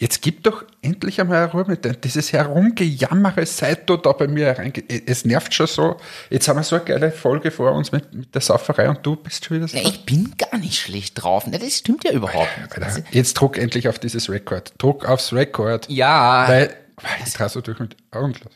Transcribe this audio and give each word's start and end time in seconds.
Jetzt 0.00 0.22
gib 0.22 0.44
doch 0.44 0.64
endlich 0.80 1.20
einmal 1.20 1.46
Ruhe. 1.46 1.76
Dieses 1.76 2.32
Herumgejammere, 2.32 3.44
seit 3.46 3.90
du 3.90 3.96
da 3.96 4.12
bei 4.12 4.28
mir 4.28 4.56
reinge... 4.56 4.84
Es 5.06 5.24
nervt 5.24 5.52
schon 5.52 5.66
so. 5.66 5.96
Jetzt 6.30 6.46
haben 6.46 6.56
wir 6.56 6.62
so 6.62 6.76
eine 6.76 6.84
geile 6.84 7.10
Folge 7.10 7.50
vor 7.50 7.72
uns 7.72 7.90
mit, 7.90 8.14
mit 8.14 8.32
der 8.32 8.40
Sauferei 8.40 8.88
und 8.88 9.04
du 9.04 9.16
bist 9.16 9.44
schon 9.44 9.56
wieder 9.56 9.66
so. 9.66 9.76
Ja, 9.76 9.82
ich 9.88 10.04
bin 10.06 10.34
gar 10.38 10.56
nicht 10.58 10.78
schlecht 10.78 11.20
drauf. 11.20 11.44
Na, 11.50 11.58
Das 11.58 11.78
stimmt 11.78 12.04
ja 12.04 12.12
überhaupt 12.12 12.48
nicht. 12.58 12.78
Alter, 12.80 13.02
jetzt 13.10 13.34
druck 13.34 13.58
endlich 13.58 13.88
auf 13.88 13.98
dieses 13.98 14.30
Rekord. 14.30 14.72
Druck 14.78 15.04
aufs 15.04 15.32
Rekord. 15.32 15.88
Ja, 15.90 16.46
Weil, 16.46 16.76
weil 16.96 17.10
ich 17.26 17.32
trau 17.32 17.48
so 17.48 17.60
durch 17.60 17.80
mit 17.80 17.96
Augen 18.12 18.34
los. 18.44 18.52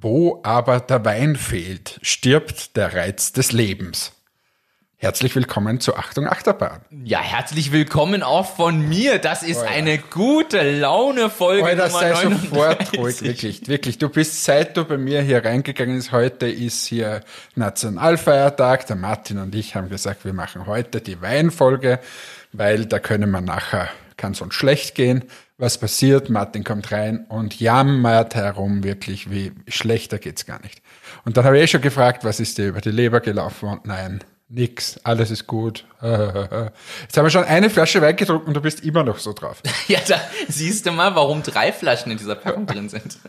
Wo 0.00 0.38
aber 0.44 0.78
der 0.78 1.04
Wein 1.04 1.34
fehlt, 1.34 1.98
stirbt 2.02 2.76
der 2.76 2.94
Reiz 2.94 3.32
des 3.32 3.50
Lebens. 3.50 4.12
Herzlich 4.96 5.34
willkommen 5.34 5.80
zu 5.80 5.96
Achtung 5.96 6.28
Achterbahn. 6.28 6.82
ja, 7.04 7.20
herzlich 7.20 7.72
willkommen 7.72 8.22
auch 8.22 8.46
von 8.46 8.88
mir. 8.88 9.18
Das 9.18 9.42
ist 9.42 9.58
Alter. 9.58 9.72
eine 9.72 9.98
gute 9.98 10.78
Laune-Folge 10.78 11.64
Alter, 11.64 11.88
Nummer 11.88 11.98
sei 11.98 12.12
39. 12.12 12.50
sofort 12.50 12.96
ruhig, 12.98 13.22
wirklich, 13.22 13.66
wirklich. 13.66 13.98
Du 13.98 14.08
bist, 14.08 14.44
seit 14.44 14.76
du 14.76 14.84
bei 14.84 14.98
mir 14.98 15.20
hier 15.22 15.44
reingegangen 15.44 15.96
bist, 15.96 16.12
heute 16.12 16.46
ist 16.46 16.86
hier 16.86 17.22
Nationalfeiertag. 17.56 18.86
Der 18.86 18.96
Martin 18.96 19.38
und 19.38 19.52
ich 19.56 19.74
haben 19.74 19.88
gesagt, 19.88 20.24
wir 20.24 20.32
machen 20.32 20.66
heute 20.66 21.00
die 21.00 21.20
Weinfolge, 21.20 21.98
weil 22.52 22.86
da 22.86 23.00
können 23.00 23.32
wir 23.32 23.40
nachher, 23.40 23.88
kann 24.16 24.30
es 24.30 24.40
uns 24.40 24.54
schlecht 24.54 24.94
gehen. 24.94 25.24
Was 25.60 25.76
passiert? 25.76 26.30
Martin 26.30 26.62
kommt 26.62 26.92
rein 26.92 27.26
und 27.28 27.58
jammert 27.58 28.36
herum, 28.36 28.84
wirklich, 28.84 29.28
wie 29.28 29.50
schlechter 29.66 30.18
geht's 30.18 30.46
gar 30.46 30.62
nicht. 30.62 30.80
Und 31.24 31.36
dann 31.36 31.44
habe 31.44 31.58
ich 31.58 31.64
eh 31.64 31.66
schon 31.66 31.80
gefragt, 31.80 32.22
was 32.22 32.38
ist 32.38 32.58
dir 32.58 32.68
über 32.68 32.80
die 32.80 32.92
Leber 32.92 33.18
gelaufen? 33.18 33.68
Und 33.68 33.84
nein, 33.84 34.22
nix, 34.48 35.00
alles 35.02 35.32
ist 35.32 35.48
gut. 35.48 35.84
Jetzt 36.00 37.16
haben 37.16 37.24
wir 37.24 37.30
schon 37.30 37.42
eine 37.42 37.70
Flasche 37.70 38.00
Wein 38.00 38.14
getrunken 38.14 38.46
und 38.46 38.54
du 38.54 38.60
bist 38.60 38.84
immer 38.84 39.02
noch 39.02 39.18
so 39.18 39.32
drauf. 39.32 39.60
Ja, 39.88 39.98
da 40.06 40.20
siehst 40.46 40.86
du 40.86 40.92
mal, 40.92 41.16
warum 41.16 41.42
drei 41.42 41.72
Flaschen 41.72 42.12
in 42.12 42.18
dieser 42.18 42.36
Packung 42.36 42.66
drin 42.66 42.88
sind. 42.88 43.18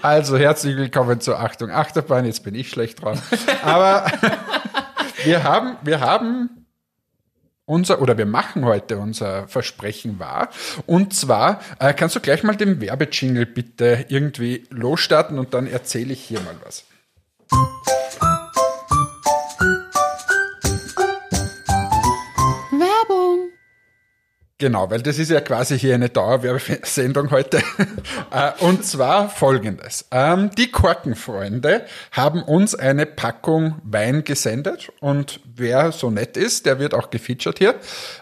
Also 0.00 0.36
herzlich 0.36 0.76
willkommen 0.76 1.20
zur 1.20 1.38
Achtung 1.38 1.70
Achterbahn. 1.70 2.24
Jetzt 2.26 2.42
bin 2.42 2.56
ich 2.56 2.70
schlecht 2.70 3.02
drauf. 3.02 3.22
Aber 3.64 4.10
wir 5.24 5.44
haben, 5.44 5.76
wir 5.82 6.00
haben 6.00 6.61
unser, 7.64 8.02
oder 8.02 8.18
wir 8.18 8.26
machen 8.26 8.64
heute 8.64 8.98
unser 8.98 9.48
Versprechen 9.48 10.18
wahr. 10.18 10.48
Und 10.86 11.14
zwar, 11.14 11.60
äh, 11.78 11.94
kannst 11.94 12.16
du 12.16 12.20
gleich 12.20 12.42
mal 12.42 12.56
den 12.56 12.80
Werbejingle 12.80 13.46
bitte 13.46 14.06
irgendwie 14.08 14.66
losstarten 14.70 15.38
und 15.38 15.54
dann 15.54 15.66
erzähle 15.66 16.12
ich 16.12 16.22
hier 16.22 16.40
mal 16.40 16.56
was. 16.64 16.84
Genau, 24.62 24.88
weil 24.92 25.02
das 25.02 25.18
ist 25.18 25.32
ja 25.32 25.40
quasi 25.40 25.76
hier 25.76 25.96
eine 25.96 26.08
Dauerwerbesendung 26.08 27.32
heute. 27.32 27.60
Äh, 28.30 28.52
Und 28.60 28.84
zwar 28.84 29.28
folgendes. 29.28 30.06
Ähm, 30.12 30.50
Die 30.56 30.70
Korkenfreunde 30.70 31.84
haben 32.12 32.42
uns 32.42 32.74
eine 32.74 33.04
Packung 33.04 33.74
Wein 33.82 34.22
gesendet 34.24 34.90
und 35.00 35.40
wer 35.56 35.90
so 35.90 36.10
nett 36.10 36.36
ist, 36.36 36.64
der 36.64 36.78
wird 36.78 36.94
auch 36.94 37.10
gefeatured 37.10 37.58
hier. 37.58 37.74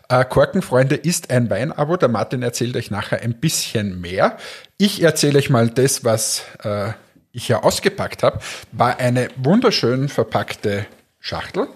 Äh, 0.09 0.25
Korkenfreunde 0.25 0.97
ist 0.97 1.31
ein 1.31 1.51
Weinabo. 1.51 1.97
Der 1.99 2.09
Martin 2.09 2.43
erzählt 2.43 2.75
euch 2.75 2.91
nachher 2.91 3.21
ein 3.21 3.35
bisschen 3.35 4.01
mehr. 4.01 4.39
Ich 4.79 5.03
erzähle 5.03 5.39
euch 5.39 5.51
mal 5.51 5.69
das, 5.69 6.05
was 6.05 6.43
äh, 6.65 6.93
ich 7.33 7.49
ja 7.49 7.63
ausgepackt 7.63 8.23
habe. 8.23 8.41
War 8.73 8.99
eine 8.99 9.29
wunderschön 9.37 10.09
verpackte 10.09 10.87
Schachtel. 11.21 11.69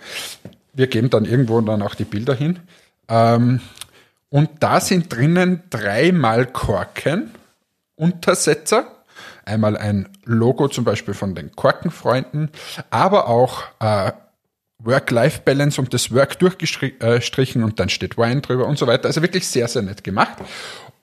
Wir 0.73 0.87
geben 0.87 1.11
dann 1.11 1.27
irgendwo 1.27 1.61
dann 1.61 1.83
auch 1.83 1.95
die 1.95 2.05
Bilder 2.05 2.35
hin. 2.35 2.61
Ähm, 3.09 3.61
und 4.35 4.51
da 4.59 4.81
sind 4.81 5.15
drinnen 5.15 5.63
dreimal 5.71 6.45
Korken, 6.47 7.31
Untersetzer, 7.95 8.85
einmal 9.45 9.77
ein 9.77 10.09
Logo 10.25 10.67
zum 10.67 10.83
Beispiel 10.83 11.15
von 11.15 11.37
den 11.37 11.55
Korkenfreunden, 11.55 12.51
aber 12.91 13.29
auch 13.29 13.63
äh, 13.79 14.11
Work-Life-Balance 14.81 15.81
und 15.81 15.95
das 15.95 16.13
Work 16.13 16.41
durchgestrichen 16.41 17.63
und 17.63 17.79
dann 17.79 17.89
steht 17.89 18.19
Wine 18.19 18.41
drüber 18.41 18.67
und 18.67 18.77
so 18.77 18.89
weiter. 18.89 19.07
Also 19.07 19.23
wirklich 19.23 19.47
sehr, 19.47 19.69
sehr 19.69 19.83
nett 19.83 20.03
gemacht. 20.03 20.39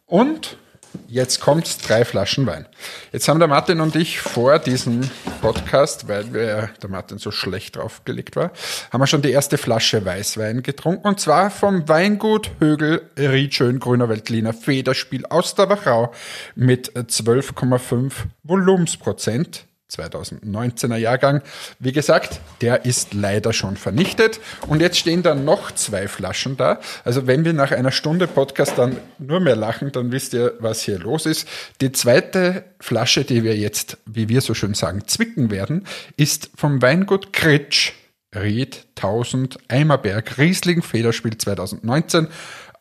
Und 0.08 0.58
jetzt 1.07 1.40
kommt's, 1.41 1.78
drei 1.78 2.06
Flaschen 2.06 2.46
Wein. 2.46 2.68
Jetzt 3.12 3.28
haben 3.28 3.40
der 3.40 3.47
Martin 3.47 3.81
und 3.81 3.96
ich 3.96 4.19
vor 4.19 4.59
diesem 4.59 5.02
Podcast, 5.41 6.07
weil 6.07 6.34
wir, 6.34 6.69
der 6.81 6.90
Martin 6.90 7.18
so 7.18 7.31
schlecht 7.31 7.75
draufgelegt 7.75 8.35
war, 8.35 8.52
haben 8.91 9.02
wir 9.02 9.07
schon 9.07 9.22
die 9.22 9.31
erste 9.31 9.57
Flasche 9.57 10.06
Weißwein 10.06 10.63
getrunken 10.63 11.07
und 11.07 11.19
zwar 11.19 11.50
vom 11.50 11.88
Weingut 11.88 12.52
Högel 12.59 13.09
Riedschön 13.18 13.79
Grüner 13.79 14.09
Veltliner 14.09 14.53
Federspiel 14.53 15.25
aus 15.25 15.56
der 15.56 15.69
Wachau 15.69 16.12
mit 16.56 16.91
12,5 16.94 18.12
Volumensprozent. 18.44 19.66
2019er 19.91 20.96
Jahrgang. 20.96 21.41
Wie 21.79 21.91
gesagt, 21.91 22.40
der 22.62 22.85
ist 22.85 23.13
leider 23.13 23.53
schon 23.53 23.78
vernichtet. 23.78 24.40
Und 24.68 24.81
jetzt 24.81 24.97
stehen 24.97 25.24
da 25.24 25.35
noch 25.35 25.72
zwei 25.72 26.07
Flaschen 26.07 26.57
da. 26.57 26.79
Also 27.03 27.28
wenn 27.28 27.46
wir 27.46 27.53
nach 27.53 27.72
einer 27.72 27.91
Stunde 27.91 28.28
Podcast 28.28 28.78
dann 28.78 28.97
nur 29.18 29.40
mehr 29.40 29.56
lachen, 29.56 29.91
dann 29.91 30.12
wisst 30.12 30.34
ihr, 30.34 30.53
was 30.59 30.81
hier 30.81 31.00
los 31.00 31.25
ist. 31.25 31.47
Die 31.81 31.91
zweite 31.91 32.63
Flasche, 32.79 33.25
die 33.25 33.44
wir 33.44 33.57
jetzt, 33.57 33.97
wie 34.06 34.29
wir 34.29 34.41
so 34.41 34.53
schön 34.53 34.74
sagen, 34.74 35.07
zwicken 35.07 35.52
werden, 35.52 35.85
ist 36.18 36.50
vom 36.56 36.81
Weingut 36.81 37.34
Kritsch. 37.34 37.94
Ried 38.34 38.85
1000 38.96 39.58
Eimerberg 39.68 40.38
Riesling 40.38 40.81
Federspiel 40.81 41.38
2019 41.38 42.28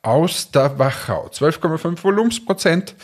aus 0.02 0.50
der 0.52 0.78
Wachau. 0.78 1.28
12,5 1.28 2.02
Volumensprozent. 2.02 2.94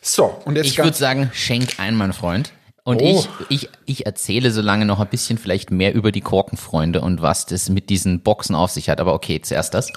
So, 0.00 0.24
und 0.44 0.56
jetzt 0.56 0.66
Ich 0.66 0.78
würde 0.78 0.96
sagen, 0.96 1.30
schenk 1.32 1.78
ein, 1.78 1.94
mein 1.94 2.12
Freund. 2.12 2.52
Und 2.84 3.00
Oh. 3.00 3.24
ich, 3.48 3.66
ich, 3.66 3.68
ich 3.86 4.06
erzähle 4.06 4.50
so 4.50 4.60
lange 4.60 4.86
noch 4.86 4.98
ein 4.98 5.08
bisschen 5.08 5.38
vielleicht 5.38 5.70
mehr 5.70 5.94
über 5.94 6.10
die 6.10 6.20
Korkenfreunde 6.20 7.00
und 7.00 7.22
was 7.22 7.46
das 7.46 7.68
mit 7.68 7.90
diesen 7.90 8.20
Boxen 8.22 8.56
auf 8.56 8.70
sich 8.72 8.88
hat. 8.88 9.00
Aber 9.00 9.14
okay, 9.14 9.40
zuerst 9.40 9.74
das. 9.74 9.92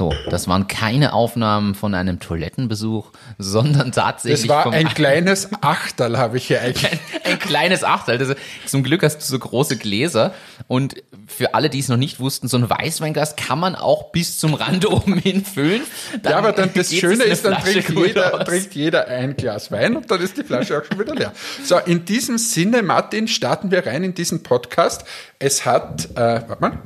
So, 0.00 0.14
das 0.30 0.48
waren 0.48 0.66
keine 0.66 1.12
Aufnahmen 1.12 1.74
von 1.74 1.94
einem 1.94 2.20
Toilettenbesuch, 2.20 3.10
sondern 3.36 3.92
tatsächlich 3.92 4.48
Das 4.48 4.64
war 4.64 4.72
ein 4.72 4.88
kleines 4.94 5.50
Achterl, 5.60 6.16
habe 6.16 6.38
ich 6.38 6.46
hier 6.46 6.62
eigentlich. 6.62 6.98
ein 7.22 7.38
kleines 7.38 7.84
Achtel. 7.84 8.16
Das, 8.16 8.34
zum 8.64 8.82
Glück 8.82 9.02
hast 9.02 9.18
du 9.18 9.24
so 9.26 9.38
große 9.38 9.76
Gläser. 9.76 10.32
Und 10.68 10.94
für 11.26 11.52
alle, 11.52 11.68
die 11.68 11.80
es 11.80 11.88
noch 11.88 11.98
nicht 11.98 12.18
wussten, 12.18 12.48
so 12.48 12.56
ein 12.56 12.70
Weißweinglas 12.70 13.36
kann 13.36 13.58
man 13.58 13.74
auch 13.74 14.10
bis 14.10 14.38
zum 14.38 14.54
Rand 14.54 14.86
oben 14.90 15.18
hin 15.18 15.44
füllen. 15.44 15.82
Dann 16.22 16.32
Ja, 16.32 16.38
aber 16.38 16.52
dann 16.52 16.70
das 16.72 16.94
Schöne 16.94 17.24
ist, 17.24 17.44
dann 17.44 17.60
Flasche 17.60 17.82
trinkt 17.82 18.06
jeder, 18.06 18.42
trinkt 18.46 18.74
jeder 18.74 19.06
ein 19.06 19.36
Glas 19.36 19.70
Wein 19.70 19.98
und 19.98 20.10
dann 20.10 20.22
ist 20.22 20.34
die 20.38 20.44
Flasche 20.44 20.78
auch 20.78 20.84
schon 20.86 20.98
wieder 20.98 21.14
leer. 21.14 21.34
So, 21.62 21.76
in 21.76 22.06
diesem 22.06 22.38
Sinne, 22.38 22.82
Martin, 22.82 23.28
starten 23.28 23.70
wir 23.70 23.86
rein 23.86 24.02
in 24.02 24.14
diesen 24.14 24.42
Podcast. 24.42 25.04
Es 25.38 25.66
hat, 25.66 26.08
äh, 26.12 26.40
warte 26.48 26.56
mal. 26.58 26.78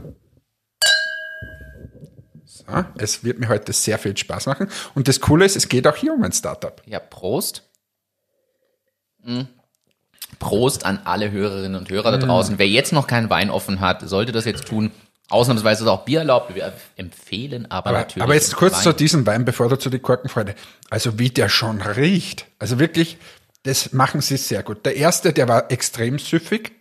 So, 2.74 2.84
es 2.98 3.24
wird 3.24 3.38
mir 3.38 3.48
heute 3.48 3.72
sehr 3.72 3.98
viel 3.98 4.16
Spaß 4.16 4.46
machen. 4.46 4.68
Und 4.94 5.08
das 5.08 5.20
Coole 5.20 5.44
ist, 5.44 5.56
es 5.56 5.68
geht 5.68 5.86
auch 5.86 5.96
hier 5.96 6.12
um 6.12 6.22
ein 6.22 6.32
Startup. 6.32 6.80
Ja, 6.86 6.98
Prost. 6.98 7.62
Mm. 9.22 9.42
Prost 10.38 10.84
an 10.84 11.00
alle 11.04 11.30
Hörerinnen 11.30 11.76
und 11.76 11.90
Hörer 11.90 12.12
da 12.12 12.18
draußen. 12.18 12.58
Wer 12.58 12.68
jetzt 12.68 12.92
noch 12.92 13.06
keinen 13.06 13.30
Wein 13.30 13.50
offen 13.50 13.80
hat, 13.80 14.08
sollte 14.08 14.32
das 14.32 14.44
jetzt 14.44 14.66
tun. 14.66 14.90
Ausnahmsweise 15.30 15.84
ist 15.84 15.88
auch 15.88 16.04
Bier 16.04 16.20
erlaubt. 16.20 16.54
Wir 16.54 16.72
empfehlen 16.96 17.70
aber, 17.70 17.90
Aber, 17.90 17.98
natürlich. 17.98 18.22
aber 18.22 18.34
jetzt 18.34 18.54
kurz 18.56 18.74
Wein. 18.74 18.82
zu 18.82 18.92
diesem 18.92 19.26
Wein, 19.26 19.44
bevor 19.44 19.68
du 19.68 19.76
zu 19.76 19.90
die 19.90 19.98
Korkenfreude. 19.98 20.54
Also 20.90 21.18
wie 21.18 21.30
der 21.30 21.48
schon 21.48 21.80
riecht. 21.80 22.46
Also 22.58 22.78
wirklich, 22.78 23.18
das 23.62 23.92
machen 23.92 24.20
sie 24.20 24.36
sehr 24.36 24.62
gut. 24.62 24.84
Der 24.84 24.96
erste, 24.96 25.32
der 25.32 25.48
war 25.48 25.70
extrem 25.70 26.18
süffig. 26.18 26.72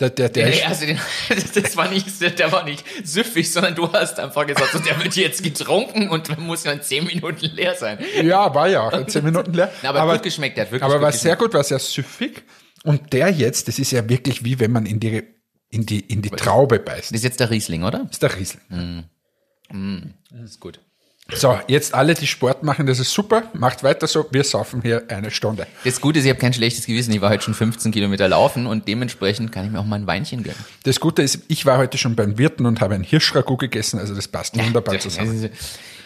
Der, 0.00 0.08
der, 0.10 0.30
der, 0.30 0.48
Nee, 0.48 0.62
also 0.62 0.86
den, 0.86 0.98
das 1.54 1.76
war 1.76 1.88
nicht, 1.90 2.38
der 2.38 2.50
war 2.52 2.64
nicht 2.64 2.84
süffig, 3.04 3.52
sondern 3.52 3.74
du 3.74 3.92
hast 3.92 4.18
einfach 4.18 4.46
gesagt, 4.46 4.72
so, 4.72 4.78
der 4.78 4.98
wird 5.02 5.14
jetzt 5.14 5.42
getrunken 5.42 6.08
und 6.08 6.38
muss 6.38 6.64
ja 6.64 6.72
in 6.72 6.80
zehn 6.80 7.04
Minuten 7.04 7.46
leer 7.54 7.74
sein. 7.74 7.98
Ja, 8.22 8.54
war 8.54 8.66
ja 8.68 8.80
auch 8.88 8.92
in 8.94 9.06
zehn 9.08 9.24
Minuten 9.24 9.52
leer. 9.52 9.70
Na, 9.82 9.90
aber 9.90 10.14
gut 10.14 10.22
geschmeckt, 10.22 10.56
der 10.56 10.64
hat 10.64 10.72
wirklich 10.72 10.82
Aber 10.84 10.94
gut 10.94 11.02
war 11.02 11.10
geschmeckt. 11.10 11.22
sehr 11.22 11.36
gut, 11.36 11.54
war 11.54 11.64
sehr 11.64 11.78
süffig. 11.78 12.42
Und 12.82 13.12
der 13.12 13.28
jetzt, 13.30 13.68
das 13.68 13.78
ist 13.78 13.90
ja 13.92 14.08
wirklich 14.08 14.42
wie 14.42 14.58
wenn 14.58 14.72
man 14.72 14.86
in 14.86 15.00
die, 15.00 15.22
in 15.68 15.84
die, 15.84 16.00
in 16.00 16.22
die 16.22 16.30
Traube 16.30 16.78
beißt. 16.78 17.10
Das 17.10 17.18
ist 17.18 17.24
jetzt 17.24 17.40
der 17.40 17.50
Riesling, 17.50 17.84
oder? 17.84 17.98
Das 18.04 18.12
ist 18.12 18.22
der 18.22 18.36
Riesling. 18.36 19.04
Das 20.30 20.42
ist 20.50 20.60
gut. 20.60 20.80
So, 21.34 21.58
jetzt 21.68 21.94
alle, 21.94 22.14
die 22.14 22.26
Sport 22.26 22.62
machen, 22.62 22.86
das 22.86 22.98
ist 22.98 23.12
super. 23.12 23.44
Macht 23.54 23.82
weiter 23.82 24.06
so. 24.06 24.26
Wir 24.30 24.44
saufen 24.44 24.82
hier 24.82 25.04
eine 25.08 25.30
Stunde. 25.30 25.66
Das 25.84 26.00
Gute 26.00 26.18
ist, 26.18 26.24
ich 26.24 26.30
habe 26.30 26.40
kein 26.40 26.52
schlechtes 26.52 26.86
Gewissen. 26.86 27.12
Ich 27.12 27.20
war 27.20 27.30
heute 27.30 27.44
schon 27.44 27.54
15 27.54 27.92
Kilometer 27.92 28.28
laufen 28.28 28.66
und 28.66 28.88
dementsprechend 28.88 29.52
kann 29.52 29.66
ich 29.66 29.72
mir 29.72 29.80
auch 29.80 29.84
mal 29.84 29.96
ein 29.96 30.06
Weinchen 30.06 30.42
gönnen. 30.42 30.58
Das 30.82 31.00
Gute 31.00 31.22
ist, 31.22 31.40
ich 31.48 31.66
war 31.66 31.78
heute 31.78 31.98
schon 31.98 32.16
beim 32.16 32.38
Wirten 32.38 32.66
und 32.66 32.80
habe 32.80 32.94
ein 32.94 33.02
Hirschragout 33.02 33.58
gegessen, 33.58 33.98
also 33.98 34.14
das 34.14 34.28
passt 34.28 34.58
wunderbar 34.58 34.98
zusammen. 34.98 35.50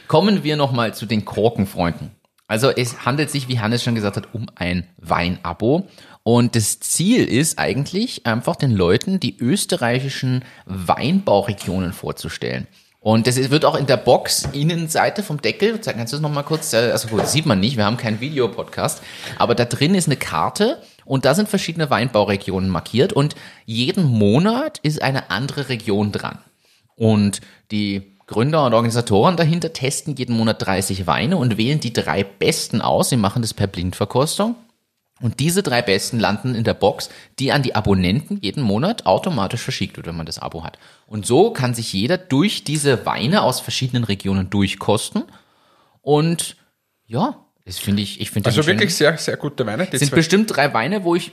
Kommen 0.09 0.45
wir 0.45 0.57
nochmal 0.57 0.95
zu 0.95 1.07
den 1.07 1.25
Korkenfreunden. 1.25 2.11
Also 2.47 2.71
es 2.71 3.07
handelt 3.07 3.31
sich, 3.31 3.49
wie 3.49 3.59
Hannes 3.59 3.83
schon 3.83 3.95
gesagt 3.95 4.17
hat, 4.17 4.35
um 4.35 4.47
ein 4.55 4.87
Weinabo. 4.99 5.89
Und 6.23 6.57
das 6.57 6.81
Ziel 6.81 7.25
ist 7.27 7.59
eigentlich 7.59 8.27
einfach 8.27 8.57
den 8.57 8.73
Leuten 8.73 9.19
die 9.19 9.39
österreichischen 9.39 10.45
Weinbauregionen 10.67 11.93
vorzustellen. 11.93 12.67
Und 13.05 13.27
das 13.27 13.37
wird 13.51 13.67
auch 13.67 13.75
in 13.75 13.85
der 13.85 13.99
Box 13.99 14.49
Innenseite 14.55 15.23
vom 15.23 15.43
Deckel, 15.43 15.79
kannst 15.79 16.15
du 16.15 16.17
das 16.17 16.23
nochmal 16.23 16.43
kurz, 16.43 16.73
also 16.73 17.09
gut, 17.09 17.29
sieht 17.29 17.45
man 17.45 17.61
nicht, 17.61 17.77
wir 17.77 17.85
haben 17.85 17.99
keinen 17.99 18.19
Videopodcast, 18.19 19.03
aber 19.37 19.55
da 19.55 19.67
drin 19.67 19.95
ist 19.95 20.09
eine 20.09 20.17
Karte 20.17 20.81
und 21.05 21.27
da 21.27 21.35
sind 21.35 21.51
verschiedene 21.51 21.91
Weinbauregionen 21.91 22.71
markiert 22.71 23.13
und 23.13 23.35
jeden 23.67 24.05
Monat 24.05 24.79
ist 24.79 25.03
eine 25.03 25.31
andere 25.31 25.69
Region 25.69 26.13
dran. 26.13 26.39
Und 26.97 27.43
die 27.71 28.17
Gründer 28.27 28.65
und 28.65 28.73
Organisatoren 28.73 29.37
dahinter 29.37 29.75
testen 29.75 30.17
jeden 30.17 30.35
Monat 30.35 30.65
30 30.65 31.07
Weine 31.07 31.37
und 31.37 31.59
wählen 31.59 31.81
die 31.81 31.93
drei 31.93 32.25
besten 32.25 32.81
aus. 32.81 33.11
Sie 33.11 33.19
machen 33.19 33.43
das 33.43 33.53
per 33.53 33.67
Blindverkostung. 33.67 34.55
Und 35.25 35.41
diese 35.41 35.63
drei 35.63 35.81
besten 35.81 36.21
landen 36.21 36.55
in 36.55 36.65
der 36.65 36.75
Box, 36.75 37.09
die 37.39 37.51
an 37.51 37.63
die 37.63 37.75
Abonnenten 37.75 38.39
jeden 38.43 38.63
Monat 38.63 39.07
automatisch 39.07 39.63
verschickt 39.63 39.97
wird, 39.97 40.07
wenn 40.07 40.17
man 40.17 40.27
das 40.27 40.39
Abo 40.39 40.65
hat. 40.65 40.79
Und 41.07 41.25
so 41.25 41.51
kann 41.51 41.73
sich 41.73 41.93
jeder 41.95 42.19
durch 42.19 42.63
diese 42.63 43.07
Weine 43.07 43.41
aus 43.43 43.59
verschiedenen 43.61 44.05
Regionen 44.05 44.51
durchkosten. 44.51 45.25
Und 46.03 46.57
ja, 47.07 47.37
das 47.65 47.79
finde 47.79 48.03
ich, 48.03 48.21
ich 48.21 48.31
finde 48.31 48.49
das 48.51 48.59
Also 48.59 48.69
wirklich 48.69 48.95
sehr, 48.95 49.17
sehr 49.17 49.37
gute 49.39 49.65
Weine. 49.65 49.87
Die 49.87 49.97
sind 49.97 50.11
bestimmt 50.11 50.55
drei 50.55 50.75
Weine, 50.75 51.05
wo 51.05 51.15
ich 51.15 51.33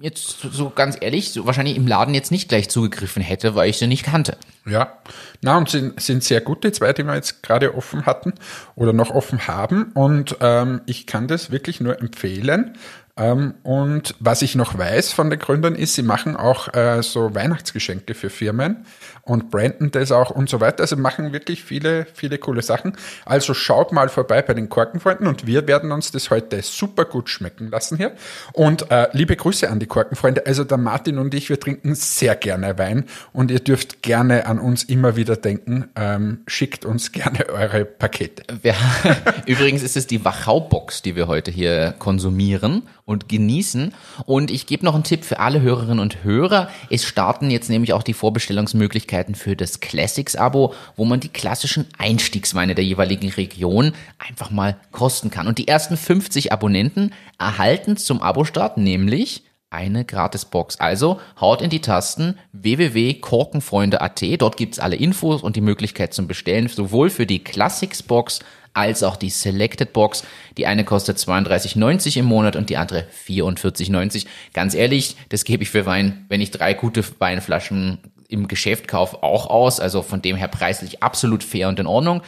jetzt 0.00 0.40
so- 0.40 0.50
so 0.50 0.70
ganz 0.70 0.96
ehrlich, 1.00 1.32
so 1.32 1.46
wahrscheinlich 1.46 1.76
im 1.76 1.86
Laden 1.86 2.14
jetzt 2.14 2.30
nicht 2.30 2.48
gleich 2.48 2.68
zugegriffen 2.68 3.22
hätte, 3.22 3.54
weil 3.56 3.70
ich 3.70 3.78
sie 3.78 3.86
nicht 3.88 4.04
kannte. 4.04 4.36
Ja, 4.66 4.98
na 5.40 5.56
und 5.58 5.68
sind, 5.68 6.00
sind 6.00 6.22
sehr 6.22 6.40
gut, 6.40 6.62
die 6.64 6.72
zwei, 6.72 6.92
die 6.92 7.02
wir 7.04 7.14
jetzt 7.14 7.42
gerade 7.42 7.74
offen 7.74 8.06
hatten 8.06 8.34
oder 8.76 8.92
noch 8.92 9.10
offen 9.10 9.46
haben. 9.48 9.92
Und 9.94 10.36
ähm, 10.40 10.82
ich 10.86 11.06
kann 11.06 11.26
das 11.28 11.50
wirklich 11.50 11.80
nur 11.80 12.00
empfehlen. 12.00 12.76
Ähm, 13.16 13.54
und 13.62 14.16
was 14.18 14.42
ich 14.42 14.56
noch 14.56 14.76
weiß 14.76 15.12
von 15.12 15.30
den 15.30 15.38
Gründern 15.38 15.76
ist, 15.76 15.94
sie 15.94 16.02
machen 16.02 16.36
auch 16.36 16.72
äh, 16.74 17.02
so 17.02 17.34
Weihnachtsgeschenke 17.34 18.14
für 18.14 18.28
Firmen 18.28 18.86
und 19.24 19.50
branden 19.50 19.90
das 19.90 20.12
auch 20.12 20.30
und 20.30 20.48
so 20.48 20.60
weiter. 20.60 20.82
Also 20.82 20.96
machen 20.96 21.32
wirklich 21.32 21.64
viele, 21.64 22.06
viele 22.12 22.38
coole 22.38 22.62
Sachen. 22.62 22.96
Also 23.24 23.54
schaut 23.54 23.92
mal 23.92 24.08
vorbei 24.08 24.42
bei 24.42 24.54
den 24.54 24.68
Korkenfreunden 24.68 25.26
und 25.26 25.46
wir 25.46 25.66
werden 25.66 25.92
uns 25.92 26.10
das 26.12 26.30
heute 26.30 26.60
super 26.62 27.04
gut 27.04 27.28
schmecken 27.28 27.70
lassen 27.70 27.96
hier. 27.96 28.12
Und 28.52 28.90
äh, 28.90 29.08
liebe 29.12 29.36
Grüße 29.36 29.70
an 29.70 29.80
die 29.80 29.86
Korkenfreunde. 29.86 30.46
Also 30.46 30.64
der 30.64 30.78
Martin 30.78 31.18
und 31.18 31.34
ich, 31.34 31.48
wir 31.48 31.58
trinken 31.58 31.94
sehr 31.94 32.36
gerne 32.36 32.78
Wein 32.78 33.04
und 33.32 33.50
ihr 33.50 33.60
dürft 33.60 34.02
gerne 34.02 34.46
an 34.46 34.58
uns 34.58 34.84
immer 34.84 35.16
wieder 35.16 35.36
denken. 35.36 35.88
Ähm, 35.96 36.40
schickt 36.46 36.84
uns 36.84 37.12
gerne 37.12 37.48
eure 37.52 37.84
Pakete. 37.84 38.42
Wir, 38.62 38.74
übrigens 39.46 39.82
ist 39.82 39.96
es 39.96 40.06
die 40.06 40.24
Wachau-Box, 40.24 41.02
die 41.02 41.16
wir 41.16 41.28
heute 41.28 41.50
hier 41.50 41.94
konsumieren 41.98 42.82
und 43.06 43.28
genießen. 43.28 43.94
Und 44.26 44.50
ich 44.50 44.66
gebe 44.66 44.84
noch 44.84 44.94
einen 44.94 45.04
Tipp 45.04 45.24
für 45.24 45.38
alle 45.38 45.60
Hörerinnen 45.60 46.00
und 46.00 46.24
Hörer. 46.24 46.68
Es 46.90 47.04
starten 47.04 47.50
jetzt 47.50 47.70
nämlich 47.70 47.92
auch 47.92 48.02
die 48.02 48.14
Vorbestellungsmöglichkeiten 48.14 49.13
für 49.34 49.56
das 49.56 49.80
Classics-Abo, 49.80 50.74
wo 50.96 51.04
man 51.04 51.20
die 51.20 51.28
klassischen 51.28 51.86
Einstiegsweine 51.98 52.74
der 52.74 52.84
jeweiligen 52.84 53.30
Region 53.30 53.92
einfach 54.18 54.50
mal 54.50 54.76
kosten 54.92 55.30
kann. 55.30 55.46
Und 55.46 55.58
die 55.58 55.68
ersten 55.68 55.96
50 55.96 56.52
Abonnenten 56.52 57.12
erhalten 57.38 57.96
zum 57.96 58.20
Abo-Start 58.20 58.76
nämlich 58.76 59.44
eine 59.70 60.04
Gratisbox. 60.04 60.80
Also 60.80 61.20
haut 61.40 61.60
in 61.60 61.70
die 61.70 61.80
Tasten 61.80 62.38
www.korkenfreunde.at. 62.52 64.22
Dort 64.38 64.56
gibt's 64.56 64.78
alle 64.78 64.96
Infos 64.96 65.42
und 65.42 65.56
die 65.56 65.60
Möglichkeit 65.60 66.14
zum 66.14 66.28
Bestellen, 66.28 66.68
sowohl 66.68 67.10
für 67.10 67.26
die 67.26 67.42
Classics 67.42 68.02
Box 68.02 68.40
als 68.74 69.02
auch 69.02 69.16
die 69.16 69.30
Selected 69.30 69.92
Box. 69.92 70.24
Die 70.56 70.66
eine 70.66 70.84
kostet 70.84 71.18
32,90 71.18 72.18
im 72.18 72.26
Monat 72.26 72.56
und 72.56 72.70
die 72.70 72.76
andere 72.76 73.06
44,90. 73.26 74.26
Ganz 74.52 74.74
ehrlich, 74.74 75.16
das 75.28 75.44
gebe 75.44 75.62
ich 75.62 75.70
für 75.70 75.86
Wein, 75.86 76.26
wenn 76.28 76.40
ich 76.40 76.50
drei 76.50 76.74
gute 76.74 77.04
Weinflaschen 77.18 77.98
im 78.34 78.48
Geschäft 78.48 78.88
kaufe, 78.88 79.22
auch 79.22 79.46
aus. 79.46 79.80
Also 79.80 80.02
von 80.02 80.20
dem 80.20 80.36
her 80.36 80.48
preislich 80.48 81.02
absolut 81.02 81.42
fair 81.42 81.68
und 81.68 81.78
in 81.78 81.86
Ordnung. 81.86 82.22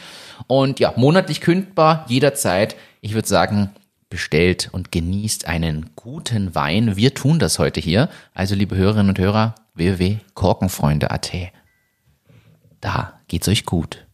Und 0.47 0.79
ja, 0.79 0.93
monatlich 0.95 1.41
kündbar, 1.41 2.05
jederzeit. 2.07 2.75
Ich 3.01 3.13
würde 3.13 3.27
sagen, 3.27 3.69
bestellt 4.09 4.69
und 4.71 4.91
genießt 4.91 5.47
einen 5.47 5.91
guten 5.95 6.55
Wein. 6.55 6.95
Wir 6.95 7.13
tun 7.13 7.39
das 7.39 7.59
heute 7.59 7.79
hier. 7.79 8.09
Also, 8.33 8.55
liebe 8.55 8.75
Hörerinnen 8.75 9.09
und 9.09 9.19
Hörer, 9.19 9.55
www.korkenfreunde.at. 9.75 11.31
Da 12.81 13.19
geht's 13.27 13.47
euch 13.47 13.65
gut. 13.65 14.05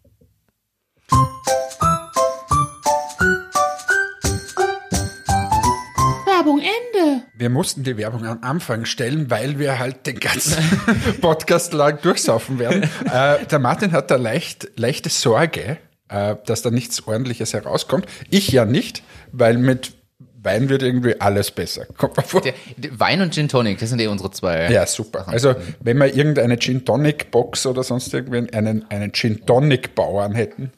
Ende. 7.03 7.23
Wir 7.35 7.50
mussten 7.50 7.83
die 7.83 7.97
Werbung 7.97 8.25
am 8.25 8.39
Anfang 8.41 8.85
stellen, 8.85 9.29
weil 9.29 9.59
wir 9.59 9.79
halt 9.79 10.05
den 10.05 10.19
ganzen 10.19 10.63
Podcast 11.21 11.73
lang 11.73 12.00
durchsaufen 12.01 12.59
werden. 12.59 12.89
Äh, 13.13 13.45
der 13.45 13.59
Martin 13.59 13.91
hat 13.91 14.09
da 14.11 14.15
leicht, 14.15 14.71
leichte 14.75 15.09
Sorge, 15.09 15.77
äh, 16.09 16.35
dass 16.45 16.61
da 16.61 16.71
nichts 16.71 17.05
Ordentliches 17.05 17.53
herauskommt. 17.53 18.05
Ich 18.29 18.50
ja 18.50 18.65
nicht, 18.65 19.03
weil 19.31 19.57
mit 19.57 19.94
Wein 20.41 20.69
wird 20.69 20.83
irgendwie 20.83 21.19
alles 21.21 21.51
besser. 21.51 21.85
Kommt 21.97 22.17
mal 22.17 22.23
vor. 22.23 22.41
Der, 22.41 22.53
der 22.77 23.00
Wein 23.00 23.21
und 23.21 23.33
Gin 23.33 23.49
Tonic, 23.49 23.79
das 23.79 23.89
sind 23.89 24.01
eh 24.01 24.07
unsere 24.07 24.31
zwei. 24.31 24.71
Ja, 24.71 24.85
super. 24.85 25.27
Also, 25.27 25.56
wenn 25.79 25.97
wir 25.97 26.15
irgendeine 26.15 26.57
Gin 26.57 26.85
Tonic 26.85 27.29
Box 27.29 27.65
oder 27.65 27.83
sonst 27.83 28.13
irgendwie 28.13 28.51
einen, 28.53 28.89
einen 28.89 29.13
Gin 29.13 29.45
Tonic 29.45 29.95
Bauern 29.95 30.33
hätten, 30.33 30.71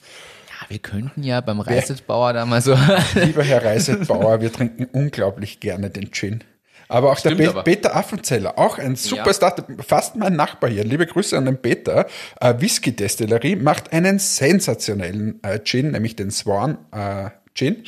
wir 0.68 0.80
könnten 0.80 1.24
ja 1.24 1.42
beim 1.42 1.60
Reisetbauer 1.60 2.34
da 2.34 2.46
mal 2.46 2.62
so. 2.62 2.78
lieber 3.16 3.44
Herr 3.44 3.64
Reisetbauer, 3.64 4.42
wir 4.42 4.52
trinken 4.52 4.86
unglaublich 4.92 5.60
gerne 5.60 5.90
den 5.90 6.12
Gin. 6.12 6.44
Aber 6.88 7.12
auch 7.12 7.18
Stimmt 7.18 7.40
der 7.40 7.50
aber. 7.50 7.64
Pe 7.64 7.72
Peter 7.72 7.96
Affenzeller, 7.96 8.60
auch 8.60 8.78
ein 8.78 8.96
super 8.96 9.32
Ja. 9.32 9.56
Fast 9.86 10.16
mein 10.16 10.36
Nachbar 10.36 10.70
hier. 10.70 10.84
Liebe 10.84 11.06
Grüße 11.08 11.36
an 11.38 11.46
den 11.46 11.62
Peter. 11.62 12.06
Äh, 12.40 12.56
Whisky 12.60 12.96
Destillerie 12.96 13.56
macht 13.56 13.92
einen 13.92 14.20
sensationellen 14.20 15.40
äh, 15.44 15.60
Gin, 15.64 15.92
nämlich 15.92 16.16
den 16.16 16.30
Swan 16.30 16.78
äh, 16.92 17.32
Gin. 17.56 17.84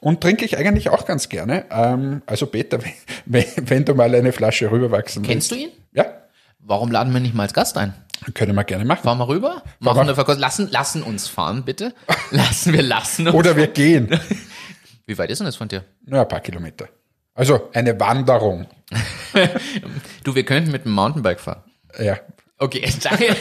Und 0.00 0.20
trinke 0.20 0.44
ich 0.44 0.58
eigentlich 0.58 0.90
auch 0.90 1.06
ganz 1.06 1.28
gerne. 1.30 1.64
Ähm, 1.70 2.22
also 2.26 2.46
Peter, 2.46 2.78
wenn, 3.24 3.44
wenn 3.56 3.84
du 3.84 3.94
mal 3.94 4.14
eine 4.14 4.32
Flasche 4.32 4.70
rüberwachsen 4.70 5.22
Kennst 5.22 5.50
du 5.50 5.56
willst. 5.56 5.68
ihn? 5.68 5.72
Ja, 5.94 6.06
Warum 6.64 6.92
laden 6.92 7.12
wir 7.12 7.20
nicht 7.20 7.34
mal 7.34 7.42
als 7.42 7.54
Gast 7.54 7.76
ein? 7.76 7.92
Können 8.34 8.54
wir 8.54 8.64
gerne 8.64 8.84
machen. 8.84 9.02
Fahren 9.02 9.18
wir 9.18 9.28
rüber? 9.28 9.62
Machen 9.80 10.00
eine 10.00 10.14
Verkostung. 10.14 10.40
Lassen, 10.40 10.70
lassen 10.70 11.02
uns 11.02 11.28
fahren, 11.28 11.64
bitte. 11.64 11.94
Lassen 12.30 12.72
wir 12.72 12.82
lassen 12.82 13.26
uns. 13.26 13.36
Oder 13.36 13.56
wir 13.56 13.66
gehen. 13.66 14.08
Wie 15.06 15.18
weit 15.18 15.30
ist 15.30 15.38
denn 15.38 15.46
das 15.46 15.56
von 15.56 15.68
dir? 15.68 15.84
Nur 16.06 16.20
ein 16.20 16.28
paar 16.28 16.40
Kilometer. 16.40 16.88
Also 17.34 17.70
eine 17.72 17.98
Wanderung. 17.98 18.66
Du, 20.24 20.34
wir 20.34 20.44
könnten 20.44 20.70
mit 20.70 20.84
dem 20.84 20.92
Mountainbike 20.92 21.40
fahren. 21.40 21.62
Ja, 21.98 22.18
Okay, 22.62 22.88
danke. 23.02 23.34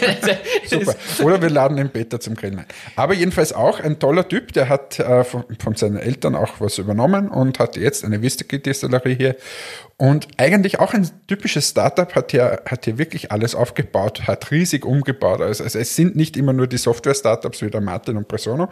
Super. 0.66 0.96
Oder 1.24 1.40
wir 1.44 1.52
laden 1.52 1.78
den 1.78 1.92
Peter 1.92 2.20
zum 2.20 2.34
Grillen 2.34 2.58
ein. 2.58 2.66
Aber 2.96 3.14
jedenfalls 3.14 3.54
auch 3.54 3.80
ein 3.80 4.00
toller 4.00 4.28
Typ, 4.28 4.52
der 4.54 4.68
hat 4.68 5.00
äh, 5.00 5.24
von, 5.24 5.44
von 5.62 5.76
seinen 5.76 5.98
Eltern 5.98 6.36
auch 6.36 6.56
was 6.60 6.80
übernommen 6.80 7.30
und 7.30 7.60
hat 7.60 7.78
jetzt 7.78 8.04
eine 8.04 8.24
Whisky-Destillerie 8.24 9.14
hier. 9.16 9.36
Und 9.98 10.28
eigentlich 10.38 10.80
auch 10.80 10.96
ein 10.96 11.08
typisches 11.28 11.70
Startup, 11.70 12.16
hat 12.16 12.32
hier, 12.32 12.64
hat 12.66 12.86
hier 12.86 12.98
wirklich 12.98 13.32
alles 13.32 13.54
aufgebaut, 13.54 14.24
hat 14.26 14.50
riesig 14.50 14.86
umgebaut. 14.86 15.40
Also, 15.40 15.64
also 15.64 15.78
es 15.78 15.96
sind 15.96 16.16
nicht 16.16 16.36
immer 16.36 16.54
nur 16.54 16.66
die 16.66 16.80
Software-Startups 16.80 17.62
wie 17.62 17.70
der 17.70 17.82
Martin 17.82 18.18
und 18.18 18.28
Presono, 18.28 18.70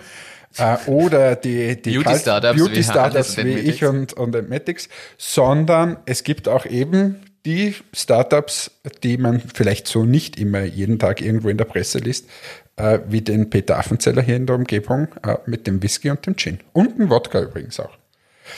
äh, 0.58 0.77
oder 0.88 1.36
die, 1.36 1.79
die 1.79 2.00
Beauty-Startups 2.00 2.56
wie 2.56 2.60
Beauty-Startups 2.63 3.38
Hannes 3.38 3.38
und 3.38 3.46
wie 3.46 3.70
ich 3.70 3.86
und, 3.86 4.13
und 4.13 4.36
Entmatics, 4.36 4.89
sondern 5.20 5.98
es 6.08 6.24
gibt 6.24 6.48
auch 6.48 6.65
eben 6.65 7.22
die 7.46 7.75
Startups, 7.93 8.72
die 9.03 9.17
man 9.17 9.41
vielleicht 9.41 9.88
so 9.88 10.03
nicht 10.03 10.39
immer 10.39 10.62
jeden 10.62 11.00
Tag 11.00 11.22
irgendwo 11.22 11.50
in 11.50 11.58
der 11.58 11.65
Presse 11.65 12.00
liest, 12.00 12.27
äh, 12.75 13.00
wie 13.08 13.22
den 13.22 13.50
Peter 13.50 13.77
Affenzeller 13.77 14.22
hier 14.22 14.36
in 14.36 14.46
der 14.46 14.55
Umgebung 14.55 15.08
äh, 15.24 15.38
mit 15.46 15.67
dem 15.67 15.81
Whisky 15.81 16.10
und 16.10 16.25
dem 16.25 16.36
Gin. 16.36 16.60
Und 16.74 16.98
dem 16.98 17.10
Wodka 17.10 17.41
übrigens 17.41 17.79
auch. 17.79 17.98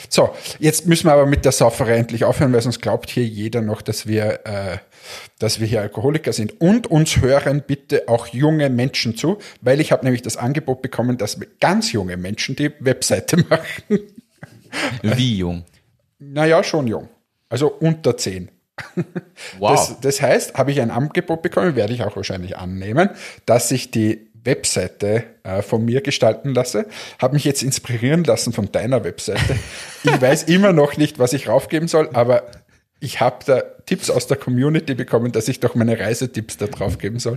So, 0.08 0.34
jetzt 0.58 0.86
müssen 0.86 1.06
wir 1.06 1.12
aber 1.12 1.26
mit 1.26 1.44
der 1.44 1.52
Sauferei 1.52 1.96
endlich 1.96 2.24
aufhören, 2.24 2.52
weil 2.52 2.62
sonst 2.62 2.80
glaubt 2.80 3.10
hier 3.10 3.24
jeder 3.24 3.60
noch, 3.60 3.82
dass 3.82 4.06
wir, 4.06 4.40
äh, 4.44 4.78
dass 5.38 5.60
wir 5.60 5.66
hier 5.66 5.82
Alkoholiker 5.82 6.32
sind. 6.32 6.60
Und 6.60 6.86
uns 6.86 7.20
hören 7.20 7.62
bitte 7.66 8.08
auch 8.08 8.26
junge 8.28 8.70
Menschen 8.70 9.16
zu, 9.16 9.38
weil 9.60 9.80
ich 9.80 9.92
habe 9.92 10.04
nämlich 10.04 10.22
das 10.22 10.36
Angebot 10.36 10.82
bekommen, 10.82 11.18
dass 11.18 11.38
ganz 11.60 11.92
junge 11.92 12.16
Menschen 12.16 12.56
die 12.56 12.70
Webseite 12.80 13.36
machen. 13.48 14.00
Wie 15.02 15.36
jung? 15.36 15.64
Naja, 16.18 16.62
schon 16.64 16.86
jung. 16.86 17.08
Also 17.48 17.68
unter 17.68 18.16
10. 18.16 18.50
Wow. 19.58 19.72
Das, 19.72 20.00
das 20.00 20.22
heißt, 20.22 20.54
habe 20.54 20.70
ich 20.70 20.80
ein 20.80 20.90
Angebot 20.90 21.42
bekommen, 21.42 21.76
werde 21.76 21.92
ich 21.92 22.02
auch 22.02 22.16
wahrscheinlich 22.16 22.56
annehmen, 22.56 23.10
dass 23.44 23.70
ich 23.70 23.90
die 23.90 24.30
Webseite 24.44 25.24
äh, 25.42 25.62
von 25.62 25.84
mir 25.84 26.00
gestalten 26.00 26.54
lasse. 26.54 26.86
Habe 27.20 27.34
mich 27.34 27.44
jetzt 27.44 27.62
inspirieren 27.62 28.24
lassen 28.24 28.52
von 28.52 28.72
deiner 28.72 29.04
Webseite. 29.04 29.56
Ich 30.04 30.20
weiß 30.20 30.44
immer 30.44 30.72
noch 30.72 30.96
nicht, 30.96 31.18
was 31.18 31.32
ich 31.32 31.48
raufgeben 31.48 31.88
soll, 31.88 32.10
aber 32.12 32.44
ich 33.00 33.20
habe 33.20 33.44
da 33.44 33.62
Tipps 33.92 34.08
aus 34.08 34.26
der 34.26 34.38
Community 34.38 34.94
bekommen, 34.94 35.32
dass 35.32 35.48
ich 35.48 35.60
doch 35.60 35.74
meine 35.74 35.98
Reisetipps 35.98 36.56
da 36.56 36.66
drauf 36.66 36.96
geben 36.96 37.18
soll. 37.18 37.36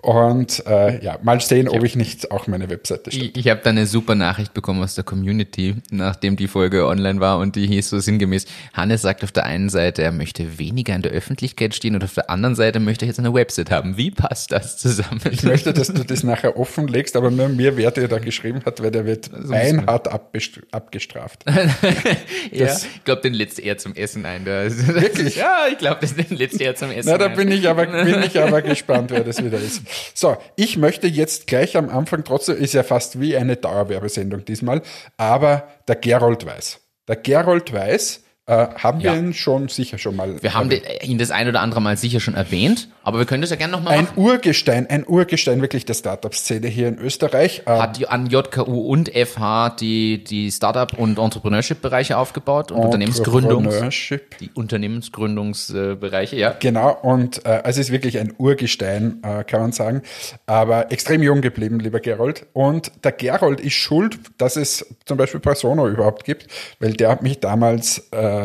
Und 0.00 0.64
äh, 0.66 0.98
ja, 1.04 1.18
mal 1.22 1.42
sehen, 1.42 1.68
ob 1.68 1.84
ich 1.84 1.94
nicht 1.94 2.30
auch 2.30 2.46
meine 2.46 2.70
Webseite 2.70 3.10
stelle. 3.10 3.26
Ich, 3.26 3.36
ich 3.36 3.48
habe 3.48 3.60
da 3.62 3.68
eine 3.68 3.86
super 3.86 4.14
Nachricht 4.14 4.54
bekommen 4.54 4.82
aus 4.82 4.94
der 4.94 5.04
Community, 5.04 5.74
nachdem 5.90 6.36
die 6.36 6.48
Folge 6.48 6.86
online 6.86 7.20
war 7.20 7.36
und 7.36 7.54
die 7.54 7.66
hieß 7.66 7.90
so 7.90 7.98
sinngemäß, 7.98 8.46
Hannes 8.72 9.02
sagt 9.02 9.22
auf 9.24 9.32
der 9.32 9.44
einen 9.44 9.68
Seite, 9.68 10.02
er 10.02 10.10
möchte 10.10 10.58
weniger 10.58 10.94
in 10.94 11.02
der 11.02 11.12
Öffentlichkeit 11.12 11.74
stehen 11.74 11.94
und 11.94 12.02
auf 12.02 12.14
der 12.14 12.30
anderen 12.30 12.54
Seite 12.54 12.80
möchte 12.80 13.04
er 13.04 13.08
jetzt 13.08 13.18
eine 13.18 13.34
Website 13.34 13.70
haben. 13.70 13.98
Wie 13.98 14.10
passt 14.10 14.52
das 14.52 14.78
zusammen? 14.78 15.20
Ich 15.30 15.42
möchte, 15.42 15.74
dass 15.74 15.88
du 15.88 16.02
das 16.02 16.22
nachher 16.22 16.56
offenlegst, 16.56 17.14
aber 17.14 17.30
nur 17.30 17.50
mir, 17.50 17.76
wer 17.76 17.90
dir 17.90 18.08
da 18.08 18.20
geschrieben 18.20 18.62
hat, 18.64 18.82
weil 18.82 18.90
der 18.90 19.04
wird 19.04 19.30
beinhart 19.50 20.08
abgestraft. 20.08 21.44
ja, 22.52 22.74
ich 22.74 23.04
glaube, 23.04 23.20
den 23.20 23.34
lädst 23.34 23.58
er 23.58 23.76
zum 23.76 23.94
Essen 23.94 24.24
ein. 24.24 24.46
Wirklich? 24.46 25.36
Ja, 25.40 25.66
ich 25.70 25.78
glaube, 25.78 25.89
den 25.94 26.36
lädst 26.36 26.60
er 26.60 26.74
zum 26.74 26.90
Essen 26.90 27.10
Na, 27.10 27.18
da 27.18 27.28
bin 27.28 27.50
ich 27.50 27.68
aber, 27.68 27.86
bin 28.04 28.22
ich 28.22 28.38
aber 28.40 28.62
gespannt, 28.62 29.10
wer 29.10 29.24
das 29.24 29.42
wieder 29.42 29.58
ist. 29.58 29.82
So, 30.14 30.36
ich 30.56 30.76
möchte 30.76 31.06
jetzt 31.06 31.46
gleich 31.46 31.76
am 31.76 31.88
Anfang 31.88 32.24
trotzdem, 32.24 32.56
ist 32.56 32.74
ja 32.74 32.82
fast 32.82 33.20
wie 33.20 33.36
eine 33.36 33.56
Dauerwerbesendung 33.56 34.44
diesmal, 34.44 34.82
aber 35.16 35.68
der 35.88 35.96
Gerold 35.96 36.46
Weiß. 36.46 36.80
Der 37.08 37.16
Gerold 37.16 37.72
Weiß, 37.72 38.22
äh, 38.50 38.66
haben 38.82 38.98
wir 39.00 39.12
Ja. 39.12 39.16
ihn 39.16 39.32
schon 39.32 39.68
sicher 39.68 39.96
schon 39.98 40.16
mal. 40.16 40.42
Wir 40.42 40.54
haben 40.54 40.68
den, 40.70 40.80
ihn 41.02 41.18
das 41.18 41.30
ein 41.30 41.48
oder 41.48 41.60
andere 41.60 41.80
Mal 41.80 41.96
sicher 41.96 42.18
schon 42.18 42.34
erwähnt, 42.34 42.88
aber 43.04 43.18
wir 43.18 43.24
können 43.26 43.42
das 43.42 43.50
ja 43.50 43.56
gerne 43.56 43.72
nochmal 43.72 43.94
ein 43.94 44.04
machen. 44.06 44.18
Urgestein, 44.18 44.88
ein 44.90 45.06
Urgestein 45.06 45.60
wirklich 45.62 45.84
der 45.84 45.94
Startup-Szene 45.94 46.66
hier 46.66 46.88
in 46.88 46.98
Österreich. 46.98 47.62
Äh, 47.66 47.70
Hat 47.78 48.04
an 48.10 48.26
JKU 48.26 48.80
und 48.90 49.08
FH 49.14 49.70
die, 49.80 50.24
die 50.24 50.50
Startup- 50.50 50.98
und 50.98 51.18
Entrepreneurship-Bereiche 51.18 52.18
aufgebaut 52.18 52.72
und 52.72 52.80
Unternehmensgründungs, 52.84 53.66
Entrepreneurship. 53.66 54.38
die 54.38 54.50
Unternehmensgründungsbereiche, 54.54 56.36
ja. 56.36 56.54
Genau, 56.58 56.90
und 57.02 57.44
äh, 57.46 57.62
es 57.64 57.78
ist 57.78 57.90
wirklich 57.92 58.18
ein 58.18 58.32
Urgestein, 58.36 59.22
äh, 59.22 59.44
kann 59.44 59.60
man 59.60 59.72
sagen, 59.72 60.02
aber 60.46 60.90
extrem 60.90 61.22
jung 61.22 61.40
geblieben, 61.40 61.78
lieber 61.80 62.00
Gerold. 62.00 62.46
Und 62.52 62.90
der 63.04 63.12
Gerold 63.12 63.60
ist 63.60 63.74
schuld, 63.74 64.18
dass 64.38 64.56
es 64.56 64.84
zum 65.04 65.16
Beispiel 65.18 65.40
Persono 65.40 65.86
überhaupt 65.88 66.24
gibt, 66.24 66.46
weil 66.80 66.94
der 66.94 67.10
hat 67.10 67.22
mich 67.22 67.38
damals 67.40 68.08
äh, 68.12 68.39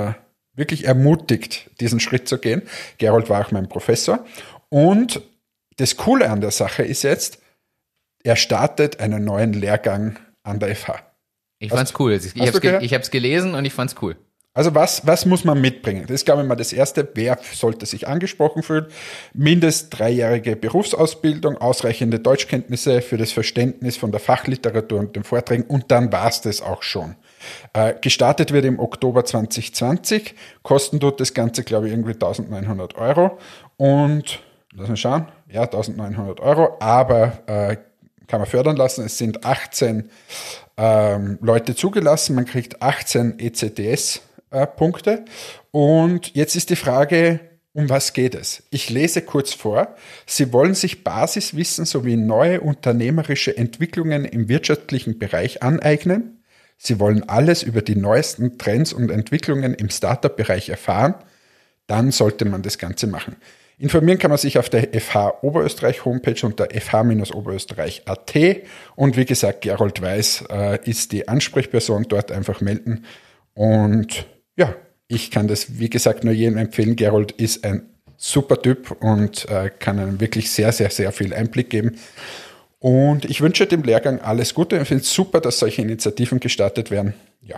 wirklich 0.56 0.86
ermutigt, 0.86 1.70
diesen 1.80 2.00
Schritt 2.00 2.28
zu 2.28 2.38
gehen. 2.38 2.62
Gerold 2.98 3.30
war 3.30 3.46
auch 3.46 3.52
mein 3.52 3.68
Professor. 3.68 4.26
Und 4.70 5.22
das 5.78 5.98
Coole 5.98 6.30
an 6.30 6.42
der 6.42 6.52
Sache 6.52 6.84
ist 6.84 7.04
jetzt, 7.04 7.40
er 8.24 8.36
startet 8.36 9.00
einen 9.00 9.24
neuen 9.24 9.54
Lehrgang 9.54 10.18
an 10.44 10.60
der 10.60 10.76
FH. 10.76 11.00
Ich 11.60 11.70
fand's 11.70 11.94
cool. 12.00 12.14
Ich, 12.14 12.34
hast 12.36 12.40
hab's, 12.40 12.52
du 12.54 12.60
ge 12.62 13.00
gelesen 13.12 13.56
und 13.56 13.66
ich 13.66 13.74
fand's 13.74 13.96
cool. 14.02 14.16
Also 14.56 14.74
was, 14.74 15.06
was 15.06 15.26
muss 15.26 15.44
man 15.44 15.60
mitbringen? 15.60 16.04
Das 16.04 16.16
ist, 16.16 16.26
glaube 16.26 16.42
ich, 16.42 16.48
mal 16.48 16.56
das 16.56 16.72
Erste. 16.72 17.08
Wer 17.14 17.38
sollte 17.54 17.86
sich 17.86 18.08
angesprochen 18.08 18.64
fühlen? 18.64 18.86
Mindest 19.34 20.00
dreijährige 20.00 20.56
Berufsausbildung, 20.56 21.58
ausreichende 21.58 22.20
Deutschkenntnisse 22.20 23.02
für 23.02 23.18
das 23.18 23.34
Verständnis 23.34 23.98
von 23.98 24.12
der 24.12 24.22
Fachliteratur 24.22 25.00
und 25.00 25.16
den 25.16 25.26
Vorträgen 25.26 25.64
und 25.64 25.92
dann 25.92 26.12
war's 26.14 26.40
das 26.40 26.62
auch 26.62 26.84
schon. 26.84 27.16
Äh, 27.74 27.96
gestartet 28.02 28.52
wird 28.52 28.66
im 28.66 28.80
Oktober 28.80 29.26
2020. 29.26 30.36
Kosten 30.64 31.00
tut 31.00 31.20
das 31.20 31.34
Ganze, 31.34 31.64
glaube 31.64 31.88
ich, 31.88 31.94
irgendwie 31.94 32.14
1900 32.14 32.96
Euro. 32.96 33.38
Und, 33.78 34.40
lass 34.74 34.90
mal 34.90 34.98
schauen, 34.98 35.28
ja, 35.50 35.64
1900 35.64 36.40
Euro, 36.40 36.78
aber 36.80 37.40
äh, 37.48 37.78
kann 38.28 38.40
man 38.40 38.50
fördern 38.50 38.76
lassen. 38.76 39.06
Es 39.06 39.18
sind 39.18 39.46
18 39.46 40.10
ähm, 40.78 41.38
Leute 41.42 41.76
zugelassen. 41.76 42.36
Man 42.36 42.46
kriegt 42.46 42.82
18 42.82 43.40
ECTS-Punkte. 43.40 45.26
Und 45.72 46.36
jetzt 46.36 46.56
ist 46.56 46.70
die 46.70 46.76
Frage, 46.76 47.40
um 47.74 47.90
was 47.90 48.14
geht 48.14 48.36
es? 48.36 48.64
Ich 48.70 48.90
lese 48.90 49.22
kurz 49.22 49.54
vor. 49.54 49.96
Sie 50.26 50.54
wollen 50.54 50.76
sich 50.76 51.04
Basiswissen 51.04 51.86
sowie 51.86 52.16
neue 52.16 52.62
unternehmerische 52.62 53.56
Entwicklungen 53.58 54.24
im 54.24 54.48
wirtschaftlichen 54.48 55.20
Bereich 55.20 55.62
aneignen. 55.62 56.35
Sie 56.78 57.00
wollen 57.00 57.28
alles 57.28 57.64
über 57.64 57.82
die 57.82 57.96
neuesten 57.96 58.58
Trends 58.58 58.94
und 58.94 59.12
Entwicklungen 59.12 59.74
im 59.74 59.90
Startup-Bereich 59.90 60.70
erfahren. 60.70 61.16
Dann 61.88 62.12
sollte 62.12 62.46
man 62.46 62.62
das 62.62 62.78
Ganze 62.78 63.08
machen. 63.08 63.36
Informieren 63.78 64.20
kann 64.20 64.30
man 64.32 64.38
sich 64.38 64.58
auf 64.58 64.70
der 64.70 64.88
FH 65.00 65.40
Oberösterreich 65.42 66.06
Homepage 66.06 66.46
unter 66.46 66.70
fh-oberösterreich.at 66.72 68.36
und 68.96 69.18
wie 69.18 69.26
gesagt, 69.26 69.62
Gerold 69.62 70.02
Weiß 70.02 70.46
äh, 70.50 70.80
ist 70.90 71.12
die 71.12 71.28
Ansprechperson, 71.28 72.06
dort 72.08 72.32
einfach 72.32 72.62
melden 72.62 73.04
und 73.54 74.26
ja, 74.56 74.74
ich 75.08 75.30
kann 75.30 75.48
das 75.48 75.80
wie 75.80 75.90
gesagt 75.90 76.24
nur 76.24 76.34
jedem 76.34 76.58
empfehlen. 76.58 76.96
Gerold 76.96 77.34
ist 77.34 77.66
ein 77.66 77.90
super 78.18 78.62
Typ 78.62 78.92
und 79.02 79.50
äh, 79.50 79.70
kann 79.78 80.00
einem 80.00 80.20
wirklich 80.20 80.50
sehr, 80.52 80.72
sehr, 80.72 80.90
sehr 80.90 81.12
viel 81.12 81.34
Einblick 81.34 81.70
geben. 81.70 81.98
Und 82.80 83.26
ich 83.26 83.42
wünsche 83.42 83.66
dem 83.66 83.84
Lehrgang 83.84 84.20
alles 84.20 84.54
Gute. 84.54 84.78
Ich 84.78 84.88
finde 84.88 85.04
es 85.04 85.14
super, 85.14 85.42
dass 85.42 85.60
solche 85.60 85.82
Initiativen 85.82 86.40
gestartet 86.40 86.92
werden. 86.92 87.14
Ja. 87.42 87.58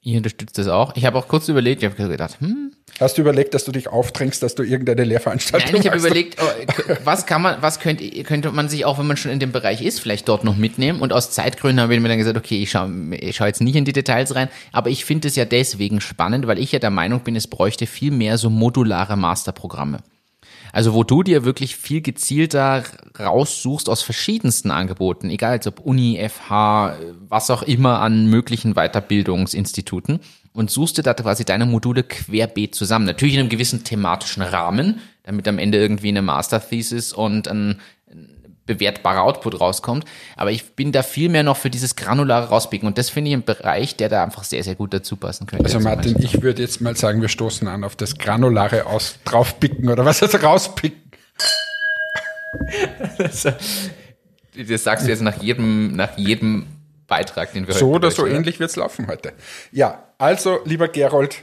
Ich 0.00 0.16
unterstütze 0.16 0.62
das 0.62 0.68
auch. 0.68 0.96
Ich 0.96 1.04
habe 1.04 1.18
auch 1.18 1.28
kurz 1.28 1.48
überlegt, 1.48 1.82
ich 1.82 1.90
habe 1.90 2.08
gedacht, 2.08 2.40
hm, 2.40 2.72
Hast 3.00 3.16
du 3.16 3.22
überlegt, 3.22 3.54
dass 3.54 3.64
du 3.64 3.72
dich 3.72 3.88
aufdrängst, 3.88 4.42
dass 4.42 4.54
du 4.54 4.62
irgendeine 4.62 5.04
Lehrveranstaltung 5.04 5.72
Nein, 5.72 5.80
ich 5.80 5.88
habe 5.88 5.98
überlegt, 5.98 6.36
oh, 6.40 6.94
was 7.04 7.26
kann 7.26 7.40
man, 7.40 7.62
was 7.62 7.80
könnte, 7.80 8.08
könnte 8.22 8.52
man 8.52 8.68
sich 8.68 8.84
auch, 8.84 8.98
wenn 8.98 9.06
man 9.06 9.16
schon 9.16 9.30
in 9.32 9.40
dem 9.40 9.50
Bereich 9.50 9.82
ist, 9.82 10.00
vielleicht 10.00 10.28
dort 10.28 10.44
noch 10.44 10.56
mitnehmen. 10.56 11.00
Und 11.00 11.12
aus 11.12 11.30
Zeitgründen 11.30 11.80
habe 11.80 11.94
ich 11.94 12.00
mir 12.00 12.08
dann 12.08 12.18
gesagt, 12.18 12.36
okay, 12.36 12.62
ich 12.62 12.70
schaue 12.70 12.92
ich 13.12 13.36
schau 13.36 13.46
jetzt 13.46 13.60
nicht 13.60 13.76
in 13.76 13.84
die 13.84 13.92
Details 13.92 14.34
rein, 14.34 14.48
aber 14.72 14.90
ich 14.90 15.04
finde 15.04 15.28
es 15.28 15.36
ja 15.36 15.44
deswegen 15.44 16.00
spannend, 16.00 16.46
weil 16.46 16.58
ich 16.58 16.70
ja 16.72 16.78
der 16.78 16.90
Meinung 16.90 17.20
bin, 17.20 17.34
es 17.34 17.46
bräuchte 17.46 17.86
viel 17.86 18.10
mehr 18.10 18.36
so 18.38 18.50
modulare 18.50 19.16
Masterprogramme. 19.16 19.98
Also 20.72 20.94
wo 20.94 21.04
du 21.04 21.22
dir 21.22 21.44
wirklich 21.44 21.76
viel 21.76 22.00
gezielter 22.00 22.82
raussuchst 23.18 23.90
aus 23.90 24.02
verschiedensten 24.02 24.70
Angeboten, 24.70 25.28
egal 25.28 25.60
ob 25.66 25.80
Uni, 25.80 26.18
FH, 26.26 26.96
was 27.28 27.50
auch 27.50 27.62
immer 27.62 28.00
an 28.00 28.26
möglichen 28.26 28.72
Weiterbildungsinstituten 28.72 30.20
und 30.54 30.70
suchst 30.70 30.96
dir 30.96 31.02
da 31.02 31.12
quasi 31.12 31.44
deine 31.44 31.66
Module 31.66 32.02
querbeet 32.02 32.74
zusammen. 32.74 33.04
Natürlich 33.04 33.34
in 33.34 33.40
einem 33.40 33.48
gewissen 33.50 33.84
thematischen 33.84 34.42
Rahmen, 34.42 35.00
damit 35.24 35.46
am 35.46 35.58
Ende 35.58 35.78
irgendwie 35.78 36.08
eine 36.08 36.22
Masterthesis 36.22 37.12
und 37.12 37.48
ein 37.48 37.78
bewertbarer 38.66 39.22
Output 39.22 39.60
rauskommt. 39.60 40.04
Aber 40.36 40.50
ich 40.50 40.74
bin 40.74 40.92
da 40.92 41.02
viel 41.02 41.28
mehr 41.28 41.42
noch 41.42 41.56
für 41.56 41.70
dieses 41.70 41.96
granulare 41.96 42.48
Rauspicken 42.48 42.86
und 42.86 42.98
das 42.98 43.10
finde 43.10 43.30
ich 43.30 43.36
ein 43.36 43.44
Bereich, 43.44 43.96
der 43.96 44.08
da 44.08 44.22
einfach 44.22 44.44
sehr, 44.44 44.62
sehr 44.62 44.74
gut 44.74 44.94
dazu 44.94 45.16
passen 45.16 45.46
könnte. 45.46 45.64
Also 45.64 45.78
Zum 45.78 45.84
Martin, 45.84 46.16
ich 46.20 46.42
würde 46.42 46.62
jetzt 46.62 46.80
mal 46.80 46.96
sagen, 46.96 47.20
wir 47.20 47.28
stoßen 47.28 47.66
an 47.68 47.84
auf 47.84 47.96
das 47.96 48.18
granulare 48.18 48.86
aus 48.86 49.18
draufpicken 49.24 49.88
oder 49.88 50.04
was 50.04 50.22
also 50.22 50.38
rauspicken. 50.38 51.00
Das 53.18 54.84
sagst 54.84 55.06
du 55.06 55.10
jetzt 55.10 55.22
nach 55.22 55.42
jedem, 55.42 55.96
nach 55.96 56.16
jedem 56.18 56.66
Beitrag, 57.06 57.52
den 57.52 57.66
wir 57.66 57.74
So 57.74 57.88
heute 57.88 57.96
oder 57.96 58.10
so 58.10 58.26
ähnlich 58.26 58.60
wird's 58.60 58.76
laufen 58.76 59.06
heute. 59.06 59.32
Ja, 59.70 60.04
also 60.18 60.60
lieber 60.64 60.88
Gerold, 60.88 61.42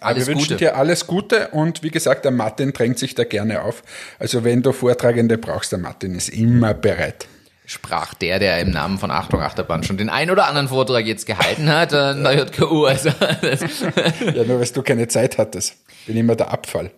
Alles 0.00 0.26
wir 0.26 0.34
wünschen 0.34 0.48
Gute. 0.48 0.56
dir 0.56 0.76
alles 0.76 1.06
Gute 1.06 1.48
und 1.48 1.82
wie 1.82 1.90
gesagt, 1.90 2.24
der 2.24 2.32
Martin 2.32 2.72
drängt 2.72 2.98
sich 2.98 3.14
da 3.14 3.24
gerne 3.24 3.62
auf. 3.62 3.82
Also 4.18 4.44
wenn 4.44 4.62
du 4.62 4.72
Vortragende 4.72 5.38
brauchst, 5.38 5.72
der 5.72 5.78
Martin 5.78 6.14
ist 6.14 6.28
immer 6.28 6.74
bereit. 6.74 7.26
sprach 7.66 8.14
der, 8.14 8.38
der 8.38 8.60
im 8.60 8.70
Namen 8.70 8.98
von 8.98 9.10
Achtung 9.10 9.40
Achterbahn 9.40 9.82
schon 9.84 9.96
den 9.96 10.08
ein 10.10 10.30
oder 10.30 10.46
anderen 10.48 10.68
Vortrag 10.68 11.06
jetzt 11.06 11.26
gehalten 11.26 11.68
hat, 11.70 11.92
äh, 11.92 11.96
an 11.96 12.22
der 12.24 12.34
JKU. 12.34 12.84
Also, 12.84 13.08
Ja, 14.34 14.44
nur 14.44 14.60
weil 14.60 14.68
du 14.68 14.82
keine 14.82 15.08
Zeit 15.08 15.38
hattest. 15.38 15.76
Bin 16.06 16.16
immer 16.16 16.36
der 16.36 16.50
Abfall. 16.52 16.90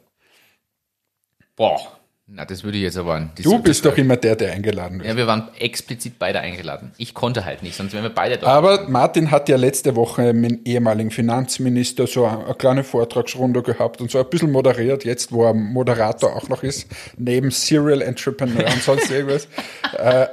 boah, 1.56 1.97
na, 2.30 2.44
das 2.44 2.62
würde 2.62 2.76
ich 2.76 2.84
jetzt 2.84 2.98
aber. 2.98 3.30
Das, 3.34 3.42
Du 3.42 3.58
bist 3.58 3.86
doch 3.86 3.96
immer 3.96 4.16
der, 4.18 4.36
der 4.36 4.52
eingeladen 4.52 4.98
wird. 4.98 5.08
Ja, 5.08 5.16
wir 5.16 5.26
waren 5.26 5.48
explizit 5.58 6.18
beide 6.18 6.40
eingeladen. 6.40 6.92
Ich 6.98 7.14
konnte 7.14 7.46
halt 7.46 7.62
nicht, 7.62 7.74
sonst 7.74 7.94
wären 7.94 8.02
wir 8.02 8.10
beide 8.10 8.36
dort. 8.36 8.52
Aber 8.52 8.86
Martin 8.88 9.30
hat 9.30 9.48
ja 9.48 9.56
letzte 9.56 9.96
Woche 9.96 10.34
mit 10.34 10.50
dem 10.50 10.60
ehemaligen 10.66 11.10
Finanzminister 11.10 12.06
so 12.06 12.26
eine, 12.26 12.44
eine 12.44 12.54
kleine 12.54 12.84
Vortragsrunde 12.84 13.62
gehabt 13.62 14.02
und 14.02 14.10
so 14.10 14.18
ein 14.18 14.28
bisschen 14.28 14.52
moderiert, 14.52 15.06
jetzt 15.06 15.32
wo 15.32 15.46
er 15.46 15.54
Moderator 15.54 16.36
auch 16.36 16.50
noch 16.50 16.62
ist, 16.62 16.86
neben 17.16 17.50
Serial 17.50 18.02
Entrepreneur 18.02 18.66
und 18.66 18.82
sonst 18.82 19.10
irgendwas. 19.10 19.48
äh, 19.96 20.26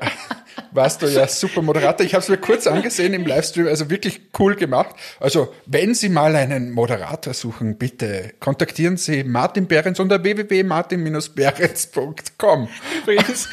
warst 0.72 1.02
du 1.02 1.08
ja 1.08 1.28
super 1.28 1.62
Moderator. 1.62 2.06
Ich 2.06 2.14
habe 2.14 2.24
es 2.24 2.30
mir 2.30 2.38
kurz 2.38 2.68
angesehen 2.68 3.14
im 3.14 3.26
Livestream, 3.26 3.68
also 3.68 3.90
wirklich 3.90 4.22
cool 4.40 4.56
gemacht. 4.56 4.96
Also 5.20 5.54
wenn 5.66 5.94
Sie 5.94 6.08
mal 6.10 6.36
einen 6.36 6.72
Moderator 6.72 7.34
suchen, 7.34 7.78
bitte 7.78 8.34
kontaktieren 8.40 8.98
Sie 8.98 9.24
Martin 9.24 9.68
Behrens 9.68 10.00
unter 10.00 10.24
www.martin-behrens.com. 10.24 12.70
Übrigens, 13.04 13.50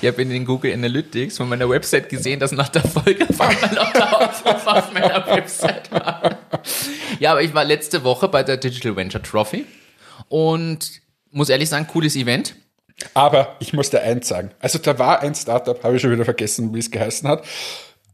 ich 0.00 0.08
habe 0.08 0.22
in 0.22 0.30
den 0.30 0.44
Google 0.44 0.72
Analytics 0.72 1.36
von 1.36 1.48
meiner 1.48 1.68
Website 1.68 2.08
gesehen, 2.08 2.40
dass 2.40 2.52
nach 2.52 2.68
der 2.68 2.82
Folge 2.82 3.26
auf 3.28 4.92
meiner 4.92 5.26
Website 5.26 5.90
war. 5.92 6.38
Ja, 7.20 7.32
aber 7.32 7.42
ich 7.42 7.54
war 7.54 7.64
letzte 7.64 8.04
Woche 8.04 8.28
bei 8.28 8.42
der 8.42 8.56
Digital 8.56 8.96
Venture 8.96 9.22
Trophy 9.22 9.66
und 10.28 11.00
muss 11.30 11.48
ehrlich 11.48 11.68
sagen, 11.68 11.86
cooles 11.86 12.16
Event. 12.16 12.56
Aber 13.14 13.56
ich 13.60 13.72
muss 13.72 13.90
dir 13.90 14.00
eins 14.00 14.28
sagen. 14.28 14.50
Also 14.60 14.78
da 14.78 14.98
war 14.98 15.20
ein 15.20 15.34
Startup, 15.34 15.82
habe 15.84 15.96
ich 15.96 16.02
schon 16.02 16.12
wieder 16.12 16.24
vergessen, 16.24 16.74
wie 16.74 16.78
es 16.78 16.90
geheißen 16.90 17.28
hat. 17.28 17.44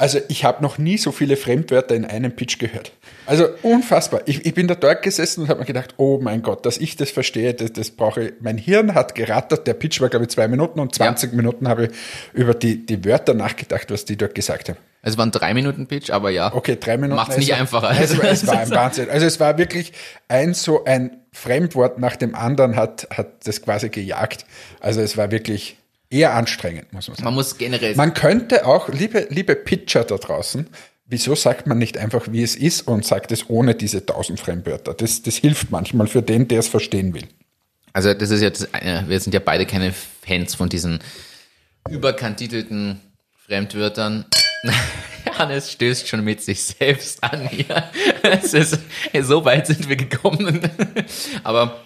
Also 0.03 0.19
ich 0.27 0.45
habe 0.45 0.65
noch 0.65 0.79
nie 0.79 0.99
so 0.99 1.13
viele 1.13 1.37
Fremdwörter 1.37 1.95
in 1.95 2.05
einem 2.05 2.35
Pitch 2.35 2.59
gehört. 2.59 2.91
Also 3.25 3.47
unfassbar. 3.63 4.23
Ich, 4.27 4.45
ich 4.45 4.53
bin 4.53 4.67
da 4.67 4.75
dort 4.75 5.03
gesessen 5.03 5.43
und 5.43 5.49
habe 5.49 5.61
mir 5.61 5.67
gedacht, 5.67 5.95
oh 5.97 6.19
mein 6.21 6.43
Gott, 6.43 6.67
dass 6.67 6.79
ich 6.79 6.97
das 6.97 7.13
verstehe, 7.13 7.55
das, 7.55 7.73
das 7.73 7.93
brauche 7.93 8.25
ich. 8.25 8.33
Mein 8.41 8.59
Hirn 8.59 8.97
hat 8.97 9.15
gerattert. 9.15 9.65
Der 9.69 9.75
Pitch 9.75 10.01
war, 10.01 10.09
glaube 10.09 10.25
ich, 10.25 10.31
zwei 10.33 10.49
Minuten 10.49 10.81
und 10.81 10.93
20 10.93 11.31
ja. 11.31 11.37
Minuten 11.37 11.69
habe 11.69 11.85
ich 11.85 11.91
über 12.33 12.53
die, 12.53 12.85
die 12.85 13.05
Wörter 13.05 13.35
nachgedacht, 13.35 13.93
was 13.93 14.05
die 14.05 14.17
dort 14.17 14.35
gesagt 14.35 14.71
haben. 14.71 14.79
Es 15.03 15.17
war 15.19 15.25
ein 15.25 15.31
drei 15.31 15.55
Minuten 15.55 15.87
Pitch, 15.87 16.11
aber 16.11 16.31
ja. 16.31 16.53
Okay, 16.53 16.77
drei 16.81 16.97
Minuten. 16.97 17.15
Macht 17.15 17.31
es 17.31 17.37
nicht 17.37 17.55
einfacher. 17.55 17.91
Also, 17.97 18.21
es 18.23 18.45
war 18.45 18.59
ein 18.59 18.71
Wahnsinn. 18.73 19.09
Also 19.09 19.25
es 19.25 19.39
war 19.39 19.57
wirklich 19.57 19.93
ein 20.27 20.53
so 20.53 20.83
ein 20.85 21.19
Fremdwort 21.31 22.01
nach 22.01 22.17
dem 22.17 22.35
anderen 22.35 22.75
hat, 22.75 23.07
hat 23.17 23.47
das 23.47 23.63
quasi 23.63 23.89
gejagt. 23.89 24.47
Also 24.81 25.01
es 25.01 25.17
war 25.17 25.31
wirklich 25.31 25.77
eher 26.13 26.35
anstrengend, 26.35 26.93
muss 26.93 27.09
man 27.09 27.17
sagen. 27.17 27.25
Man 27.25 27.35
muss 27.35 27.59
generell. 27.59 27.95
Man 27.97 28.15
könnte 28.15 28.67
auch, 28.67 28.89
liebe, 28.89 29.27
liebe 29.31 29.57
Pitcher 29.57 30.05
da 30.05 30.17
draußen, 30.17 30.69
wieso 31.07 31.35
sagt 31.35 31.67
man 31.67 31.79
nicht 31.79 31.99
einfach, 31.99 32.29
wie 32.31 32.43
es 32.43 32.55
ist 32.55 32.87
und 32.87 33.05
sagt 33.05 33.33
es 33.33 33.49
ohne 33.49 33.75
diese 33.75 34.05
tausend 34.05 34.41
Fremdwörter? 34.41 34.95
Das, 34.95 35.23
das 35.23 35.37
hilft 35.37 35.71
manchmal 35.71 36.07
für 36.07 36.23
den, 36.23 36.49
der 36.49 36.61
es 36.61 36.69
verstehen 36.69 37.15
will. 37.15 37.27
Also 37.93 38.15
das 38.15 38.31
ist 38.31 38.41
jetzt, 38.41 38.69
wir 38.73 39.21
sind 39.21 39.35
ja 39.35 39.41
beide 39.41 39.67
keine 39.67 39.93
Fans 39.93 40.55
von 40.55 40.69
diesen 40.69 41.01
überkantitelten 41.91 43.01
Fremdwörtern. 43.47 44.25
Hannes 45.39 45.73
stößt 45.73 46.09
schon 46.09 46.25
mit 46.25 46.43
sich 46.43 46.63
selbst 46.63 47.23
an 47.23 47.49
hier. 47.49 47.91
Es 48.23 48.55
ist, 48.55 48.79
so 49.23 49.45
weit 49.45 49.67
sind 49.67 49.89
wir 49.89 49.97
gekommen. 49.97 50.61
Aber 51.43 51.81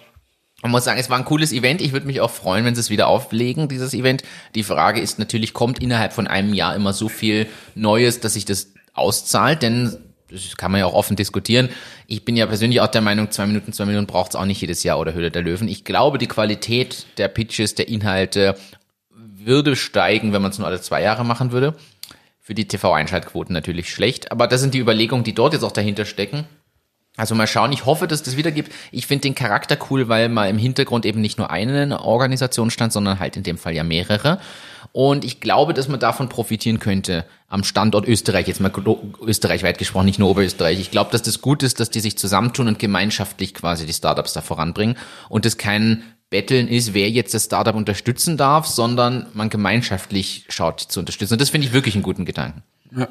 man 0.61 0.71
muss 0.71 0.85
sagen, 0.85 0.99
es 0.99 1.09
war 1.09 1.17
ein 1.17 1.25
cooles 1.25 1.51
Event. 1.53 1.81
Ich 1.81 1.91
würde 1.91 2.07
mich 2.07 2.19
auch 2.19 2.31
freuen, 2.31 2.65
wenn 2.65 2.73
sie 2.73 2.81
es 2.81 2.89
wieder 2.89 3.07
auflegen, 3.07 3.67
dieses 3.67 3.93
Event. 3.93 4.23
Die 4.55 4.63
Frage 4.63 4.99
ist 4.99 5.19
natürlich, 5.19 5.53
kommt 5.53 5.79
innerhalb 5.79 6.13
von 6.13 6.27
einem 6.27 6.53
Jahr 6.53 6.75
immer 6.75 6.93
so 6.93 7.09
viel 7.09 7.47
Neues, 7.75 8.19
dass 8.19 8.33
sich 8.33 8.45
das 8.45 8.73
auszahlt? 8.93 9.61
Denn 9.61 9.95
das 10.29 10.57
kann 10.57 10.71
man 10.71 10.79
ja 10.79 10.87
auch 10.87 10.93
offen 10.93 11.15
diskutieren. 11.15 11.69
Ich 12.07 12.25
bin 12.25 12.35
ja 12.35 12.47
persönlich 12.47 12.81
auch 12.81 12.87
der 12.87 13.01
Meinung, 13.01 13.31
zwei 13.31 13.45
Minuten, 13.45 13.71
zwei 13.71 13.85
Minuten 13.85 14.07
braucht 14.07 14.31
es 14.31 14.35
auch 14.35 14.45
nicht 14.45 14.59
jedes 14.59 14.83
Jahr 14.83 14.99
oder 14.99 15.13
Höhle 15.13 15.31
der 15.31 15.43
Löwen. 15.43 15.67
Ich 15.67 15.85
glaube, 15.85 16.17
die 16.17 16.27
Qualität 16.27 17.05
der 17.17 17.27
Pitches, 17.27 17.75
der 17.75 17.87
Inhalte 17.87 18.55
würde 19.11 19.75
steigen, 19.75 20.33
wenn 20.33 20.41
man 20.41 20.51
es 20.51 20.57
nur 20.57 20.67
alle 20.67 20.81
zwei 20.81 21.01
Jahre 21.01 21.23
machen 21.23 21.51
würde. 21.51 21.75
Für 22.41 22.55
die 22.55 22.67
TV-Einschaltquoten 22.67 23.53
natürlich 23.53 23.91
schlecht. 23.91 24.31
Aber 24.31 24.47
das 24.47 24.61
sind 24.61 24.73
die 24.73 24.79
Überlegungen, 24.79 25.23
die 25.23 25.33
dort 25.33 25.53
jetzt 25.53 25.63
auch 25.63 25.71
dahinter 25.71 26.05
stecken. 26.05 26.45
Also 27.17 27.35
mal 27.35 27.47
schauen, 27.47 27.73
ich 27.73 27.85
hoffe, 27.85 28.07
dass 28.07 28.23
das 28.23 28.37
wieder 28.37 28.51
gibt. 28.51 28.71
Ich 28.91 29.07
finde 29.07 29.23
den 29.23 29.35
Charakter 29.35 29.77
cool, 29.89 30.07
weil 30.07 30.29
mal 30.29 30.49
im 30.49 30.57
Hintergrund 30.57 31.05
eben 31.05 31.19
nicht 31.19 31.37
nur 31.37 31.49
eine 31.49 31.99
Organisation 32.01 32.69
stand, 32.69 32.93
sondern 32.93 33.19
halt 33.19 33.35
in 33.35 33.43
dem 33.43 33.57
Fall 33.57 33.73
ja 33.73 33.83
mehrere. 33.83 34.39
Und 34.91 35.25
ich 35.25 35.39
glaube, 35.39 35.73
dass 35.73 35.87
man 35.87 35.99
davon 35.99 36.29
profitieren 36.29 36.79
könnte 36.79 37.25
am 37.49 37.63
Standort 37.63 38.07
Österreich, 38.07 38.47
jetzt 38.47 38.61
mal 38.61 38.71
österreichweit 39.25 39.77
gesprochen, 39.77 40.05
nicht 40.05 40.19
nur 40.19 40.29
Oberösterreich. 40.29 40.79
Ich 40.79 40.91
glaube, 40.91 41.11
dass 41.11 41.23
das 41.23 41.41
gut 41.41 41.63
ist, 41.63 41.79
dass 41.79 41.89
die 41.89 41.99
sich 41.99 42.17
zusammentun 42.17 42.67
und 42.67 42.79
gemeinschaftlich 42.79 43.53
quasi 43.53 43.85
die 43.85 43.93
Startups 43.93 44.33
da 44.33 44.41
voranbringen 44.41 44.97
und 45.29 45.45
es 45.45 45.57
kein 45.57 46.03
Betteln 46.29 46.67
ist, 46.67 46.93
wer 46.93 47.09
jetzt 47.09 47.33
das 47.33 47.45
Startup 47.45 47.75
unterstützen 47.75 48.37
darf, 48.37 48.67
sondern 48.67 49.27
man 49.33 49.49
gemeinschaftlich 49.49 50.45
schaut 50.49 50.81
zu 50.81 50.99
unterstützen. 50.99 51.35
Und 51.35 51.41
das 51.41 51.49
finde 51.49 51.67
ich 51.67 51.73
wirklich 51.73 51.95
einen 51.95 52.03
guten 52.03 52.25
Gedanken. 52.25 52.63
Ja. 52.95 53.07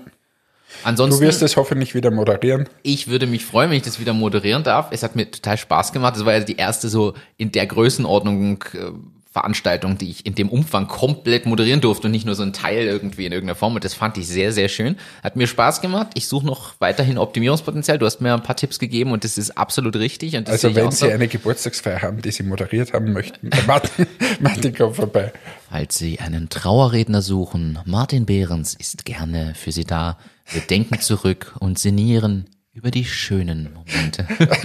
Ansonsten, 0.85 1.21
du 1.21 1.27
wirst 1.27 1.43
es 1.43 1.57
hoffentlich 1.57 1.95
wieder 1.95 2.11
moderieren. 2.11 2.69
Ich 2.83 3.09
würde 3.09 3.27
mich 3.27 3.45
freuen, 3.45 3.71
wenn 3.71 3.77
ich 3.77 3.83
das 3.83 4.01
wieder 4.01 4.13
moderieren 4.13 4.63
darf. 4.63 4.89
Es 4.91 5.03
hat 5.03 5.17
mir 5.17 5.31
total 5.31 5.57
Spaß 5.57 5.93
gemacht. 5.93 6.17
Das 6.17 6.25
war 6.25 6.35
ja 6.35 6.41
die 6.41 6.57
erste 6.57 6.89
so 6.89 7.15
in 7.37 7.53
der 7.53 7.67
Größenordnung 7.67 8.65
äh, 8.75 8.91
Veranstaltung, 9.37 9.99
die 9.99 10.09
ich 10.09 10.25
in 10.25 10.35
dem 10.35 10.49
Umfang 10.49 10.89
komplett 10.89 11.45
moderieren 11.45 11.83
durfte 11.83 12.07
und 12.07 12.13
nicht 12.13 12.25
nur 12.25 12.35
so 12.35 12.43
ein 12.43 12.55
Teil 12.55 12.87
irgendwie 12.87 13.27
in 13.27 13.33
irgendeiner 13.33 13.55
Form. 13.55 13.75
Und 13.75 13.85
das 13.85 13.93
fand 13.93 14.17
ich 14.17 14.27
sehr, 14.27 14.51
sehr 14.51 14.71
schön. 14.71 14.97
Hat 15.23 15.37
mir 15.37 15.47
Spaß 15.47 15.83
gemacht. 15.83 16.07
Ich 16.15 16.27
suche 16.27 16.47
noch 16.47 16.73
weiterhin 16.79 17.19
Optimierungspotenzial. 17.19 17.99
Du 17.99 18.07
hast 18.07 18.23
mir 18.23 18.33
ein 18.33 18.43
paar 18.43 18.57
Tipps 18.57 18.79
gegeben 18.79 19.13
und 19.13 19.25
das 19.25 19.37
ist 19.37 19.51
absolut 19.51 19.95
richtig. 19.97 20.35
also 20.39 20.75
wenn 20.75 20.91
Sie 20.91 20.97
so. 20.97 21.09
eine 21.11 21.29
Geburtstagsfeier 21.29 22.01
haben, 22.01 22.23
die 22.23 22.31
Sie 22.31 22.45
moderiert 22.45 22.95
haben 22.95 23.13
möchten, 23.13 23.51
Martin, 23.67 24.07
Martin 24.41 24.75
kommt 24.75 24.97
vorbei. 24.97 25.35
Falls 25.69 25.99
Sie 25.99 26.19
einen 26.19 26.49
Trauerredner 26.49 27.21
suchen, 27.21 27.79
Martin 27.85 28.25
Behrens 28.25 28.73
ist 28.73 29.05
gerne 29.05 29.53
für 29.55 29.71
Sie 29.71 29.85
da. 29.85 30.17
Wir 30.51 30.61
denken 30.63 31.01
zurück 31.01 31.55
und 31.61 31.79
sinnieren 31.79 32.49
über 32.73 32.91
die 32.91 33.05
schönen 33.05 33.73
Momente. 33.73 34.27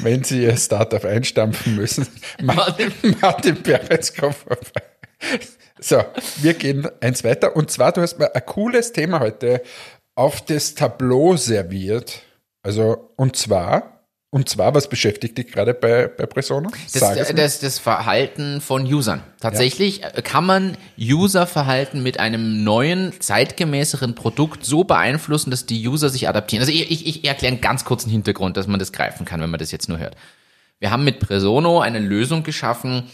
wenn 0.00 0.24
Sie 0.24 0.42
Ihr 0.42 0.56
Startup 0.56 1.04
einstampfen 1.04 1.76
müssen, 1.76 2.06
Martin, 2.42 2.92
Martin 3.20 3.56
kommt 4.16 4.36
vorbei. 4.36 4.82
So, 5.80 6.02
wir 6.40 6.54
gehen 6.54 6.88
eins 7.00 7.24
weiter. 7.24 7.56
Und 7.56 7.70
zwar, 7.70 7.92
du 7.92 8.00
hast 8.00 8.18
mir 8.18 8.34
ein 8.34 8.46
cooles 8.46 8.92
Thema 8.92 9.20
heute 9.20 9.62
auf 10.14 10.44
das 10.44 10.74
Tableau 10.74 11.36
serviert. 11.36 12.22
Also, 12.62 13.10
und 13.16 13.36
zwar 13.36 13.93
und 14.34 14.48
zwar, 14.48 14.74
was 14.74 14.88
beschäftigt 14.88 15.38
dich 15.38 15.46
gerade 15.46 15.74
bei, 15.74 16.08
bei 16.08 16.26
Presona? 16.26 16.68
Das, 16.92 17.32
das, 17.36 17.60
das 17.60 17.78
Verhalten 17.78 18.60
von 18.60 18.84
Usern. 18.84 19.22
Tatsächlich 19.38 19.98
ja. 19.98 20.10
kann 20.22 20.44
man 20.44 20.76
Userverhalten 20.98 22.02
mit 22.02 22.18
einem 22.18 22.64
neuen, 22.64 23.12
zeitgemäßeren 23.20 24.16
Produkt 24.16 24.64
so 24.64 24.82
beeinflussen, 24.82 25.52
dass 25.52 25.66
die 25.66 25.86
User 25.86 26.08
sich 26.08 26.28
adaptieren. 26.28 26.62
Also 26.62 26.72
ich, 26.72 26.90
ich, 26.90 27.06
ich 27.06 27.24
erkläre 27.24 27.52
einen 27.52 27.60
ganz 27.60 27.84
kurzen 27.84 28.10
Hintergrund, 28.10 28.56
dass 28.56 28.66
man 28.66 28.80
das 28.80 28.90
greifen 28.90 29.24
kann, 29.24 29.40
wenn 29.40 29.50
man 29.50 29.60
das 29.60 29.70
jetzt 29.70 29.88
nur 29.88 29.98
hört. 29.98 30.16
Wir 30.80 30.90
haben 30.90 31.04
mit 31.04 31.20
Presono 31.20 31.78
eine 31.78 32.00
Lösung 32.00 32.42
geschaffen, 32.42 33.04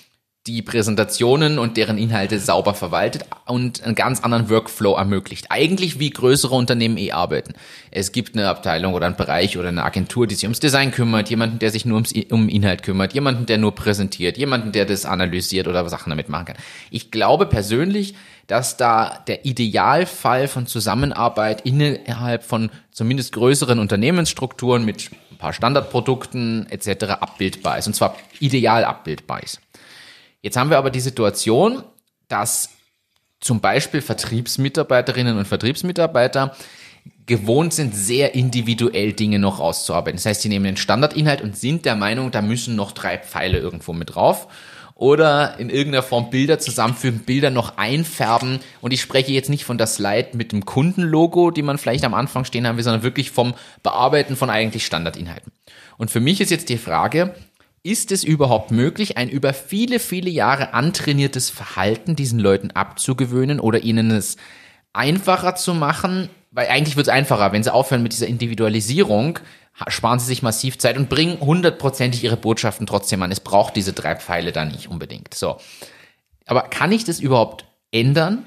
die 0.46 0.62
Präsentationen 0.62 1.59
und 1.59 1.76
deren 1.76 1.98
Inhalte 1.98 2.38
sauber 2.38 2.72
verwaltet 2.72 3.26
und 3.44 3.85
einen 3.85 3.94
ganz 3.94 4.20
anderen 4.20 4.48
Workflow 4.48 4.94
ermöglicht. 4.94 5.46
Eigentlich 5.50 5.98
wie 5.98 6.09
größere 6.09 6.55
Unternehmen 6.55 6.96
eh 6.96 7.12
arbeiten. 7.12 7.53
Es 7.90 8.11
gibt 8.11 8.35
eine 8.35 8.48
Abteilung 8.48 8.94
oder 8.94 9.05
einen 9.05 9.16
Bereich 9.16 9.59
oder 9.59 9.68
eine 9.68 9.85
Agentur, 9.85 10.26
die 10.26 10.35
sich 10.35 10.44
ums 10.44 10.59
Design 10.59 10.92
kümmert, 10.92 11.29
jemanden, 11.29 11.59
der 11.59 11.70
sich 11.70 11.85
nur 11.85 11.96
ums, 11.96 12.14
um 12.31 12.48
Inhalt 12.48 12.83
kümmert, 12.83 13.12
jemanden, 13.12 13.44
der 13.44 13.59
nur 13.59 13.74
präsentiert, 13.74 14.38
jemanden, 14.38 14.72
der 14.72 14.87
das 14.87 15.05
analysiert 15.05 15.68
oder 15.68 15.87
Sachen 15.90 16.09
damit 16.09 16.31
machen 16.31 16.46
kann. 16.46 16.57
Ich 16.90 17.11
glaube 17.11 17.44
persönlich, 17.44 18.14
dass 18.46 18.79
da 18.79 19.22
der 19.26 19.44
Idealfall 19.44 20.48
von 20.48 20.66
Zusammenarbeit 20.66 21.66
innerhalb 21.66 22.44
von 22.44 22.70
zumindest 22.92 23.33
größeren 23.33 23.79
Unternehmensstrukturen 23.79 24.87
mit 24.87 25.11
ein 25.31 25.37
paar 25.37 25.53
Standardprodukten 25.53 26.66
etc. 26.70 27.05
abbildbar 27.20 27.76
ist. 27.76 27.87
Und 27.88 27.94
zwar 27.94 28.16
ideal 28.40 28.85
abbildbar 28.85 29.42
ist. 29.42 29.61
Jetzt 30.42 30.57
haben 30.57 30.70
wir 30.70 30.79
aber 30.79 30.90
die 30.90 31.00
Situation, 31.00 31.83
dass 32.29 32.70
zum 33.40 33.61
Beispiel 33.61 34.03
Vertriebsmitarbeiterinnen 34.03 35.38
und 35.38 35.46
Vertriebsmitarbeiter 35.46 36.55
gewohnt 37.26 37.72
sind, 37.72 37.94
sehr 37.94 38.35
individuell 38.35 39.12
Dinge 39.12 39.38
noch 39.38 39.61
auszuarbeiten. 39.61 40.16
Das 40.16 40.26
heißt, 40.26 40.42
sie 40.42 40.48
nehmen 40.48 40.64
den 40.64 40.76
Standardinhalt 40.76 41.42
und 41.42 41.57
sind 41.57 41.85
der 41.85 41.96
Meinung, 41.96 42.31
da 42.31 42.42
müssen 42.42 42.76
noch 42.76 42.92
drei 42.92 43.18
Pfeile 43.18 43.59
irgendwo 43.59 43.92
mit 43.92 44.14
drauf. 44.14 44.48
Oder 44.94 45.59
in 45.59 45.70
irgendeiner 45.70 46.03
Form 46.03 46.29
Bilder 46.29 46.59
zusammenfügen, 46.59 47.20
Bilder 47.20 47.48
noch 47.48 47.79
einfärben. 47.79 48.61
Und 48.83 48.92
ich 48.92 49.00
spreche 49.00 49.33
jetzt 49.33 49.48
nicht 49.48 49.64
von 49.64 49.79
der 49.79 49.87
Slide 49.87 50.37
mit 50.37 50.53
dem 50.53 50.66
Kundenlogo, 50.66 51.50
die 51.50 51.62
man 51.62 51.79
vielleicht 51.79 52.05
am 52.05 52.12
Anfang 52.12 52.44
stehen 52.44 52.66
haben 52.66 52.76
will, 52.76 52.85
sondern 52.85 53.03
wirklich 53.03 53.31
vom 53.31 53.55
Bearbeiten 53.83 54.37
von 54.37 54.50
eigentlich 54.50 54.85
Standardinhalten. 54.85 55.53
Und 55.96 56.11
für 56.11 56.20
mich 56.20 56.42
ist 56.42 56.50
jetzt 56.50 56.68
die 56.68 56.76
Frage, 56.76 57.35
ist 57.83 58.12
es 58.12 58.25
überhaupt 58.25 58.71
möglich, 58.71 59.16
ein 59.16 59.29
über 59.29 59.55
viele, 59.55 59.99
viele 59.99 60.31
Jahre 60.31 60.75
antrainiertes 60.75 61.49
Verhalten 61.51 62.14
diesen 62.14 62.38
Leuten 62.38 62.71
abzugewöhnen 62.73 63.59
oder 63.61 63.83
ihnen 63.83 64.11
es 64.11 64.37
einfacher 64.93 65.55
zu 65.55 65.75
machen? 65.75 66.29
Weil 66.51 66.69
eigentlich 66.69 66.97
wird 66.97 67.07
es 67.07 67.12
einfacher, 67.12 67.53
wenn 67.53 67.62
sie 67.62 67.73
aufhören 67.73 68.03
mit 68.03 68.12
dieser 68.12 68.27
Individualisierung, 68.27 69.38
sparen 69.88 70.19
sie 70.19 70.27
sich 70.27 70.43
massiv 70.43 70.79
Zeit 70.79 70.99
und 70.99 71.09
bringen 71.09 71.40
hundertprozentig 71.40 72.25
ihre 72.25 72.37
Botschaften 72.37 72.87
trotzdem 72.87 73.23
an. 73.23 73.33
Es 73.33 73.40
braucht 73.40 73.77
diese 73.77 73.93
drei 73.93 74.16
Pfeile 74.16 74.53
da 74.53 74.64
nicht 74.64 74.88
unbedingt. 74.88 75.33
So. 75.33 75.59
Aber 76.47 76.62
kann 76.62 76.93
ich 76.93 77.05
das 77.05 77.21
überhaupt 77.21 77.64
ändern? 77.93 78.45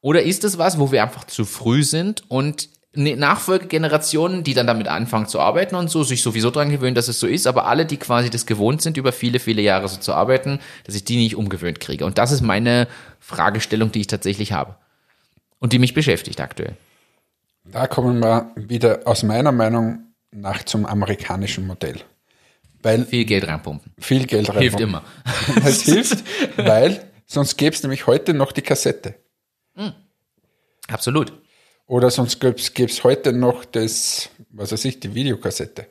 Oder 0.00 0.22
ist 0.22 0.44
es 0.44 0.58
was, 0.58 0.78
wo 0.78 0.92
wir 0.92 1.02
einfach 1.02 1.24
zu 1.24 1.44
früh 1.44 1.82
sind 1.82 2.30
und 2.30 2.68
Nachfolgegenerationen, 2.96 4.42
die 4.42 4.54
dann 4.54 4.66
damit 4.66 4.88
anfangen 4.88 5.26
zu 5.26 5.40
arbeiten 5.40 5.74
und 5.74 5.88
so, 5.88 6.02
sich 6.02 6.22
sowieso 6.22 6.50
dran 6.50 6.70
gewöhnen, 6.70 6.94
dass 6.94 7.08
es 7.08 7.20
so 7.20 7.26
ist, 7.26 7.46
aber 7.46 7.66
alle, 7.66 7.86
die 7.86 7.96
quasi 7.96 8.30
das 8.30 8.46
gewohnt 8.46 8.82
sind, 8.82 8.96
über 8.96 9.12
viele, 9.12 9.38
viele 9.38 9.62
Jahre 9.62 9.88
so 9.88 9.98
zu 9.98 10.14
arbeiten, 10.14 10.60
dass 10.84 10.94
ich 10.94 11.04
die 11.04 11.16
nicht 11.16 11.36
umgewöhnt 11.36 11.80
kriege. 11.80 12.04
Und 12.04 12.18
das 12.18 12.32
ist 12.32 12.40
meine 12.40 12.88
Fragestellung, 13.20 13.92
die 13.92 14.00
ich 14.00 14.06
tatsächlich 14.06 14.52
habe. 14.52 14.76
Und 15.58 15.72
die 15.72 15.78
mich 15.78 15.94
beschäftigt 15.94 16.40
aktuell. 16.40 16.76
Da 17.64 17.86
kommen 17.86 18.20
wir 18.20 18.50
wieder 18.54 19.00
aus 19.04 19.22
meiner 19.22 19.52
Meinung 19.52 19.98
nach 20.30 20.64
zum 20.64 20.86
amerikanischen 20.86 21.66
Modell. 21.66 22.00
Weil 22.82 23.04
viel 23.04 23.24
Geld 23.24 23.46
reinpumpen. 23.48 23.92
Viel 23.98 24.26
Geld 24.26 24.48
reinpumpen. 24.48 24.60
Hilft 24.60 24.80
immer. 24.80 25.02
Es 25.64 25.82
hilft, 25.82 26.24
weil 26.56 27.10
sonst 27.26 27.56
gäbe 27.56 27.74
es 27.74 27.82
nämlich 27.82 28.06
heute 28.06 28.34
noch 28.34 28.52
die 28.52 28.62
Kassette. 28.62 29.14
Mhm. 29.74 29.92
Absolut. 30.88 31.32
Oder 31.86 32.10
sonst 32.10 32.40
gäbe 32.40 32.56
es 32.58 33.04
heute 33.04 33.32
noch 33.32 33.64
das, 33.64 34.30
was 34.50 34.72
weiß 34.72 34.84
ich, 34.86 35.00
die 35.00 35.14
Videokassette. 35.14 35.86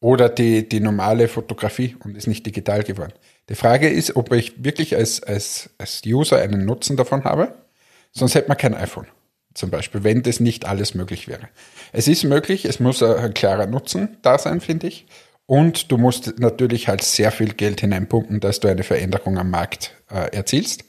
Oder 0.00 0.28
die, 0.28 0.68
die 0.68 0.80
normale 0.80 1.28
Fotografie 1.28 1.96
und 2.02 2.16
ist 2.16 2.26
nicht 2.26 2.44
digital 2.44 2.82
geworden. 2.82 3.12
Die 3.48 3.54
Frage 3.54 3.88
ist, 3.88 4.16
ob 4.16 4.32
ich 4.32 4.64
wirklich 4.64 4.96
als, 4.96 5.22
als, 5.22 5.70
als 5.78 6.02
User 6.04 6.38
einen 6.40 6.64
Nutzen 6.64 6.96
davon 6.96 7.22
habe. 7.24 7.54
Sonst 8.10 8.34
hätte 8.34 8.48
man 8.48 8.58
kein 8.58 8.74
iPhone. 8.74 9.06
zum 9.54 9.70
Beispiel, 9.70 10.02
wenn 10.02 10.22
das 10.22 10.40
nicht 10.40 10.66
alles 10.66 10.94
möglich 10.94 11.28
wäre. 11.28 11.48
Es 11.92 12.08
ist 12.08 12.24
möglich, 12.24 12.64
es 12.64 12.80
muss 12.80 13.02
ein 13.02 13.34
klarer 13.34 13.66
Nutzen 13.66 14.16
da 14.22 14.38
sein, 14.38 14.60
finde 14.60 14.88
ich. 14.88 15.06
Und 15.46 15.92
du 15.92 15.98
musst 15.98 16.38
natürlich 16.38 16.88
halt 16.88 17.02
sehr 17.02 17.30
viel 17.30 17.52
Geld 17.52 17.80
hineinpumpen, 17.80 18.40
dass 18.40 18.60
du 18.60 18.68
eine 18.68 18.82
Veränderung 18.82 19.38
am 19.38 19.50
Markt 19.50 19.92
äh, 20.10 20.34
erzielst. 20.34 20.84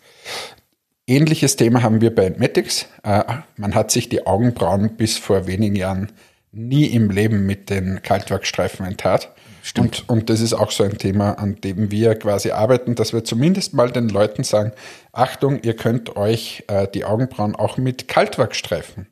Ähnliches 1.05 1.57
Thema 1.57 1.83
haben 1.83 1.99
wir 1.99 2.15
bei 2.15 2.29
Matics. 2.29 2.87
Äh, 3.03 3.23
man 3.57 3.75
hat 3.75 3.91
sich 3.91 4.07
die 4.07 4.25
Augenbrauen 4.25 4.95
bis 4.95 5.17
vor 5.17 5.47
wenigen 5.47 5.75
Jahren 5.75 6.11
nie 6.53 6.85
im 6.85 7.09
Leben 7.09 7.45
mit 7.45 7.69
den 7.69 8.01
Kaltwerkstreifen 8.01 8.85
enttat. 8.85 9.33
Stimmt. 9.63 10.05
Und, 10.07 10.09
und 10.09 10.29
das 10.29 10.39
ist 10.39 10.53
auch 10.53 10.71
so 10.71 10.83
ein 10.83 10.97
Thema, 10.97 11.33
an 11.33 11.55
dem 11.61 11.91
wir 11.91 12.15
quasi 12.15 12.51
arbeiten, 12.51 12.95
dass 12.95 13.11
wir 13.11 13.23
zumindest 13.23 13.73
mal 13.73 13.91
den 13.91 14.07
Leuten 14.07 14.43
sagen, 14.43 14.71
Achtung, 15.11 15.61
ihr 15.63 15.75
könnt 15.75 16.15
euch 16.15 16.63
äh, 16.67 16.87
die 16.87 17.03
Augenbrauen 17.03 17.55
auch 17.55 17.77
mit 17.77 18.07
Kaltwerkstreifen, 18.07 19.07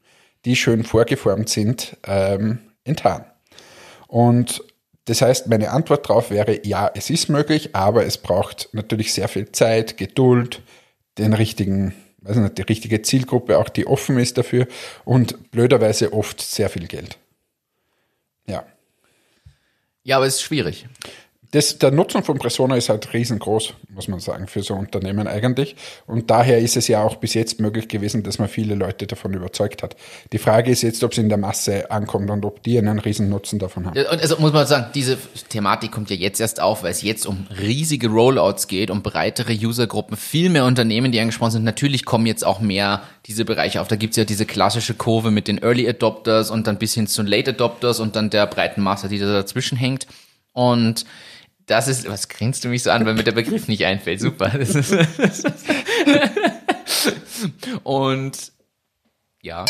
die 0.45 0.55
schön 0.55 0.83
vorgeformt 0.83 1.49
sind, 1.49 1.97
ähm, 2.05 2.59
enttarnen. 2.83 3.25
Und 4.07 4.63
das 5.05 5.21
heißt, 5.21 5.47
meine 5.47 5.71
Antwort 5.71 6.07
darauf 6.07 6.31
wäre, 6.31 6.65
ja, 6.65 6.89
es 6.93 7.09
ist 7.09 7.27
möglich, 7.27 7.75
aber 7.75 8.05
es 8.05 8.17
braucht 8.17 8.69
natürlich 8.71 9.13
sehr 9.13 9.27
viel 9.27 9.51
Zeit, 9.51 9.97
Geduld, 9.97 10.61
den 11.17 11.33
richtigen, 11.33 11.93
weiß 12.21 12.37
nicht, 12.37 12.57
die 12.57 12.63
richtige 12.63 13.01
Zielgruppe, 13.01 13.57
auch 13.57 13.69
die 13.69 13.87
offen 13.87 14.17
ist 14.17 14.37
dafür 14.37 14.67
und 15.05 15.51
blöderweise 15.51 16.13
oft 16.13 16.41
sehr 16.41 16.69
viel 16.69 16.87
Geld. 16.87 17.17
Ja. 18.47 18.65
Ja, 20.03 20.17
aber 20.17 20.25
es 20.25 20.35
ist 20.35 20.41
schwierig. 20.41 20.87
Das, 21.51 21.77
der 21.77 21.91
Nutzen 21.91 22.23
von 22.23 22.39
Persona 22.39 22.77
ist 22.77 22.87
halt 22.87 23.13
riesengroß, 23.13 23.73
muss 23.89 24.07
man 24.07 24.21
sagen, 24.21 24.47
für 24.47 24.63
so 24.63 24.73
Unternehmen 24.73 25.27
eigentlich. 25.27 25.75
Und 26.07 26.29
daher 26.31 26.59
ist 26.59 26.77
es 26.77 26.87
ja 26.87 27.03
auch 27.03 27.15
bis 27.15 27.33
jetzt 27.33 27.59
möglich 27.59 27.89
gewesen, 27.89 28.23
dass 28.23 28.39
man 28.39 28.47
viele 28.47 28.73
Leute 28.75 29.05
davon 29.05 29.33
überzeugt 29.33 29.83
hat. 29.83 29.97
Die 30.31 30.37
Frage 30.37 30.71
ist 30.71 30.81
jetzt, 30.81 31.03
ob 31.03 31.11
es 31.11 31.17
in 31.17 31.27
der 31.27 31.37
Masse 31.37 31.91
ankommt 31.91 32.29
und 32.29 32.45
ob 32.45 32.63
die 32.63 32.77
einen 32.77 32.99
riesen 32.99 33.27
Nutzen 33.27 33.59
davon 33.59 33.85
haben. 33.85 33.99
Und 33.99 34.21
also 34.21 34.37
muss 34.37 34.53
man 34.53 34.65
sagen, 34.65 34.91
diese 34.95 35.17
Thematik 35.49 35.91
kommt 35.91 36.09
ja 36.09 36.15
jetzt 36.15 36.39
erst 36.39 36.61
auf, 36.61 36.83
weil 36.83 36.91
es 36.91 37.01
jetzt 37.01 37.25
um 37.25 37.45
riesige 37.59 38.07
Rollouts 38.07 38.67
geht, 38.67 38.89
um 38.89 39.01
breitere 39.01 39.51
Usergruppen, 39.53 40.15
viel 40.15 40.49
mehr 40.49 40.63
Unternehmen, 40.63 41.11
die 41.11 41.19
angesprochen 41.19 41.51
sind. 41.51 41.63
Natürlich 41.65 42.05
kommen 42.05 42.27
jetzt 42.27 42.45
auch 42.45 42.61
mehr 42.61 43.03
diese 43.25 43.43
Bereiche 43.43 43.81
auf. 43.81 43.89
Da 43.89 43.97
gibt's 43.97 44.15
ja 44.15 44.23
diese 44.23 44.45
klassische 44.45 44.93
Kurve 44.93 45.31
mit 45.31 45.49
den 45.49 45.57
Early 45.61 45.87
Adopters 45.89 46.49
und 46.49 46.67
dann 46.67 46.77
bis 46.77 46.93
hin 46.93 47.07
zu 47.07 47.23
Late 47.23 47.51
Adopters 47.51 47.99
und 47.99 48.15
dann 48.15 48.29
der 48.29 48.47
breiten 48.47 48.81
Masse, 48.81 49.09
die 49.09 49.19
da 49.19 49.33
dazwischen 49.33 49.77
hängt. 49.77 50.07
Und 50.53 51.05
das 51.71 51.87
ist, 51.87 52.07
was 52.07 52.27
grinst 52.27 52.63
du 52.65 52.67
mich 52.67 52.83
so 52.83 52.91
an, 52.91 53.05
weil 53.05 53.13
mir 53.13 53.23
der 53.23 53.31
Begriff 53.31 53.67
nicht 53.69 53.85
einfällt. 53.85 54.19
Super. 54.19 54.51
Und 57.83 58.51
ja. 59.41 59.65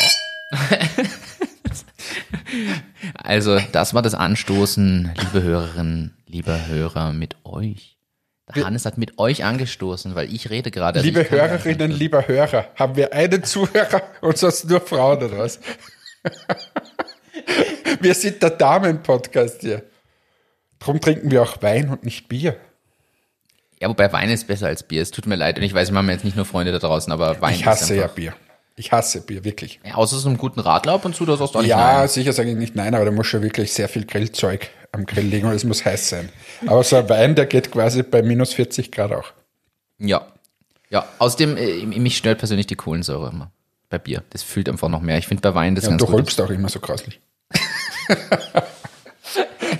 Also, 3.14 3.60
das 3.70 3.94
war 3.94 4.02
das 4.02 4.14
Anstoßen, 4.14 5.12
liebe 5.16 5.42
Hörerinnen, 5.42 6.16
lieber 6.26 6.66
Hörer, 6.66 7.12
mit 7.12 7.36
euch. 7.44 7.96
Der 8.54 8.66
Hannes 8.66 8.84
hat 8.84 8.98
mit 8.98 9.18
euch 9.18 9.44
angestoßen, 9.44 10.14
weil 10.14 10.30
ich 10.34 10.50
rede 10.50 10.70
gerade. 10.70 10.98
Also 10.98 11.06
liebe. 11.08 11.30
Hörerinnen, 11.30 11.90
lieber 11.92 12.26
Hörer, 12.26 12.66
haben 12.74 12.96
wir 12.96 13.12
einen 13.14 13.44
Zuhörer 13.44 14.02
und 14.20 14.36
sonst 14.36 14.68
nur 14.68 14.80
Frauen 14.80 15.22
oder 15.22 15.38
was? 15.38 15.60
wir 18.00 18.14
sind 18.14 18.42
der 18.42 18.50
Damen-Podcast 18.50 19.60
hier. 19.62 19.84
Drum 20.82 21.00
trinken 21.00 21.30
wir 21.30 21.42
auch 21.42 21.62
Wein 21.62 21.88
und 21.90 22.04
nicht 22.04 22.28
Bier. 22.28 22.56
Ja, 23.80 23.88
wobei 23.88 24.12
Wein 24.12 24.30
ist 24.30 24.46
besser 24.46 24.66
als 24.66 24.82
Bier. 24.82 25.02
Es 25.02 25.10
tut 25.10 25.26
mir 25.26 25.36
leid. 25.36 25.56
Und 25.58 25.64
ich 25.64 25.74
weiß, 25.74 25.90
wir 25.90 25.98
haben 25.98 26.08
jetzt 26.10 26.24
nicht 26.24 26.36
nur 26.36 26.44
Freunde 26.44 26.72
da 26.72 26.78
draußen, 26.78 27.12
aber 27.12 27.40
Wein 27.40 27.54
Ich 27.54 27.66
hasse 27.66 27.94
ist 27.94 28.00
ja 28.00 28.06
Bier. 28.06 28.34
Ich 28.74 28.90
hasse 28.90 29.20
Bier, 29.20 29.44
wirklich. 29.44 29.80
ja. 29.84 29.94
Außer 29.94 30.16
so 30.16 30.28
einem 30.28 30.38
guten 30.38 30.60
Radler 30.60 30.92
ab 30.94 31.04
und 31.04 31.14
zu, 31.14 31.26
das 31.26 31.40
hast 31.40 31.54
du 31.54 31.58
auch 31.58 31.62
nicht 31.62 31.70
Ja, 31.70 31.98
nein. 31.98 32.08
sicher 32.08 32.32
sage 32.32 32.50
ich 32.50 32.56
nicht 32.56 32.74
nein, 32.74 32.94
aber 32.94 33.04
da 33.04 33.10
muss 33.10 33.26
schon 33.26 33.42
wirklich 33.42 33.72
sehr 33.72 33.88
viel 33.88 34.06
Grillzeug 34.06 34.70
am 34.92 35.04
Grill 35.06 35.26
liegen 35.26 35.46
und 35.46 35.52
es 35.54 35.64
muss 35.64 35.84
heiß 35.84 36.08
sein. 36.08 36.30
Aber 36.66 36.82
so 36.82 36.96
ein 36.96 37.08
Wein, 37.08 37.34
der 37.34 37.46
geht 37.46 37.70
quasi 37.70 38.02
bei 38.02 38.22
minus 38.22 38.54
40 38.54 38.90
Grad 38.90 39.12
auch. 39.12 39.32
Ja. 39.98 40.26
Ja, 40.90 41.06
außerdem, 41.18 41.56
äh, 41.56 41.84
mich 41.86 42.16
stört 42.16 42.38
persönlich 42.38 42.66
die 42.66 42.74
Kohlensäure 42.76 43.30
immer. 43.30 43.50
Bei 43.88 43.98
Bier. 43.98 44.22
Das 44.30 44.42
fühlt 44.42 44.68
einfach 44.68 44.88
noch 44.88 45.00
mehr. 45.02 45.18
Ich 45.18 45.26
finde 45.26 45.42
bei 45.42 45.54
Wein 45.54 45.74
das 45.74 45.84
Ja, 45.84 45.90
und 45.90 45.98
ganz 45.98 46.06
du 46.06 46.06
gut. 46.06 46.20
rülpst 46.20 46.40
auch 46.40 46.50
immer 46.50 46.68
so 46.68 46.80
grauslich. 46.80 47.20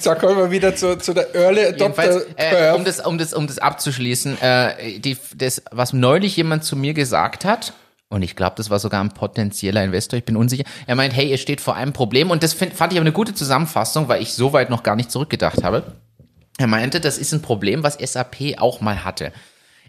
so, 0.01 0.15
kommen 0.15 0.37
wir 0.37 0.51
wieder 0.51 0.75
zu, 0.75 0.99
zu 0.99 1.15
der 1.15 1.35
Early 1.35 1.67
Adopter 1.67 2.23
äh, 2.37 2.73
um, 2.75 2.85
das, 2.85 3.01
um, 3.01 3.19
das, 3.19 3.33
um 3.33 3.47
das 3.47 3.59
abzuschließen, 3.59 4.41
äh, 4.41 4.99
die, 4.99 5.17
das, 5.35 5.63
was 5.71 5.93
neulich 5.93 6.37
jemand 6.37 6.65
zu 6.65 6.77
mir 6.77 6.95
gesagt 6.95 7.45
hat, 7.45 7.73
und 8.09 8.23
ich 8.23 8.37
glaube, 8.37 8.55
das 8.57 8.69
war 8.69 8.79
sogar 8.79 9.03
ein 9.03 9.11
potenzieller 9.11 9.83
Investor, 9.83 10.19
ich 10.19 10.25
bin 10.25 10.37
unsicher, 10.37 10.65
er 10.87 10.97
meint, 10.97 11.15
hey, 11.15 11.31
ihr 11.31 11.39
steht 11.39 11.61
vor 11.61 11.77
einem 11.77 11.93
Problem, 11.93 12.31
und 12.31 12.43
das 12.43 12.53
find, 12.53 12.75
fand 12.75 12.93
ich 12.93 12.99
aber 12.99 13.05
eine 13.07 13.13
gute 13.13 13.35
Zusammenfassung, 13.35 14.09
weil 14.09 14.23
ich 14.23 14.35
so 14.35 14.53
weit 14.53 14.71
noch 14.71 14.83
gar 14.83 14.97
nicht 14.97 15.11
zurückgedacht 15.11 15.63
habe. 15.63 15.83
Er 16.59 16.67
meinte, 16.67 17.01
das 17.01 17.19
ist 17.19 17.33
ein 17.33 17.43
Problem, 17.43 17.83
was 17.83 17.95
SAP 17.95 18.59
auch 18.59 18.81
mal 18.81 19.05
hatte. 19.05 19.33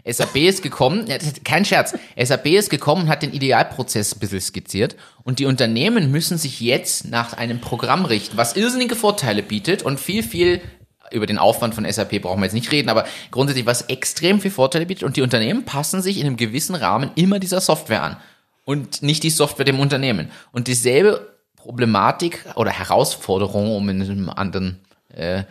SAP 0.06 0.36
ist 0.36 0.62
gekommen, 0.62 1.06
kein 1.44 1.64
Scherz, 1.64 1.94
SAP 2.20 2.46
ist 2.46 2.70
gekommen 2.70 3.02
und 3.02 3.08
hat 3.08 3.22
den 3.22 3.32
Idealprozess 3.32 4.14
ein 4.14 4.18
bisschen 4.18 4.40
skizziert 4.40 4.96
und 5.22 5.38
die 5.38 5.46
Unternehmen 5.46 6.10
müssen 6.10 6.36
sich 6.36 6.60
jetzt 6.60 7.06
nach 7.06 7.32
einem 7.32 7.60
Programm 7.60 8.04
richten, 8.04 8.36
was 8.36 8.56
irrsinnige 8.56 8.96
Vorteile 8.96 9.42
bietet 9.42 9.82
und 9.82 9.98
viel, 9.98 10.22
viel 10.22 10.60
über 11.10 11.26
den 11.26 11.38
Aufwand 11.38 11.74
von 11.74 11.90
SAP 11.90 12.22
brauchen 12.22 12.40
wir 12.40 12.46
jetzt 12.46 12.54
nicht 12.54 12.70
reden, 12.72 12.88
aber 12.88 13.04
grundsätzlich 13.30 13.66
was 13.66 13.82
extrem 13.82 14.40
viel 14.40 14.50
Vorteile 14.50 14.86
bietet 14.86 15.04
und 15.04 15.16
die 15.16 15.22
Unternehmen 15.22 15.64
passen 15.64 16.02
sich 16.02 16.18
in 16.18 16.26
einem 16.26 16.36
gewissen 16.36 16.74
Rahmen 16.74 17.10
immer 17.14 17.38
dieser 17.38 17.60
Software 17.60 18.02
an 18.02 18.16
und 18.64 19.02
nicht 19.02 19.22
die 19.22 19.30
Software 19.30 19.64
dem 19.64 19.80
Unternehmen. 19.80 20.30
Und 20.52 20.68
dieselbe 20.68 21.34
Problematik 21.56 22.44
oder 22.56 22.70
Herausforderung, 22.70 23.74
um 23.74 23.88
in 23.88 24.02
einem 24.02 24.28
anderen, 24.28 24.80
äh, 25.14 25.44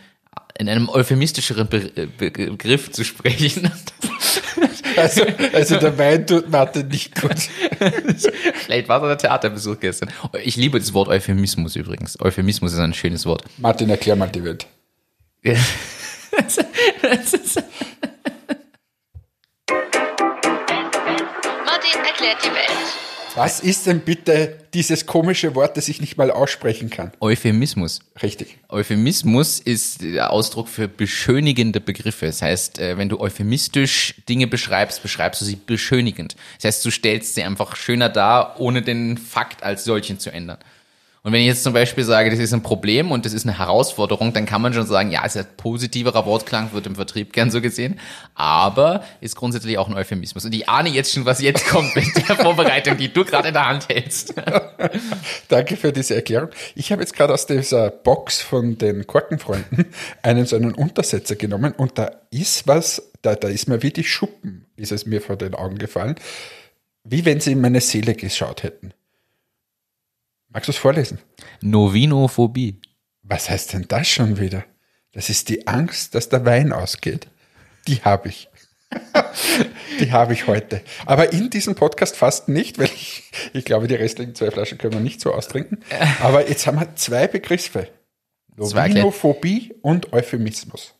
in 0.58 0.68
einem 0.68 0.88
euphemistischeren 0.88 1.66
Be 1.66 2.08
Be 2.18 2.30
Begriff 2.30 2.92
zu 2.92 3.04
sprechen, 3.04 3.70
Also, 4.96 5.24
also 5.52 5.76
der 5.76 5.98
Wein 5.98 6.24
tut 6.24 6.48
Mathe 6.48 6.84
nicht 6.84 7.20
gut. 7.20 7.34
Vielleicht 8.54 8.88
war 8.88 9.02
es 9.02 9.08
der 9.08 9.18
Theaterbesuch 9.18 9.80
gestern. 9.80 10.08
Ich 10.44 10.54
liebe 10.54 10.78
das 10.78 10.94
Wort 10.94 11.08
Euphemismus 11.08 11.74
übrigens. 11.74 12.20
Euphemismus 12.20 12.72
ist 12.74 12.78
ein 12.78 12.94
schönes 12.94 13.26
Wort. 13.26 13.42
Martin, 13.58 13.90
erklär 13.90 14.14
mal 14.14 14.28
die 14.28 14.44
Welt. 14.44 14.66
Martin 15.42 15.58
erklärt 22.04 22.38
die 22.44 22.54
Welt. 22.54 23.03
Was 23.36 23.58
ist 23.58 23.86
denn 23.86 24.00
bitte 24.00 24.58
dieses 24.74 25.06
komische 25.06 25.56
Wort, 25.56 25.76
das 25.76 25.88
ich 25.88 26.00
nicht 26.00 26.16
mal 26.16 26.30
aussprechen 26.30 26.88
kann? 26.88 27.10
Euphemismus. 27.18 28.00
Richtig. 28.22 28.58
Euphemismus 28.68 29.58
ist 29.58 30.02
der 30.02 30.30
Ausdruck 30.30 30.68
für 30.68 30.86
beschönigende 30.86 31.80
Begriffe. 31.80 32.26
Das 32.26 32.42
heißt, 32.42 32.78
äh, 32.78 32.96
wenn 32.96 33.08
du 33.08 33.18
euphemistisch 33.18 34.14
Dinge 34.28 34.46
beschreibst, 34.46 35.02
beschreibst 35.02 35.40
du 35.40 35.46
sie 35.46 35.56
beschönigend. 35.56 36.36
Das 36.58 36.66
heißt, 36.66 36.84
du 36.84 36.92
stellst 36.92 37.34
sie 37.34 37.42
einfach 37.42 37.74
schöner 37.74 38.08
dar, 38.08 38.60
ohne 38.60 38.82
den 38.82 39.18
Fakt 39.18 39.64
als 39.64 39.82
solchen 39.82 40.20
zu 40.20 40.30
ändern. 40.30 40.58
Und 41.24 41.32
wenn 41.32 41.40
ich 41.40 41.46
jetzt 41.46 41.62
zum 41.62 41.72
Beispiel 41.72 42.04
sage, 42.04 42.28
das 42.28 42.38
ist 42.38 42.52
ein 42.52 42.62
Problem 42.62 43.10
und 43.10 43.24
das 43.24 43.32
ist 43.32 43.46
eine 43.46 43.58
Herausforderung, 43.58 44.34
dann 44.34 44.44
kann 44.44 44.60
man 44.60 44.74
schon 44.74 44.86
sagen, 44.86 45.10
ja, 45.10 45.24
ist 45.24 45.38
ein 45.38 45.46
positiverer 45.56 46.26
Wortklang, 46.26 46.74
wird 46.74 46.86
im 46.86 46.96
Vertrieb 46.96 47.32
gern 47.32 47.50
so 47.50 47.62
gesehen, 47.62 47.98
aber 48.34 49.02
ist 49.22 49.34
grundsätzlich 49.34 49.78
auch 49.78 49.88
ein 49.88 49.94
Euphemismus. 49.94 50.44
Und 50.44 50.54
ich 50.54 50.68
ahne 50.68 50.90
jetzt 50.90 51.14
schon, 51.14 51.24
was 51.24 51.40
jetzt 51.40 51.66
kommt 51.66 51.96
mit 51.96 52.04
der 52.28 52.36
Vorbereitung, 52.36 52.98
die 52.98 53.10
du 53.10 53.24
gerade 53.24 53.48
in 53.48 53.54
der 53.54 53.66
Hand 53.66 53.88
hältst. 53.88 54.34
Danke 55.48 55.78
für 55.78 55.92
diese 55.92 56.14
Erklärung. 56.14 56.50
Ich 56.74 56.92
habe 56.92 57.00
jetzt 57.00 57.16
gerade 57.16 57.32
aus 57.32 57.46
dieser 57.46 57.88
Box 57.88 58.42
von 58.42 58.76
den 58.76 59.06
Korkenfreunden 59.06 59.86
einen 60.22 60.44
so 60.44 60.56
einen 60.56 60.74
Untersetzer 60.74 61.36
genommen 61.36 61.72
und 61.72 61.98
da 61.98 62.10
ist 62.30 62.68
was, 62.68 63.12
da, 63.22 63.34
da 63.34 63.48
ist 63.48 63.66
mir 63.66 63.82
wie 63.82 63.92
die 63.92 64.04
Schuppen, 64.04 64.66
ist 64.76 64.92
es 64.92 65.06
mir 65.06 65.22
vor 65.22 65.36
den 65.36 65.54
Augen 65.54 65.78
gefallen, 65.78 66.16
wie 67.02 67.24
wenn 67.24 67.40
sie 67.40 67.52
in 67.52 67.62
meine 67.62 67.80
Seele 67.80 68.14
geschaut 68.14 68.62
hätten. 68.62 68.92
Magst 70.54 70.68
du 70.68 70.70
es 70.70 70.78
vorlesen? 70.78 71.18
Novinophobie. 71.62 72.80
Was 73.22 73.50
heißt 73.50 73.72
denn 73.72 73.86
das 73.88 74.06
schon 74.06 74.38
wieder? 74.38 74.64
Das 75.10 75.28
ist 75.28 75.48
die 75.48 75.66
Angst, 75.66 76.14
dass 76.14 76.28
der 76.28 76.44
Wein 76.46 76.72
ausgeht. 76.72 77.26
Die 77.88 77.96
habe 78.04 78.28
ich. 78.28 78.48
die 80.00 80.12
habe 80.12 80.32
ich 80.32 80.46
heute. 80.46 80.80
Aber 81.06 81.32
in 81.32 81.50
diesem 81.50 81.74
Podcast 81.74 82.14
fast 82.14 82.48
nicht, 82.48 82.78
weil 82.78 82.86
ich, 82.86 83.24
ich 83.52 83.64
glaube, 83.64 83.88
die 83.88 83.96
restlichen 83.96 84.36
zwei 84.36 84.52
Flaschen 84.52 84.78
können 84.78 84.92
wir 84.92 85.00
nicht 85.00 85.20
so 85.20 85.34
austrinken. 85.34 85.80
Aber 86.22 86.48
jetzt 86.48 86.68
haben 86.68 86.78
wir 86.78 86.94
zwei 86.94 87.26
Begriffe. 87.26 87.88
Novinophobie 88.54 89.74
und 89.82 90.12
Euphemismus. 90.12 90.94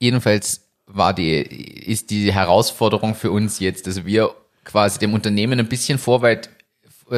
jedenfalls 0.00 0.62
war 0.86 1.14
die, 1.14 1.36
ist 1.36 2.10
die 2.10 2.34
Herausforderung 2.34 3.14
für 3.14 3.30
uns 3.30 3.60
jetzt, 3.60 3.86
dass 3.86 4.04
wir 4.04 4.34
quasi 4.64 4.98
dem 4.98 5.14
Unternehmen 5.14 5.60
ein 5.60 5.68
bisschen 5.68 5.98
vorweit, 5.98 6.50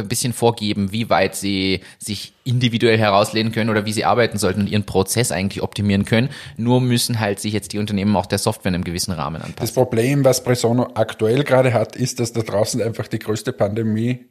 ein 0.01 0.09
bisschen 0.09 0.33
vorgeben, 0.33 0.93
wie 0.93 1.11
weit 1.11 1.35
sie 1.35 1.81
sich 1.99 2.33
individuell 2.45 2.99
herauslehnen 2.99 3.53
können 3.53 3.71
oder 3.71 3.87
wie 3.87 3.93
sie 3.93 4.05
arbeiten 4.05 4.39
sollten 4.39 4.61
und 4.61 4.67
ihren 4.69 4.85
Prozess 4.85 5.33
eigentlich 5.33 5.63
optimieren 5.63 6.05
können. 6.05 6.29
Nur 6.57 6.81
müssen 6.81 7.21
halt 7.21 7.41
sich 7.41 7.53
jetzt 7.53 7.73
die 7.73 7.79
Unternehmen 7.79 8.15
auch 8.17 8.27
der 8.27 8.39
Software 8.39 8.71
in 8.71 8.77
einem 8.77 8.85
gewissen 8.85 9.13
Rahmen 9.13 9.41
Das 9.41 9.51
anpassen. 9.51 9.75
Problem, 9.75 10.25
was 10.25 10.45
Presono 10.45 10.89
aktuell 10.95 11.45
gerade 11.45 11.73
hat, 11.73 11.97
ist, 11.97 12.21
dass 12.21 12.33
da 12.33 12.43
draußen 12.43 12.83
einfach 12.83 13.09
die 13.09 13.19
größte 13.19 13.53
Pandemie 13.53 14.27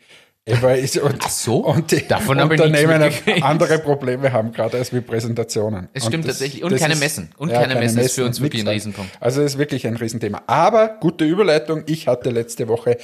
Ist, 0.46 0.98
und, 0.98 1.16
Ach 1.24 1.30
so? 1.30 1.58
und 1.60 1.90
die 1.92 2.06
Davon 2.06 2.38
habe 2.38 2.56
ich 2.56 2.62
nichts 2.62 3.44
andere 3.44 3.80
Probleme 3.80 4.34
haben, 4.34 4.52
gerade 4.52 4.78
als 4.78 4.92
wie 4.92 5.00
Präsentationen. 5.00 5.88
Es 5.94 6.06
stimmt 6.06 6.26
tatsächlich. 6.26 6.62
Und 6.64 6.76
keine 6.76 6.98
Messen. 6.98 7.30
Und 7.38 7.50
keine 7.50 7.76
Messen 7.76 8.00
ist 8.00 8.16
für 8.16 8.26
uns 8.26 8.42
wirklich 8.42 8.62
ein 8.62 8.68
Riesenpunkt. 8.68 9.10
Also 9.22 9.42
es 9.42 9.54
ist 9.54 9.58
wirklich 9.58 9.88
ein 9.88 9.96
Riesenthema. 9.96 10.42
Aber 10.48 10.98
gute 11.00 11.24
Überleitung. 11.24 11.84
Ich 11.86 12.10
hatte 12.10 12.30
letzte 12.30 12.68
Woche 12.68 12.98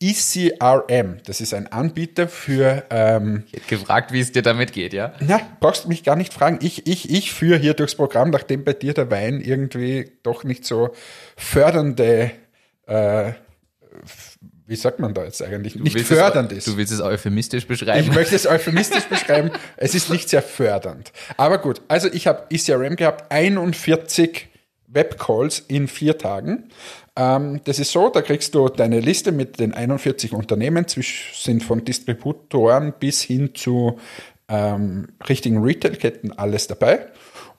ECRM. 0.00 1.18
Das 1.26 1.42
ist 1.42 1.52
ein 1.52 1.66
Anbieter 1.70 2.28
für 2.28 2.84
ähm, 2.88 3.44
Ich 3.48 3.52
hätte 3.52 3.76
gefragt, 3.76 4.12
wie 4.12 4.20
es 4.20 4.32
dir 4.32 4.42
damit 4.42 4.72
geht, 4.72 4.94
ja? 4.94 5.12
na, 5.20 5.40
brauchst 5.60 5.84
du 5.84 5.88
mich 5.88 6.02
gar 6.02 6.16
nicht 6.16 6.32
fragen. 6.32 6.60
Ich, 6.62 6.86
ich, 6.86 7.10
ich 7.10 7.30
führe 7.30 7.58
hier 7.58 7.74
durchs 7.74 7.94
Programm, 7.94 8.30
nachdem 8.30 8.64
bei 8.64 8.72
dir 8.72 8.94
der 8.94 9.10
Wein 9.10 9.42
irgendwie 9.42 10.12
doch 10.22 10.44
nicht 10.44 10.64
so 10.64 10.94
fördernde, 11.36 12.30
äh, 12.86 13.32
wie 14.66 14.76
sagt 14.76 14.98
man 14.98 15.14
da 15.14 15.24
jetzt 15.24 15.42
eigentlich, 15.42 15.76
nicht 15.76 15.94
willst 15.94 16.08
fördernd 16.08 16.50
es, 16.52 16.58
ist. 16.58 16.66
Du 16.66 16.76
willst 16.76 16.92
es 16.92 17.00
euphemistisch 17.00 17.62
Ich 17.64 17.68
beschreiben. 17.68 18.12
möchte 18.14 18.34
es 18.34 18.46
euphemistisch 18.46 19.04
beschreiben. 19.08 19.50
Es 19.76 19.94
ist 19.94 20.10
nicht 20.10 20.28
sehr 20.28 20.42
fördernd. 20.42 21.12
Aber 21.36 21.58
gut, 21.58 21.80
also 21.88 22.08
ich 22.12 22.26
habe 22.26 22.44
ECRM 22.50 22.96
gehabt, 22.96 23.30
41 23.30 24.48
Webcalls 24.88 25.60
in 25.68 25.88
vier 25.88 26.18
Tagen. 26.18 26.64
Ähm, 27.16 27.60
das 27.64 27.78
ist 27.78 27.92
so, 27.92 28.08
da 28.08 28.22
kriegst 28.22 28.54
du 28.54 28.68
deine 28.68 29.00
Liste 29.00 29.32
mit 29.32 29.58
den 29.58 29.72
41 29.74 30.32
Unternehmen, 30.32 30.86
zwisch- 30.86 31.40
sind 31.42 31.62
von 31.64 31.84
Distributoren 31.84 32.92
bis 32.98 33.22
hin 33.22 33.54
zu 33.54 33.98
ähm, 34.48 35.08
richtigen 35.28 35.62
Retail-Ketten 35.62 36.32
alles 36.32 36.66
dabei. 36.66 37.06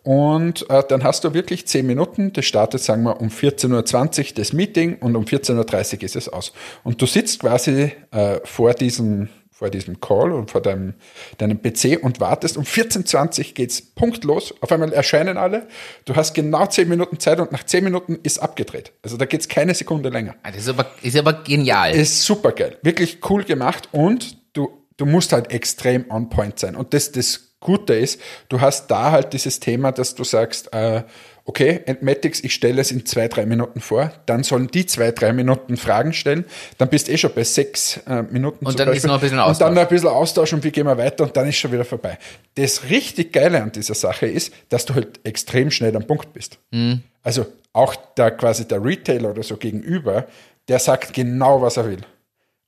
Und 0.08 0.70
äh, 0.70 0.84
dann 0.88 1.04
hast 1.04 1.26
du 1.26 1.34
wirklich 1.34 1.68
10 1.68 1.86
Minuten, 1.86 2.32
das 2.32 2.46
startet, 2.46 2.82
sagen 2.82 3.04
wir, 3.04 3.20
um 3.20 3.28
14.20 3.28 4.20
Uhr 4.20 4.36
das 4.36 4.54
Meeting 4.54 5.00
und 5.00 5.18
um 5.18 5.26
14.30 5.26 5.98
Uhr 5.98 6.04
ist 6.04 6.16
es 6.16 6.30
aus. 6.30 6.54
Und 6.86 7.02
du 7.02 7.06
sitzt 7.06 7.42
quasi 7.42 7.92
äh, 8.12 8.40
vor 8.46 8.74
diesem 8.74 9.28
vor 9.52 9.70
diesem 9.70 10.00
Call 10.00 10.32
und 10.32 10.52
vor 10.52 10.62
deinem, 10.62 10.94
deinem 11.40 11.62
PC 11.62 12.02
und 12.02 12.22
wartest. 12.22 12.56
Um 12.56 12.64
14.20 12.64 13.40
Uhr 13.40 13.54
geht's 13.56 13.82
punktlos. 13.82 14.54
Auf 14.62 14.72
einmal 14.72 14.94
erscheinen 14.94 15.36
alle. 15.36 15.68
Du 16.06 16.16
hast 16.16 16.34
genau 16.34 16.68
10 16.68 16.88
Minuten 16.88 17.20
Zeit 17.20 17.42
und 17.42 17.52
nach 17.52 17.66
10 17.66 17.84
Minuten 17.84 18.18
ist 18.24 18.38
abgedreht. 18.38 18.94
Also 19.02 19.18
da 19.18 19.26
geht's 19.26 19.50
keine 19.50 19.74
Sekunde 19.74 20.08
länger. 20.08 20.36
Ah, 20.44 20.52
Das 20.52 20.62
ist 20.62 20.70
aber, 20.70 20.86
ist 21.02 21.18
aber 21.18 21.34
genial. 21.44 21.94
Ist 21.94 22.22
super 22.22 22.54
geil. 22.54 22.78
Wirklich 22.82 23.18
cool 23.30 23.44
gemacht 23.44 23.90
und 23.92 24.38
du, 24.54 24.70
du 24.96 25.06
musst 25.06 25.34
halt 25.34 25.52
extrem 25.52 26.06
on 26.10 26.30
point 26.30 26.60
sein. 26.60 26.78
Und 26.78 26.94
das, 26.94 27.12
das 27.12 27.47
Gute 27.60 27.96
ist, 27.96 28.20
du 28.50 28.62
hast 28.62 28.88
da 28.88 29.12
halt 29.12 29.34
dieses 29.34 29.60
Thema, 29.60 29.92
dass 29.92 30.16
du 30.16 30.24
sagst, 30.24 30.74
äh, 30.74 31.04
okay, 31.48 31.82
Entmatics, 31.86 32.44
ich 32.44 32.54
stelle 32.54 32.82
es 32.82 32.92
in 32.92 33.06
zwei, 33.06 33.30
drei 33.30 33.46
Minuten 33.46 33.80
vor, 33.80 34.12
dann 34.26 34.44
sollen 34.44 34.68
die 34.68 34.86
zwei, 34.86 35.12
drei 35.12 35.32
Minuten 35.32 35.78
Fragen 35.78 36.12
stellen, 36.14 36.46
dann 36.78 36.90
bist 36.90 37.08
du 37.08 37.14
eh 37.14 37.18
schon 37.18 37.32
bei 37.34 37.44
sechs 37.46 37.98
äh, 38.06 38.24
Minuten. 38.24 38.66
Und 38.66 38.78
dann 38.78 38.90
ist 38.90 39.04
Beispiel. 39.04 39.08
noch 39.08 39.16
ein 39.16 39.22
bisschen 39.22 39.40
Und 39.40 39.44
dann 39.44 39.50
Austausch. 39.50 39.76
noch 39.76 39.82
ein 39.82 39.88
bisschen 39.88 40.10
Austausch 40.10 40.54
und 40.54 40.64
wie 40.66 40.72
gehen 40.72 40.86
wir 40.86 40.98
weiter 40.98 41.24
und 41.24 41.36
dann 41.38 41.48
ist 41.48 41.56
schon 41.56 41.72
wieder 41.72 41.86
vorbei. 41.86 42.18
Das 42.56 42.90
richtig 42.90 43.32
Geile 43.32 43.62
an 43.64 43.72
dieser 43.72 43.96
Sache 43.96 44.28
ist, 44.28 44.54
dass 44.70 44.86
du 44.86 44.96
halt 44.96 45.22
extrem 45.24 45.72
schnell 45.72 45.96
am 45.96 46.06
Punkt 46.06 46.34
bist. 46.34 46.58
Mhm. 46.72 47.02
Also 47.24 47.46
auch 47.72 47.96
der 48.18 48.32
quasi 48.32 48.68
der 48.68 48.84
Retailer 48.84 49.32
oder 49.32 49.44
so 49.44 49.56
gegenüber, 49.56 50.28
der 50.68 50.80
sagt 50.80 51.14
genau, 51.14 51.62
was 51.62 51.78
er 51.78 51.88
will. 51.88 52.02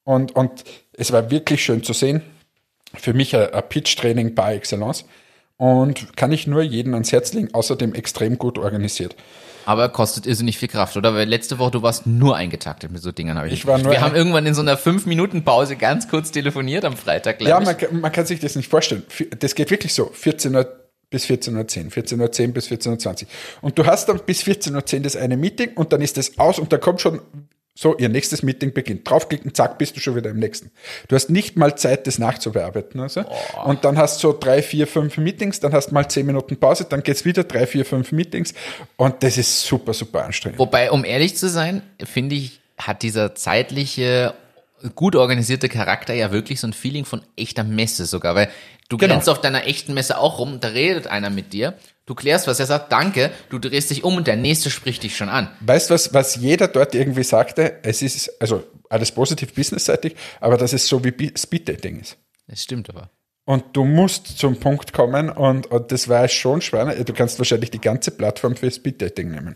Und, 0.05 0.35
und 0.35 0.63
es 0.93 1.11
war 1.11 1.29
wirklich 1.29 1.63
schön 1.63 1.83
zu 1.83 1.93
sehen. 1.93 2.21
Für 2.95 3.13
mich 3.13 3.35
ein, 3.35 3.53
ein 3.53 3.63
Pitch-Training 3.69 4.35
par 4.35 4.53
excellence. 4.53 5.05
Und 5.57 6.15
kann 6.15 6.31
ich 6.31 6.47
nur 6.47 6.61
jeden 6.61 6.93
ans 6.93 7.11
Herz 7.11 7.33
legen, 7.33 7.49
außerdem 7.53 7.93
extrem 7.93 8.37
gut 8.37 8.57
organisiert. 8.57 9.15
Aber 9.65 9.89
kostet 9.89 10.25
irrsinnig 10.25 10.57
viel 10.57 10.69
Kraft, 10.69 10.95
oder? 10.97 11.13
Weil 11.13 11.27
letzte 11.27 11.59
Woche, 11.59 11.71
du 11.71 11.81
warst 11.83 12.07
nur 12.07 12.35
eingetaktet 12.35 12.91
mit 12.91 13.01
so 13.01 13.11
Dingen, 13.11 13.37
habe 13.37 13.47
ich 13.47 13.53
Ich 13.53 13.65
war 13.67 13.77
nur 13.77 13.91
Wir 13.91 14.01
haben 14.01 14.15
irgendwann 14.15 14.45
in 14.45 14.53
so 14.53 14.61
einer 14.61 14.77
5-Minuten-Pause 14.77 15.75
ganz 15.75 16.07
kurz 16.07 16.31
telefoniert 16.31 16.85
am 16.85 16.95
Freitag, 16.95 17.41
Ja, 17.41 17.59
man, 17.59 17.75
man 17.91 18.11
kann 18.11 18.25
sich 18.25 18.39
das 18.39 18.55
nicht 18.55 18.69
vorstellen. 18.69 19.03
Das 19.39 19.53
geht 19.53 19.69
wirklich 19.69 19.93
so. 19.93 20.09
14 20.11 20.55
Uhr 20.55 20.79
bis 21.09 21.25
14.10 21.25 21.55
Uhr, 21.55 21.91
14.10 21.91 22.47
Uhr 22.47 22.53
bis 22.53 22.67
14.20 22.67 23.23
Uhr. 23.23 23.27
Und 23.61 23.77
du 23.77 23.85
hast 23.85 24.07
dann 24.09 24.19
bis 24.25 24.43
14.10 24.43 24.95
Uhr 24.95 25.01
das 25.01 25.15
eine 25.15 25.37
Meeting 25.37 25.73
und 25.75 25.91
dann 25.91 26.01
ist 26.01 26.17
das 26.17 26.37
aus 26.39 26.57
und 26.57 26.71
da 26.71 26.77
kommt 26.77 27.01
schon 27.01 27.21
so, 27.81 27.95
ihr 27.97 28.09
nächstes 28.09 28.43
Meeting 28.43 28.73
beginnt. 28.73 29.09
Draufklicken, 29.09 29.53
zack, 29.53 29.77
bist 29.77 29.95
du 29.95 30.01
schon 30.01 30.13
wieder 30.13 30.31
im 30.31 30.39
nächsten. 30.39 30.69
Du 31.07 31.15
hast 31.15 31.29
nicht 31.29 31.55
mal 31.55 31.77
Zeit, 31.77 32.07
das 32.07 32.19
nachzubearbeiten. 32.19 32.99
Also. 32.99 33.23
Und 33.63 33.85
dann 33.85 33.97
hast 33.97 34.21
du 34.21 34.27
so 34.27 34.37
drei, 34.37 34.61
vier, 34.61 34.85
fünf 34.85 35.15
Meetings, 35.15 35.61
dann 35.61 35.71
hast 35.71 35.87
du 35.87 35.93
mal 35.93 36.05
zehn 36.09 36.25
Minuten 36.25 36.57
Pause, 36.57 36.85
dann 36.89 37.03
geht's 37.03 37.23
wieder 37.23 37.45
drei, 37.45 37.65
vier, 37.65 37.85
fünf 37.85 38.11
Meetings 38.11 38.53
und 38.97 39.23
das 39.23 39.37
ist 39.37 39.63
super, 39.65 39.93
super 39.93 40.25
anstrengend. 40.25 40.59
Wobei, 40.59 40.91
um 40.91 41.05
ehrlich 41.05 41.37
zu 41.37 41.47
sein, 41.47 41.81
finde 42.03 42.35
ich, 42.35 42.59
hat 42.77 43.01
dieser 43.01 43.33
zeitliche, 43.35 44.33
gut 44.95 45.15
organisierte 45.15 45.69
Charakter 45.69 46.13
ja 46.13 46.31
wirklich 46.31 46.59
so 46.59 46.67
ein 46.67 46.73
Feeling 46.73 47.05
von 47.05 47.21
echter 47.35 47.63
Messe 47.63 48.05
sogar, 48.05 48.35
weil 48.35 48.49
du 48.89 48.97
Genau. 48.97 49.13
rennst 49.13 49.29
auf 49.29 49.41
deiner 49.41 49.65
echten 49.67 49.93
Messe 49.93 50.17
auch 50.17 50.39
rum, 50.39 50.59
da 50.59 50.69
redet 50.69 51.07
einer 51.07 51.29
mit 51.29 51.53
dir, 51.53 51.75
du 52.05 52.15
klärst 52.15 52.47
was, 52.47 52.59
er 52.59 52.65
sagt 52.65 52.91
Danke, 52.91 53.31
du 53.49 53.59
drehst 53.59 53.89
dich 53.89 54.03
um 54.03 54.15
und 54.17 54.27
der 54.27 54.35
nächste 54.35 54.69
spricht 54.69 55.03
dich 55.03 55.15
schon 55.17 55.29
an. 55.29 55.49
Weißt 55.61 55.89
du, 55.89 55.93
was, 55.93 56.13
was 56.13 56.35
jeder 56.35 56.67
dort 56.67 56.95
irgendwie 56.95 57.23
sagte? 57.23 57.79
Es 57.83 58.01
ist, 58.01 58.41
also 58.41 58.63
alles 58.89 59.11
positiv 59.11 59.53
businessseitig, 59.53 60.15
aber 60.39 60.57
dass 60.57 60.73
es 60.73 60.87
so 60.87 61.03
wie 61.03 61.31
Speeddating 61.35 61.99
ist. 61.99 62.17
Das 62.47 62.63
stimmt 62.63 62.89
aber. 62.89 63.09
Und 63.45 63.63
du 63.73 63.83
musst 63.83 64.37
zum 64.37 64.59
Punkt 64.59 64.93
kommen 64.93 65.29
und, 65.29 65.67
und 65.67 65.91
das 65.91 66.07
war 66.07 66.27
schon 66.27 66.61
schwer. 66.61 67.03
Du 67.03 67.13
kannst 67.13 67.39
wahrscheinlich 67.39 67.71
die 67.71 67.81
ganze 67.81 68.11
Plattform 68.11 68.55
für 68.55 68.69
Speeddating 68.69 69.31
nehmen. 69.31 69.55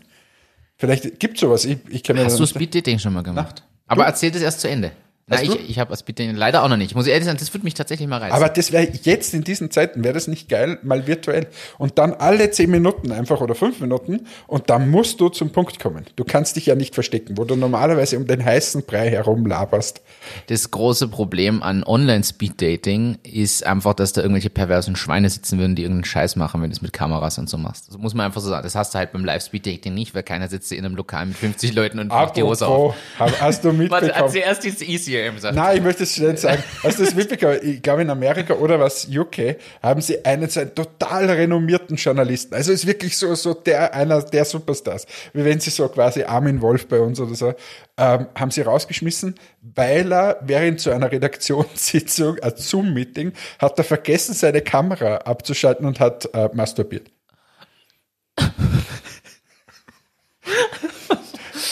Vielleicht 0.76 1.20
gibt 1.20 1.38
sowas. 1.38 1.64
Ich, 1.64 1.78
ich 1.88 2.02
Hast 2.08 2.40
du. 2.40 2.46
Speeddating 2.46 2.98
schon 2.98 3.12
mal 3.12 3.22
gemacht? 3.22 3.62
Aber 3.86 4.04
erzähl 4.06 4.30
das 4.30 4.42
erst 4.42 4.60
zu 4.60 4.68
Ende. 4.68 4.92
Na, 5.26 5.42
ich, 5.42 5.70
ich 5.70 5.78
habe 5.78 5.96
Speeddating 5.96 6.36
leider 6.36 6.62
auch 6.62 6.68
noch 6.68 6.76
nicht. 6.76 6.90
Ich 6.90 6.94
muss 6.94 7.06
ehrlich 7.06 7.24
sagen, 7.24 7.38
das 7.38 7.52
würde 7.54 7.64
mich 7.64 7.72
tatsächlich 7.72 8.06
mal 8.06 8.18
reizen. 8.18 8.34
Aber 8.36 8.50
das 8.50 8.72
wäre 8.72 8.86
jetzt 9.04 9.32
in 9.32 9.42
diesen 9.42 9.70
Zeiten, 9.70 10.04
wäre 10.04 10.12
das 10.12 10.26
nicht 10.28 10.50
geil, 10.50 10.78
mal 10.82 11.06
virtuell. 11.06 11.46
Und 11.78 11.98
dann 11.98 12.12
alle 12.12 12.50
zehn 12.50 12.70
Minuten 12.70 13.10
einfach 13.10 13.40
oder 13.40 13.54
fünf 13.54 13.80
Minuten 13.80 14.26
und 14.46 14.68
dann 14.68 14.90
musst 14.90 15.20
du 15.20 15.30
zum 15.30 15.50
Punkt 15.50 15.80
kommen. 15.80 16.04
Du 16.16 16.24
kannst 16.24 16.56
dich 16.56 16.66
ja 16.66 16.74
nicht 16.74 16.94
verstecken, 16.94 17.38
wo 17.38 17.44
du 17.44 17.56
normalerweise 17.56 18.18
um 18.18 18.26
den 18.26 18.44
heißen 18.44 18.84
Brei 18.84 19.08
herum 19.08 19.46
laberst. 19.46 20.02
Das 20.48 20.70
große 20.70 21.08
Problem 21.08 21.62
an 21.62 21.84
Online-Speed-Dating 21.84 23.18
ist 23.22 23.64
einfach, 23.64 23.94
dass 23.94 24.12
da 24.12 24.20
irgendwelche 24.20 24.50
perversen 24.50 24.94
Schweine 24.94 25.30
sitzen 25.30 25.58
würden, 25.58 25.74
die 25.74 25.82
irgendeinen 25.82 26.04
Scheiß 26.04 26.36
machen, 26.36 26.60
wenn 26.60 26.68
du 26.68 26.76
es 26.76 26.82
mit 26.82 26.92
Kameras 26.92 27.38
und 27.38 27.48
so 27.48 27.56
machst. 27.56 27.88
Das 27.88 27.96
muss 27.96 28.12
man 28.12 28.26
einfach 28.26 28.42
so 28.42 28.50
sagen. 28.50 28.62
Das 28.62 28.74
hast 28.74 28.92
du 28.92 28.98
halt 28.98 29.12
beim 29.12 29.24
Live-Speed-Dating 29.24 29.94
nicht, 29.94 30.14
weil 30.14 30.22
keiner 30.22 30.48
sitzt 30.48 30.70
in 30.70 30.84
einem 30.84 30.96
Lokal 30.96 31.24
mit 31.24 31.36
50 31.36 31.74
Leuten 31.74 31.98
und 31.98 32.08
macht 32.08 32.36
die 32.36 32.42
Hose 32.42 32.66
auf. 32.66 32.94
Hast 33.18 33.64
du 33.64 33.68
Warte, 33.78 33.78
mitbekommen? 33.78 34.12
erzähl 34.14 34.42
erst 34.42 34.64
diese 35.14 35.26
ECRM-Sache. 35.26 35.54
Nein, 35.54 35.76
ich 35.78 35.82
möchte 35.82 36.02
es 36.02 36.14
schnell 36.14 36.36
sagen. 36.36 36.62
Hast 36.82 36.98
du 36.98 37.04
das 37.04 37.14
mitbekommen? 37.14 37.58
Ich 37.62 37.82
glaube, 37.82 38.02
in 38.02 38.10
Amerika 38.10 38.54
oder 38.54 38.78
was, 38.78 39.08
UK, 39.08 39.56
haben 39.82 40.00
sie 40.00 40.24
einen 40.24 40.48
so 40.48 40.60
einen 40.60 40.74
total 40.74 41.30
renommierten 41.30 41.96
Journalisten. 41.96 42.54
Also 42.54 42.72
ist 42.72 42.86
wirklich 42.86 43.16
so, 43.16 43.34
so 43.34 43.54
der, 43.54 43.94
einer 43.94 44.22
der 44.22 44.44
Superstars. 44.44 45.06
Wie 45.32 45.44
wenn 45.44 45.60
sie 45.60 45.70
so 45.70 45.88
quasi 45.88 46.22
Armin 46.24 46.60
Wolf 46.60 46.86
bei 46.86 47.00
uns 47.00 47.20
oder 47.20 47.34
so, 47.34 47.54
ähm, 47.96 48.26
haben 48.34 48.50
sie 48.50 48.62
rausgeschmissen, 48.62 49.34
weil 49.62 50.12
er 50.12 50.38
während 50.42 50.80
so 50.80 50.90
einer 50.90 51.10
Redaktionssitzung, 51.10 52.38
ein 52.40 52.52
Zoom-Meeting, 52.56 53.32
hat 53.58 53.78
er 53.78 53.84
vergessen, 53.84 54.34
seine 54.34 54.60
Kamera 54.60 55.18
abzuschalten 55.18 55.86
und 55.86 56.00
hat 56.00 56.28
äh, 56.34 56.48
masturbiert. 56.52 57.13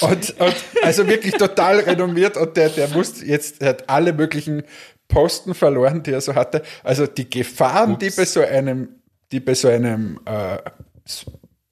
Und, 0.03 0.41
und 0.41 0.55
also 0.83 1.07
wirklich 1.07 1.35
total 1.35 1.81
renommiert 1.81 2.37
und 2.37 2.57
der, 2.57 2.69
der 2.69 2.89
muss 2.89 3.23
jetzt, 3.23 3.61
der 3.61 3.71
hat 3.71 3.89
alle 3.89 4.13
möglichen 4.13 4.65
Posten 5.09 5.55
verloren, 5.55 6.03
die 6.03 6.13
er 6.13 6.21
so 6.21 6.35
hatte. 6.35 6.63
Also 6.83 7.07
die 7.07 7.29
Gefahren, 7.29 7.99
die 7.99 8.11
bei 8.11 8.25
so 8.25 8.41
einem, 8.41 8.89
die 9.31 9.41
bei 9.41 9.55
so 9.55 9.69
einem 9.69 10.21
äh, 10.25 10.59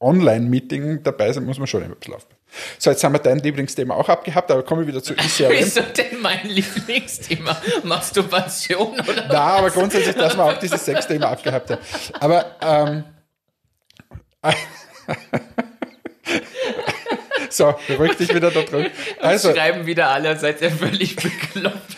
Online-Meeting 0.01 1.03
dabei 1.03 1.33
sind, 1.33 1.47
muss 1.47 1.59
man 1.59 1.67
schon 1.67 1.83
ein 1.83 1.95
bisschen 1.95 2.15
aufpassen. 2.15 2.41
So, 2.79 2.91
jetzt 2.91 3.05
haben 3.05 3.13
wir 3.13 3.21
dein 3.21 3.39
Lieblingsthema 3.39 3.95
auch 3.95 4.09
abgehabt, 4.09 4.51
aber 4.51 4.65
kommen 4.65 4.83
wir 4.83 4.89
wieder 4.89 5.03
zu 5.03 5.15
ECRM. 5.17 5.53
Wieso 5.53 5.83
denn 5.83 6.21
mein 6.21 6.47
Lieblingsthema? 6.49 7.57
Masturbation 7.85 8.99
oder 9.01 9.27
Na, 9.29 9.41
aber 9.41 9.71
grundsätzlich, 9.71 10.17
dass 10.17 10.37
wir 10.37 10.45
auch 10.45 10.59
dieses 10.59 10.85
Sexthema 10.85 11.27
abgehabt 11.31 11.71
haben. 11.71 11.81
Aber 12.19 12.57
ähm, 12.61 13.05
so, 17.57 17.75
beruhig 17.89 18.17
dich 18.17 18.35
wieder 18.35 18.51
da 18.51 18.63
drüben. 18.63 18.91
Also, 19.21 19.53
schreiben 19.53 19.87
wieder 19.87 20.09
alle, 20.09 20.39
seit 20.39 20.63
er 20.63 20.71
völlig 20.71 21.17
bekloppt. 21.17 21.97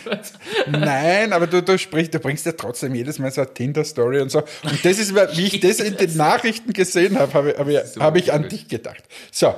Nein, 0.66 1.32
aber 1.32 1.46
du, 1.46 1.62
du 1.62 1.78
sprichst, 1.78 2.12
du 2.14 2.18
bringst 2.18 2.44
ja 2.46 2.52
trotzdem 2.52 2.94
jedes 2.94 3.18
Mal 3.18 3.30
so 3.30 3.42
eine 3.42 3.52
Tinder-Story 3.54 4.20
und 4.20 4.30
so. 4.30 4.40
Und 4.64 4.84
das 4.84 4.98
ist, 4.98 5.14
wie 5.14 5.46
ich 5.46 5.60
das 5.60 5.78
in 5.80 5.96
den 5.96 6.16
Nachrichten 6.16 6.72
gesehen 6.72 7.18
habe, 7.18 7.32
habe, 7.34 7.54
habe, 7.58 7.72
ich- 7.72 8.00
habe 8.00 8.18
ich 8.18 8.32
an 8.32 8.48
dich 8.48 8.68
gedacht. 8.68 9.02
So, 9.30 9.54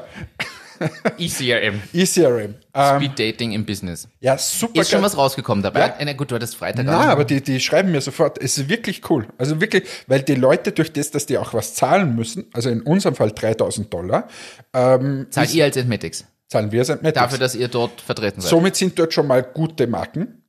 ECRM. 1.18 1.80
ECRM. 1.92 2.54
Ähm, 2.74 2.96
Speed 2.96 3.18
Dating 3.18 3.52
im 3.52 3.64
Business. 3.64 4.08
ja, 4.20 4.36
super 4.38 4.80
Ist 4.80 4.90
schon 4.90 5.02
was 5.02 5.16
rausgekommen 5.16 5.62
dabei? 5.62 5.80
Ja. 5.80 5.94
Na 6.04 6.12
gut, 6.12 6.30
du 6.30 6.34
hattest 6.34 6.56
Freitag. 6.56 6.86
Na, 6.86 7.00
auch. 7.00 7.08
aber 7.08 7.24
die, 7.24 7.40
die 7.40 7.60
schreiben 7.60 7.92
mir 7.92 8.00
sofort, 8.00 8.38
es 8.42 8.58
ist 8.58 8.68
wirklich 8.68 9.08
cool. 9.10 9.26
Also 9.38 9.60
wirklich, 9.60 9.84
weil 10.06 10.22
die 10.22 10.34
Leute 10.34 10.72
durch 10.72 10.92
das, 10.92 11.10
dass 11.10 11.26
die 11.26 11.38
auch 11.38 11.54
was 11.54 11.74
zahlen 11.74 12.14
müssen, 12.14 12.46
also 12.52 12.70
in 12.70 12.82
unserem 12.82 13.14
Fall 13.14 13.30
3000 13.32 13.92
Dollar, 13.92 14.28
ähm, 14.72 15.26
Zahlt 15.30 15.48
ist- 15.48 15.54
ihr 15.54 15.64
als 15.64 15.76
Entmetics 15.76 16.24
zahlen 16.48 16.70
wir 16.70 16.84
St. 16.84 16.98
dafür, 17.14 17.38
dass 17.38 17.54
ihr 17.56 17.68
dort 17.68 18.00
vertreten 18.00 18.40
seid. 18.40 18.50
Somit 18.50 18.76
sind 18.76 18.96
dort 18.98 19.12
schon 19.12 19.26
mal 19.26 19.42
gute 19.42 19.86
Marken. 19.88 20.42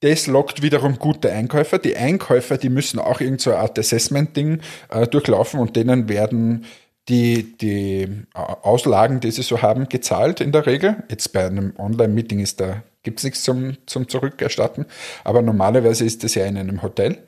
Das 0.00 0.26
lockt 0.26 0.60
wiederum 0.62 0.98
gute 0.98 1.30
Einkäufer. 1.32 1.78
Die 1.78 1.96
Einkäufer, 1.96 2.58
die 2.58 2.68
müssen 2.68 2.98
auch 2.98 3.20
irgend 3.20 3.40
so 3.40 3.54
Art 3.54 3.78
Assessment-Ding 3.78 4.60
äh, 4.90 5.06
durchlaufen 5.06 5.60
und 5.60 5.76
denen 5.76 6.08
werden 6.08 6.64
die, 7.08 7.56
die 7.56 8.08
Auslagen, 8.34 9.20
die 9.20 9.30
sie 9.30 9.42
so 9.42 9.62
haben, 9.62 9.88
gezahlt 9.88 10.40
in 10.40 10.52
der 10.52 10.66
Regel. 10.66 11.04
Jetzt 11.08 11.32
bei 11.32 11.46
einem 11.46 11.72
Online-Meeting 11.78 12.40
ist 12.40 12.60
da, 12.60 12.82
gibt 13.02 13.18
es 13.18 13.24
nichts 13.24 13.42
zum, 13.42 13.76
zum 13.86 14.08
Zurückerstatten, 14.08 14.86
aber 15.24 15.42
normalerweise 15.42 16.04
ist 16.04 16.24
das 16.24 16.34
ja 16.34 16.44
in 16.46 16.58
einem 16.58 16.82
Hotel. 16.82 17.18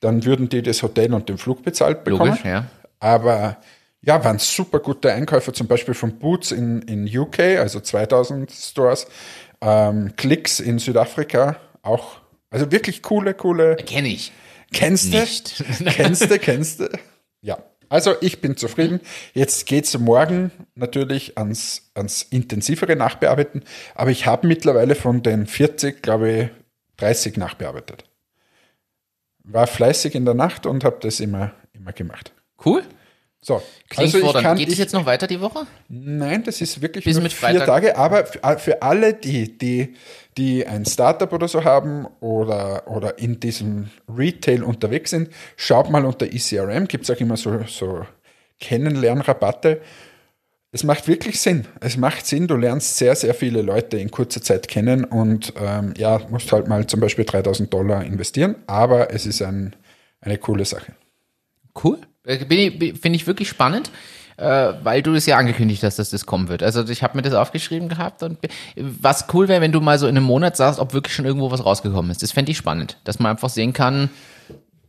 Dann 0.00 0.24
würden 0.24 0.48
die 0.48 0.62
das 0.62 0.82
Hotel 0.82 1.12
und 1.14 1.28
den 1.28 1.38
Flug 1.38 1.62
bezahlt 1.62 2.04
bekommen. 2.04 2.30
Logisch, 2.30 2.44
ja. 2.44 2.66
Aber 3.00 3.58
ja, 4.00 4.24
waren 4.24 4.38
super 4.38 4.80
gute 4.80 5.12
Einkäufer, 5.12 5.52
zum 5.52 5.66
Beispiel 5.66 5.94
von 5.94 6.18
Boots 6.18 6.52
in, 6.52 6.82
in 6.82 7.18
UK, 7.18 7.40
also 7.58 7.80
2000 7.80 8.50
Stores, 8.50 9.06
ähm, 9.60 10.12
Klicks 10.16 10.60
in 10.60 10.78
Südafrika, 10.78 11.56
auch, 11.82 12.18
also 12.50 12.70
wirklich 12.70 13.02
coole, 13.02 13.34
coole. 13.34 13.76
Kenne 13.76 14.08
ich. 14.08 14.32
Kennst 14.72 15.12
du? 15.12 15.26
Kennst 15.84 16.30
du, 16.30 16.38
kennst 16.38 16.80
du? 16.80 16.88
Ja. 17.40 17.58
Also 17.88 18.14
ich 18.20 18.40
bin 18.40 18.56
zufrieden. 18.56 19.00
Jetzt 19.34 19.66
geht's 19.66 19.96
morgen 19.98 20.50
natürlich 20.74 21.38
ans, 21.38 21.90
ans 21.94 22.22
intensivere 22.22 22.96
Nachbearbeiten, 22.96 23.62
aber 23.94 24.10
ich 24.10 24.26
habe 24.26 24.46
mittlerweile 24.46 24.94
von 24.94 25.22
den 25.22 25.46
40, 25.46 26.02
glaube 26.02 26.30
ich, 26.30 26.48
30 26.98 27.36
nachbearbeitet. 27.36 28.04
War 29.44 29.66
fleißig 29.66 30.14
in 30.14 30.24
der 30.24 30.34
Nacht 30.34 30.66
und 30.66 30.84
habe 30.84 30.98
das 31.00 31.20
immer, 31.20 31.52
immer 31.72 31.92
gemacht. 31.92 32.32
Cool. 32.64 32.82
So, 33.40 33.62
Klingt 33.88 34.14
also 34.14 34.36
ich 34.36 34.42
kann, 34.42 34.56
Geht 34.58 34.68
es 34.68 34.78
jetzt 34.78 34.92
noch 34.92 35.06
weiter 35.06 35.26
die 35.26 35.40
Woche? 35.40 35.66
Nein, 35.88 36.42
das 36.42 36.60
ist 36.60 36.82
wirklich 36.82 37.04
Bis 37.04 37.18
nur 37.18 37.30
vier. 37.30 37.64
Tage, 37.64 37.96
aber 37.96 38.26
für, 38.26 38.58
für 38.58 38.82
alle, 38.82 39.14
die, 39.14 39.56
die, 39.56 39.94
die 40.36 40.66
ein 40.66 40.84
Startup 40.84 41.32
oder 41.32 41.46
so 41.46 41.64
haben 41.64 42.06
oder, 42.20 42.88
oder 42.88 43.18
in 43.18 43.38
diesem 43.38 43.90
Retail 44.08 44.64
unterwegs 44.64 45.10
sind, 45.10 45.30
schaut 45.56 45.88
mal 45.88 46.04
unter 46.04 46.26
ECRM, 46.26 46.88
gibt 46.88 47.04
es 47.04 47.10
auch 47.10 47.20
immer 47.20 47.36
so, 47.36 47.60
so 47.66 48.04
Kennenlernrabatte. 48.60 49.80
Es 50.72 50.82
macht 50.82 51.06
wirklich 51.06 51.40
Sinn. 51.40 51.66
Es 51.80 51.96
macht 51.96 52.26
Sinn, 52.26 52.48
du 52.48 52.56
lernst 52.56 52.98
sehr, 52.98 53.14
sehr 53.14 53.34
viele 53.34 53.62
Leute 53.62 53.98
in 53.98 54.10
kurzer 54.10 54.42
Zeit 54.42 54.68
kennen 54.68 55.04
und 55.04 55.54
ähm, 55.58 55.94
ja, 55.96 56.20
musst 56.28 56.52
halt 56.52 56.66
mal 56.68 56.86
zum 56.88 57.00
Beispiel 57.00 57.24
3000 57.24 57.72
Dollar 57.72 58.04
investieren, 58.04 58.56
aber 58.66 59.14
es 59.14 59.26
ist 59.26 59.42
ein, 59.42 59.74
eine 60.20 60.38
coole 60.38 60.64
Sache. 60.64 60.92
Cool. 61.82 61.98
Äh, 62.28 62.38
Finde 62.94 63.16
ich 63.16 63.26
wirklich 63.26 63.48
spannend, 63.48 63.90
äh, 64.36 64.72
weil 64.82 65.02
du 65.02 65.14
es 65.14 65.26
ja 65.26 65.38
angekündigt 65.38 65.82
hast, 65.82 65.98
dass 65.98 66.10
das 66.10 66.26
kommen 66.26 66.48
wird. 66.48 66.62
Also 66.62 66.86
ich 66.86 67.02
habe 67.02 67.16
mir 67.16 67.22
das 67.22 67.34
aufgeschrieben 67.34 67.88
gehabt 67.88 68.22
und 68.22 68.38
was 68.76 69.26
cool 69.32 69.48
wäre, 69.48 69.60
wenn 69.60 69.72
du 69.72 69.80
mal 69.80 69.98
so 69.98 70.06
in 70.06 70.16
einem 70.16 70.26
Monat 70.26 70.56
sagst, 70.56 70.78
ob 70.78 70.92
wirklich 70.92 71.14
schon 71.14 71.24
irgendwo 71.24 71.50
was 71.50 71.64
rausgekommen 71.64 72.10
ist. 72.10 72.22
Das 72.22 72.32
fände 72.32 72.52
ich 72.52 72.58
spannend, 72.58 72.98
dass 73.04 73.18
man 73.18 73.32
einfach 73.32 73.48
sehen 73.48 73.72
kann, 73.72 74.10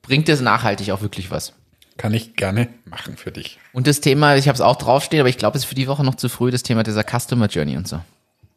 bringt 0.01 0.27
das 0.27 0.41
nachhaltig 0.41 0.91
auch 0.91 1.01
wirklich 1.01 1.31
was. 1.31 1.53
Kann 1.97 2.13
ich 2.13 2.35
gerne 2.35 2.69
machen 2.85 3.17
für 3.17 3.31
dich. 3.31 3.59
Und 3.73 3.85
das 3.85 3.99
Thema, 3.99 4.35
ich 4.35 4.47
habe 4.47 4.55
es 4.55 4.61
auch 4.61 4.77
draufstehen, 4.77 5.19
aber 5.19 5.29
ich 5.29 5.37
glaube, 5.37 5.57
es 5.57 5.63
ist 5.63 5.69
für 5.69 5.75
die 5.75 5.87
Woche 5.87 6.03
noch 6.03 6.15
zu 6.15 6.29
früh, 6.29 6.49
das 6.49 6.63
Thema 6.63 6.83
dieser 6.83 7.03
Customer 7.03 7.47
Journey 7.47 7.75
und 7.75 7.87
so. 7.87 7.99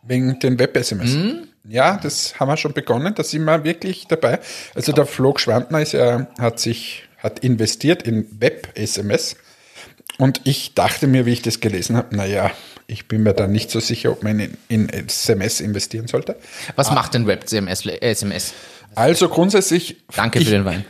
Wegen 0.05 0.39
den 0.39 0.59
Web-SMS. 0.59 1.15
Mhm. 1.15 1.49
Ja, 1.69 1.97
das 1.97 2.39
haben 2.41 2.49
wir 2.49 2.57
schon 2.57 2.73
begonnen, 2.73 3.15
da 3.15 3.23
sind 3.23 3.45
wir 3.45 3.65
wirklich 3.65 4.07
dabei. 4.09 4.41
Also 4.75 4.93
der 4.93 5.07
Flo 5.07 5.35
Schwantner 5.37 5.81
ist 5.81 5.93
ja, 5.93 6.27
hat 6.39 6.59
sich, 6.59 7.05
hat 7.23 7.41
investiert 7.41 8.03
in 8.03 8.27
Web-SMS. 8.41 9.37
Und 10.19 10.43
ich 10.45 10.75
dachte 10.75 11.07
mir, 11.07 11.27
wie 11.27 11.33
ich 11.33 11.43
das 11.43 11.61
gelesen 11.61 11.97
habe, 11.97 12.15
naja, 12.15 12.51
ich 12.87 13.09
bin 13.09 13.23
mir 13.23 13.33
da 13.33 13.47
nicht 13.47 13.71
so 13.71 13.81
sicher, 13.81 14.13
ob 14.13 14.23
man 14.23 14.39
in, 14.39 14.57
in 14.69 14.89
SMS 14.89 15.61
investieren 15.61 16.09
sollte. 16.09 16.37
Was 16.77 16.91
macht 16.91 17.15
denn 17.15 17.27
Web 17.27 17.49
CMS, 17.49 17.87
äh, 17.87 17.99
SMS? 18.01 18.53
Also 18.95 19.29
grundsätzlich. 19.29 19.97
Danke 20.15 20.39
ich, 20.39 20.47
für 20.47 20.51
den 20.53 20.65
Wein. 20.65 20.85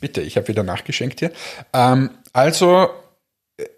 Bitte, 0.00 0.22
ich 0.22 0.36
habe 0.36 0.48
wieder 0.48 0.62
nachgeschenkt 0.62 1.20
hier. 1.20 1.32
Ähm, 1.72 2.10
also, 2.32 2.88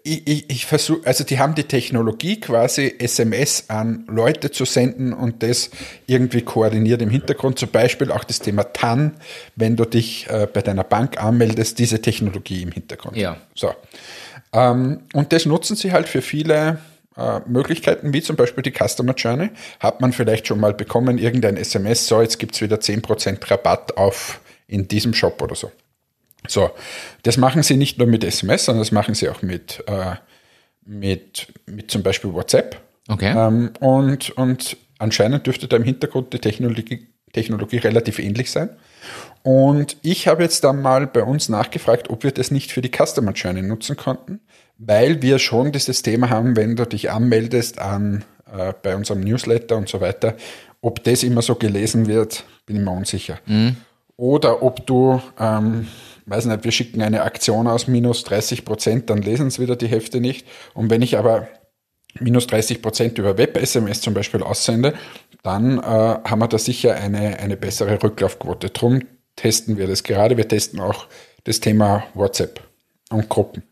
ich, 0.03 0.27
ich, 0.27 0.49
ich 0.49 0.65
versuche, 0.65 1.05
also 1.05 1.23
die 1.23 1.39
haben 1.39 1.55
die 1.55 1.63
Technologie 1.63 2.39
quasi 2.39 2.95
SMS 2.97 3.65
an 3.69 4.05
Leute 4.07 4.51
zu 4.51 4.65
senden 4.65 5.13
und 5.13 5.43
das 5.43 5.69
irgendwie 6.07 6.41
koordiniert 6.41 7.01
im 7.01 7.09
Hintergrund. 7.09 7.59
Zum 7.59 7.69
Beispiel 7.69 8.11
auch 8.11 8.23
das 8.23 8.39
Thema 8.39 8.63
TAN, 8.63 9.17
wenn 9.55 9.75
du 9.75 9.85
dich 9.85 10.27
äh, 10.29 10.47
bei 10.51 10.61
deiner 10.61 10.83
Bank 10.83 11.21
anmeldest, 11.21 11.77
diese 11.79 12.01
Technologie 12.01 12.63
im 12.63 12.71
Hintergrund. 12.71 13.17
Ja. 13.17 13.37
So. 13.53 13.73
Ähm, 14.53 15.01
und 15.13 15.33
das 15.33 15.45
nutzen 15.45 15.75
sie 15.75 15.91
halt 15.91 16.07
für 16.07 16.21
viele 16.21 16.79
äh, 17.17 17.41
Möglichkeiten, 17.45 18.13
wie 18.13 18.21
zum 18.21 18.37
Beispiel 18.37 18.63
die 18.63 18.71
Customer 18.71 19.13
Journey. 19.13 19.49
Hat 19.79 20.01
man 20.01 20.13
vielleicht 20.13 20.47
schon 20.47 20.59
mal 20.59 20.73
bekommen, 20.73 21.17
irgendein 21.17 21.57
SMS, 21.57 22.07
so 22.07 22.21
jetzt 22.21 22.39
gibt's 22.39 22.61
wieder 22.61 22.77
10% 22.77 23.51
Rabatt 23.51 23.97
auf 23.97 24.39
in 24.67 24.87
diesem 24.87 25.13
Shop 25.13 25.41
oder 25.41 25.55
so. 25.55 25.71
So, 26.47 26.71
das 27.23 27.37
machen 27.37 27.63
sie 27.63 27.77
nicht 27.77 27.97
nur 27.97 28.07
mit 28.07 28.23
SMS, 28.23 28.65
sondern 28.65 28.81
das 28.81 28.91
machen 28.91 29.15
sie 29.15 29.29
auch 29.29 29.41
mit, 29.41 29.83
äh, 29.87 30.15
mit, 30.85 31.47
mit 31.65 31.91
zum 31.91 32.03
Beispiel 32.03 32.33
WhatsApp. 32.33 32.81
Okay. 33.07 33.33
Ähm, 33.35 33.71
und, 33.79 34.31
und 34.31 34.77
anscheinend 34.99 35.45
dürfte 35.45 35.67
da 35.67 35.77
im 35.77 35.83
Hintergrund 35.83 36.33
die 36.33 36.39
Technologie, 36.39 37.07
Technologie 37.33 37.77
relativ 37.77 38.19
ähnlich 38.19 38.51
sein. 38.51 38.69
Und 39.43 39.97
ich 40.01 40.27
habe 40.27 40.41
jetzt 40.43 40.63
dann 40.63 40.81
mal 40.81 41.05
bei 41.05 41.23
uns 41.23 41.49
nachgefragt, 41.49 42.09
ob 42.09 42.23
wir 42.23 42.31
das 42.31 42.49
nicht 42.49 42.71
für 42.71 42.81
die 42.81 42.89
Customer 42.89 43.31
Journey 43.33 43.61
nutzen 43.61 43.95
konnten, 43.95 44.39
weil 44.77 45.21
wir 45.21 45.37
schon 45.37 45.71
dieses 45.71 46.01
Thema 46.01 46.29
haben, 46.29 46.55
wenn 46.55 46.75
du 46.75 46.85
dich 46.85 47.11
anmeldest 47.11 47.79
an 47.79 48.25
äh, 48.51 48.73
bei 48.81 48.95
unserem 48.95 49.21
Newsletter 49.21 49.77
und 49.77 49.87
so 49.87 50.01
weiter, 50.01 50.35
ob 50.81 51.03
das 51.03 51.23
immer 51.23 51.41
so 51.41 51.55
gelesen 51.55 52.07
wird, 52.07 52.43
bin 52.65 52.77
ich 52.77 52.81
mir 52.81 52.91
unsicher. 52.91 53.39
Oder 54.17 54.63
ob 54.63 54.85
du, 54.85 55.21
ähm, 55.39 55.87
weiß 56.25 56.45
nicht, 56.45 56.63
wir 56.63 56.71
schicken 56.71 57.01
eine 57.01 57.23
Aktion 57.23 57.67
aus 57.67 57.87
minus 57.87 58.23
30 58.23 58.65
Prozent, 58.65 59.09
dann 59.09 59.21
lesen 59.21 59.47
es 59.47 59.59
wieder 59.59 59.75
die 59.75 59.87
Hefte 59.87 60.19
nicht. 60.19 60.47
Und 60.73 60.89
wenn 60.89 61.01
ich 61.01 61.17
aber 61.17 61.47
minus 62.19 62.47
30 62.47 62.81
Prozent 62.81 63.17
über 63.17 63.37
Web-SMS 63.37 64.01
zum 64.01 64.13
Beispiel 64.13 64.41
aussende, 64.41 64.93
dann 65.43 65.77
äh, 65.77 65.81
haben 65.81 66.39
wir 66.39 66.47
da 66.47 66.57
sicher 66.57 66.95
eine, 66.95 67.39
eine 67.39 67.57
bessere 67.57 68.01
Rücklaufquote. 68.01 68.69
Drum 68.69 69.01
testen 69.35 69.77
wir 69.77 69.87
das 69.87 70.03
gerade. 70.03 70.37
Wir 70.37 70.47
testen 70.47 70.79
auch 70.79 71.07
das 71.43 71.59
Thema 71.59 72.03
WhatsApp 72.13 72.61
und 73.09 73.29
Gruppen. 73.29 73.63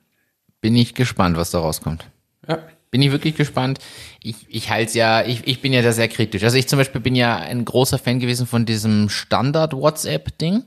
Bin 0.61 0.75
ich 0.75 0.93
gespannt, 0.93 1.37
was 1.37 1.51
da 1.51 1.59
rauskommt. 1.59 2.05
Ja. 2.47 2.59
Bin 2.91 3.01
ich 3.01 3.11
wirklich 3.11 3.35
gespannt. 3.35 3.79
Ich, 4.21 4.35
ich 4.49 4.69
halte 4.69 4.95
ja, 4.95 5.25
ich, 5.25 5.47
ich 5.47 5.61
bin 5.61 5.73
ja 5.73 5.81
da 5.81 5.91
sehr 5.91 6.07
kritisch. 6.07 6.43
Also 6.43 6.57
ich 6.57 6.67
zum 6.67 6.77
Beispiel 6.77 7.01
bin 7.01 7.15
ja 7.15 7.37
ein 7.37 7.65
großer 7.65 7.97
Fan 7.97 8.19
gewesen 8.19 8.45
von 8.45 8.67
diesem 8.67 9.09
Standard-WhatsApp-Ding. 9.09 10.63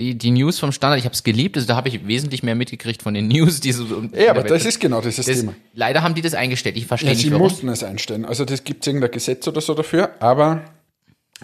Die, 0.00 0.14
die 0.14 0.30
News 0.30 0.58
vom 0.58 0.72
Standard, 0.72 0.98
ich 0.98 1.04
habe 1.04 1.12
es 1.14 1.22
geliebt, 1.22 1.56
also 1.56 1.68
da 1.68 1.76
habe 1.76 1.90
ich 1.90 2.06
wesentlich 2.06 2.42
mehr 2.42 2.54
mitgekriegt 2.54 3.02
von 3.02 3.12
den 3.12 3.28
News, 3.34 3.60
die 3.60 3.72
so 3.72 3.84
um- 3.94 4.10
Ja, 4.14 4.30
aber 4.30 4.44
das 4.44 4.64
ist 4.64 4.80
genau 4.80 5.02
dieses 5.02 5.26
das, 5.26 5.36
Thema. 5.40 5.54
Leider 5.74 6.02
haben 6.02 6.14
die 6.14 6.22
das 6.22 6.32
eingestellt. 6.32 6.78
Ich 6.78 6.86
verstehe 6.86 7.10
Ja, 7.10 7.14
nicht 7.14 7.22
sie 7.24 7.30
warum. 7.32 7.42
mussten 7.42 7.68
es 7.68 7.82
einstellen. 7.84 8.24
Also 8.24 8.46
das 8.46 8.64
gibt 8.64 8.82
es 8.82 8.86
irgendein 8.86 9.10
Gesetz 9.10 9.46
oder 9.46 9.60
so 9.60 9.74
dafür, 9.74 10.14
aber, 10.20 10.62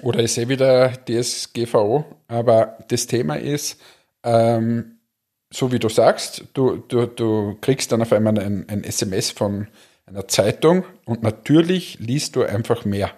oder 0.00 0.20
ich 0.20 0.32
sehe 0.32 0.48
wieder 0.48 0.90
DSGVO, 1.06 2.06
aber 2.28 2.78
das 2.88 3.06
Thema 3.06 3.34
ist, 3.38 3.78
ähm, 4.24 4.92
so 5.52 5.70
wie 5.70 5.78
du 5.78 5.88
sagst, 5.90 6.44
du, 6.54 6.78
du, 6.88 7.04
du 7.06 7.58
kriegst 7.60 7.92
dann 7.92 8.00
auf 8.02 8.12
einmal 8.12 8.38
ein, 8.38 8.68
ein 8.68 8.84
SMS 8.84 9.30
von 9.32 9.68
einer 10.06 10.28
Zeitung 10.28 10.84
und 11.04 11.22
natürlich 11.22 11.98
liest 12.00 12.36
du 12.36 12.42
einfach 12.42 12.84
mehr. 12.86 13.10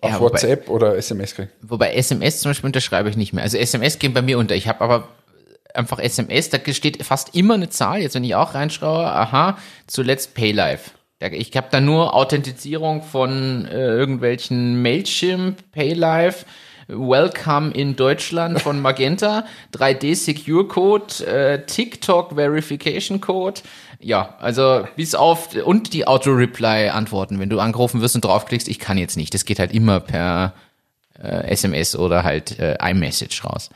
Auf 0.00 0.10
Ja, 0.10 0.20
wobei- 0.20 0.20
WhatsApp 0.32 0.68
oder 0.68 0.96
SMS 0.96 1.34
kriegst. 1.34 1.52
Wobei 1.62 1.92
SMS 1.94 2.40
zum 2.40 2.50
Beispiel 2.50 2.66
unterschreibe 2.66 3.08
ich 3.10 3.16
nicht 3.16 3.32
mehr. 3.32 3.44
Also 3.44 3.56
SMS 3.58 3.98
gehen 3.98 4.12
bei 4.14 4.22
mir 4.22 4.38
unter. 4.38 4.54
Ich 4.54 4.68
habe 4.68 4.80
aber 4.82 5.08
einfach 5.74 5.98
SMS, 5.98 6.50
da 6.50 6.58
steht 6.72 7.02
fast 7.04 7.34
immer 7.34 7.54
eine 7.54 7.68
Zahl. 7.68 8.00
Jetzt, 8.00 8.14
wenn 8.14 8.24
ich 8.24 8.34
auch 8.34 8.54
reinschaue, 8.54 9.04
aha, 9.06 9.58
zuletzt 9.86 10.34
Paylife. 10.34 10.90
Ich 11.32 11.56
habe 11.56 11.68
da 11.70 11.80
nur 11.80 12.14
Authentifizierung 12.14 13.02
von 13.02 13.66
äh, 13.66 13.74
irgendwelchen 13.88 14.82
Mailchimp, 14.82 15.58
Paylife, 15.72 16.44
Welcome 16.88 17.72
in 17.72 17.96
Deutschland 17.96 18.60
von 18.60 18.80
Magenta, 18.82 19.44
3D 19.74 20.14
Secure 20.14 20.68
Code, 20.68 21.26
äh, 21.26 21.64
TikTok 21.66 22.34
Verification 22.34 23.20
Code. 23.20 23.60
Ja, 24.00 24.34
also 24.40 24.86
bis 24.96 25.14
auf 25.14 25.54
und 25.64 25.92
die 25.92 26.06
Auto-Reply-Antworten, 26.06 27.40
wenn 27.40 27.48
du 27.48 27.60
angerufen 27.60 28.00
wirst 28.00 28.14
und 28.14 28.24
draufklickst, 28.24 28.68
ich 28.68 28.78
kann 28.78 28.98
jetzt 28.98 29.16
nicht. 29.16 29.32
Das 29.34 29.44
geht 29.44 29.58
halt 29.58 29.72
immer 29.72 30.00
per 30.00 30.52
äh, 31.22 31.48
SMS 31.50 31.96
oder 31.96 32.22
halt 32.24 32.58
äh, 32.58 32.76
iMessage 32.90 33.44
raus. 33.44 33.70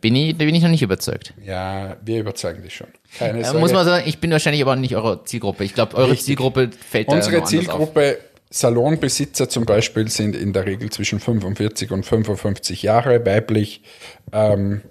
Bin 0.00 0.14
ich, 0.14 0.38
da 0.38 0.44
bin 0.44 0.54
ich 0.54 0.62
noch 0.62 0.68
nicht 0.70 0.82
überzeugt. 0.82 1.34
Ja, 1.44 1.96
wir 2.04 2.20
überzeugen 2.20 2.62
dich 2.62 2.76
schon. 2.76 2.86
Keine 3.18 3.40
Äh, 3.40 3.44
Sorge. 3.44 3.58
muss 3.58 3.72
man 3.72 3.84
sagen, 3.84 4.04
ich 4.06 4.18
bin 4.20 4.30
wahrscheinlich 4.30 4.62
aber 4.62 4.76
nicht 4.76 4.94
eure 4.94 5.24
Zielgruppe. 5.24 5.64
Ich 5.64 5.74
glaube, 5.74 5.96
eure 5.96 6.12
Richtig. 6.12 6.26
Zielgruppe 6.26 6.70
fällt 6.88 7.08
da 7.08 7.16
Unsere. 7.16 7.42
Zielgruppe 7.42 8.18
Salonbesitzer 8.50 9.48
zum 9.48 9.64
Beispiel 9.64 10.08
sind 10.08 10.36
in 10.36 10.52
der 10.52 10.66
Regel 10.66 10.90
zwischen 10.90 11.18
45 11.18 11.90
und 11.90 12.04
55 12.04 12.82
Jahre 12.82 13.24
weiblich. 13.26 13.82
Ähm, 14.32 14.82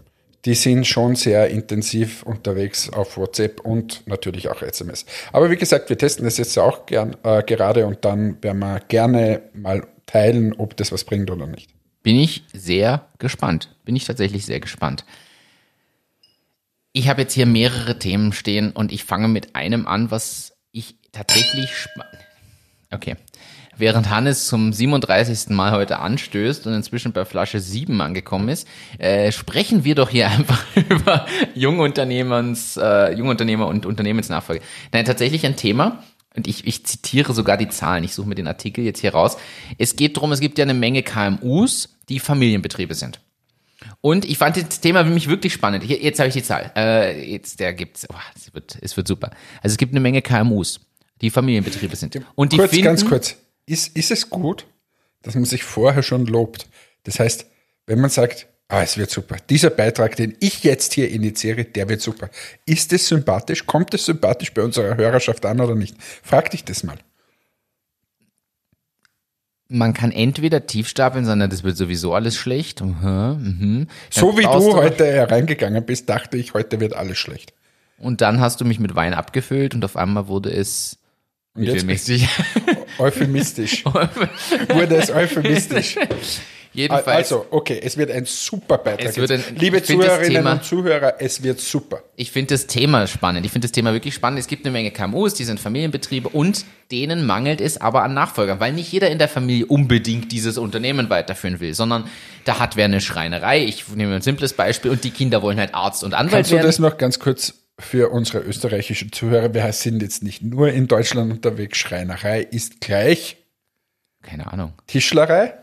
die 0.46 0.54
sind 0.54 0.88
schon 0.88 1.16
sehr 1.16 1.50
intensiv 1.50 2.24
unterwegs 2.24 2.90
auf 2.90 3.18
WhatsApp 3.18 3.62
und 3.62 4.08
natürlich 4.08 4.50
auch 4.50 4.62
SMS. 4.62 5.06
Aber 5.34 5.50
wie 5.52 5.58
gesagt, 5.58 5.90
wir 5.90 5.98
testen 5.98 6.26
das 6.26 6.38
jetzt 6.38 6.58
auch 6.58 6.86
gern, 6.86 7.18
äh, 7.24 7.44
gerade 7.44 7.86
und 7.86 8.06
dann 8.06 8.42
werden 8.42 8.60
wir 8.60 8.80
gerne 8.88 9.42
mal 9.54 9.86
teilen, 10.06 10.54
ob 10.54 10.78
das 10.78 10.92
was 10.92 11.04
bringt 11.04 11.30
oder 11.30 11.46
nicht. 11.46 11.70
Bin 12.04 12.16
ich 12.16 12.44
sehr 12.54 13.08
gespannt. 13.18 13.76
Bin 13.84 13.96
ich 13.96 14.06
tatsächlich 14.06 14.46
sehr 14.46 14.60
gespannt. 14.60 15.04
Ich 16.94 17.10
habe 17.10 17.22
jetzt 17.22 17.34
hier 17.34 17.46
mehrere 17.46 18.00
Themen 18.00 18.32
stehen 18.32 18.72
und 18.72 18.92
ich 18.92 19.04
fange 19.04 19.28
mit 19.28 19.56
einem 19.56 19.88
an, 19.88 20.10
was 20.10 20.54
ich 20.72 20.96
tatsächlich 21.12 21.76
spannend. 21.76 22.18
Okay. 22.92 23.16
Während 23.80 24.10
Hannes 24.10 24.48
zum 24.48 24.74
37. 24.74 25.52
Mal 25.52 25.72
heute 25.72 26.00
anstößt 26.00 26.68
und 26.68 26.74
inzwischen 26.74 27.14
bei 27.14 27.24
Flasche 27.24 27.62
7 27.62 28.02
angekommen 28.02 28.50
ist, 28.50 28.68
äh, 28.98 29.32
sprechen 29.32 29.86
wir 29.86 29.96
doch 29.96 30.10
hier 30.10 30.28
einfach 30.30 30.66
über 30.90 31.26
Jungunternehmens, 31.56 32.76
äh, 32.76 33.14
Jungunternehmer 33.14 33.68
und 33.68 33.86
Unternehmensnachfolge. 33.86 34.62
Nein, 34.92 35.06
tatsächlich 35.06 35.46
ein 35.46 35.56
Thema, 35.56 36.04
und 36.36 36.48
ich, 36.48 36.68
ich 36.68 36.86
zitiere 36.86 37.34
sogar 37.34 37.56
die 37.56 37.70
Zahlen, 37.70 38.04
ich 38.04 38.14
suche 38.14 38.28
mir 38.28 38.36
den 38.36 38.48
Artikel 38.48 38.84
jetzt 38.84 39.00
hier 39.00 39.14
raus. 39.14 39.38
Es 39.78 39.96
geht 39.96 40.18
darum, 40.18 40.34
es 40.34 40.42
gibt 40.42 40.58
ja 40.58 40.64
eine 40.64 40.74
Menge 40.74 41.02
KMUs, 41.02 41.98
die 42.10 42.20
Familienbetriebe 42.20 42.94
sind. 42.94 43.22
Und 44.02 44.26
ich 44.26 44.38
fand 44.38 44.58
das 44.58 44.82
Thema 44.82 45.06
für 45.06 45.10
mich 45.10 45.30
wirklich 45.30 45.54
spannend. 45.54 45.86
Hier, 45.86 46.02
jetzt 46.02 46.20
habe 46.20 46.28
ich 46.28 46.34
die 46.34 46.44
Zahl. 46.44 46.72
Äh, 46.76 47.32
jetzt, 47.32 47.62
der 47.62 47.74
gibt's. 47.74 48.06
Oh, 48.10 48.16
es, 48.36 48.54
wird, 48.54 48.78
es 48.82 48.98
wird 48.98 49.08
super. 49.08 49.32
Also 49.62 49.74
es 49.74 49.78
gibt 49.78 49.94
eine 49.94 50.02
Menge 50.02 50.22
KMUs, 50.22 50.82
die 51.22 51.30
Familienbetriebe 51.30 51.96
sind. 51.96 52.20
Und 52.36 52.52
die 52.52 52.58
kurz, 52.58 52.72
finden, 52.72 52.86
ganz 52.86 53.06
kurz. 53.06 53.38
Ist, 53.70 53.96
ist 53.96 54.10
es 54.10 54.32
gut, 54.32 54.66
dass 55.22 55.36
man 55.36 55.46
sich 55.46 55.64
vorher 55.64 56.02
schon 56.02 56.26
lobt? 56.26 56.68
Das 57.04 57.20
heißt, 57.20 57.46
wenn 57.86 58.02
man 58.02 58.10
sagt, 58.10 58.48
ah, 58.68 58.82
es 58.82 58.98
wird 58.98 59.12
super. 59.12 59.38
Dieser 59.48 59.70
Beitrag, 59.70 60.16
den 60.16 60.36
ich 60.40 60.64
jetzt 60.64 60.94
hier 60.94 61.12
initiiere, 61.12 61.66
der 61.66 61.88
wird 61.88 62.02
super. 62.02 62.32
Ist 62.66 62.92
es 62.94 63.08
sympathisch? 63.08 63.68
Kommt 63.68 63.94
es 63.94 64.06
sympathisch 64.06 64.54
bei 64.56 64.64
unserer 64.64 64.98
Hörerschaft 64.98 65.46
an 65.46 65.62
oder 65.62 65.76
nicht? 65.76 65.96
Frag 66.24 66.50
dich 66.50 66.64
das 66.64 66.84
mal. 66.84 66.98
man 69.72 69.94
kann 69.94 70.12
entweder 70.12 70.66
tief 70.66 70.88
stapeln, 70.88 71.26
sondern 71.26 71.52
das 71.52 71.64
wird 71.64 71.78
sowieso 71.78 72.16
alles 72.16 72.36
schlecht. 72.36 72.82
Mhm, 72.82 72.98
mhm. 73.60 73.88
So 74.10 74.36
wie 74.36 74.42
du 74.42 74.74
heute 74.74 75.06
hereingegangen 75.06 75.86
bist, 75.86 76.10
dachte 76.10 76.38
ich, 76.38 76.56
heute 76.56 76.80
wird 76.80 76.96
alles 76.96 77.20
schlecht. 77.20 77.54
Und 78.00 78.22
dann 78.22 78.40
hast 78.40 78.62
du 78.62 78.66
mich 78.66 78.80
mit 78.80 78.96
Wein 78.96 79.14
abgefüllt 79.14 79.76
und 79.76 79.86
auf 79.86 79.96
einmal 79.96 80.28
wurde 80.28 80.50
es 80.50 80.98
Und 81.54 81.66
jetzt 81.66 81.86
mittelmäßig. 81.86 82.28
Euphemistisch. 83.00 83.84
Wurde 83.86 84.96
es 84.98 85.10
euphemistisch. 85.12 85.96
Jedenfalls, 86.72 87.08
Also, 87.32 87.48
okay, 87.50 87.80
es 87.84 87.98
wird 87.98 88.12
ein 88.12 88.26
super 88.26 88.78
Beitrag. 88.78 89.18
Ein- 89.32 89.44
Liebe 89.58 89.82
Zuhörerinnen 89.82 90.36
Thema- 90.36 90.52
und 90.54 90.64
Zuhörer, 90.64 91.16
es 91.18 91.42
wird 91.42 91.60
super. 91.60 92.04
ich 92.16 92.32
finde 92.32 92.54
das 92.54 92.68
Thema 92.68 93.08
spannend. 93.08 93.44
Ich 93.44 93.52
finde 93.52 93.66
das 93.68 93.72
Thema 93.72 93.92
wirklich 93.92 94.14
spannend. 94.14 94.40
Es 94.40 94.46
gibt 94.46 94.66
eine 94.66 94.72
Menge 94.72 94.92
KMUs, 94.92 95.34
die 95.34 95.46
sind 95.46 95.60
Familienbetriebe 95.60 96.30
und 96.30 96.66
denen 96.92 97.26
mangelt 97.26 97.60
es 97.60 97.82
aber 97.82 98.04
an 98.04 98.14
Nachfolgern, 98.14 98.60
weil 98.60 98.72
nicht 98.74 98.92
jeder 98.92 99.10
in 99.10 99.18
der 99.18 99.28
Familie 99.28 99.66
unbedingt 99.66 100.32
dieses 100.32 100.60
Unternehmen 100.60 101.10
weiterführen 101.10 101.60
will, 101.60 101.74
sondern 101.74 102.04
da 102.46 102.60
hat 102.60 102.76
wer 102.76 102.86
eine 102.86 103.02
Schreinerei. 103.02 103.64
Ich 103.64 103.88
nehme 103.88 104.16
ein 104.16 104.22
simples 104.22 104.54
Beispiel 104.54 104.92
und 104.92 105.04
die 105.04 105.12
Kinder 105.12 105.42
wollen 105.42 105.58
halt 105.60 105.74
Arzt 105.74 106.04
und 106.04 106.14
Anwalt 106.14 106.34
Kannst 106.34 106.52
du 106.52 106.56
werden. 106.58 106.68
das 106.68 106.78
noch 106.78 106.98
ganz 107.00 107.18
kurz 107.18 107.56
für 107.80 108.10
unsere 108.10 108.40
österreichischen 108.40 109.12
Zuhörer, 109.12 109.54
wir 109.54 109.72
sind 109.74 110.02
jetzt 110.02 110.24
nicht 110.24 110.44
nur 110.44 110.72
in 110.72 110.88
Deutschland 110.88 111.32
unterwegs, 111.32 111.78
Schreinerei 111.78 112.42
ist 112.42 112.82
gleich 112.82 113.38
Keine 114.22 114.52
Ahnung. 114.52 114.74
Tischlerei? 114.88 115.54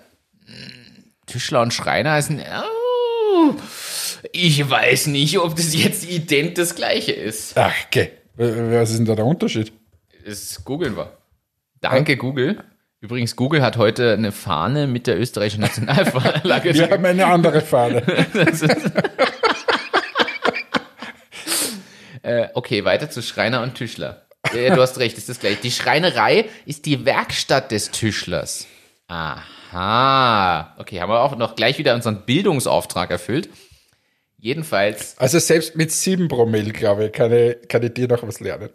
Tischler 1.27 1.63
und 1.63 1.75
Schreiner 1.75 2.13
heißen. 2.13 2.41
Oh, 2.41 3.55
ich 4.33 4.69
weiß 4.69 5.09
nicht, 5.09 5.39
ob 5.39 5.57
das 5.57 5.75
jetzt 5.75 6.09
ident 6.09 6.59
das 6.59 6.75
gleiche 6.75 7.13
ist. 7.13 7.57
Ach, 7.57 7.75
okay. 7.87 8.13
Was 8.37 8.91
ist 8.91 8.99
denn 8.99 9.07
da 9.07 9.15
der 9.15 9.27
Unterschied? 9.27 9.73
Das 10.25 10.65
googeln 10.65 10.97
wir. 10.97 11.13
Danke, 11.81 12.17
Google. 12.17 12.63
Übrigens, 13.01 13.37
Google 13.37 13.63
hat 13.63 13.77
heute 13.77 14.15
eine 14.15 14.33
Fahne 14.33 14.87
mit 14.87 15.07
der 15.07 15.19
österreichischen 15.19 15.61
Nationalflagge. 15.61 16.75
Wir 16.75 16.91
haben 16.91 17.05
eine 17.05 17.27
andere 17.27 17.61
Fahne. 17.61 18.03
Äh, 22.27 22.49
okay, 22.55 22.85
weiter 22.85 23.09
zu 23.09 23.23
Schreiner 23.23 23.63
und 23.63 23.77
Tischler. 23.77 24.27
Äh, 24.53 24.75
du 24.75 24.83
hast 24.83 24.99
recht, 24.99 25.17
ist 25.17 25.29
das 25.29 25.39
gleich. 25.39 25.61
Die 25.61 25.71
Schreinerei 25.71 26.47
ist 26.65 26.85
die 26.85 27.05
Werkstatt 27.05 27.71
des 27.71 27.93
Tischlers. 27.93 28.67
Aha. 29.07 30.75
Okay, 30.79 31.01
haben 31.01 31.11
wir 31.11 31.21
auch 31.21 31.37
noch 31.37 31.55
gleich 31.55 31.79
wieder 31.79 31.95
unseren 31.95 32.27
Bildungsauftrag 32.27 33.13
erfüllt. 33.13 33.49
Jedenfalls, 34.39 35.17
Also 35.19 35.39
selbst 35.39 35.77
mit 35.77 35.93
7 35.93 36.27
Promille, 36.27 36.73
glaube 36.73 37.07
ich, 37.07 37.13
kann 37.13 37.33
ich, 37.33 37.69
kann 37.69 37.85
ich 37.85 37.95
dir 37.95 38.09
noch 38.09 38.27
was 38.27 38.41
lernen. 38.41 38.71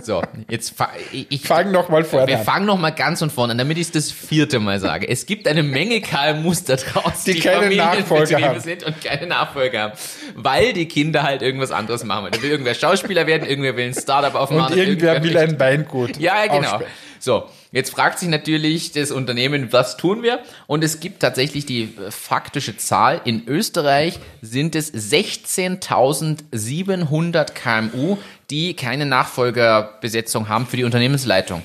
So, 0.00 0.22
jetzt 0.48 0.74
fa 0.74 0.88
ich, 1.12 1.26
ich 1.28 1.42
Fang 1.42 1.70
noch 1.70 1.90
mal 1.90 2.02
vorne 2.02 2.26
Wir 2.26 2.38
an. 2.38 2.44
fangen 2.44 2.64
noch 2.66 2.78
mal 2.78 2.90
ganz 2.90 3.20
und 3.20 3.30
vorne 3.30 3.52
an, 3.52 3.58
damit 3.58 3.76
ich 3.76 3.90
das 3.90 4.10
vierte 4.10 4.58
Mal 4.58 4.80
sage. 4.80 5.06
Es 5.06 5.26
gibt 5.26 5.46
eine 5.46 5.62
Menge 5.62 6.00
KMUs 6.00 6.64
da 6.64 6.76
draußen, 6.76 7.34
Die 7.34 7.40
keine 7.40 7.74
Nachfolger 7.76 8.40
haben. 8.40 8.60
sind 8.60 8.84
und 8.84 9.02
keine 9.02 9.26
Nachfolger 9.26 9.80
haben, 9.82 9.92
weil 10.34 10.72
die 10.72 10.86
Kinder 10.88 11.22
halt 11.22 11.42
irgendwas 11.42 11.72
anderes 11.72 12.04
machen 12.04 12.22
wollen. 12.22 12.32
Da 12.32 12.42
will 12.42 12.50
irgendwer 12.50 12.74
Schauspieler 12.74 13.26
werden, 13.26 13.46
irgendwer 13.46 13.76
will 13.76 13.84
ein 13.86 13.94
Startup 13.94 14.34
aufmachen. 14.34 14.72
Und 14.72 14.78
irgendwer 14.78 15.22
will 15.22 15.30
will 15.30 15.36
ein 15.38 15.60
Weingut. 15.60 16.16
ja, 16.16 16.42
ja, 16.44 16.46
genau. 16.46 16.68
aufsperren. 16.70 16.92
So, 17.18 17.44
jetzt 17.72 17.90
fragt 17.90 18.20
sich 18.20 18.28
natürlich 18.28 18.92
das 18.92 19.10
Unternehmen, 19.10 19.72
was 19.72 19.96
tun 19.96 20.22
wir? 20.22 20.38
Und 20.66 20.84
es 20.84 21.00
gibt 21.00 21.20
tatsächlich 21.20 21.64
die 21.66 21.82
äh, 21.82 22.10
faktische 22.10 22.76
Zahl. 22.76 23.22
In 23.24 23.48
Österreich 23.48 24.20
sind 24.40 24.76
es 24.76 24.94
16.700 24.94 27.52
KMU, 27.52 28.18
die 28.50 28.74
keine 28.74 29.06
Nachfolgerbesetzung 29.06 30.48
haben 30.48 30.66
für 30.66 30.76
die 30.76 30.84
Unternehmensleitung. 30.84 31.62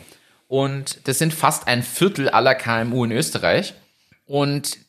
Und 0.48 1.08
das 1.08 1.20
sind 1.20 1.34
fast 1.34 1.68
ein 1.68 1.84
Viertel 1.84 2.30
aller 2.30 2.56
KMU 2.56 3.06
in 3.06 3.12
Österreich. 3.12 3.76
Und 4.26 4.80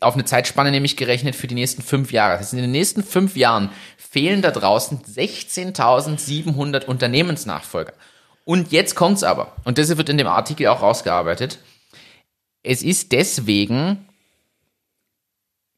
auf 0.00 0.14
eine 0.14 0.24
Zeitspanne 0.24 0.70
nämlich 0.70 0.96
gerechnet 0.96 1.36
für 1.36 1.46
die 1.46 1.54
nächsten 1.54 1.82
fünf 1.82 2.12
Jahre. 2.12 2.32
Das 2.32 2.40
heißt, 2.40 2.54
in 2.54 2.60
den 2.60 2.72
nächsten 2.72 3.04
fünf 3.04 3.36
Jahren 3.36 3.70
fehlen 3.96 4.42
da 4.42 4.50
draußen 4.50 5.02
16.700 5.02 6.86
Unternehmensnachfolger. 6.86 7.92
Und 8.50 8.72
jetzt 8.72 8.96
kommt's 8.96 9.22
aber. 9.22 9.52
Und 9.62 9.78
das 9.78 9.96
wird 9.96 10.08
in 10.08 10.18
dem 10.18 10.26
Artikel 10.26 10.66
auch 10.66 10.82
rausgearbeitet. 10.82 11.60
Es 12.64 12.82
ist 12.82 13.12
deswegen 13.12 14.08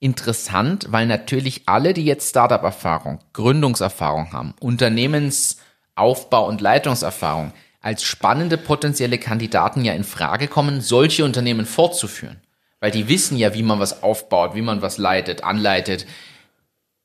interessant, 0.01 0.87
weil 0.89 1.07
natürlich 1.07 1.64
alle, 1.66 1.93
die 1.93 2.07
jetzt 2.07 2.31
Startup-Erfahrung, 2.31 3.18
Gründungserfahrung 3.35 4.33
haben, 4.33 4.55
Unternehmensaufbau 4.59 6.49
und 6.49 6.62
Leitungserfahrung, 6.62 7.53
als 7.83 8.05
spannende 8.05 8.57
potenzielle 8.57 9.18
Kandidaten 9.18 9.85
ja 9.85 9.93
in 9.93 10.03
Frage 10.03 10.49
kommen, 10.49 10.81
solche 10.81 11.27
Unternehmen 11.27 11.66
fortzuführen. 11.66 12.41
Weil 12.81 12.91
die 12.91 13.07
wissen 13.07 13.37
ja, 13.37 13.53
wie 13.53 13.62
man 13.62 13.81
was 13.81 14.03
aufbaut, 14.03 14.55
wie 14.55 14.62
man 14.62 14.81
was 14.81 14.97
leitet, 14.97 15.45
anleitet, 15.45 16.07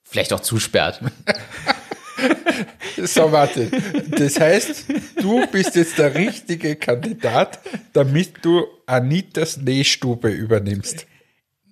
vielleicht 0.01 0.32
auch 0.32 0.39
zusperrt. 0.39 1.01
So, 3.03 3.32
warte. 3.32 3.70
Das 4.09 4.39
heißt, 4.39 4.86
du 5.22 5.45
bist 5.47 5.76
jetzt 5.76 5.97
der 5.97 6.15
richtige 6.15 6.76
Kandidat, 6.76 7.59
damit 7.93 8.43
du 8.43 8.65
Anitas 8.86 9.57
Nähstube 9.57 10.30
übernimmst. 10.30 11.05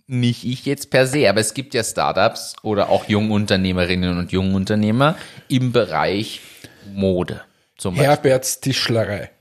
Nicht 0.08 0.44
ich 0.44 0.66
jetzt 0.66 0.92
per 0.92 1.08
se, 1.08 1.28
aber 1.28 1.42
es 1.42 1.56
gibt 1.56 1.74
ja 1.74 1.84
Startups 1.84 2.56
oder 2.62 2.90
auch 2.90 3.06
Jungunternehmerinnen 3.06 4.20
und 4.20 4.32
Jungunternehmer 4.32 5.18
im 5.48 5.72
Bereich 5.72 6.42
Mode. 6.94 7.42
Zum 7.78 7.96
Beispiel. 7.96 8.10
Herberts 8.10 8.60
Tischlerei. 8.62 9.32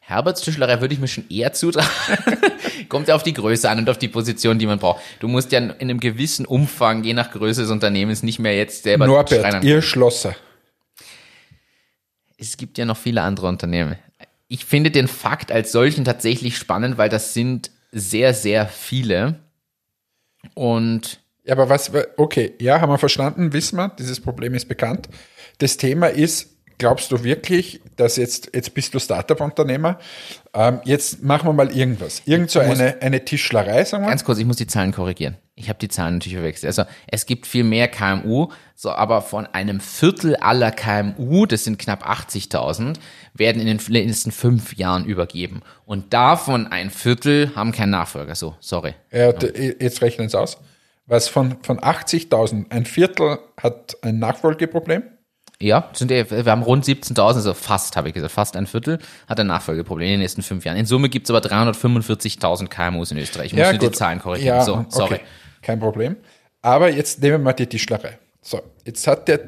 Herberts 0.00 0.40
Tischlerei 0.40 0.80
würde 0.80 0.94
ich 0.94 1.00
mir 1.00 1.08
schon 1.08 1.28
eher 1.28 1.52
zutrauen. 1.52 1.86
Kommt 2.88 3.08
ja 3.08 3.14
auf 3.14 3.24
die 3.24 3.34
Größe 3.34 3.68
an 3.68 3.78
und 3.80 3.90
auf 3.90 3.98
die 3.98 4.08
Position, 4.08 4.58
die 4.58 4.66
man 4.66 4.78
braucht. 4.78 5.02
Du 5.20 5.28
musst 5.28 5.52
ja 5.52 5.58
in 5.58 5.72
einem 5.72 6.00
gewissen 6.00 6.46
Umfang, 6.46 7.04
je 7.04 7.12
nach 7.12 7.32
Größe 7.32 7.62
des 7.62 7.70
Unternehmens, 7.70 8.22
nicht 8.22 8.38
mehr 8.38 8.56
jetzt 8.56 8.84
selber 8.84 9.06
Norbert, 9.06 9.64
ihr 9.64 9.82
Schlosser. 9.82 10.34
Es 12.38 12.56
gibt 12.56 12.78
ja 12.78 12.84
noch 12.84 12.96
viele 12.96 13.22
andere 13.22 13.46
Unternehmen. 13.48 13.96
Ich 14.48 14.64
finde 14.64 14.90
den 14.90 15.08
Fakt 15.08 15.50
als 15.50 15.72
solchen 15.72 16.04
tatsächlich 16.04 16.56
spannend, 16.56 16.98
weil 16.98 17.08
das 17.08 17.34
sind 17.34 17.70
sehr, 17.92 18.34
sehr 18.34 18.66
viele. 18.68 19.40
Und 20.54 21.20
Ja, 21.44 21.54
aber 21.54 21.68
was, 21.68 21.90
okay, 22.16 22.54
ja, 22.60 22.80
haben 22.80 22.90
wir 22.90 22.98
verstanden, 22.98 23.52
wissen 23.52 23.76
wir, 23.76 23.88
dieses 23.98 24.20
Problem 24.20 24.54
ist 24.54 24.68
bekannt. 24.68 25.08
Das 25.58 25.76
Thema 25.76 26.08
ist, 26.08 26.50
glaubst 26.78 27.10
du 27.10 27.24
wirklich, 27.24 27.80
dass 27.96 28.16
jetzt, 28.16 28.50
jetzt 28.54 28.74
bist 28.74 28.94
du 28.94 28.98
Startup-Unternehmer, 28.98 29.98
ähm, 30.54 30.80
jetzt 30.84 31.22
machen 31.22 31.48
wir 31.48 31.52
mal 31.52 31.74
irgendwas. 31.74 32.22
Irgend 32.26 32.50
so 32.50 32.60
eine, 32.60 33.00
eine 33.00 33.24
Tischlerei, 33.24 33.84
sagen 33.84 34.04
wir. 34.04 34.10
Ganz 34.10 34.24
kurz, 34.24 34.38
ich 34.38 34.44
muss 34.44 34.56
die 34.56 34.66
Zahlen 34.66 34.92
korrigieren. 34.92 35.36
Ich 35.58 35.70
habe 35.70 35.78
die 35.78 35.88
Zahlen 35.88 36.14
natürlich 36.16 36.36
verwechselt. 36.36 36.68
Also 36.68 36.84
es 37.06 37.24
gibt 37.24 37.46
viel 37.46 37.64
mehr 37.64 37.88
KMU, 37.88 38.48
so 38.74 38.90
aber 38.90 39.22
von 39.22 39.46
einem 39.46 39.80
Viertel 39.80 40.36
aller 40.36 40.70
KMU, 40.70 41.46
das 41.46 41.64
sind 41.64 41.78
knapp 41.78 42.06
80.000, 42.06 42.98
werden 43.32 43.62
in 43.62 43.66
den 43.66 43.80
nächsten 43.88 44.32
fünf 44.32 44.76
Jahren 44.76 45.06
übergeben. 45.06 45.62
Und 45.86 46.12
davon 46.12 46.66
ein 46.66 46.90
Viertel 46.90 47.52
haben 47.56 47.72
keinen 47.72 47.90
Nachfolger. 47.90 48.34
So, 48.34 48.54
sorry. 48.60 48.94
Ja, 49.10 49.32
jetzt 49.32 50.02
rechnen 50.02 50.28
Sie 50.28 50.38
aus. 50.38 50.58
Was 51.06 51.28
von, 51.28 51.56
von 51.62 51.80
80.000, 51.80 52.70
ein 52.70 52.84
Viertel 52.84 53.38
hat 53.56 53.96
ein 54.02 54.18
Nachfolgeproblem? 54.18 55.04
Ja, 55.58 55.88
sind 55.94 56.10
wir 56.10 56.26
haben 56.44 56.62
rund 56.62 56.84
17.000, 56.84 57.18
also 57.22 57.54
fast, 57.54 57.96
habe 57.96 58.08
ich 58.08 58.14
gesagt, 58.14 58.32
fast 58.32 58.56
ein 58.56 58.66
Viertel, 58.66 58.98
hat 59.26 59.40
ein 59.40 59.46
Nachfolgeproblem 59.46 60.06
in 60.06 60.12
den 60.14 60.20
nächsten 60.20 60.42
fünf 60.42 60.66
Jahren. 60.66 60.76
In 60.76 60.84
Summe 60.84 61.08
gibt's 61.08 61.30
aber 61.30 61.38
345.000 61.38 62.68
KMUs 62.68 63.10
in 63.10 63.16
Österreich. 63.16 63.46
Ich 63.46 63.58
muss 63.58 63.70
nur 63.70 63.78
die 63.78 63.90
Zahlen 63.92 64.18
korrigieren. 64.18 64.58
Ja, 64.58 64.64
so, 64.64 64.84
sorry. 64.90 65.20
Kein 65.62 65.80
Problem. 65.80 66.16
Aber 66.62 66.90
jetzt 66.90 67.22
nehmen 67.22 67.34
wir 67.34 67.38
mal 67.38 67.52
die 67.52 67.66
Tischlerei. 67.66 68.18
So, 68.42 68.60
jetzt 68.84 69.06
hat 69.06 69.28
der, 69.28 69.40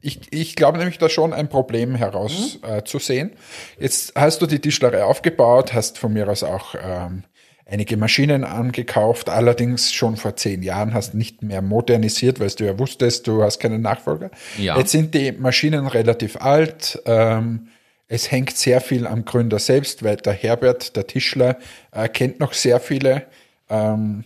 ich, 0.00 0.20
ich 0.30 0.56
glaube 0.56 0.78
nämlich 0.78 0.98
da 0.98 1.08
schon 1.08 1.32
ein 1.32 1.48
Problem 1.48 1.94
herauszusehen. 1.94 3.28
Mhm. 3.28 3.34
Äh, 3.80 3.84
jetzt 3.84 4.12
hast 4.14 4.42
du 4.42 4.46
die 4.46 4.60
Tischlerei 4.60 5.04
aufgebaut, 5.04 5.72
hast 5.72 5.98
von 5.98 6.12
mir 6.12 6.28
aus 6.28 6.42
auch 6.42 6.74
ähm, 6.80 7.24
einige 7.66 7.96
Maschinen 7.96 8.44
angekauft, 8.44 9.28
allerdings 9.28 9.92
schon 9.92 10.16
vor 10.16 10.36
zehn 10.36 10.62
Jahren, 10.62 10.94
hast 10.94 11.14
nicht 11.14 11.42
mehr 11.42 11.62
modernisiert, 11.62 12.40
weil 12.40 12.50
du 12.50 12.64
ja 12.64 12.78
wusstest, 12.78 13.26
du 13.26 13.42
hast 13.42 13.58
keinen 13.58 13.82
Nachfolger. 13.82 14.30
Ja. 14.58 14.76
Jetzt 14.76 14.92
sind 14.92 15.14
die 15.14 15.32
Maschinen 15.32 15.86
relativ 15.86 16.36
alt. 16.36 17.00
Ähm, 17.06 17.68
es 18.06 18.30
hängt 18.30 18.56
sehr 18.56 18.80
viel 18.80 19.06
am 19.06 19.24
Gründer 19.24 19.58
selbst, 19.58 20.02
weil 20.02 20.16
der 20.16 20.34
Herbert, 20.34 20.94
der 20.94 21.06
Tischler, 21.06 21.56
äh, 21.92 22.08
kennt 22.08 22.38
noch 22.38 22.52
sehr 22.52 22.80
viele, 22.80 23.26
ähm, 23.70 24.24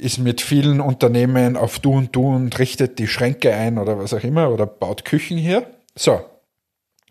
ist 0.00 0.18
mit 0.18 0.40
vielen 0.40 0.80
Unternehmen 0.80 1.56
auf 1.56 1.78
Du 1.78 1.92
und 1.92 2.14
Du 2.16 2.34
und 2.34 2.58
richtet 2.58 2.98
die 2.98 3.06
Schränke 3.06 3.54
ein 3.54 3.78
oder 3.78 3.98
was 3.98 4.14
auch 4.14 4.24
immer 4.24 4.50
oder 4.50 4.66
baut 4.66 5.04
Küchen 5.04 5.38
hier. 5.38 5.66
So. 5.94 6.24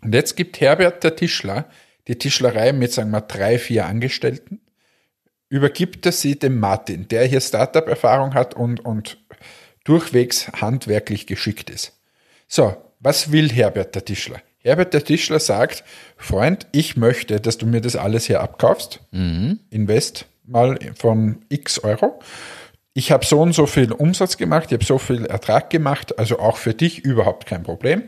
Und 0.01 0.13
jetzt 0.15 0.35
gibt 0.35 0.59
Herbert, 0.59 1.03
der 1.03 1.15
Tischler, 1.15 1.65
die 2.07 2.17
Tischlerei 2.17 2.73
mit, 2.73 2.91
sagen 2.91 3.11
wir, 3.11 3.21
drei, 3.21 3.59
vier 3.59 3.85
Angestellten, 3.85 4.61
übergibt 5.49 6.05
er 6.05 6.11
sie 6.11 6.37
dem 6.37 6.59
Martin, 6.59 7.07
der 7.07 7.25
hier 7.25 7.41
Startup-Erfahrung 7.41 8.33
hat 8.33 8.53
und, 8.53 8.83
und 8.85 9.17
durchwegs 9.83 10.47
handwerklich 10.53 11.27
geschickt 11.27 11.69
ist. 11.69 11.99
So, 12.47 12.75
was 12.99 13.31
will 13.31 13.49
Herbert 13.51 13.95
der 13.95 14.05
Tischler? 14.05 14.41
Herbert 14.59 14.93
der 14.93 15.03
Tischler 15.03 15.39
sagt, 15.39 15.83
Freund, 16.17 16.67
ich 16.71 16.97
möchte, 16.97 17.39
dass 17.39 17.57
du 17.57 17.65
mir 17.65 17.81
das 17.81 17.95
alles 17.95 18.25
hier 18.25 18.41
abkaufst. 18.41 18.99
Invest 19.69 20.25
mal 20.45 20.77
von 20.95 21.45
x 21.49 21.79
Euro. 21.79 22.19
Ich 22.99 23.13
habe 23.13 23.25
so 23.25 23.39
und 23.39 23.53
so 23.53 23.65
viel 23.65 23.93
Umsatz 23.93 24.35
gemacht, 24.35 24.65
ich 24.67 24.73
habe 24.73 24.83
so 24.83 24.97
viel 24.97 25.25
Ertrag 25.25 25.69
gemacht, 25.69 26.19
also 26.19 26.37
auch 26.39 26.57
für 26.57 26.73
dich 26.73 27.05
überhaupt 27.05 27.45
kein 27.45 27.63
Problem. 27.63 28.03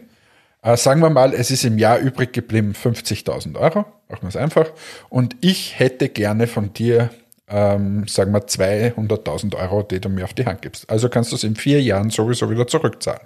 Äh, 0.63 0.75
sagen 0.75 0.99
wir 0.99 1.09
mal, 1.09 1.33
es 1.33 1.49
ist 1.49 1.63
im 1.63 1.77
Jahr 1.77 1.99
übrig 1.99 2.33
geblieben 2.33 2.73
50.000 2.73 3.57
Euro, 3.57 3.85
machen 4.09 4.23
wir 4.23 4.27
es 4.27 4.35
einfach. 4.35 4.69
Und 5.07 5.37
ich 5.39 5.79
hätte 5.79 6.09
gerne 6.09 6.45
von 6.45 6.73
dir, 6.73 7.09
ähm, 7.47 8.05
sagen 8.09 8.33
wir, 8.33 8.41
200.000 8.41 9.55
Euro, 9.55 9.81
die 9.81 10.01
du 10.01 10.09
mir 10.09 10.25
auf 10.25 10.33
die 10.33 10.45
Hand 10.45 10.61
gibst. 10.61 10.89
Also 10.89 11.07
kannst 11.07 11.31
du 11.31 11.37
es 11.37 11.45
in 11.45 11.55
vier 11.55 11.81
Jahren 11.81 12.09
sowieso 12.09 12.49
wieder 12.49 12.67
zurückzahlen. 12.67 13.25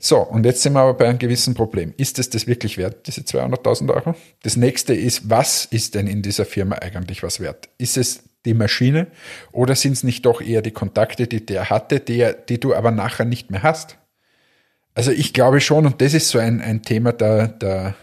So, 0.00 0.18
und 0.18 0.44
jetzt 0.44 0.62
sind 0.62 0.72
wir 0.72 0.80
aber 0.80 0.94
bei 0.94 1.06
einem 1.06 1.20
gewissen 1.20 1.54
Problem. 1.54 1.94
Ist 1.98 2.18
es 2.18 2.30
das 2.30 2.48
wirklich 2.48 2.78
wert, 2.78 3.06
diese 3.06 3.20
200.000 3.20 3.94
Euro? 3.94 4.16
Das 4.42 4.56
nächste 4.56 4.92
ist, 4.92 5.30
was 5.30 5.66
ist 5.66 5.94
denn 5.94 6.08
in 6.08 6.20
dieser 6.20 6.46
Firma 6.46 6.78
eigentlich 6.82 7.22
was 7.22 7.38
wert? 7.38 7.68
Ist 7.78 7.96
es 7.96 8.24
die 8.44 8.54
Maschine 8.54 9.06
oder 9.52 9.74
sind 9.74 9.92
es 9.92 10.02
nicht 10.02 10.26
doch 10.26 10.40
eher 10.40 10.62
die 10.62 10.70
Kontakte, 10.70 11.26
die 11.26 11.44
der 11.44 11.70
hatte, 11.70 12.00
die, 12.00 12.28
die 12.48 12.60
du 12.60 12.74
aber 12.74 12.90
nachher 12.90 13.24
nicht 13.24 13.50
mehr 13.50 13.62
hast? 13.62 13.98
Also 14.94 15.10
ich 15.10 15.32
glaube 15.32 15.60
schon, 15.60 15.86
und 15.86 16.00
das 16.00 16.14
ist 16.14 16.28
so 16.28 16.38
ein, 16.38 16.60
ein 16.60 16.82
Thema 16.82 17.12
der, 17.12 17.48
der, 17.48 17.94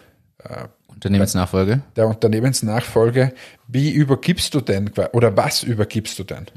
Unternehmensnachfolge. 0.87 1.81
der 1.95 2.07
Unternehmensnachfolge. 2.07 3.33
Wie 3.67 3.91
übergibst 3.91 4.53
du 4.53 4.61
denn 4.61 4.91
oder 5.13 5.37
was 5.37 5.63
übergibst 5.63 6.17
du 6.19 6.23
denn? 6.23 6.47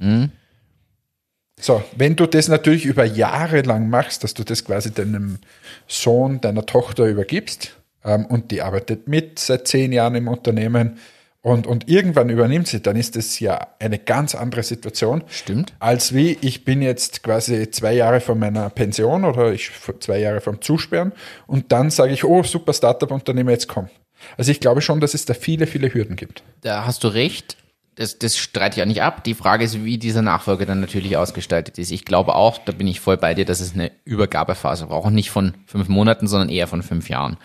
So, 1.61 1.85
wenn 1.97 2.17
du 2.17 2.27
das 2.27 2.49
natürlich 2.49 2.87
über 2.87 3.05
Jahre 3.05 3.61
lang 3.63 3.89
machst, 3.89 4.25
dass 4.25 4.35
du 4.35 4.43
das 4.43 4.65
quasi 4.65 4.93
deinem 4.93 5.39
Sohn, 5.87 6.41
deiner 6.41 6.67
Tochter 6.67 7.07
übergibst 7.07 7.77
ähm, 8.05 8.27
und 8.27 8.51
die 8.51 8.63
arbeitet 8.63 9.07
mit 9.07 9.39
seit 9.39 9.69
zehn 9.69 9.93
Jahren 9.93 10.15
im 10.15 10.29
Unternehmen 10.29 10.99
und, 11.43 11.67
und 11.67 11.89
irgendwann 11.89 12.31
übernimmt 12.31 12.69
sie, 12.69 12.81
dann 12.81 12.95
ist 12.95 13.17
das 13.17 13.41
ja 13.41 13.67
eine 13.81 13.99
ganz 13.99 14.37
andere 14.37 14.63
Situation. 14.63 15.25
Stimmt. 15.29 15.75
Als 15.81 16.15
wie 16.15 16.39
ich 16.41 16.65
bin 16.65 16.83
jetzt 16.83 17.25
quasi 17.25 17.69
zwei 17.71 17.95
Jahre 17.95 18.21
von 18.21 18.39
meiner 18.39 18.71
Pension 18.71 19.25
oder 19.25 19.53
ich 19.53 19.73
zwei 19.99 20.19
Jahre 20.19 20.41
vom 20.41 20.61
Zusperren 20.63 21.13
und 21.49 21.73
dann 21.73 21.91
sage 21.91 22.13
ich, 22.13 22.25
oh 22.25 22.45
super 22.45 22.73
Startup-Unternehmer, 22.73 23.51
jetzt 23.51 23.67
komm. 23.67 23.89
Also 24.37 24.53
ich 24.53 24.61
glaube 24.61 24.83
schon, 24.83 25.01
dass 25.01 25.15
es 25.15 25.25
da 25.25 25.35
viele, 25.35 25.67
viele 25.67 25.93
Hürden 25.93 26.15
gibt. 26.15 26.45
Da 26.61 26.87
hast 26.87 27.03
du 27.03 27.09
recht. 27.09 27.57
Das, 27.97 28.19
das 28.19 28.39
streite 28.39 28.77
ich 28.77 28.83
auch 28.83 28.87
nicht 28.87 29.03
ab. 29.03 29.23
Die 29.25 29.35
Frage 29.35 29.65
ist, 29.65 29.85
wie 29.85 29.99
dieser 29.99 30.23
Nachfolger 30.23 30.65
dann 30.65 30.81
natürlich 30.81 31.17
ausgestaltet 31.17 31.77
ist. 31.77 31.91
Ich 31.91 32.05
glaube 32.05 32.35
auch, 32.37 32.59
da 32.59 32.73
bin 32.73 32.87
ich 32.87 33.01
voll 33.01 33.19
bei 33.19 33.35
dir, 33.35 33.45
dass 33.45 33.61
es 33.61 33.75
eine 33.75 33.91
Übergabephase 34.05 34.87
braucht. 34.87 35.13
Nicht 35.13 35.31
von 35.31 35.55
fünf 35.67 35.89
Monaten, 35.89 36.27
sondern 36.27 36.49
eher 36.49 36.69
von 36.69 36.83
fünf 36.83 37.11
Jahren. 37.11 37.37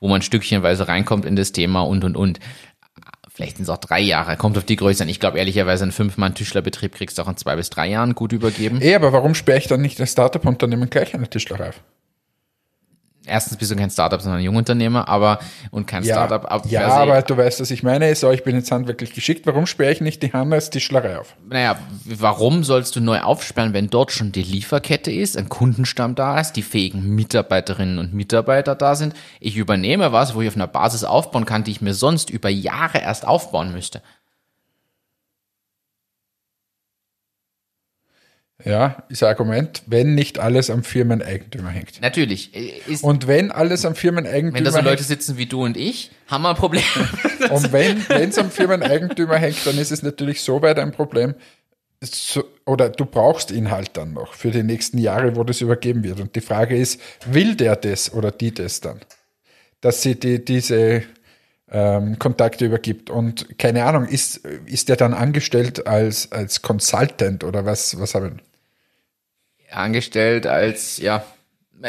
Wo 0.00 0.06
man 0.06 0.22
stückchenweise 0.22 0.86
reinkommt 0.86 1.24
in 1.24 1.34
das 1.34 1.50
Thema 1.50 1.80
und, 1.80 2.04
und, 2.04 2.16
und. 2.16 2.38
Vielleicht 3.38 3.58
sind 3.58 3.62
es 3.62 3.70
auch 3.70 3.78
drei 3.78 4.00
Jahre. 4.00 4.36
Kommt 4.36 4.58
auf 4.58 4.64
die 4.64 4.74
Größe 4.74 5.04
an. 5.04 5.08
Ich 5.08 5.20
glaube 5.20 5.38
ehrlicherweise, 5.38 5.84
einen 5.84 5.92
Fünf-Mann-Tischlerbetrieb 5.92 6.92
kriegst 6.92 7.18
du 7.18 7.22
auch 7.22 7.28
in 7.28 7.36
zwei 7.36 7.54
bis 7.54 7.70
drei 7.70 7.86
Jahren 7.86 8.16
gut 8.16 8.32
übergeben. 8.32 8.80
Eh, 8.82 8.96
aber 8.96 9.12
warum 9.12 9.36
sperre 9.36 9.58
ich 9.58 9.68
dann 9.68 9.80
nicht 9.80 10.00
das 10.00 10.10
Startup-Unternehmen 10.10 10.90
gleich 10.90 11.14
eine 11.14 11.30
Tischlerei 11.30 11.68
auf? 11.68 11.80
Erstens 13.28 13.56
bist 13.56 13.70
du 13.70 13.76
kein 13.76 13.90
Startup, 13.90 14.20
sondern 14.20 14.40
ein 14.40 14.44
Jungunternehmer, 14.44 15.06
aber, 15.08 15.38
und 15.70 15.86
kein 15.86 16.02
Startup. 16.04 16.50
ab- 16.50 16.64
ja 16.66 16.88
aber 16.88 17.22
du 17.22 17.36
weißt, 17.36 17.60
was 17.60 17.70
ich 17.70 17.82
meine. 17.82 18.14
So, 18.14 18.30
ich 18.30 18.42
bin 18.42 18.56
jetzt 18.56 18.70
handwerklich 18.72 19.12
geschickt. 19.12 19.46
Warum 19.46 19.66
sperre 19.66 19.92
ich 19.92 20.00
nicht 20.00 20.22
die 20.22 20.32
Hand 20.32 20.52
als 20.52 20.70
Tischlerei 20.70 21.18
auf? 21.18 21.34
Naja, 21.48 21.76
warum 22.04 22.64
sollst 22.64 22.96
du 22.96 23.00
neu 23.00 23.20
aufsperren, 23.20 23.72
wenn 23.72 23.90
dort 23.90 24.12
schon 24.12 24.32
die 24.32 24.42
Lieferkette 24.42 25.12
ist, 25.12 25.36
ein 25.36 25.48
Kundenstamm 25.48 26.14
da 26.14 26.40
ist, 26.40 26.52
die 26.54 26.62
fähigen 26.62 27.14
Mitarbeiterinnen 27.14 27.98
und 27.98 28.14
Mitarbeiter 28.14 28.74
da 28.74 28.94
sind? 28.94 29.14
Ich 29.40 29.56
übernehme 29.56 30.12
was, 30.12 30.34
wo 30.34 30.40
ich 30.42 30.48
auf 30.48 30.56
einer 30.56 30.66
Basis 30.66 31.04
aufbauen 31.04 31.44
kann, 31.44 31.64
die 31.64 31.70
ich 31.72 31.80
mir 31.80 31.94
sonst 31.94 32.30
über 32.30 32.48
Jahre 32.48 32.98
erst 32.98 33.26
aufbauen 33.26 33.72
müsste. 33.72 34.02
Ja, 38.64 39.04
ist 39.08 39.22
ein 39.22 39.28
Argument, 39.28 39.82
wenn 39.86 40.16
nicht 40.16 40.40
alles 40.40 40.68
am 40.68 40.82
Firmeneigentümer 40.82 41.70
hängt. 41.70 42.00
Natürlich, 42.00 42.56
äh, 42.56 42.80
Und 43.02 43.28
wenn 43.28 43.52
alles 43.52 43.84
am 43.84 43.94
Firmeneigentümer 43.94 44.56
wenn 44.56 44.64
da 44.64 44.72
so 44.72 44.78
Leute 44.78 44.96
hängt, 44.96 45.06
sitzen 45.06 45.38
wie 45.38 45.46
du 45.46 45.64
und 45.64 45.76
ich, 45.76 46.10
haben 46.26 46.42
wir 46.42 46.50
ein 46.50 46.56
Problem. 46.56 46.82
und 47.50 47.72
wenn 47.72 48.30
es 48.30 48.36
am 48.36 48.50
Firmeneigentümer 48.50 49.36
hängt, 49.36 49.64
dann 49.64 49.78
ist 49.78 49.92
es 49.92 50.02
natürlich 50.02 50.42
so 50.42 50.60
weit 50.60 50.80
ein 50.80 50.90
Problem, 50.90 51.34
so, 52.02 52.44
oder 52.66 52.90
du 52.90 53.04
brauchst 53.04 53.52
ihn 53.52 53.70
halt 53.70 53.96
dann 53.96 54.14
noch 54.14 54.34
für 54.34 54.50
die 54.50 54.64
nächsten 54.64 54.98
Jahre, 54.98 55.36
wo 55.36 55.44
das 55.44 55.60
übergeben 55.60 56.02
wird. 56.02 56.20
Und 56.20 56.34
die 56.34 56.40
Frage 56.40 56.76
ist, 56.76 57.00
will 57.26 57.54
der 57.54 57.76
das 57.76 58.12
oder 58.12 58.32
die 58.32 58.52
das 58.52 58.80
dann? 58.80 59.00
Dass 59.80 60.02
sie 60.02 60.18
die, 60.18 60.44
diese 60.44 61.04
ähm, 61.70 62.18
Kontakte 62.18 62.64
übergibt. 62.66 63.10
Und 63.10 63.58
keine 63.58 63.84
Ahnung, 63.84 64.06
ist, 64.06 64.38
ist 64.66 64.88
der 64.88 64.96
dann 64.96 65.14
angestellt 65.14 65.86
als, 65.86 66.32
als 66.32 66.62
Consultant 66.62 67.44
oder 67.44 67.64
was, 67.64 67.98
was 68.00 68.14
haben 68.14 68.40
Angestellt 69.70 70.46
als, 70.46 70.98
ja, 70.98 71.24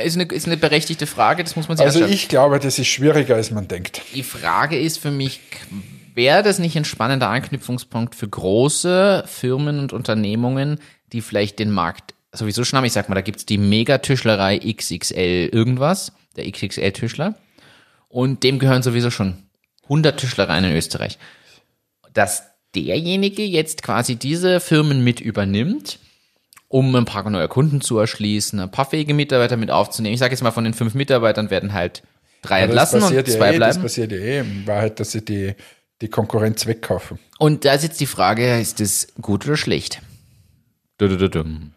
ist 0.03 0.15
eine, 0.15 0.25
ist 0.25 0.45
eine 0.45 0.57
berechtigte 0.57 1.07
Frage, 1.07 1.43
das 1.43 1.55
muss 1.55 1.67
man 1.67 1.77
sich 1.77 1.86
Also 1.86 1.99
anschauen. 1.99 2.13
ich 2.13 2.27
glaube, 2.27 2.59
das 2.59 2.77
ist 2.77 2.88
schwieriger, 2.88 3.36
als 3.36 3.51
man 3.51 3.67
denkt. 3.67 4.01
Die 4.13 4.23
Frage 4.23 4.77
ist 4.80 4.99
für 4.99 5.11
mich, 5.11 5.39
wäre 6.13 6.43
das 6.43 6.59
nicht 6.59 6.77
ein 6.77 6.86
spannender 6.86 7.30
Anknüpfungspunkt 7.30 8.15
für 8.15 8.27
große 8.27 9.23
Firmen 9.25 9.80
und 9.80 9.93
Unternehmungen, 9.93 10.80
die 11.11 11.21
vielleicht 11.21 11.59
den 11.59 11.71
Markt 11.71 12.13
sowieso 12.32 12.63
schon 12.63 12.77
haben? 12.77 12.86
Ich 12.86 12.93
sag 12.93 13.09
mal, 13.09 13.15
da 13.15 13.21
gibt's 13.21 13.45
die 13.45 13.57
Megatischlerei 13.57 14.59
XXL 14.59 15.49
irgendwas, 15.51 16.11
der 16.36 16.49
XXL-Tischler. 16.51 17.36
Und 18.09 18.43
dem 18.43 18.59
gehören 18.59 18.84
sowieso 18.84 19.09
schon 19.11 19.43
100 19.84 20.19
Tischlereien 20.19 20.65
in 20.65 20.75
Österreich. 20.75 21.17
Dass 22.13 22.43
derjenige 22.75 23.43
jetzt 23.43 23.82
quasi 23.82 24.15
diese 24.15 24.59
Firmen 24.59 25.03
mit 25.03 25.19
übernimmt, 25.19 25.99
um 26.70 26.95
ein 26.95 27.05
paar 27.05 27.30
neue 27.30 27.47
Kunden 27.49 27.82
zu 27.82 27.97
erschließen, 27.99 28.59
ein 28.59 28.72
paar 28.72 28.86
fähige 28.86 29.13
Mitarbeiter 29.13 29.57
mit 29.57 29.70
aufzunehmen. 29.72 30.13
Ich 30.13 30.20
sage 30.20 30.32
jetzt 30.34 30.41
mal, 30.43 30.51
von 30.51 30.63
den 30.63 30.74
fünf 30.74 30.93
Mitarbeitern 30.93 31.49
werden 31.49 31.74
halt 31.74 32.03
drei 32.41 32.61
das 32.61 32.70
entlassen 32.93 33.01
und 33.03 33.28
zwei 33.28 33.47
ja 33.49 33.53
eh, 33.55 33.59
das 33.59 33.76
bleiben. 33.76 33.82
passiert 33.82 34.11
ja 34.13 34.17
eh 34.20 34.39
in 34.39 34.65
Wahrheit, 34.67 34.99
dass 34.99 35.11
sie 35.11 35.26
die, 35.26 35.55
die 36.01 36.07
Konkurrenz 36.07 36.65
wegkaufen. 36.67 37.20
Und 37.39 37.65
da 37.65 37.74
ist 37.74 37.84
jetzt 37.84 37.99
die 37.99 38.05
Frage, 38.05 38.59
ist 38.59 38.80
das 38.80 39.07
gut 39.22 39.45
oder 39.45 39.57
schlecht? 39.57 40.01
Dudududum. 40.99 41.72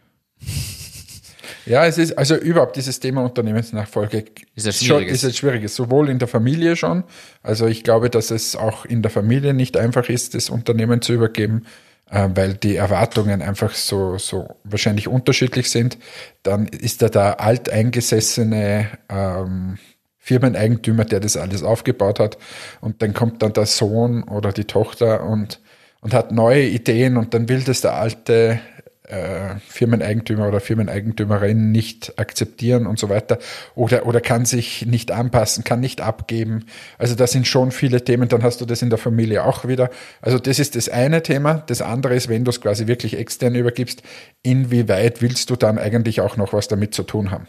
Ja, 1.65 1.85
es 1.85 1.97
ist 1.97 2.17
also 2.17 2.35
überhaupt 2.35 2.75
dieses 2.75 2.99
Thema 2.99 3.23
Unternehmensnachfolge 3.23 4.25
Ist 4.53 4.67
ein 4.67 4.73
schon- 4.73 4.85
schwieriges. 4.97 5.23
ist 5.23 5.25
ein 5.29 5.33
schwieriges, 5.33 5.75
sowohl 5.75 6.09
in 6.09 6.19
der 6.19 6.27
Familie 6.27 6.75
schon. 6.75 7.03
Also 7.41 7.67
ich 7.67 7.83
glaube, 7.85 8.09
dass 8.09 8.31
es 8.31 8.55
auch 8.57 8.83
in 8.85 9.01
der 9.01 9.09
Familie 9.11 9.53
nicht 9.53 9.77
einfach 9.77 10.09
ist, 10.09 10.35
das 10.35 10.49
Unternehmen 10.49 11.01
zu 11.01 11.13
übergeben, 11.13 11.65
weil 12.13 12.53
die 12.53 12.75
Erwartungen 12.75 13.41
einfach 13.41 13.73
so, 13.73 14.17
so 14.17 14.47
wahrscheinlich 14.63 15.07
unterschiedlich 15.07 15.69
sind. 15.69 15.97
Dann 16.43 16.67
ist 16.67 17.01
da 17.01 17.09
der 17.09 17.39
alteingesessene 17.39 18.87
ähm, 19.09 19.77
Firmeneigentümer, 20.19 21.05
der 21.05 21.19
das 21.19 21.35
alles 21.35 21.63
aufgebaut 21.63 22.19
hat. 22.19 22.37
Und 22.81 23.01
dann 23.01 23.13
kommt 23.13 23.41
dann 23.41 23.53
der 23.53 23.65
Sohn 23.65 24.23
oder 24.23 24.51
die 24.51 24.65
Tochter 24.65 25.23
und, 25.23 25.59
und 26.01 26.13
hat 26.13 26.31
neue 26.31 26.65
Ideen 26.65 27.17
und 27.17 27.33
dann 27.33 27.49
will 27.49 27.61
das 27.61 27.81
der 27.81 27.95
alte 27.95 28.59
äh, 29.07 29.55
Firmeneigentümer 29.67 30.47
oder 30.47 30.59
Firmeneigentümerin 30.59 31.71
nicht 31.71 32.17
akzeptieren 32.17 32.87
und 32.87 32.97
so 32.97 33.09
weiter 33.09 33.37
oder, 33.75 34.05
oder 34.05 34.21
kann 34.21 34.45
sich 34.45 34.85
nicht 34.85 35.11
anpassen, 35.11 35.63
kann 35.63 35.81
nicht 35.81 36.01
abgeben. 36.01 36.65
Also 36.97 37.15
das 37.15 37.31
sind 37.31 37.47
schon 37.47 37.71
viele 37.71 38.03
Themen, 38.03 38.29
dann 38.29 38.43
hast 38.43 38.61
du 38.61 38.65
das 38.65 38.81
in 38.81 38.89
der 38.89 38.99
Familie 38.99 39.43
auch 39.43 39.67
wieder. 39.67 39.89
Also 40.21 40.39
das 40.39 40.59
ist 40.59 40.75
das 40.75 40.87
eine 40.87 41.21
Thema. 41.21 41.55
Das 41.67 41.81
andere 41.81 42.15
ist, 42.15 42.29
wenn 42.29 42.45
du 42.45 42.49
es 42.49 42.61
quasi 42.61 42.87
wirklich 42.87 43.17
extern 43.17 43.55
übergibst, 43.55 44.03
inwieweit 44.41 45.21
willst 45.21 45.49
du 45.49 45.55
dann 45.55 45.77
eigentlich 45.77 46.21
auch 46.21 46.37
noch 46.37 46.53
was 46.53 46.67
damit 46.67 46.93
zu 46.93 47.03
tun 47.03 47.31
haben? 47.31 47.47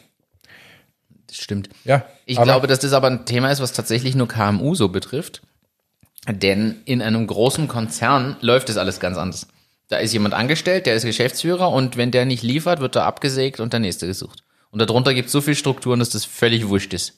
Das 1.28 1.36
stimmt. 1.36 1.68
Ja, 1.84 2.04
Ich 2.26 2.40
glaube, 2.40 2.66
dass 2.66 2.80
das 2.80 2.92
aber 2.92 3.08
ein 3.08 3.26
Thema 3.26 3.50
ist, 3.50 3.60
was 3.60 3.72
tatsächlich 3.72 4.14
nur 4.14 4.28
KMU 4.28 4.74
so 4.74 4.88
betrifft. 4.88 5.42
Denn 6.28 6.76
in 6.84 7.02
einem 7.02 7.26
großen 7.26 7.68
Konzern 7.68 8.36
läuft 8.40 8.68
das 8.68 8.76
alles 8.76 8.98
ganz 8.98 9.18
anders. 9.18 9.46
Da 9.88 9.98
ist 9.98 10.12
jemand 10.12 10.34
angestellt, 10.34 10.86
der 10.86 10.94
ist 10.94 11.04
Geschäftsführer 11.04 11.70
und 11.70 11.96
wenn 11.96 12.10
der 12.10 12.24
nicht 12.24 12.42
liefert, 12.42 12.80
wird 12.80 12.96
er 12.96 13.04
abgesägt 13.04 13.60
und 13.60 13.72
der 13.72 13.80
nächste 13.80 14.06
gesucht. 14.06 14.42
Und 14.70 14.80
darunter 14.80 15.14
gibt 15.14 15.26
es 15.26 15.32
so 15.32 15.40
viele 15.40 15.56
Strukturen, 15.56 16.00
dass 16.00 16.10
das 16.10 16.24
völlig 16.24 16.68
wurscht 16.68 16.94
ist. 16.94 17.14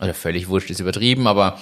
Oder 0.00 0.14
völlig 0.14 0.48
wurscht 0.48 0.70
ist 0.70 0.80
übertrieben, 0.80 1.26
aber 1.26 1.60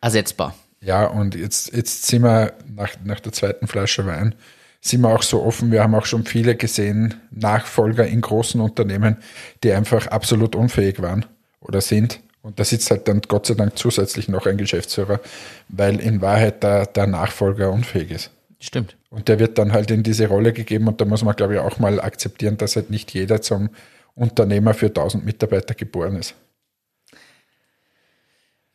ersetzbar. 0.00 0.54
Ja, 0.80 1.06
und 1.06 1.34
jetzt, 1.34 1.72
jetzt 1.74 2.06
sind 2.06 2.22
wir 2.22 2.52
nach, 2.66 2.90
nach 3.04 3.20
der 3.20 3.32
zweiten 3.32 3.66
Flasche 3.66 4.06
Wein, 4.06 4.34
sind 4.80 5.00
wir 5.00 5.08
auch 5.08 5.22
so 5.22 5.42
offen. 5.42 5.72
Wir 5.72 5.82
haben 5.82 5.94
auch 5.94 6.06
schon 6.06 6.24
viele 6.24 6.54
gesehen, 6.56 7.14
Nachfolger 7.30 8.06
in 8.06 8.20
großen 8.20 8.60
Unternehmen, 8.60 9.16
die 9.64 9.72
einfach 9.72 10.06
absolut 10.08 10.54
unfähig 10.54 11.00
waren 11.02 11.24
oder 11.60 11.80
sind. 11.80 12.20
Und 12.42 12.60
da 12.60 12.64
sitzt 12.64 12.90
halt 12.90 13.08
dann 13.08 13.20
Gott 13.26 13.46
sei 13.46 13.54
Dank 13.54 13.76
zusätzlich 13.76 14.28
noch 14.28 14.46
ein 14.46 14.56
Geschäftsführer, 14.56 15.20
weil 15.68 16.00
in 16.00 16.20
Wahrheit 16.20 16.62
der, 16.62 16.86
der 16.86 17.06
Nachfolger 17.06 17.70
unfähig 17.70 18.10
ist. 18.10 18.30
Stimmt. 18.60 18.97
Und 19.10 19.28
der 19.28 19.38
wird 19.38 19.56
dann 19.58 19.72
halt 19.72 19.90
in 19.90 20.02
diese 20.02 20.28
Rolle 20.28 20.52
gegeben 20.52 20.86
und 20.86 21.00
da 21.00 21.04
muss 21.04 21.24
man, 21.24 21.34
glaube 21.34 21.54
ich, 21.54 21.60
auch 21.60 21.78
mal 21.78 22.00
akzeptieren, 22.00 22.58
dass 22.58 22.76
halt 22.76 22.90
nicht 22.90 23.12
jeder 23.14 23.40
zum 23.40 23.70
Unternehmer 24.14 24.74
für 24.74 24.86
1000 24.86 25.24
Mitarbeiter 25.24 25.74
geboren 25.74 26.16
ist. 26.16 26.34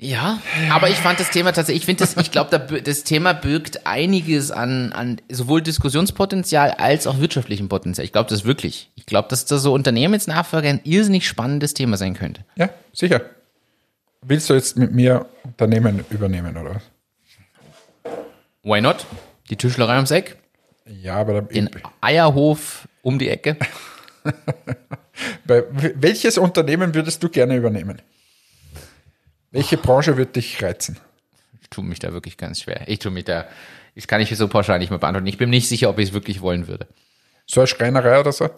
Ja, 0.03 0.39
aber 0.69 0.89
ich 0.89 0.97
fand 0.97 1.19
das 1.19 1.29
Thema 1.29 1.53
tatsächlich, 1.53 1.84
ich 1.84 1.86
finde 1.86 2.03
das, 2.03 2.17
ich 2.17 2.31
glaube, 2.31 2.81
das 2.81 3.03
Thema 3.03 3.31
birgt 3.34 3.86
einiges 3.88 4.51
an, 4.51 4.91
an 4.91 5.21
sowohl 5.29 5.61
Diskussionspotenzial 5.61 6.71
als 6.71 7.07
auch 7.07 7.19
wirtschaftlichem 7.19 7.69
Potenzial. 7.69 8.03
Ich 8.03 8.11
glaube 8.11 8.29
das 8.29 8.43
wirklich. 8.43 8.91
Ich 8.95 9.05
glaube, 9.05 9.29
dass 9.29 9.45
da 9.45 9.57
so 9.57 9.71
Unternehmensnachfolge 9.71 10.67
ein 10.67 10.81
irrsinnig 10.84 11.25
spannendes 11.25 11.73
Thema 11.73 11.95
sein 11.95 12.15
könnte. 12.15 12.43
Ja, 12.55 12.69
sicher. 12.91 13.21
Willst 14.23 14.49
du 14.49 14.55
jetzt 14.55 14.77
mit 14.77 14.91
mir 14.93 15.25
Unternehmen 15.43 16.03
übernehmen, 16.09 16.57
oder 16.57 16.75
was? 16.75 18.13
Why 18.63 18.81
not? 18.81 19.05
Die 19.53 19.57
Tischlerei 19.57 19.97
ums 19.97 20.09
Eck, 20.09 20.37
Ja, 20.87 21.17
aber 21.17 21.33
da, 21.33 21.41
den 21.41 21.69
Eierhof 22.01 22.87
um 23.03 23.19
die 23.19 23.29
Ecke. 23.29 23.55
bei, 25.45 25.63
welches 25.69 26.39
Unternehmen 26.39 26.95
würdest 26.95 27.21
du 27.21 27.29
gerne 27.29 27.55
übernehmen? 27.55 28.01
Welche 29.51 29.77
Branche 29.77 30.17
würde 30.17 30.31
dich 30.31 30.63
reizen? 30.63 30.97
Ich 31.61 31.69
tue 31.69 31.83
mich 31.83 31.99
da 31.99 32.13
wirklich 32.13 32.37
ganz 32.37 32.61
schwer. 32.61 32.87
Ich 32.87 32.97
tue 32.97 33.11
mich 33.11 33.25
da, 33.25 33.45
das 33.93 34.07
kann 34.07 34.21
ich 34.21 34.35
so 34.35 34.47
pauschal 34.47 34.79
nicht 34.79 34.89
mehr 34.89 34.97
beantworten. 34.97 35.27
Ich 35.27 35.37
bin 35.37 35.51
nicht 35.51 35.67
sicher, 35.67 35.87
ob 35.91 35.99
ich 35.99 36.07
es 36.09 36.13
wirklich 36.15 36.41
wollen 36.41 36.67
würde. 36.67 36.87
So 37.45 37.61
eine 37.61 37.67
Schreinerei 37.67 38.19
oder 38.19 38.31
so? 38.31 38.49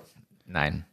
Nein. 0.45 0.85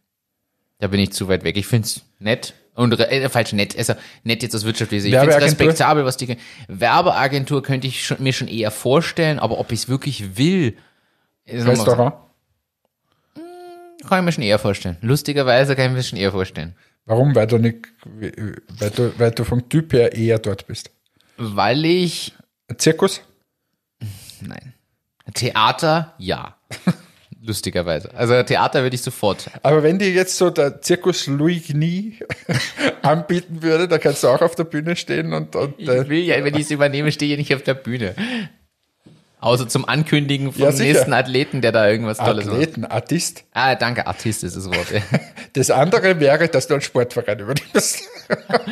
Da 0.80 0.88
bin 0.88 0.98
ich 0.98 1.12
zu 1.12 1.28
weit 1.28 1.44
weg. 1.44 1.57
Ich 1.57 1.68
finde 1.68 1.86
es 1.86 2.03
nett. 2.18 2.55
Und 2.75 2.99
äh, 2.99 3.29
falsch 3.29 3.53
nett, 3.53 3.77
also 3.77 3.95
nett 4.25 4.43
jetzt 4.43 4.55
aus 4.55 4.64
wirtschaftlicher 4.64 5.03
Sicht. 5.03 5.14
Ich 5.14 5.20
finde 5.20 5.41
respektabel, 5.41 6.05
was 6.05 6.16
die 6.16 6.37
Werbeagentur 6.68 7.62
könnte 7.62 7.87
ich 7.87 8.05
schon, 8.05 8.23
mir 8.23 8.33
schon 8.33 8.49
eher 8.49 8.70
vorstellen, 8.70 9.39
aber 9.39 9.59
ob 9.59 9.73
ich 9.73 9.81
es 9.81 9.89
wirklich 9.89 10.39
will, 10.39 10.77
ist 11.45 11.66
nochmal 11.66 11.77
so. 11.77 11.83
Restaurant? 11.83 12.14
kann 14.09 14.20
ich 14.20 14.25
mir 14.25 14.33
schon 14.33 14.45
eher 14.45 14.59
vorstellen. 14.59 14.97
Lustigerweise 15.01 15.77
kann 15.77 15.91
ich 15.91 15.93
mir 15.93 16.03
schon 16.03 16.18
eher 16.18 16.33
vorstellen. 16.33 16.75
Warum? 17.05 17.35
Weil 17.35 17.47
du 17.47 17.59
nicht, 17.59 17.89
weil 18.05 18.91
du, 18.91 19.18
weil 19.18 19.31
du 19.33 19.45
vom 19.45 19.68
Typ 19.68 19.93
her 19.93 20.14
eher 20.14 20.39
dort 20.39 20.66
bist. 20.66 20.91
Weil 21.37 21.85
ich, 21.85 22.35
Zirkus? 22.77 23.23
nein. 24.41 24.75
Theater, 25.35 26.14
ja. 26.18 26.57
Lustigerweise. 27.45 28.14
Also 28.14 28.40
Theater 28.45 28.82
würde 28.82 28.95
ich 28.95 29.03
sofort. 29.03 29.51
Aber 29.62 29.82
wenn 29.82 29.99
dir 29.99 30.11
jetzt 30.11 30.36
so 30.36 30.51
der 30.51 30.80
Zirkus 30.80 31.26
Louis 31.26 31.66
Gnie 31.66 32.18
anbieten 33.03 33.62
würde, 33.62 33.88
da 33.88 33.99
kannst 33.99 34.22
du 34.22 34.28
auch 34.28 34.40
auf 34.43 34.55
der 34.55 34.64
Bühne 34.64 34.95
stehen 34.95 35.32
und, 35.32 35.57
und 35.57 35.74
Ich 35.76 35.88
äh, 35.88 36.09
will 36.09 36.20
ja, 36.20 36.45
wenn 36.45 36.55
ich 36.55 36.62
es 36.62 36.70
übernehme, 36.70 37.11
stehe 37.11 37.32
ich 37.32 37.38
nicht 37.38 37.55
auf 37.55 37.62
der 37.62 37.74
Bühne. 37.74 38.14
Außer 39.43 39.68
zum 39.68 39.88
Ankündigen 39.88 40.53
vom 40.53 40.62
Ja, 40.62 40.70
nächsten 40.70 41.12
Athleten, 41.12 41.62
der 41.62 41.72
da 41.72 41.88
irgendwas 41.88 42.18
Tolles 42.18 42.47
macht. 42.47 42.55
Athleten, 42.55 42.84
Artist. 42.84 43.45
Ah, 43.51 43.74
danke, 43.74 44.07
Artist 44.07 44.45
ist 44.45 44.57
das 44.57 44.66
Wort. 44.66 44.86
Das 45.55 45.70
andere 45.70 46.20
wäre, 46.20 46.49
dass 46.49 46.68
du 46.68 46.74
einen 46.74 46.80
Sportverein 46.80 47.40
übernimmst. 47.40 48.09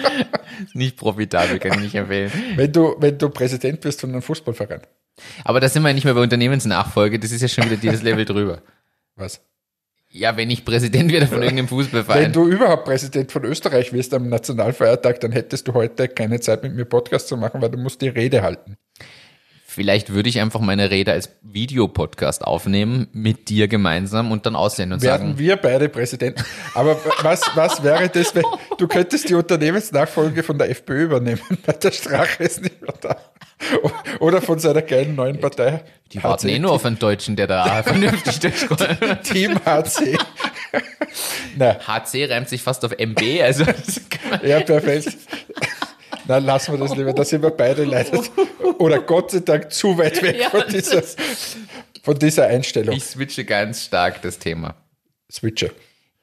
nicht 0.72 0.96
profitabel, 0.96 1.58
kann 1.58 1.72
ich 1.72 1.80
nicht 1.80 1.94
empfehlen. 1.96 2.30
Wenn 2.54 2.72
du, 2.72 2.94
wenn 3.00 3.18
du 3.18 3.28
Präsident 3.30 3.80
bist 3.80 4.00
von 4.00 4.10
einem 4.10 4.22
Fußballverein. 4.22 4.80
Aber 5.44 5.58
da 5.58 5.68
sind 5.68 5.82
wir 5.82 5.88
ja 5.88 5.94
nicht 5.94 6.04
mehr 6.04 6.14
bei 6.14 6.22
Unternehmensnachfolge, 6.22 7.18
das 7.18 7.32
ist 7.32 7.42
ja 7.42 7.48
schon 7.48 7.64
wieder 7.64 7.76
dieses 7.76 8.02
Level 8.02 8.24
drüber. 8.24 8.62
Was? 9.16 9.40
Ja, 10.08 10.36
wenn 10.36 10.50
ich 10.50 10.64
Präsident 10.64 11.12
werde 11.12 11.26
von 11.26 11.42
irgendeinem 11.42 11.68
Wenn 11.70 11.78
Fußballverein. 11.78 12.32
du 12.32 12.46
überhaupt 12.48 12.84
Präsident 12.84 13.32
von 13.32 13.44
Österreich 13.44 13.92
wirst 13.92 14.14
am 14.14 14.28
Nationalfeiertag, 14.28 15.20
dann 15.20 15.32
hättest 15.32 15.66
du 15.66 15.74
heute 15.74 16.06
keine 16.08 16.38
Zeit 16.38 16.62
mit 16.62 16.74
mir 16.74 16.84
Podcast 16.84 17.26
zu 17.26 17.36
machen, 17.36 17.60
weil 17.60 17.70
du 17.70 17.78
musst 17.78 18.00
die 18.00 18.08
Rede 18.08 18.42
halten. 18.42 18.76
Vielleicht 19.72 20.12
würde 20.12 20.28
ich 20.28 20.40
einfach 20.40 20.58
meine 20.58 20.90
Rede 20.90 21.12
als 21.12 21.30
Videopodcast 21.42 22.44
aufnehmen, 22.44 23.06
mit 23.12 23.48
dir 23.48 23.68
gemeinsam 23.68 24.32
und 24.32 24.44
dann 24.44 24.56
aussenden 24.56 24.94
und 24.94 25.02
Werden 25.02 25.28
sagen, 25.28 25.38
wir 25.38 25.56
beide 25.58 25.88
Präsidenten. 25.88 26.42
Aber 26.74 26.98
was, 27.22 27.42
was 27.54 27.84
wäre 27.84 28.08
das, 28.08 28.34
wenn 28.34 28.42
du 28.78 28.88
könntest 28.88 29.28
die 29.28 29.34
Unternehmensnachfolge 29.34 30.42
von 30.42 30.58
der 30.58 30.70
FPÖ 30.70 31.04
übernehmen, 31.04 31.40
weil 31.64 31.76
der 31.76 31.92
Strache 31.92 32.42
ist 32.42 32.62
nicht 32.62 32.82
mehr 32.82 32.94
da. 33.00 33.16
Oder 34.18 34.42
von 34.42 34.58
seiner 34.58 34.82
geilen 34.82 35.14
neuen 35.14 35.38
Partei. 35.38 35.84
die 36.12 36.20
warten 36.20 36.48
eh 36.48 36.58
nur 36.58 36.72
auf 36.72 36.84
einen 36.84 36.98
Deutschen, 36.98 37.36
der 37.36 37.46
da 37.46 37.82
vernünftig 37.84 38.40
durchkommt. 38.40 38.88
Team 39.22 39.56
HC. 39.64 40.18
Na, 41.56 41.78
HC 41.86 42.24
reimt 42.24 42.48
sich 42.48 42.60
fast 42.60 42.84
auf 42.84 42.90
MB, 42.98 43.22
also 43.40 43.64
ja, 44.42 44.58
perfekt. 44.62 45.16
Na, 46.30 46.38
lassen 46.38 46.72
wir 46.74 46.78
das 46.78 46.96
lieber. 46.96 47.12
Da 47.12 47.24
sind 47.24 47.42
wir 47.42 47.50
beide 47.50 47.82
leider. 47.82 48.22
Oder 48.78 49.00
Gott 49.00 49.32
sei 49.32 49.40
Dank 49.40 49.72
zu 49.72 49.98
weit 49.98 50.22
weg 50.22 50.36
Ja, 50.38 50.48
von, 50.50 50.62
dieser, 50.70 51.02
von 52.04 52.16
dieser 52.20 52.46
Einstellung. 52.46 52.94
ich 52.96 53.02
switche 53.04 53.44
ganz 53.44 53.84
stark 53.86 54.22
das 54.22 54.38
Thema. 54.38 54.76
Switcher. 55.28 55.70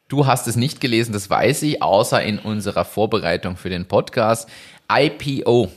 Du 0.07 0.25
hast 0.25 0.47
es 0.47 0.55
nicht 0.55 0.79
gelesen, 0.79 1.11
das 1.11 1.29
weiß 1.29 1.61
ich, 1.63 1.81
außer 1.83 2.21
in 2.23 2.39
unserer 2.39 2.85
Vorbereitung 2.85 3.57
für 3.57 3.69
den 3.69 3.85
Podcast. 3.89 4.47
IPO. 4.89 5.69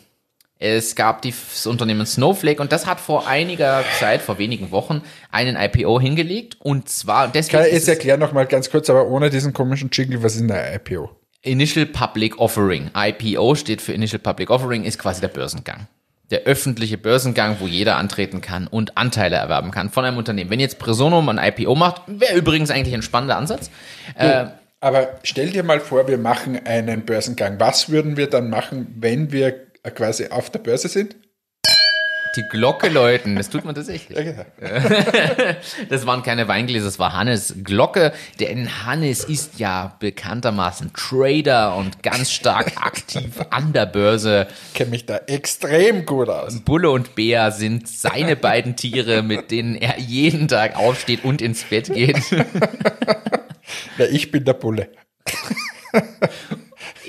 Es 0.61 0.95
gab 0.95 1.23
die- 1.23 1.35
das 1.53 1.67
Unternehmen 1.67 2.07
Snowflake 2.07 2.63
und 2.63 2.71
das 2.71 2.87
hat 2.87 3.01
vor 3.01 3.27
einiger 3.27 3.83
Zeit, 3.99 4.23
vor 4.23 4.39
wenigen 4.39 4.71
Wochen, 4.71 5.03
einen 5.33 5.57
IPO 5.57 5.99
hingelegt. 6.01 6.57
Und 6.61 6.89
zwar 6.89 7.27
deswegen 7.27 7.59
Kann 7.65 7.67
ich 7.67 7.73
es 7.79 7.89
erklären 7.89 8.21
noch 8.21 8.33
mal 8.33 8.47
ganz 8.47 8.71
kurz, 8.71 8.89
aber 8.91 9.09
ohne 9.09 9.29
diesen 9.29 9.53
komischen 9.53 9.91
Jingle, 9.91 10.23
was 10.23 10.37
ist 10.37 10.43
eine 10.43 10.73
IPO? 10.77 11.11
Initial 11.43 11.87
Public 11.87 12.39
Offering. 12.39 12.91
IPO 12.95 13.55
steht 13.55 13.81
für 13.81 13.93
Initial 13.93 14.19
Public 14.19 14.51
Offering, 14.51 14.85
ist 14.85 14.99
quasi 14.99 15.21
der 15.21 15.29
Börsengang. 15.29 15.87
Der 16.31 16.41
öffentliche 16.43 16.99
Börsengang, 16.99 17.57
wo 17.61 17.67
jeder 17.67 17.97
antreten 17.97 18.41
kann 18.41 18.67
und 18.67 18.97
Anteile 18.97 19.37
erwerben 19.37 19.71
kann 19.71 19.91
von 19.91 20.05
einem 20.05 20.17
Unternehmen. 20.17 20.51
Wenn 20.51 20.61
jetzt 20.61 20.79
Presonum 20.79 21.29
ein 21.29 21.39
IPO 21.39 21.75
macht, 21.75 22.03
wäre 22.07 22.37
übrigens 22.37 22.71
eigentlich 22.71 22.95
ein 22.95 23.03
spannender 23.03 23.37
Ansatz. 23.37 23.71
Äh, 24.15 24.47
Aber 24.81 25.19
stell 25.25 25.51
dir 25.51 25.65
mal 25.65 25.81
vor, 25.81 26.07
wir 26.07 26.19
machen 26.19 26.61
einen 26.67 27.05
Börsengang. 27.05 27.59
Was 27.59 27.89
würden 27.89 28.17
wir 28.17 28.29
dann 28.29 28.49
machen, 28.49 28.95
wenn 28.99 29.33
wir 29.33 29.67
quasi 29.95 30.29
auf 30.29 30.51
der 30.51 30.61
Börse 30.61 30.89
sind? 30.89 31.17
Die 32.37 32.43
Glocke 32.43 32.89
läuten, 32.89 33.37
das 33.37 33.51
tut 33.51 33.65
man 33.65 33.75
tatsächlich. 33.75 34.17
Genau. 34.17 34.45
Das 35.89 36.07
waren 36.07 36.23
keine 36.23 36.49
Weingläser, 36.49 36.87
das 36.87 36.99
war 36.99 37.13
Hannes 37.13 37.55
Glocke. 37.65 38.13
Denn 38.39 38.87
Hannes 38.87 39.25
ist 39.25 39.59
ja 39.59 39.97
bekanntermaßen 39.99 40.93
Trader 40.95 41.77
und 41.77 42.03
ganz 42.03 42.31
stark 42.31 42.73
aktiv 42.77 43.41
an 43.51 43.73
der 43.73 43.87
Börse. 43.87 44.47
Kenne 44.75 44.91
mich 44.91 45.07
da 45.07 45.17
extrem 45.27 46.07
gut 46.07 46.29
aus. 46.29 46.61
Bulle 46.61 46.91
und 46.91 47.15
Bär 47.15 47.51
sind 47.53 47.89
seine 47.89 48.37
beiden 48.37 48.77
Tiere, 48.77 49.23
mit 49.23 49.51
denen 49.51 49.75
er 49.77 49.99
jeden 49.99 50.49
Tag 50.49 50.77
aufsteht 50.77 51.25
und 51.25 51.43
ins 51.43 51.65
Bett 51.65 51.93
geht. 51.93 52.21
Ja, 53.99 54.07
ich 54.07 54.31
bin 54.31 54.45
der 54.45 54.55
Bulle. 54.55 54.89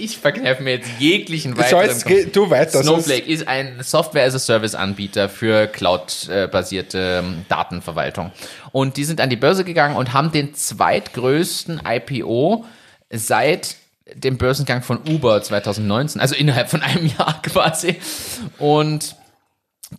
Ich 0.04 0.18
verkneife 0.18 0.64
mir 0.64 0.72
jetzt 0.76 0.90
jeglichen 1.00 1.58
weiteren. 1.58 1.86
jetzt 1.86 2.06
geh 2.06 2.26
du 2.26 2.50
weiter. 2.50 2.82
Snowflake 2.84 3.30
ist 3.30 3.48
ein 3.48 3.78
Software-as-a-Service-Anbieter 3.82 5.30
für 5.30 5.68
Cloud-basierte 5.68 7.22
ähm, 7.24 7.46
Datenverwaltung. 7.50 8.32
Und 8.72 8.98
die 8.98 9.04
sind 9.04 9.22
an 9.22 9.30
die 9.30 9.36
Börse 9.36 9.64
gegangen 9.64 9.96
und 9.96 10.14
haben 10.14 10.32
den 10.32 10.54
zweitgrößten 10.56 11.82
IPO 11.88 12.66
seit 13.12 13.76
dem 14.14 14.38
Börsengang 14.38 14.82
von 14.82 15.00
Uber 15.08 15.42
2019, 15.42 16.20
also 16.20 16.36
innerhalb 16.36 16.70
von 16.70 16.82
einem 16.82 17.06
Jahr 17.18 17.42
quasi. 17.44 17.96
Und 18.58 19.16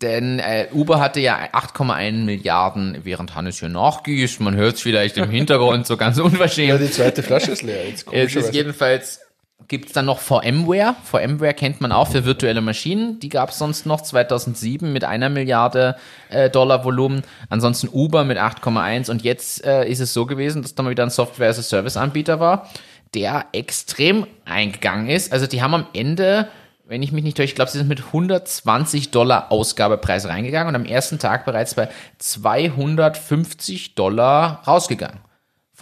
Denn 0.01 0.39
äh, 0.39 0.69
Uber 0.73 1.01
hatte 1.01 1.21
ja 1.21 1.39
8,1 1.53 2.13
Milliarden, 2.25 2.99
während 3.05 3.35
Hannes 3.35 3.59
hier 3.61 3.69
nachgießt. 3.69 4.41
Man 4.41 4.55
hört 4.57 4.77
es 4.77 4.81
vielleicht 4.83 5.19
im 5.19 5.29
Hintergrund 5.31 5.87
so 5.87 5.97
ganz 5.99 6.17
Ja, 6.17 6.25
unverschämt. 6.25 6.81
die 6.81 6.91
zweite 6.91 7.23
Flasche 7.23 7.53
ist 7.53 7.63
leer. 7.63 7.87
Jetzt 7.89 8.07
Es 8.11 8.35
ist 8.35 8.55
jedenfalls, 8.55 9.21
gibt 9.69 9.87
es 9.87 9.93
dann 9.93 10.07
noch 10.07 10.19
VMware. 10.19 10.95
VMware 11.05 11.55
kennt 11.55 11.81
man 11.81 11.93
auch 11.93 12.09
für 12.09 12.25
virtuelle 12.25 12.61
Maschinen. 12.61 13.21
Die 13.21 13.29
gab 13.29 13.51
es 13.51 13.59
sonst 13.59 13.87
noch 13.87 14.01
2007 14.01 14.93
mit 14.93 15.05
einer 15.05 15.29
Milliarde 15.29 15.97
äh, 16.31 16.51
Dollar 16.51 16.85
Volumen. 16.85 17.23
Ansonsten 17.49 17.89
Uber 17.93 18.25
mit 18.25 18.39
8,1. 18.39 19.11
Und 19.11 19.23
jetzt 19.23 19.65
äh, 19.65 19.89
ist 19.89 20.01
es 20.01 20.13
so 20.13 20.27
gewesen, 20.27 20.63
dass 20.63 20.75
da 20.75 20.83
mal 20.83 20.91
wieder 20.91 21.03
ein 21.03 21.11
Software-as-a-Service-Anbieter 21.11 22.41
war, 22.41 22.69
der 23.15 23.47
extrem 23.53 24.27
eingegangen 24.45 25.09
ist. 25.09 25.33
Also 25.33 25.47
die 25.47 25.63
haben 25.63 25.75
am 25.75 25.87
Ende, 25.93 26.49
wenn 26.87 27.03
ich 27.03 27.13
mich 27.13 27.25
nicht 27.25 27.37
täusche, 27.37 27.47
ich 27.47 27.55
glaube, 27.55 27.71
sie 27.71 27.79
sind 27.79 27.89
mit 27.89 28.07
120 28.07 29.11
Dollar 29.11 29.53
Ausgabepreis 29.53 30.27
reingegangen 30.27 30.75
und 30.75 30.81
am 30.81 30.87
ersten 30.87 31.19
Tag 31.19 31.45
bereits 31.45 31.75
bei 31.75 31.89
250 32.19 33.95
Dollar 33.95 34.63
rausgegangen 34.67 35.21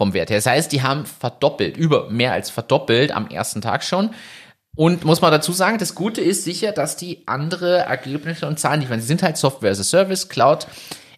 vom 0.01 0.15
Wert 0.15 0.31
her. 0.31 0.37
Das 0.37 0.47
heißt, 0.47 0.71
die 0.71 0.81
haben 0.81 1.05
verdoppelt, 1.05 1.77
über 1.77 2.09
mehr 2.09 2.33
als 2.33 2.49
verdoppelt 2.49 3.11
am 3.11 3.27
ersten 3.27 3.61
Tag 3.61 3.83
schon. 3.83 4.09
Und 4.75 5.05
muss 5.05 5.21
man 5.21 5.29
dazu 5.29 5.51
sagen, 5.51 5.77
das 5.77 5.93
Gute 5.93 6.21
ist 6.21 6.43
sicher, 6.43 6.71
dass 6.71 6.95
die 6.95 7.21
andere 7.27 7.81
Ergebnisse 7.81 8.47
und 8.47 8.57
Zahlen 8.57 8.81
liefern. 8.81 8.99
Sie 8.99 9.05
sind 9.05 9.21
halt 9.21 9.37
Software 9.37 9.69
as 9.69 9.79
a 9.79 9.83
Service, 9.83 10.27
Cloud. 10.27 10.65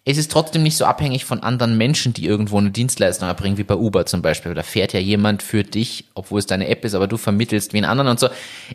Es 0.04 0.18
ist 0.18 0.30
trotzdem 0.30 0.62
nicht 0.62 0.76
so 0.76 0.84
abhängig 0.84 1.24
von 1.24 1.42
anderen 1.42 1.78
Menschen, 1.78 2.12
die 2.12 2.26
irgendwo 2.26 2.58
eine 2.58 2.72
Dienstleistung 2.72 3.26
erbringen, 3.26 3.56
wie 3.56 3.64
bei 3.64 3.74
Uber 3.74 4.04
zum 4.04 4.20
Beispiel. 4.20 4.52
Da 4.52 4.62
fährt 4.62 4.92
ja 4.92 5.00
jemand 5.00 5.42
für 5.42 5.62
dich, 5.62 6.04
obwohl 6.14 6.40
es 6.40 6.46
deine 6.46 6.68
App 6.68 6.84
ist, 6.84 6.94
aber 6.94 7.06
du 7.06 7.16
vermittelst 7.16 7.72
wie 7.72 7.78
einen 7.78 7.86
anderen 7.86 8.10
und 8.10 8.20
so. 8.20 8.28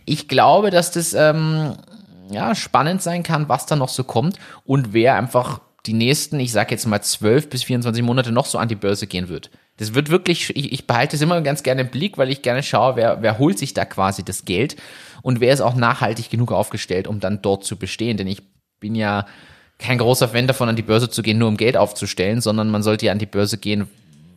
Ich 0.06 0.28
glaube, 0.28 0.72
dass 0.72 0.90
das 0.90 1.14
ähm, 1.14 1.76
ja, 2.32 2.56
spannend 2.56 3.04
sein 3.04 3.22
kann, 3.22 3.48
was 3.48 3.68
da 3.68 3.76
noch 3.76 3.90
so 3.90 4.04
kommt 4.04 4.40
und 4.66 4.92
wer 4.92 5.14
einfach 5.14 5.60
die 5.86 5.94
nächsten, 5.94 6.40
ich 6.40 6.52
sage 6.52 6.72
jetzt 6.72 6.86
mal 6.88 7.02
12 7.02 7.50
bis 7.50 7.64
24 7.64 8.04
Monate 8.04 8.32
noch 8.32 8.46
so 8.46 8.58
an 8.58 8.68
die 8.68 8.76
Börse 8.76 9.08
gehen 9.08 9.30
wird. 9.30 9.50
Das 9.80 9.94
wird 9.94 10.10
wirklich, 10.10 10.56
ich, 10.56 10.74
ich 10.74 10.88
behalte 10.88 11.16
es 11.16 11.22
immer 11.22 11.42
ganz 11.42 11.64
gerne 11.64 11.82
im 11.82 11.88
Blick, 11.88 12.18
weil 12.18 12.30
ich 12.30 12.42
gerne 12.42 12.62
schaue, 12.64 12.98
wer, 12.98 13.22
wer 13.22 13.40
holt 13.40 13.58
sich 13.58 13.74
da 13.74 13.86
quasi 13.86 14.24
das 14.24 14.44
Geld 14.44 14.76
und 15.22 15.40
wer 15.40 15.54
ist 15.54 15.62
auch 15.62 15.76
nachhaltig 15.76 16.30
genug 16.30 16.52
aufgestellt, 16.52 17.08
um 17.08 17.20
dann 17.20 17.42
dort 17.42 17.64
zu 17.64 17.78
bestehen. 17.78 18.18
Denn 18.18 18.28
ich 18.28 18.42
bin 18.82 18.94
ja 18.94 19.26
kein 19.78 19.98
großer 19.98 20.28
Fan 20.28 20.48
davon, 20.48 20.68
an 20.68 20.76
die 20.76 20.82
Börse 20.82 21.10
zu 21.10 21.22
gehen, 21.22 21.38
nur 21.38 21.48
um 21.48 21.56
Geld 21.56 21.78
aufzustellen, 21.78 22.42
sondern 22.42 22.70
man 22.70 22.84
sollte 22.84 23.06
ja 23.06 23.14
an 23.14 23.20
die 23.20 23.26
Börse 23.26 23.58
gehen, 23.58 23.88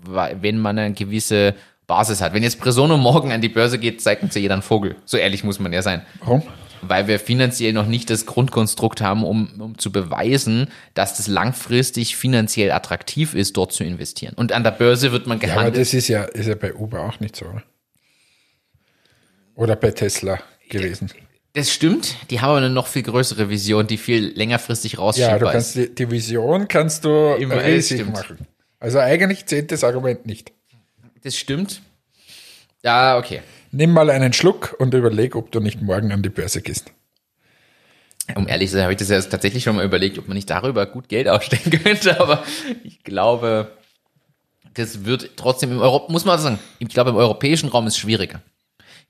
wenn 0.04 0.58
man 0.58 0.78
eine 0.78 0.94
gewisse 0.94 1.54
Basis 1.88 2.22
hat. 2.22 2.32
Wenn 2.32 2.44
jetzt 2.44 2.60
Presono 2.60 2.96
morgen 2.96 3.32
an 3.32 3.40
die 3.40 3.48
Börse 3.48 3.78
geht, 3.78 4.00
zeigt 4.00 4.22
uns 4.22 4.36
ja 4.36 4.40
jeder 4.40 4.54
einen 4.54 4.62
Vogel. 4.62 4.94
So 5.04 5.16
ehrlich 5.16 5.42
muss 5.42 5.58
man 5.58 5.72
ja 5.72 5.82
sein 5.82 6.02
Warum? 6.20 6.42
Weil 6.82 7.06
wir 7.06 7.18
finanziell 7.18 7.72
noch 7.72 7.86
nicht 7.86 8.10
das 8.10 8.26
Grundkonstrukt 8.26 9.00
haben, 9.00 9.24
um, 9.24 9.60
um 9.60 9.78
zu 9.78 9.90
beweisen, 9.92 10.68
dass 10.94 11.16
das 11.16 11.28
langfristig 11.28 12.16
finanziell 12.16 12.72
attraktiv 12.72 13.34
ist, 13.34 13.56
dort 13.56 13.72
zu 13.72 13.84
investieren. 13.84 14.34
Und 14.34 14.52
an 14.52 14.64
der 14.64 14.72
Börse 14.72 15.12
wird 15.12 15.26
man 15.26 15.38
Ja, 15.40 15.44
aber 15.44 15.54
gehandelt. 15.54 15.80
das 15.80 15.94
ist 15.94 16.08
ja, 16.08 16.24
ist 16.24 16.46
ja 16.48 16.54
bei 16.54 16.74
Uber 16.74 17.00
auch 17.00 17.20
nicht 17.20 17.36
so, 17.36 17.46
oder? 17.46 17.62
Oder 19.54 19.76
bei 19.76 19.90
Tesla 19.90 20.38
gewesen. 20.68 21.10
Das 21.54 21.70
stimmt, 21.70 22.16
die 22.30 22.40
haben 22.40 22.48
aber 22.48 22.58
eine 22.58 22.70
noch 22.70 22.86
viel 22.86 23.02
größere 23.02 23.50
Vision, 23.50 23.86
die 23.86 23.98
viel 23.98 24.28
längerfristig 24.34 24.92
Ja, 24.92 24.96
du 24.96 25.02
rausschiebbar 25.02 25.52
kannst 25.52 25.74
die, 25.76 25.94
die 25.94 26.10
Vision 26.10 26.66
kannst 26.66 27.04
du 27.04 27.34
Immer, 27.38 27.56
das 27.56 27.64
riesig 27.66 28.10
machen. 28.10 28.46
Also 28.80 28.98
eigentlich 28.98 29.44
zählt 29.46 29.70
das 29.70 29.84
Argument 29.84 30.24
nicht. 30.26 30.52
Das 31.22 31.36
stimmt. 31.36 31.82
Ja, 32.82 33.18
okay. 33.18 33.42
Nimm 33.72 33.90
mal 33.92 34.10
einen 34.10 34.32
Schluck 34.34 34.76
und 34.78 34.92
überleg, 34.94 35.34
ob 35.34 35.50
du 35.50 35.60
nicht 35.60 35.80
morgen 35.80 36.12
an 36.12 36.22
die 36.22 36.28
Börse 36.28 36.60
gehst. 36.60 36.92
Um 38.36 38.46
ehrlich 38.46 38.68
zu 38.68 38.74
sein, 38.76 38.84
habe 38.84 38.92
ich 38.92 38.98
das 38.98 39.08
ja 39.08 39.20
tatsächlich 39.20 39.64
schon 39.64 39.76
mal 39.76 39.84
überlegt, 39.84 40.18
ob 40.18 40.28
man 40.28 40.36
nicht 40.36 40.48
darüber 40.48 40.86
gut 40.86 41.08
Geld 41.08 41.26
ausstellen 41.28 41.70
könnte, 41.82 42.20
aber 42.20 42.44
ich 42.84 43.02
glaube, 43.02 43.72
das 44.74 45.04
wird 45.04 45.36
trotzdem 45.36 45.72
im 45.72 45.80
Europa, 45.80 46.12
muss 46.12 46.24
man 46.24 46.38
sagen, 46.38 46.58
ich 46.78 46.88
glaube, 46.88 47.10
im 47.10 47.16
europäischen 47.16 47.68
Raum 47.68 47.86
ist 47.86 47.94
es 47.94 47.98
schwieriger. 47.98 48.40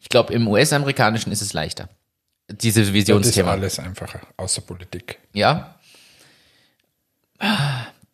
Ich 0.00 0.08
glaube, 0.08 0.32
im 0.32 0.48
US-amerikanischen 0.48 1.30
ist 1.32 1.42
es 1.42 1.52
leichter. 1.52 1.88
Dieses 2.50 2.86
Das 2.86 2.88
ist 2.88 2.94
Visionsthema. 2.94 3.50
alles 3.52 3.78
einfacher, 3.78 4.20
außer 4.36 4.62
Politik. 4.62 5.18
Ja. 5.32 5.76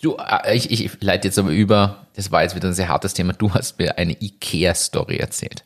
Du, 0.01 0.17
äh, 0.17 0.57
ich, 0.57 0.71
ich 0.71 1.01
leite 1.03 1.29
jetzt 1.29 1.39
aber 1.39 1.51
über, 1.51 2.07
das 2.15 2.31
war 2.31 2.43
jetzt 2.43 2.55
wieder 2.55 2.69
ein 2.69 2.75
sehr 2.75 2.89
hartes 2.89 3.15
Thema. 3.15 3.33
Du 3.33 3.53
hast 3.53 3.79
mir 3.79 3.99
eine 3.99 4.13
Ikea-Story 4.13 5.17
erzählt. 5.17 5.65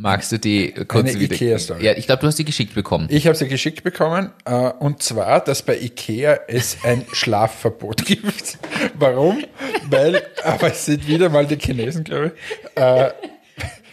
Magst 0.00 0.32
du 0.32 0.38
die 0.38 0.72
kurz 0.72 1.10
Eine 1.10 1.20
wieder? 1.20 1.34
Ikea-Story. 1.34 1.84
Ja, 1.84 1.92
ich 1.92 2.06
glaube, 2.06 2.22
du 2.22 2.26
hast 2.26 2.38
die 2.38 2.46
geschickt 2.46 2.74
bekommen. 2.74 3.06
Ich 3.10 3.26
habe 3.26 3.36
sie 3.36 3.48
geschickt 3.48 3.84
bekommen, 3.84 4.30
äh, 4.46 4.54
und 4.54 5.02
zwar, 5.02 5.44
dass 5.44 5.62
bei 5.62 5.78
Ikea 5.78 6.40
es 6.48 6.78
ein 6.84 7.04
Schlafverbot 7.12 8.06
gibt. 8.06 8.56
Warum? 8.94 9.44
Weil, 9.90 10.22
aber 10.42 10.68
es 10.68 10.86
sind 10.86 11.06
wieder 11.06 11.28
mal 11.28 11.46
die 11.46 11.56
Chinesen, 11.56 12.04
glaube 12.04 12.32
ich, 12.34 12.82
äh, 12.82 13.10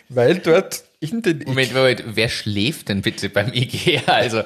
weil 0.08 0.36
dort 0.36 0.84
in 1.02 1.22
den 1.22 1.44
Moment, 1.46 1.74
Moment, 1.74 2.04
wer 2.08 2.30
schläft 2.30 2.88
denn 2.88 3.02
bitte 3.02 3.28
beim 3.28 3.52
Ikea? 3.52 4.02
Also, 4.06 4.44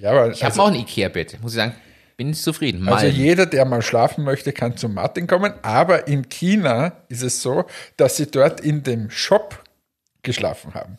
ja, 0.00 0.10
aber, 0.10 0.32
ich 0.32 0.42
habe 0.42 0.50
also, 0.50 0.62
auch 0.62 0.68
ein 0.68 0.74
Ikea-Bett. 0.74 1.40
Muss 1.40 1.52
ich 1.52 1.58
sagen, 1.58 1.76
bin 2.16 2.30
ich 2.30 2.42
zufrieden. 2.42 2.82
Mal. 2.82 2.94
also 2.94 3.06
jeder, 3.06 3.46
der 3.46 3.64
mal 3.66 3.82
schlafen 3.82 4.24
möchte, 4.24 4.52
kann 4.52 4.76
zu 4.76 4.88
Martin 4.88 5.28
kommen, 5.28 5.54
aber 5.62 6.08
in 6.08 6.28
China 6.28 7.04
ist 7.08 7.22
es 7.22 7.40
so, 7.40 7.66
dass 7.96 8.16
sie 8.16 8.26
dort 8.26 8.60
in 8.60 8.82
dem 8.82 9.10
Shop 9.10 9.62
geschlafen 10.24 10.74
haben. 10.74 10.98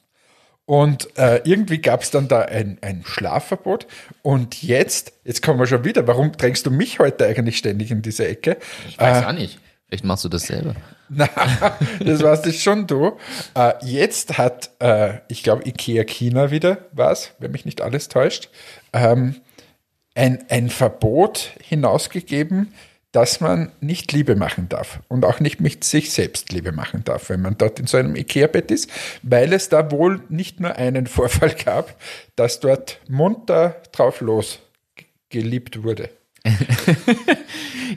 Und 0.65 1.15
äh, 1.17 1.41
irgendwie 1.43 1.77
gab 1.77 2.01
es 2.01 2.09
dann 2.09 2.27
da 2.27 2.41
ein, 2.41 2.79
ein 2.81 3.03
Schlafverbot. 3.05 3.85
Und 4.23 4.63
jetzt, 4.63 5.13
jetzt 5.23 5.43
kommen 5.43 5.59
wir 5.59 5.67
schon 5.67 5.85
wieder, 5.85 6.07
warum 6.07 6.31
drängst 6.31 6.65
du 6.65 6.71
mich 6.71 6.99
heute 6.99 7.25
eigentlich 7.25 7.57
ständig 7.57 7.91
in 7.91 8.01
diese 8.01 8.27
Ecke? 8.27 8.57
ich 8.87 8.99
weiß 8.99 9.25
auch 9.25 9.31
nicht. 9.31 9.59
Vielleicht 9.87 10.03
machst 10.03 10.25
du 10.25 10.29
das 10.29 10.43
selber. 10.43 10.75
Na, 11.09 11.29
das 12.03 12.23
warst 12.23 12.47
jetzt 12.47 12.63
schon 12.63 12.87
du. 12.87 13.17
Äh, 13.53 13.73
jetzt 13.83 14.39
hat, 14.39 14.71
äh, 14.79 15.19
ich 15.27 15.43
glaube, 15.43 15.67
Ikea 15.67 16.03
China 16.03 16.49
wieder 16.49 16.79
was, 16.91 17.33
wenn 17.37 17.51
mich 17.51 17.65
nicht 17.65 17.81
alles 17.81 18.09
täuscht, 18.09 18.49
ähm, 18.93 19.35
ein, 20.15 20.45
ein 20.49 20.69
Verbot 20.69 21.51
hinausgegeben, 21.61 22.73
dass 23.15 23.39
man 23.39 23.71
nicht 23.79 24.11
Liebe 24.11 24.35
machen 24.35 24.67
darf 24.67 24.99
und 25.07 25.23
auch 25.23 25.39
nicht 25.39 25.61
mit 25.61 25.85
sich 25.85 26.11
selbst 26.11 26.51
Liebe 26.51 26.73
machen 26.73 27.05
darf, 27.05 27.29
wenn 27.29 27.41
man 27.41 27.57
dort 27.57 27.79
in 27.79 27.87
so 27.87 27.95
einem 27.95 28.13
Ikea-Bett 28.17 28.71
ist, 28.71 28.89
weil 29.23 29.53
es 29.53 29.69
da 29.69 29.89
wohl 29.89 30.19
nicht 30.27 30.59
nur 30.59 30.75
einen 30.75 31.07
Vorfall 31.15 31.55
gab, 31.55 31.95
dass 32.35 32.59
dort 32.59 32.99
munter 33.07 33.81
drauf 33.93 34.19
los 34.19 34.59
geliebt 35.29 35.83
wurde. 35.83 36.09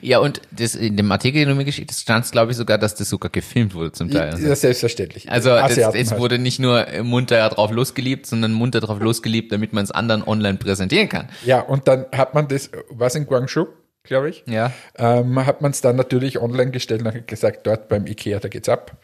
Ja, 0.01 0.19
und 0.19 0.39
das, 0.51 0.75
in 0.75 0.97
dem 0.97 1.11
Artikel, 1.11 1.39
den 1.39 1.49
du 1.49 1.55
mir 1.55 1.65
geschickt 1.65 1.89
hast, 1.89 2.01
stand 2.01 2.23
es, 2.23 2.31
glaube 2.31 2.51
ich, 2.51 2.57
sogar, 2.57 2.77
dass 2.77 2.95
das 2.95 3.09
sogar 3.09 3.31
gefilmt 3.31 3.73
wurde 3.73 3.91
zum 3.91 4.09
Teil. 4.11 4.39
Ja, 4.39 4.55
selbstverständlich. 4.55 5.29
Also 5.31 5.49
das, 5.49 5.77
es 5.77 6.11
halt. 6.11 6.19
wurde 6.19 6.37
nicht 6.37 6.59
nur 6.59 6.85
munter 7.03 7.49
drauf 7.49 7.71
losgeliebt, 7.71 8.27
sondern 8.27 8.53
munter 8.53 8.79
drauf 8.79 8.99
losgeliebt, 8.99 9.51
damit 9.51 9.73
man 9.73 9.83
es 9.83 9.91
anderen 9.91 10.23
online 10.23 10.57
präsentieren 10.57 11.09
kann. 11.09 11.27
Ja, 11.43 11.61
und 11.61 11.87
dann 11.87 12.05
hat 12.15 12.35
man 12.35 12.47
das, 12.47 12.69
was 12.89 13.15
in 13.15 13.25
Guangzhou, 13.25 13.67
glaube 14.03 14.29
ich, 14.29 14.43
Ja. 14.47 14.71
ähm, 14.97 15.45
hat 15.45 15.61
man 15.61 15.71
es 15.71 15.81
dann 15.81 15.95
natürlich 15.95 16.39
online 16.39 16.71
gestellt 16.71 17.01
und 17.01 17.07
hat 17.07 17.27
gesagt, 17.27 17.67
dort 17.67 17.89
beim 17.89 18.05
Ikea, 18.07 18.39
da 18.39 18.47
geht's 18.47 18.69
ab. 18.69 18.97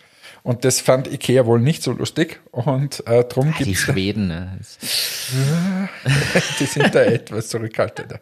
Und 0.44 0.64
das 0.64 0.80
fand 0.80 1.12
Ikea 1.12 1.48
wohl 1.48 1.60
nicht 1.60 1.82
so 1.82 1.92
lustig 1.92 2.40
und 2.52 3.06
äh, 3.08 3.24
drum 3.24 3.52
Die 3.58 3.64
gibt's 3.64 3.80
Schweden, 3.82 4.28
ne? 4.28 4.60
die 6.60 6.66
sind 6.66 6.94
da 6.94 7.02
etwas 7.02 7.48
zurückhaltender. 7.50 8.20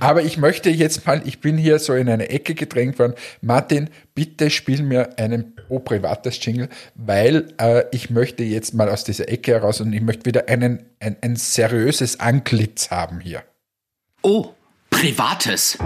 Aber 0.00 0.22
ich 0.22 0.36
möchte 0.36 0.68
jetzt 0.70 1.06
mal, 1.06 1.22
ich 1.24 1.40
bin 1.40 1.56
hier 1.56 1.78
so 1.78 1.94
in 1.94 2.08
eine 2.08 2.28
Ecke 2.28 2.56
gedrängt 2.56 2.98
worden. 2.98 3.14
Martin, 3.40 3.88
bitte 4.16 4.50
spiel 4.50 4.82
mir 4.82 5.16
einen 5.18 5.54
O 5.68 5.78
privates 5.78 6.44
Jingle, 6.44 6.68
weil 6.96 7.52
äh, 7.58 7.84
ich 7.92 8.10
möchte 8.10 8.42
jetzt 8.42 8.74
mal 8.74 8.88
aus 8.88 9.04
dieser 9.04 9.28
Ecke 9.28 9.52
heraus 9.52 9.80
und 9.80 9.92
ich 9.92 10.00
möchte 10.02 10.26
wieder 10.26 10.48
einen, 10.48 10.84
ein, 10.98 11.16
ein 11.20 11.36
seriöses 11.36 12.18
Antlitz 12.18 12.90
haben 12.90 13.20
hier. 13.20 13.44
Oh, 14.22 14.48
Privates. 14.90 15.78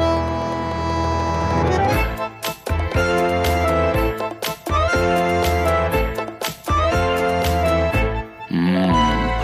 Hm, 8.49 8.93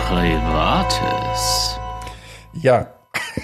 Privates. 0.07 1.79
Ja, 2.53 3.00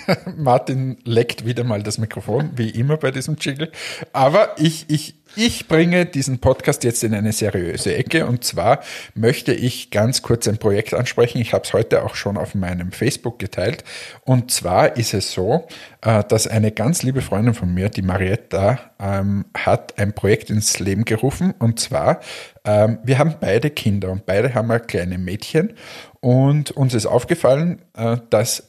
Martin 0.38 0.98
leckt 1.04 1.46
wieder 1.46 1.64
mal 1.64 1.84
das 1.84 1.98
Mikrofon, 1.98 2.52
wie 2.56 2.70
immer 2.70 2.98
bei 2.98 3.12
diesem 3.12 3.36
Jingle. 3.40 3.72
Aber 4.14 4.56
ich, 4.58 4.86
ich, 4.90 5.16
ich 5.36 5.68
bringe 5.68 6.06
diesen 6.06 6.40
Podcast 6.40 6.84
jetzt 6.84 7.04
in 7.04 7.14
eine 7.14 7.32
seriöse 7.32 7.96
Ecke. 7.96 8.26
Und 8.26 8.44
zwar 8.44 8.82
möchte 9.16 9.54
ich 9.54 9.92
ganz 9.92 10.22
kurz 10.22 10.48
ein 10.48 10.58
Projekt 10.58 10.94
ansprechen. 10.94 11.40
Ich 11.40 11.54
habe 11.54 11.64
es 11.64 11.74
heute 11.74 12.04
auch 12.04 12.16
schon 12.16 12.38
auf 12.38 12.56
meinem 12.56 12.92
Facebook 12.92 13.40
geteilt. 13.40 13.84
Und 14.24 14.52
zwar 14.52 14.98
ist 14.98 15.14
es 15.14 15.32
so, 15.32 15.68
äh, 16.02 16.24
dass 16.24 16.48
eine 16.48 16.72
ganz 16.72 17.04
liebe 17.04 17.22
Freundin 17.22 17.54
von 17.54 17.74
mir, 17.74 17.90
die 17.90 18.02
Marietta, 18.02 18.80
ähm, 19.00 19.46
hat 19.56 19.98
ein 20.00 20.14
Projekt 20.14 20.50
ins 20.50 20.80
Leben 20.80 21.06
gerufen. 21.06 21.54
Und 21.60 21.80
zwar, 21.80 22.22
ähm, 22.66 23.00
wir 23.04 23.20
haben 23.20 23.36
beide 23.40 23.70
Kinder 23.70 24.12
und 24.12 24.26
beide 24.26 24.54
haben 24.54 24.68
kleine 24.88 25.18
Mädchen. 25.18 25.74
Und 26.20 26.72
uns 26.72 26.94
ist 26.94 27.06
aufgefallen, 27.06 27.82
äh, 27.96 28.18
dass 28.30 28.67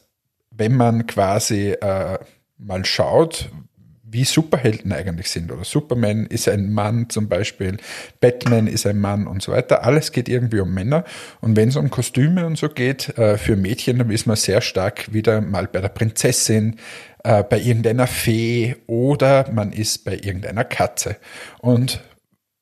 wenn 0.59 0.75
man 0.75 1.07
quasi 1.07 1.71
äh, 1.71 2.19
mal 2.57 2.85
schaut, 2.85 3.49
wie 4.11 4.23
Superhelden 4.23 4.91
eigentlich 4.91 5.29
sind. 5.29 5.51
Oder 5.51 5.63
Superman 5.63 6.25
ist 6.25 6.49
ein 6.49 6.71
Mann 6.71 7.09
zum 7.09 7.29
Beispiel, 7.29 7.77
Batman 8.19 8.67
ist 8.67 8.85
ein 8.85 8.99
Mann 8.99 9.27
und 9.27 9.41
so 9.41 9.51
weiter. 9.51 9.83
Alles 9.83 10.11
geht 10.11 10.27
irgendwie 10.27 10.59
um 10.59 10.73
Männer. 10.73 11.05
Und 11.41 11.55
wenn 11.55 11.69
es 11.69 11.75
um 11.75 11.89
Kostüme 11.89 12.45
und 12.45 12.57
so 12.57 12.69
geht, 12.69 13.17
äh, 13.17 13.37
für 13.37 13.55
Mädchen, 13.55 13.99
dann 13.99 14.09
ist 14.09 14.25
man 14.25 14.35
sehr 14.35 14.61
stark 14.61 15.13
wieder 15.13 15.41
mal 15.41 15.67
bei 15.67 15.79
der 15.79 15.89
Prinzessin, 15.89 16.77
äh, 17.23 17.43
bei 17.43 17.59
irgendeiner 17.59 18.07
Fee 18.07 18.75
oder 18.87 19.49
man 19.51 19.71
ist 19.71 20.05
bei 20.05 20.15
irgendeiner 20.15 20.63
Katze. 20.63 21.17
Und 21.59 22.01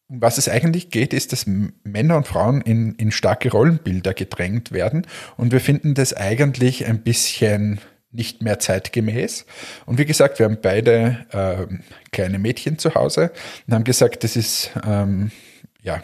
was 0.10 0.38
es 0.38 0.48
eigentlich 0.48 0.90
geht, 0.90 1.14
ist, 1.14 1.34
dass 1.34 1.46
Männer 1.84 2.18
und 2.18 2.28
Frauen 2.28 2.62
in, 2.62 2.96
in 2.96 3.12
starke 3.12 3.52
Rollenbilder 3.52 4.14
gedrängt 4.14 4.72
werden. 4.72 5.06
Und 5.36 5.52
wir 5.52 5.60
finden 5.60 5.96
das 5.96 6.14
eigentlich 6.14 6.86
ein 6.86 7.02
bisschen 7.02 7.82
nicht 8.12 8.42
mehr 8.42 8.58
zeitgemäß. 8.60 9.46
Und 9.86 9.98
wie 9.98 10.06
gesagt, 10.06 10.40
wir 10.40 10.46
haben 10.46 10.60
beide 10.62 11.26
äh, 11.32 11.74
kleine 12.12 12.40
Mädchen 12.40 12.80
zu 12.80 12.96
Hause 12.96 13.32
und 13.68 13.74
haben 13.74 13.84
gesagt, 13.84 14.24
das 14.24 14.38
ist, 14.38 14.72
ähm, 14.86 15.32
ja, 15.82 16.02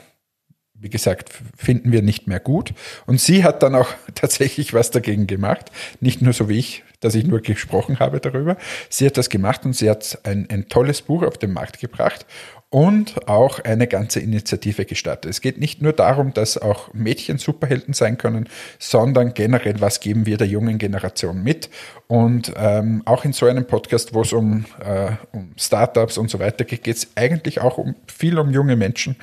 wie 0.74 0.90
gesagt, 0.90 1.30
finden 1.56 1.94
wir 1.94 2.02
nicht 2.02 2.28
mehr 2.28 2.42
gut. 2.42 2.74
Und 3.06 3.22
sie 3.22 3.46
hat 3.46 3.64
dann 3.64 3.74
auch 3.74 3.88
tatsächlich 4.16 4.74
was 4.74 4.92
dagegen 4.92 5.28
gemacht. 5.28 5.72
Nicht 6.02 6.22
nur 6.22 6.34
so 6.34 6.50
wie 6.50 6.60
ich, 6.60 6.84
dass 7.00 7.16
ich 7.16 7.26
nur 7.26 7.40
gesprochen 7.40 8.00
habe 8.00 8.20
darüber. 8.20 8.58
Sie 8.90 9.06
hat 9.06 9.18
das 9.18 9.30
gemacht 9.30 9.64
und 9.66 9.74
sie 9.74 9.90
hat 9.90 10.20
ein, 10.24 10.50
ein 10.50 10.68
tolles 10.68 11.02
Buch 11.02 11.24
auf 11.24 11.38
den 11.38 11.54
Markt 11.54 11.80
gebracht 11.80 12.26
und 12.74 13.28
auch 13.28 13.60
eine 13.60 13.86
ganze 13.86 14.20
Initiative 14.20 14.86
gestartet. 14.86 15.30
Es 15.30 15.42
geht 15.42 15.60
nicht 15.60 15.84
nur 15.84 15.94
darum, 15.94 16.34
dass 16.34 16.58
auch 16.58 16.92
Mädchen 16.92 17.38
Superhelden 17.38 17.94
sein 17.94 18.18
können, 18.18 18.50
sondern 18.80 19.36
generell, 19.36 19.80
was 19.80 20.00
geben 20.00 20.26
wir 20.26 20.38
der 20.38 20.48
jungen 20.48 20.80
Generation 20.80 21.44
mit. 21.44 21.70
Und 22.08 22.52
ähm, 22.58 23.04
auch 23.06 23.26
in 23.26 23.34
so 23.34 23.46
einem 23.46 23.68
Podcast, 23.68 24.16
wo 24.16 24.22
es 24.22 24.34
um, 24.34 24.66
äh, 24.84 25.12
um 25.34 25.52
Startups 25.56 26.18
und 26.18 26.32
so 26.32 26.40
weiter 26.40 26.66
geht, 26.66 26.84
geht 26.84 26.98
es 26.98 27.10
eigentlich 27.14 27.62
auch 27.62 27.78
um 27.78 27.94
viel 28.08 28.40
um 28.40 28.50
junge 28.50 28.76
Menschen. 28.76 29.18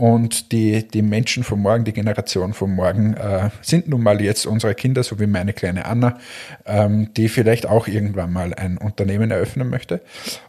Und 0.00 0.50
die, 0.52 0.88
die 0.88 1.02
Menschen 1.02 1.44
von 1.44 1.60
morgen, 1.60 1.84
die 1.84 1.92
Generation 1.92 2.54
von 2.54 2.70
morgen, 2.70 3.12
äh, 3.12 3.50
sind 3.60 3.86
nun 3.86 4.02
mal 4.02 4.18
jetzt 4.22 4.46
unsere 4.46 4.74
Kinder, 4.74 5.02
so 5.02 5.20
wie 5.20 5.26
meine 5.26 5.52
kleine 5.52 5.84
Anna, 5.84 6.16
ähm, 6.64 7.12
die 7.18 7.28
vielleicht 7.28 7.66
auch 7.66 7.86
irgendwann 7.86 8.32
mal 8.32 8.54
ein 8.54 8.78
Unternehmen 8.78 9.30
eröffnen 9.30 9.68
möchte. 9.68 10.00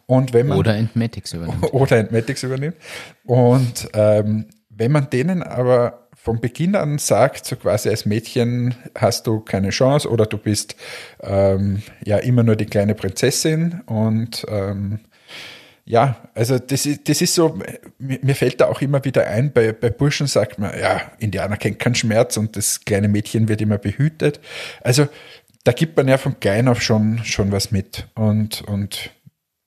Und 0.06 0.32
wenn 0.32 0.48
man, 0.48 0.58
Oder 0.58 0.78
Entmatics 0.78 1.34
übernimmt. 1.34 1.64
Oder 1.74 1.98
Entmatics 1.98 2.44
übernimmt. 2.44 2.78
Und 3.26 3.90
ähm, 3.94 4.46
wenn 4.70 4.94
man 4.94 5.10
denen 5.10 5.44
aber 5.44 6.08
von 6.16 6.40
Beginn 6.40 6.78
an 6.78 6.98
sagt, 6.98 7.46
so 7.46 7.58
quasi 7.58 7.90
als 7.90 8.06
Mädchen 8.06 8.74
hast 8.98 9.28
du 9.28 9.42
keine 9.42 9.72
Chance 9.72 10.10
oder 10.10 10.28
du 10.28 10.38
bist 10.38 10.78
ähm, 11.20 11.82
ja 12.06 12.20
immer 12.20 12.44
nur 12.44 12.56
die 12.56 12.68
kleine 12.68 12.96
Prinzessin 12.96 13.82
und 13.86 14.46
ähm, 14.48 15.02
ja, 15.92 16.16
also 16.34 16.58
das 16.58 16.86
ist, 16.86 17.10
das 17.10 17.22
ist 17.22 17.36
so, 17.36 17.60
mir, 18.00 18.34
fällt 18.34 18.62
da 18.62 18.68
auch 18.68 18.80
immer 18.80 19.04
wieder 19.04 19.28
ein, 19.28 19.52
bei, 19.52 19.74
bei 19.74 19.90
Burschen 19.90 20.26
sagt 20.26 20.58
man, 20.58 20.72
ja, 20.80 21.12
Indianer 21.20 21.58
kennt 21.58 21.80
keinen 21.80 21.96
Schmerz 21.96 22.38
und 22.38 22.56
das 22.56 22.86
kleine 22.86 23.10
Mädchen 23.10 23.50
wird 23.50 23.60
immer 23.60 23.78
behütet. 23.78 24.40
Also 24.80 25.10
da 25.66 25.74
gibt 25.74 25.98
man 25.98 26.08
ja 26.08 26.18
von 26.18 26.40
klein 26.40 26.70
auf 26.70 26.82
schon, 26.82 27.20
schon 27.26 27.52
was 27.52 27.72
mit. 27.72 28.08
Und, 28.16 28.62
und 28.62 29.12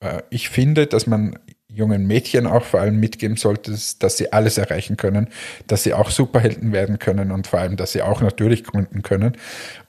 äh, 0.00 0.22
ich 0.30 0.48
finde, 0.48 0.86
dass 0.86 1.06
man 1.06 1.38
jungen 1.74 2.06
Mädchen 2.06 2.46
auch 2.46 2.64
vor 2.64 2.80
allem 2.80 3.00
mitgeben 3.00 3.36
sollte, 3.36 3.72
dass 3.98 4.16
sie 4.16 4.32
alles 4.32 4.58
erreichen 4.58 4.96
können, 4.96 5.28
dass 5.66 5.82
sie 5.82 5.92
auch 5.92 6.10
Superhelden 6.10 6.72
werden 6.72 6.98
können 6.98 7.32
und 7.32 7.46
vor 7.46 7.60
allem, 7.60 7.76
dass 7.76 7.92
sie 7.92 8.02
auch 8.02 8.20
natürlich 8.20 8.64
gründen 8.64 9.02
können. 9.02 9.36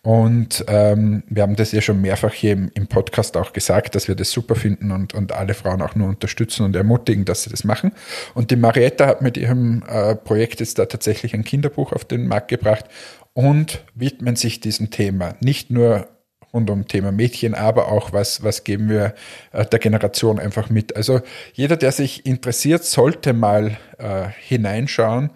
Und 0.02 0.64
ähm, 0.68 1.24
wir 1.28 1.44
haben 1.44 1.56
das 1.56 1.72
ja 1.72 1.82
schon 1.82 2.02
mehrfach 2.02 2.34
hier 2.34 2.54
im, 2.54 2.72
im, 2.76 2.88
Podcast 2.88 3.38
auch 3.38 3.54
gesagt, 3.54 3.96
dass 3.96 4.08
wir 4.08 4.16
das 4.16 4.32
super 4.32 4.56
finden 4.56 4.92
und, 4.92 5.14
und 5.14 5.32
alle 5.32 5.56
Frauen 5.56 5.82
auch 5.82 5.96
nur 5.96 6.10
unterstützen 6.10 6.64
und 6.64 6.76
ermutigen, 6.76 7.26
dass 7.26 7.44
sie 7.44 7.50
das 7.50 7.64
machen. 7.64 7.92
Und 8.36 8.52
die 8.52 8.56
Marietta 8.56 9.08
hat 9.08 9.22
mit 9.22 9.36
ihrem 9.36 9.84
äh, 9.88 10.16
Projekt 10.16 10.60
jetzt 10.60 10.78
da 10.78 10.86
tatsächlich 10.86 11.34
ein 11.34 11.44
Kinderbuch 11.44 11.92
auf 11.92 12.06
den 12.06 12.28
Markt 12.28 12.50
gebracht 12.50 12.86
und 13.34 13.84
widmen 13.96 14.36
sich 14.36 14.60
diesem 14.60 14.92
Thema. 14.92 15.36
Nicht 15.42 15.72
nur 15.72 16.08
rund 16.56 16.70
um 16.70 16.88
Thema 16.88 17.12
Mädchen, 17.12 17.54
aber 17.54 17.90
auch 17.92 18.14
was, 18.14 18.44
was 18.44 18.64
geben 18.64 18.90
wir 18.90 19.14
äh, 19.52 19.66
der 19.66 19.80
Generation 19.80 20.40
einfach 20.40 20.70
mit. 20.70 20.96
Also 20.96 21.22
jeder, 21.54 21.78
der 21.78 21.92
sich 21.92 22.26
interessiert, 22.26 22.84
sollte 22.84 23.34
mal 23.34 23.78
äh, 24.00 24.30
hineinschauen 24.40 25.32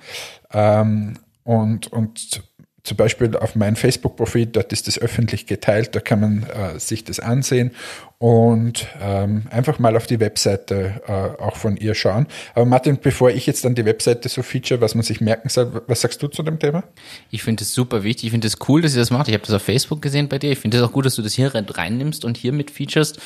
ähm, 0.51 1.20
und, 1.43 1.91
und 1.91 2.49
zum 2.84 2.97
Beispiel 2.97 3.36
auf 3.36 3.55
mein 3.55 3.75
Facebook-Profil, 3.75 4.47
dort 4.47 4.71
ist 4.73 4.88
das 4.88 4.99
öffentlich 4.99 5.45
geteilt, 5.45 5.95
da 5.95 5.99
kann 5.99 6.19
man 6.19 6.43
äh, 6.43 6.80
sich 6.80 7.03
das 7.03 7.19
ansehen 7.19 7.71
und 8.17 8.88
ähm, 9.01 9.43
einfach 9.49 9.80
mal 9.80 9.95
auf 9.95 10.07
die 10.07 10.19
Webseite 10.19 11.01
äh, 11.07 11.41
auch 11.41 11.55
von 11.55 11.77
ihr 11.77 11.95
schauen. 11.95 12.27
Aber 12.53 12.65
Martin, 12.65 12.99
bevor 13.01 13.32
ich 13.32 13.45
jetzt 13.45 13.65
dann 13.65 13.75
die 13.75 13.86
Webseite 13.86 14.27
so 14.30 14.43
feature, 14.43 14.82
was 14.82 14.95
man 14.95 15.03
sich 15.03 15.21
merken 15.21 15.49
soll, 15.49 15.82
was 15.88 16.01
sagst 16.01 16.21
du 16.21 16.27
zu 16.27 16.43
dem 16.43 16.59
Thema? 16.59 16.84
Ich 17.32 17.43
finde 17.43 17.63
es 17.63 17.73
super 17.73 18.03
wichtig, 18.03 18.25
ich 18.25 18.32
finde 18.32 18.47
es 18.47 18.57
cool, 18.67 18.82
dass 18.82 18.93
ihr 18.93 18.99
das 18.99 19.11
macht. 19.11 19.27
Ich 19.27 19.34
habe 19.34 19.45
das 19.45 19.55
auf 19.55 19.61
Facebook 19.61 20.01
gesehen 20.01 20.27
bei 20.27 20.38
dir. 20.39 20.51
Ich 20.51 20.59
finde 20.59 20.77
es 20.77 20.84
auch 20.84 20.91
gut, 20.91 21.05
dass 21.05 21.15
du 21.15 21.21
das 21.21 21.34
hier 21.34 21.53
reinnimmst 21.53 22.25
und 22.25 22.38
hier 22.38 22.51
mit 22.51 22.71
featurest. 22.71 23.19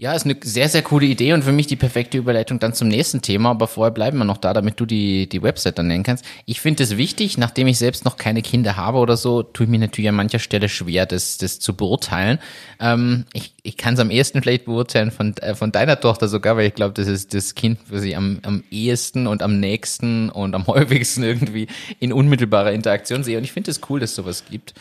Ja, 0.00 0.12
ist 0.12 0.26
eine 0.26 0.36
sehr, 0.44 0.68
sehr 0.68 0.82
coole 0.82 1.06
Idee 1.06 1.32
und 1.32 1.42
für 1.42 1.50
mich 1.50 1.66
die 1.66 1.74
perfekte 1.74 2.18
Überleitung 2.18 2.60
dann 2.60 2.72
zum 2.72 2.86
nächsten 2.86 3.20
Thema. 3.20 3.50
Aber 3.50 3.66
vorher 3.66 3.90
bleiben 3.90 4.18
wir 4.18 4.24
noch 4.24 4.36
da, 4.36 4.54
damit 4.54 4.78
du 4.78 4.86
die, 4.86 5.28
die 5.28 5.42
Website 5.42 5.76
dann 5.76 5.88
nennen 5.88 6.04
kannst. 6.04 6.24
Ich 6.46 6.60
finde 6.60 6.84
es 6.84 6.96
wichtig, 6.96 7.36
nachdem 7.36 7.66
ich 7.66 7.78
selbst 7.78 8.04
noch 8.04 8.16
keine 8.16 8.42
Kinder 8.42 8.76
habe 8.76 8.98
oder 8.98 9.16
so, 9.16 9.42
tue 9.42 9.64
ich 9.64 9.70
mir 9.70 9.80
natürlich 9.80 10.08
an 10.08 10.14
mancher 10.14 10.38
Stelle 10.38 10.68
schwer, 10.68 11.04
das, 11.04 11.36
das 11.38 11.58
zu 11.58 11.74
beurteilen. 11.74 12.38
Ähm, 12.78 13.24
ich 13.32 13.54
ich 13.64 13.76
kann 13.76 13.94
es 13.94 14.00
am 14.00 14.12
ehesten 14.12 14.40
vielleicht 14.40 14.66
beurteilen 14.66 15.10
von, 15.10 15.36
äh, 15.38 15.56
von 15.56 15.72
deiner 15.72 15.98
Tochter 15.98 16.28
sogar, 16.28 16.56
weil 16.56 16.68
ich 16.68 16.76
glaube, 16.76 16.94
das 16.94 17.08
ist 17.08 17.34
das 17.34 17.56
Kind, 17.56 17.80
was 17.88 18.04
ich 18.04 18.16
am, 18.16 18.38
am 18.42 18.62
ehesten 18.70 19.26
und 19.26 19.42
am 19.42 19.58
nächsten 19.58 20.30
und 20.30 20.54
am 20.54 20.64
häufigsten 20.68 21.24
irgendwie 21.24 21.66
in 21.98 22.12
unmittelbarer 22.12 22.70
Interaktion 22.70 23.24
sehe. 23.24 23.36
Und 23.36 23.42
ich 23.42 23.50
finde 23.50 23.72
es 23.72 23.80
cool, 23.90 23.98
dass 23.98 24.14
sowas 24.14 24.44
gibt. 24.48 24.74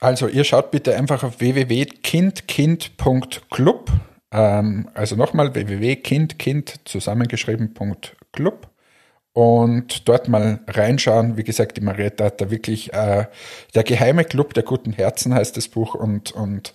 Also 0.00 0.26
ihr 0.26 0.42
schaut 0.42 0.72
bitte 0.72 0.96
einfach 0.96 1.22
auf 1.22 1.38
www.kindkind.club 1.38 3.92
ähm, 4.36 4.88
also 4.94 5.16
nochmal 5.16 5.54
www.kindkind 5.54 6.80
zusammengeschrieben.club 6.84 8.68
und 9.32 10.08
dort 10.08 10.28
mal 10.28 10.60
reinschauen. 10.66 11.36
Wie 11.36 11.44
gesagt, 11.44 11.76
die 11.76 11.82
Marietta 11.82 12.24
hat 12.24 12.40
da 12.40 12.50
wirklich 12.50 12.92
äh, 12.92 13.26
der 13.74 13.82
geheime 13.82 14.24
Club 14.24 14.54
der 14.54 14.62
guten 14.62 14.92
Herzen 14.92 15.34
heißt 15.34 15.56
das 15.56 15.68
Buch 15.68 15.94
und 15.94 16.32
und 16.32 16.72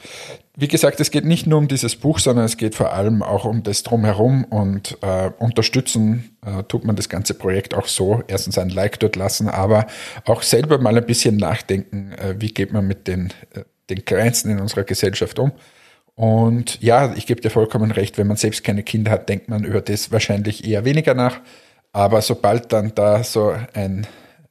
wie 0.57 0.67
gesagt, 0.67 0.99
es 0.99 1.11
geht 1.11 1.25
nicht 1.25 1.47
nur 1.47 1.59
um 1.59 1.67
dieses 1.67 1.95
Buch, 1.95 2.19
sondern 2.19 2.45
es 2.45 2.57
geht 2.57 2.75
vor 2.75 2.93
allem 2.93 3.23
auch 3.23 3.45
um 3.45 3.63
das 3.63 3.83
drumherum 3.83 4.43
und 4.43 4.97
äh, 5.01 5.31
unterstützen 5.39 6.37
äh, 6.45 6.63
tut 6.63 6.83
man 6.83 6.95
das 6.95 7.09
ganze 7.09 7.33
Projekt 7.35 7.73
auch 7.73 7.87
so. 7.87 8.21
Erstens 8.27 8.57
ein 8.57 8.69
Like 8.69 8.99
dort 8.99 9.15
lassen, 9.15 9.47
aber 9.47 9.87
auch 10.25 10.41
selber 10.43 10.77
mal 10.77 10.97
ein 10.97 11.05
bisschen 11.05 11.37
nachdenken, 11.37 12.11
äh, 12.13 12.35
wie 12.37 12.53
geht 12.53 12.73
man 12.73 12.85
mit 12.85 13.07
den, 13.07 13.33
äh, 13.53 13.61
den 13.89 14.03
Kleinsten 14.03 14.51
in 14.51 14.59
unserer 14.59 14.83
Gesellschaft 14.83 15.39
um. 15.39 15.51
Und 16.21 16.79
ja, 16.83 17.15
ich 17.15 17.25
gebe 17.25 17.41
dir 17.41 17.49
vollkommen 17.49 17.89
recht, 17.89 18.19
wenn 18.19 18.27
man 18.27 18.37
selbst 18.37 18.63
keine 18.63 18.83
Kinder 18.83 19.09
hat, 19.09 19.27
denkt 19.27 19.49
man 19.49 19.63
über 19.63 19.81
das 19.81 20.11
wahrscheinlich 20.11 20.67
eher 20.67 20.85
weniger 20.85 21.15
nach. 21.15 21.39
Aber 21.93 22.21
sobald 22.21 22.71
dann 22.71 22.93
da 22.93 23.23
so 23.23 23.55
ein, 23.73 24.05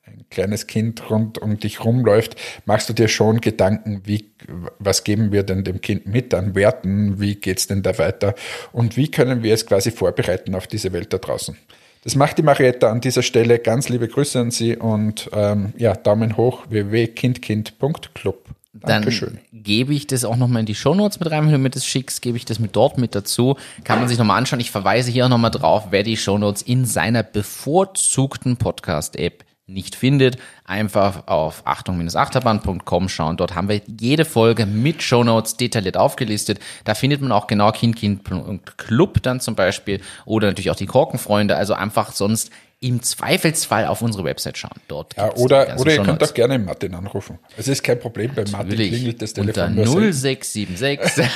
ein 0.04 0.24
kleines 0.30 0.66
Kind 0.66 1.08
rund 1.10 1.38
um 1.38 1.60
dich 1.60 1.84
rumläuft, 1.84 2.34
machst 2.66 2.88
du 2.88 2.92
dir 2.92 3.06
schon 3.06 3.40
Gedanken, 3.40 4.02
wie, 4.04 4.32
was 4.80 5.04
geben 5.04 5.30
wir 5.30 5.44
denn 5.44 5.62
dem 5.62 5.80
Kind 5.80 6.06
mit 6.06 6.34
an 6.34 6.56
Werten, 6.56 7.20
wie 7.20 7.36
geht's 7.36 7.68
denn 7.68 7.84
da 7.84 7.96
weiter 7.98 8.34
und 8.72 8.96
wie 8.96 9.08
können 9.08 9.44
wir 9.44 9.54
es 9.54 9.64
quasi 9.64 9.92
vorbereiten 9.92 10.56
auf 10.56 10.66
diese 10.66 10.92
Welt 10.92 11.12
da 11.12 11.18
draußen. 11.18 11.56
Das 12.02 12.16
macht 12.16 12.38
die 12.38 12.42
Marietta 12.42 12.90
an 12.90 13.00
dieser 13.00 13.22
Stelle. 13.22 13.60
Ganz 13.60 13.88
liebe 13.88 14.08
Grüße 14.08 14.40
an 14.40 14.50
Sie 14.50 14.76
und 14.76 15.30
ähm, 15.32 15.72
ja, 15.76 15.94
Daumen 15.94 16.36
hoch 16.36 16.64
www.kindkind.club. 16.68 18.56
Dankeschön. 18.82 19.38
Dann 19.52 19.62
gebe 19.62 19.94
ich 19.94 20.06
das 20.06 20.24
auch 20.24 20.36
nochmal 20.36 20.60
in 20.60 20.66
die 20.66 20.74
Shownotes 20.74 21.20
mit 21.20 21.30
rein, 21.30 21.44
wenn 21.44 21.52
du 21.52 21.58
mir 21.58 21.70
das 21.70 21.86
schickst, 21.86 22.22
gebe 22.22 22.36
ich 22.36 22.44
das 22.44 22.58
mit 22.58 22.76
dort 22.76 22.98
mit 22.98 23.14
dazu. 23.14 23.56
Kann 23.84 23.98
man 23.98 24.08
sich 24.08 24.18
nochmal 24.18 24.38
anschauen. 24.38 24.60
Ich 24.60 24.70
verweise 24.70 25.10
hier 25.10 25.26
auch 25.26 25.30
nochmal 25.30 25.50
drauf, 25.50 25.88
wer 25.90 26.02
die 26.02 26.16
Shownotes 26.16 26.62
in 26.62 26.84
seiner 26.84 27.22
bevorzugten 27.22 28.56
Podcast-App 28.56 29.44
nicht 29.70 29.94
findet, 29.94 30.36
einfach 30.64 31.26
auf 31.26 31.62
achtung-achterbahn.com 31.64 33.08
schauen. 33.08 33.36
Dort 33.36 33.54
haben 33.54 33.68
wir 33.68 33.80
jede 34.00 34.24
Folge 34.24 34.66
mit 34.66 35.02
Shownotes 35.02 35.56
detailliert 35.56 35.96
aufgelistet. 35.96 36.58
Da 36.84 36.94
findet 36.94 37.22
man 37.22 37.32
auch 37.32 37.46
genau 37.46 37.70
Kind, 37.72 37.96
Kind 37.96 38.22
Club 38.76 39.22
dann 39.22 39.40
zum 39.40 39.54
Beispiel 39.54 40.00
oder 40.24 40.48
natürlich 40.48 40.70
auch 40.70 40.76
die 40.76 40.86
Korkenfreunde. 40.86 41.56
Also 41.56 41.74
einfach 41.74 42.12
sonst 42.12 42.50
im 42.80 43.02
Zweifelsfall 43.02 43.86
auf 43.86 44.00
unsere 44.00 44.24
Website 44.24 44.56
schauen. 44.56 44.80
Dort 44.88 45.14
ja, 45.16 45.34
oder 45.34 45.78
oder 45.78 45.92
ihr 45.92 46.02
könnt 46.02 46.22
auch 46.22 46.34
gerne 46.34 46.58
Martin 46.58 46.94
anrufen. 46.94 47.38
Es 47.56 47.68
ist 47.68 47.82
kein 47.82 48.00
Problem, 48.00 48.34
bei 48.34 48.44
Martin 48.50 48.74
klingelt 48.74 49.20
das 49.20 49.34
Telefon. 49.34 49.78
Unter 49.78 49.90
0676. 49.90 51.26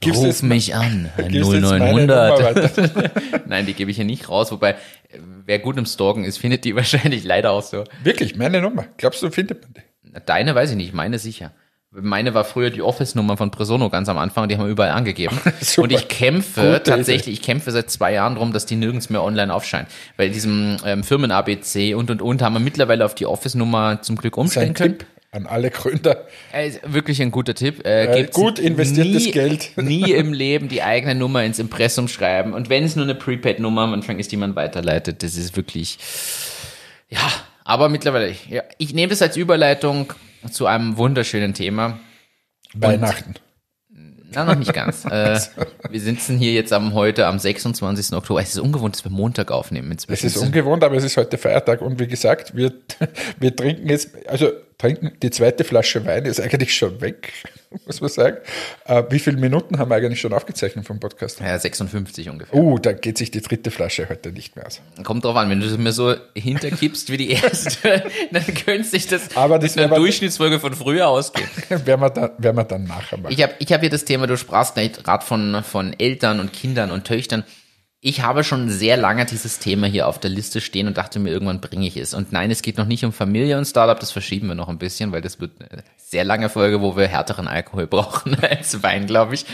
Gibst 0.00 0.22
Ruf 0.22 0.42
mich 0.42 0.74
an. 0.74 1.10
gibst 1.28 1.52
jetzt 1.52 1.62
meine 1.62 2.06
Nummer 2.06 2.38
0900. 2.38 3.46
Nein, 3.46 3.66
die 3.66 3.74
gebe 3.74 3.90
ich 3.90 3.98
ja 3.98 4.04
nicht 4.04 4.28
raus. 4.30 4.50
Wobei, 4.50 4.76
wer 5.44 5.58
gut 5.58 5.76
im 5.76 5.84
Stalken 5.84 6.24
ist, 6.24 6.38
findet 6.38 6.64
die 6.64 6.74
wahrscheinlich 6.76 7.24
leider 7.24 7.50
auch 7.50 7.62
so. 7.62 7.84
Wirklich, 8.02 8.36
meine 8.36 8.62
Nummer. 8.62 8.86
Glaubst 8.96 9.22
du, 9.22 9.30
findet 9.30 9.62
man 9.62 9.74
die? 9.74 10.20
Deine 10.24 10.54
weiß 10.54 10.70
ich 10.70 10.76
nicht, 10.76 10.94
meine 10.94 11.18
sicher. 11.18 11.52
Meine 11.92 12.34
war 12.34 12.44
früher 12.44 12.70
die 12.70 12.82
Office-Nummer 12.82 13.36
von 13.36 13.50
Presono 13.50 13.90
ganz 13.90 14.08
am 14.08 14.16
Anfang, 14.16 14.48
die 14.48 14.56
haben 14.56 14.64
wir 14.64 14.70
überall 14.70 14.92
angegeben. 14.92 15.36
Und 15.76 15.90
ich 15.90 16.06
kämpfe 16.06 16.74
Gute 16.74 16.82
tatsächlich, 16.84 17.40
ich 17.40 17.42
kämpfe 17.42 17.72
seit 17.72 17.90
zwei 17.90 18.12
Jahren 18.12 18.36
drum, 18.36 18.52
dass 18.52 18.64
die 18.64 18.76
nirgends 18.76 19.10
mehr 19.10 19.24
online 19.24 19.52
aufscheinen. 19.52 19.88
Weil 20.16 20.30
diesem 20.30 20.76
ähm, 20.86 21.02
Firmen-ABC 21.02 21.94
und 21.94 22.12
und 22.12 22.22
und 22.22 22.42
haben 22.42 22.52
wir 22.52 22.60
mittlerweile 22.60 23.04
auf 23.04 23.16
die 23.16 23.26
Office-Nummer 23.26 24.02
zum 24.02 24.14
Glück 24.14 24.36
umstellen 24.36 24.68
Sein 24.68 24.74
können. 24.74 24.98
Tipp 24.98 25.06
an 25.32 25.46
alle 25.46 25.70
Gründer. 25.70 26.26
Äh, 26.52 26.68
ist 26.68 26.80
wirklich 26.92 27.20
ein 27.22 27.30
guter 27.30 27.54
Tipp. 27.54 27.84
Äh, 27.84 28.16
gibt's 28.16 28.36
gut 28.36 28.58
investiertes 28.60 29.24
nie, 29.24 29.30
Geld. 29.32 29.70
nie 29.76 30.12
im 30.12 30.32
Leben 30.32 30.68
die 30.68 30.82
eigene 30.82 31.16
Nummer 31.16 31.44
ins 31.44 31.58
Impressum 31.58 32.06
schreiben. 32.06 32.52
Und 32.52 32.68
wenn 32.68 32.84
es 32.84 32.94
nur 32.94 33.04
eine 33.04 33.14
Prepaid-Nummer 33.14 33.82
am 33.82 33.94
Anfang 33.94 34.18
ist, 34.18 34.30
die 34.32 34.36
man 34.36 34.54
weiterleitet, 34.56 35.22
das 35.22 35.36
ist 35.36 35.56
wirklich, 35.56 35.98
ja, 37.08 37.20
aber 37.64 37.88
mittlerweile, 37.88 38.34
ja, 38.48 38.62
ich 38.78 38.94
nehme 38.94 39.10
das 39.10 39.22
als 39.22 39.36
Überleitung 39.36 40.12
zu 40.50 40.66
einem 40.66 40.96
wunderschönen 40.96 41.54
Thema. 41.54 41.98
Weihnachten. 42.74 43.34
Na, 44.32 44.44
noch 44.44 44.54
nicht 44.54 44.72
ganz. 44.72 45.04
äh, 45.10 45.40
wir 45.90 46.00
sitzen 46.00 46.38
hier 46.38 46.52
jetzt 46.52 46.72
am 46.72 46.94
heute 46.94 47.26
am 47.26 47.38
26. 47.38 48.14
Oktober. 48.14 48.40
Es 48.40 48.50
ist 48.50 48.60
ungewohnt, 48.60 48.94
dass 48.94 49.04
wir 49.04 49.10
Montag 49.10 49.50
aufnehmen 49.50 49.88
Es 49.88 50.04
inzwischen. 50.04 50.26
ist 50.26 50.36
ungewohnt, 50.36 50.84
aber 50.84 50.96
es 50.96 51.04
ist 51.04 51.16
heute 51.16 51.36
Feiertag 51.36 51.82
und 51.82 51.98
wie 51.98 52.06
gesagt, 52.06 52.54
wir, 52.54 52.72
wir 53.40 53.54
trinken 53.54 53.88
jetzt, 53.88 54.10
also 54.28 54.52
trinken, 54.80 55.12
die 55.22 55.30
zweite 55.30 55.64
Flasche 55.64 56.04
Wein 56.06 56.24
ist 56.24 56.40
eigentlich 56.40 56.74
schon 56.74 57.00
weg, 57.00 57.32
muss 57.86 58.00
man 58.00 58.10
sagen. 58.10 58.38
Äh, 58.86 59.04
wie 59.10 59.18
viele 59.18 59.36
Minuten 59.36 59.78
haben 59.78 59.90
wir 59.90 59.96
eigentlich 59.96 60.20
schon 60.20 60.32
aufgezeichnet 60.32 60.86
vom 60.86 60.98
Podcast? 60.98 61.40
ja, 61.40 61.58
56 61.58 62.28
ungefähr. 62.30 62.58
Uh, 62.58 62.78
da 62.78 62.92
geht 62.92 63.18
sich 63.18 63.30
die 63.30 63.42
dritte 63.42 63.70
Flasche 63.70 64.08
heute 64.08 64.32
nicht 64.32 64.56
mehr 64.56 64.66
aus. 64.66 64.80
Kommt 65.04 65.24
drauf 65.24 65.36
an, 65.36 65.50
wenn 65.50 65.60
du 65.60 65.66
es 65.66 65.76
mir 65.76 65.92
so 65.92 66.14
hinterkippst 66.34 67.10
wie 67.10 67.18
die 67.18 67.30
erste, 67.30 68.04
dann 68.32 68.54
könnte 68.54 68.88
sich 68.88 69.06
das 69.06 69.36
Aber 69.36 69.58
das 69.58 69.76
mit 69.76 69.84
einer 69.84 69.96
Durchschnittsfolge 69.96 70.58
von 70.58 70.74
früher 70.74 71.08
ausgehen. 71.08 71.48
werden, 71.68 72.00
wir 72.00 72.10
dann, 72.10 72.30
werden 72.38 72.56
wir 72.56 72.64
dann 72.64 72.84
nachher 72.84 73.18
machen. 73.18 73.32
Ich 73.32 73.42
habe 73.42 73.54
ich 73.58 73.72
hab 73.72 73.80
hier 73.80 73.90
das 73.90 74.04
Thema, 74.04 74.26
du 74.26 74.36
sprachst 74.36 74.76
gerade 74.76 75.24
von, 75.24 75.62
von 75.62 75.94
Eltern 75.98 76.40
und 76.40 76.52
Kindern 76.52 76.90
und 76.90 77.04
Töchtern. 77.04 77.44
Ich 78.02 78.22
habe 78.22 78.44
schon 78.44 78.70
sehr 78.70 78.96
lange 78.96 79.26
dieses 79.26 79.58
Thema 79.58 79.86
hier 79.86 80.08
auf 80.08 80.18
der 80.18 80.30
Liste 80.30 80.62
stehen 80.62 80.86
und 80.86 80.96
dachte 80.96 81.18
mir, 81.18 81.30
irgendwann 81.30 81.60
bringe 81.60 81.86
ich 81.86 81.98
es. 81.98 82.14
Und 82.14 82.32
nein, 82.32 82.50
es 82.50 82.62
geht 82.62 82.78
noch 82.78 82.86
nicht 82.86 83.04
um 83.04 83.12
Familie 83.12 83.58
und 83.58 83.66
Startup, 83.66 84.00
das 84.00 84.10
verschieben 84.10 84.48
wir 84.48 84.54
noch 84.54 84.70
ein 84.70 84.78
bisschen, 84.78 85.12
weil 85.12 85.20
das 85.20 85.38
wird 85.38 85.52
eine 85.60 85.82
sehr 85.98 86.24
lange 86.24 86.48
Folge, 86.48 86.80
wo 86.80 86.96
wir 86.96 87.08
härteren 87.08 87.46
Alkohol 87.46 87.86
brauchen 87.88 88.38
als 88.42 88.82
Wein, 88.82 89.06
glaube 89.06 89.34
ich. 89.34 89.44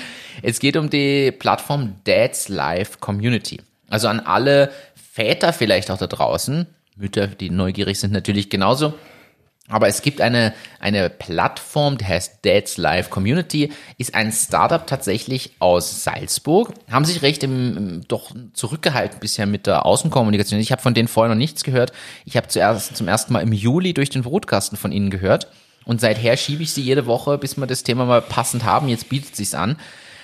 Es 0.42 0.60
geht 0.60 0.76
um 0.76 0.90
die 0.90 1.32
Plattform 1.32 1.96
Dad's 2.04 2.48
Life 2.48 2.98
Community. 3.00 3.60
Also 3.88 4.06
an 4.06 4.20
alle 4.20 4.70
Väter 4.94 5.52
vielleicht 5.52 5.90
auch 5.90 5.98
da 5.98 6.06
draußen, 6.06 6.66
Mütter, 6.94 7.26
die 7.26 7.50
neugierig 7.50 7.98
sind, 7.98 8.12
natürlich 8.12 8.48
genauso. 8.48 8.94
Aber 9.68 9.88
es 9.88 10.02
gibt 10.02 10.20
eine, 10.20 10.54
eine 10.78 11.10
Plattform, 11.10 11.98
die 11.98 12.04
heißt 12.04 12.40
Dad's 12.44 12.76
Life 12.76 13.10
Community, 13.10 13.72
ist 13.98 14.14
ein 14.14 14.30
Startup 14.30 14.86
tatsächlich 14.86 15.52
aus 15.58 16.04
Salzburg, 16.04 16.72
haben 16.90 17.04
sich 17.04 17.22
recht 17.22 17.42
im, 17.42 17.76
im, 17.76 18.08
doch 18.08 18.30
zurückgehalten 18.52 19.18
bisher 19.18 19.46
mit 19.46 19.66
der 19.66 19.84
Außenkommunikation. 19.84 20.60
Ich 20.60 20.70
habe 20.70 20.82
von 20.82 20.94
denen 20.94 21.08
vorher 21.08 21.34
noch 21.34 21.38
nichts 21.38 21.64
gehört. 21.64 21.92
Ich 22.24 22.36
habe 22.36 22.48
zuerst 22.48 22.96
zum 22.96 23.08
ersten 23.08 23.32
Mal 23.32 23.40
im 23.40 23.52
Juli 23.52 23.92
durch 23.92 24.10
den 24.10 24.22
Brotkasten 24.22 24.78
von 24.78 24.92
ihnen 24.92 25.10
gehört. 25.10 25.48
Und 25.84 26.00
seither 26.00 26.36
schiebe 26.36 26.62
ich 26.62 26.72
sie 26.72 26.82
jede 26.82 27.06
Woche, 27.06 27.38
bis 27.38 27.56
wir 27.56 27.66
das 27.66 27.82
Thema 27.82 28.06
mal 28.06 28.22
passend 28.22 28.64
haben. 28.64 28.88
Jetzt 28.88 29.08
bietet 29.08 29.36
sich's 29.36 29.54
an. 29.54 29.76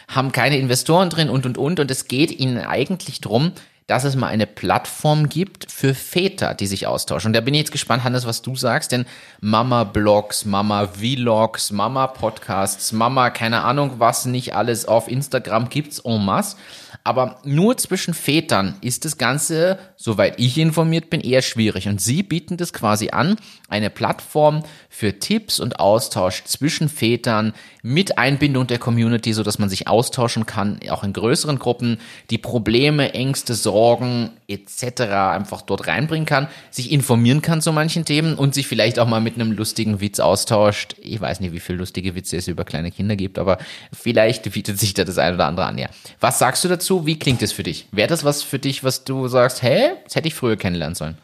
Haben 0.09 0.33
keine 0.33 0.59
Investoren 0.59 1.09
drin 1.09 1.31
und 1.31 1.47
und 1.47 1.57
und. 1.57 1.81
Und 1.81 1.91
es 1.91 2.09
geht 2.09 2.33
ihnen 2.39 2.59
eigentlich 2.59 3.21
drum, 3.21 3.53
dass 3.93 4.05
es 4.05 4.17
mal 4.17 4.29
eine 4.29 4.47
Plattform 4.47 5.29
gibt 5.29 5.71
für 5.71 5.95
Väter, 5.95 6.55
die 6.55 6.67
sich 6.67 6.87
austauschen. 6.87 7.29
Und 7.29 7.33
da 7.35 7.43
bin 7.43 7.53
ich 7.53 7.61
jetzt 7.61 7.73
gespannt, 7.73 8.05
Hannes, 8.05 8.25
was 8.25 8.41
du 8.41 8.57
sagst, 8.57 8.91
denn 8.91 9.05
Mama-Blogs, 9.43 10.47
Mama-Vlogs, 10.47 11.73
Mama-Podcasts, 11.73 12.93
Mama, 12.93 13.29
keine 13.29 13.65
Ahnung, 13.65 13.97
was 13.99 14.25
nicht 14.25 14.55
alles 14.55 14.87
auf 14.87 15.09
Instagram 15.09 15.69
gibt's 15.69 15.99
en 15.99 16.25
masse. 16.25 16.57
Aber 17.05 17.41
nur 17.45 17.77
zwischen 17.77 18.15
Vätern 18.15 18.77
ist 18.81 19.05
das 19.05 19.19
Ganze, 19.19 19.79
soweit 19.97 20.39
ich 20.39 20.57
informiert 20.57 21.11
bin, 21.11 21.21
eher 21.21 21.43
schwierig. 21.43 21.87
Und 21.87 22.01
sie 22.01 22.23
bieten 22.23 22.57
das 22.57 22.73
quasi 22.73 23.11
an, 23.11 23.37
eine 23.69 23.91
Plattform 23.91 24.63
für 24.95 25.19
Tipps 25.19 25.59
und 25.59 25.81
Austausch 25.81 26.45
zwischen 26.45 26.91
Vätern 26.91 27.55
mit 27.83 28.19
Einbindung 28.19 28.67
der 28.67 28.79
Community, 28.79 29.33
so 29.33 29.43
dass 29.43 29.59
man 29.59 29.71
sich 29.71 29.89
austauschen 29.89 30.45
kann, 30.45 30.81
auch 30.91 31.03
in 31.03 31.15
größeren 31.15 31.59
Gruppen, 31.59 31.99
die 32.29 32.37
Probleme, 32.37 33.15
Ängste, 33.15 33.55
Sorgen 33.55 34.31
etc. 34.49 35.01
einfach 35.33 35.63
dort 35.63 35.89
reinbringen 35.89 36.27
kann, 36.27 36.47
sich 36.71 36.93
informieren 36.93 37.41
kann 37.41 37.63
zu 37.63 37.73
manchen 37.73 38.05
Themen 38.05 38.35
und 38.35 38.53
sich 38.53 38.67
vielleicht 38.67 38.99
auch 38.99 39.09
mal 39.09 39.23
mit 39.23 39.37
einem 39.37 39.53
lustigen 39.53 40.03
Witz 40.03 40.21
austauscht. 40.21 40.95
Ich 41.01 41.19
weiß 41.19 41.41
nicht, 41.41 41.53
wie 41.53 41.61
viele 41.61 41.79
lustige 41.79 42.15
Witze 42.15 42.37
es 42.37 42.47
über 42.47 42.65
kleine 42.65 42.91
Kinder 42.91 43.17
gibt, 43.17 43.39
aber 43.39 43.57
vielleicht 43.99 44.53
bietet 44.53 44.79
sich 44.79 44.93
da 44.93 45.05
das 45.05 45.17
ein 45.17 45.35
oder 45.35 45.47
andere 45.47 45.65
an. 45.65 45.79
Ja. 45.79 45.89
Was 46.21 46.39
sagst 46.39 46.65
du 46.65 46.69
dazu? 46.69 47.07
Wie 47.07 47.19
klingt 47.19 47.41
es 47.41 47.53
für 47.53 47.63
dich? 47.63 47.89
Wäre 47.93 48.09
das 48.09 48.25
was 48.25 48.43
für 48.43 48.59
dich, 48.59 48.85
was 48.85 49.05
du 49.05 49.27
sagst, 49.29 49.63
hä, 49.63 49.93
das 50.05 50.17
hätte 50.17 50.29
ich 50.29 50.35
früher 50.35 50.57
kennenlernen 50.57 50.95
sollen? 50.95 51.17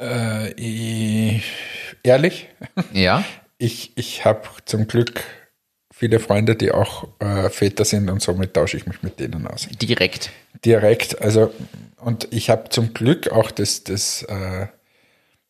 Äh, 0.00 0.52
ich, 0.52 1.44
ehrlich, 2.02 2.48
Ja? 2.92 3.24
ich, 3.58 3.96
ich 3.96 4.24
habe 4.24 4.42
zum 4.64 4.86
Glück 4.86 5.22
viele 5.92 6.18
Freunde, 6.18 6.56
die 6.56 6.72
auch 6.72 7.08
äh, 7.20 7.48
Väter 7.50 7.84
sind 7.84 8.10
und 8.10 8.20
somit 8.20 8.54
tausche 8.54 8.76
ich 8.76 8.86
mich 8.86 9.02
mit 9.02 9.20
denen 9.20 9.46
aus. 9.46 9.68
Direkt. 9.80 10.30
Direkt, 10.64 11.20
also 11.20 11.52
und 11.96 12.28
ich 12.32 12.50
habe 12.50 12.68
zum 12.68 12.92
Glück 12.92 13.30
auch 13.30 13.50
das, 13.50 13.84
das 13.84 14.22
äh, 14.24 14.66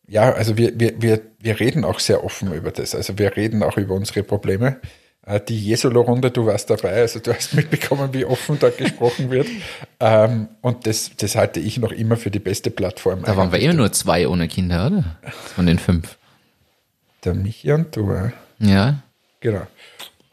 ja, 0.06 0.32
also 0.32 0.56
wir, 0.56 0.78
wir, 0.78 1.00
wir, 1.00 1.20
wir 1.38 1.58
reden 1.60 1.84
auch 1.84 1.98
sehr 1.98 2.24
offen 2.24 2.52
über 2.52 2.70
das. 2.70 2.94
Also 2.94 3.18
wir 3.18 3.36
reden 3.36 3.62
auch 3.62 3.78
über 3.78 3.94
unsere 3.94 4.22
Probleme. 4.22 4.80
Äh, 5.26 5.40
Die 5.40 5.58
Jesolo-Runde, 5.68 6.30
du 6.30 6.46
warst 6.46 6.70
dabei, 6.70 6.92
also 7.00 7.18
du 7.20 7.32
hast 7.34 7.54
mitbekommen, 7.54 8.12
wie 8.12 8.24
offen 8.24 8.58
da 8.58 8.70
gesprochen 8.70 9.30
wird. 9.30 9.46
Ähm, 10.00 10.48
und 10.60 10.86
das, 10.86 11.12
das 11.16 11.36
halte 11.36 11.60
ich 11.60 11.78
noch 11.78 11.92
immer 11.92 12.16
für 12.16 12.30
die 12.30 12.38
beste 12.38 12.70
Plattform. 12.70 13.22
Da 13.24 13.36
waren 13.36 13.52
wir 13.52 13.60
eh 13.60 13.72
nur 13.72 13.92
zwei 13.92 14.28
ohne 14.28 14.48
Kinder, 14.48 14.86
oder? 14.88 15.04
Von 15.54 15.66
den 15.66 15.78
fünf. 15.78 16.16
Der 17.24 17.34
Michi 17.34 17.72
und 17.72 17.94
du, 17.96 18.10
äh, 18.12 18.30
Ja. 18.58 18.96
genau. 19.40 19.62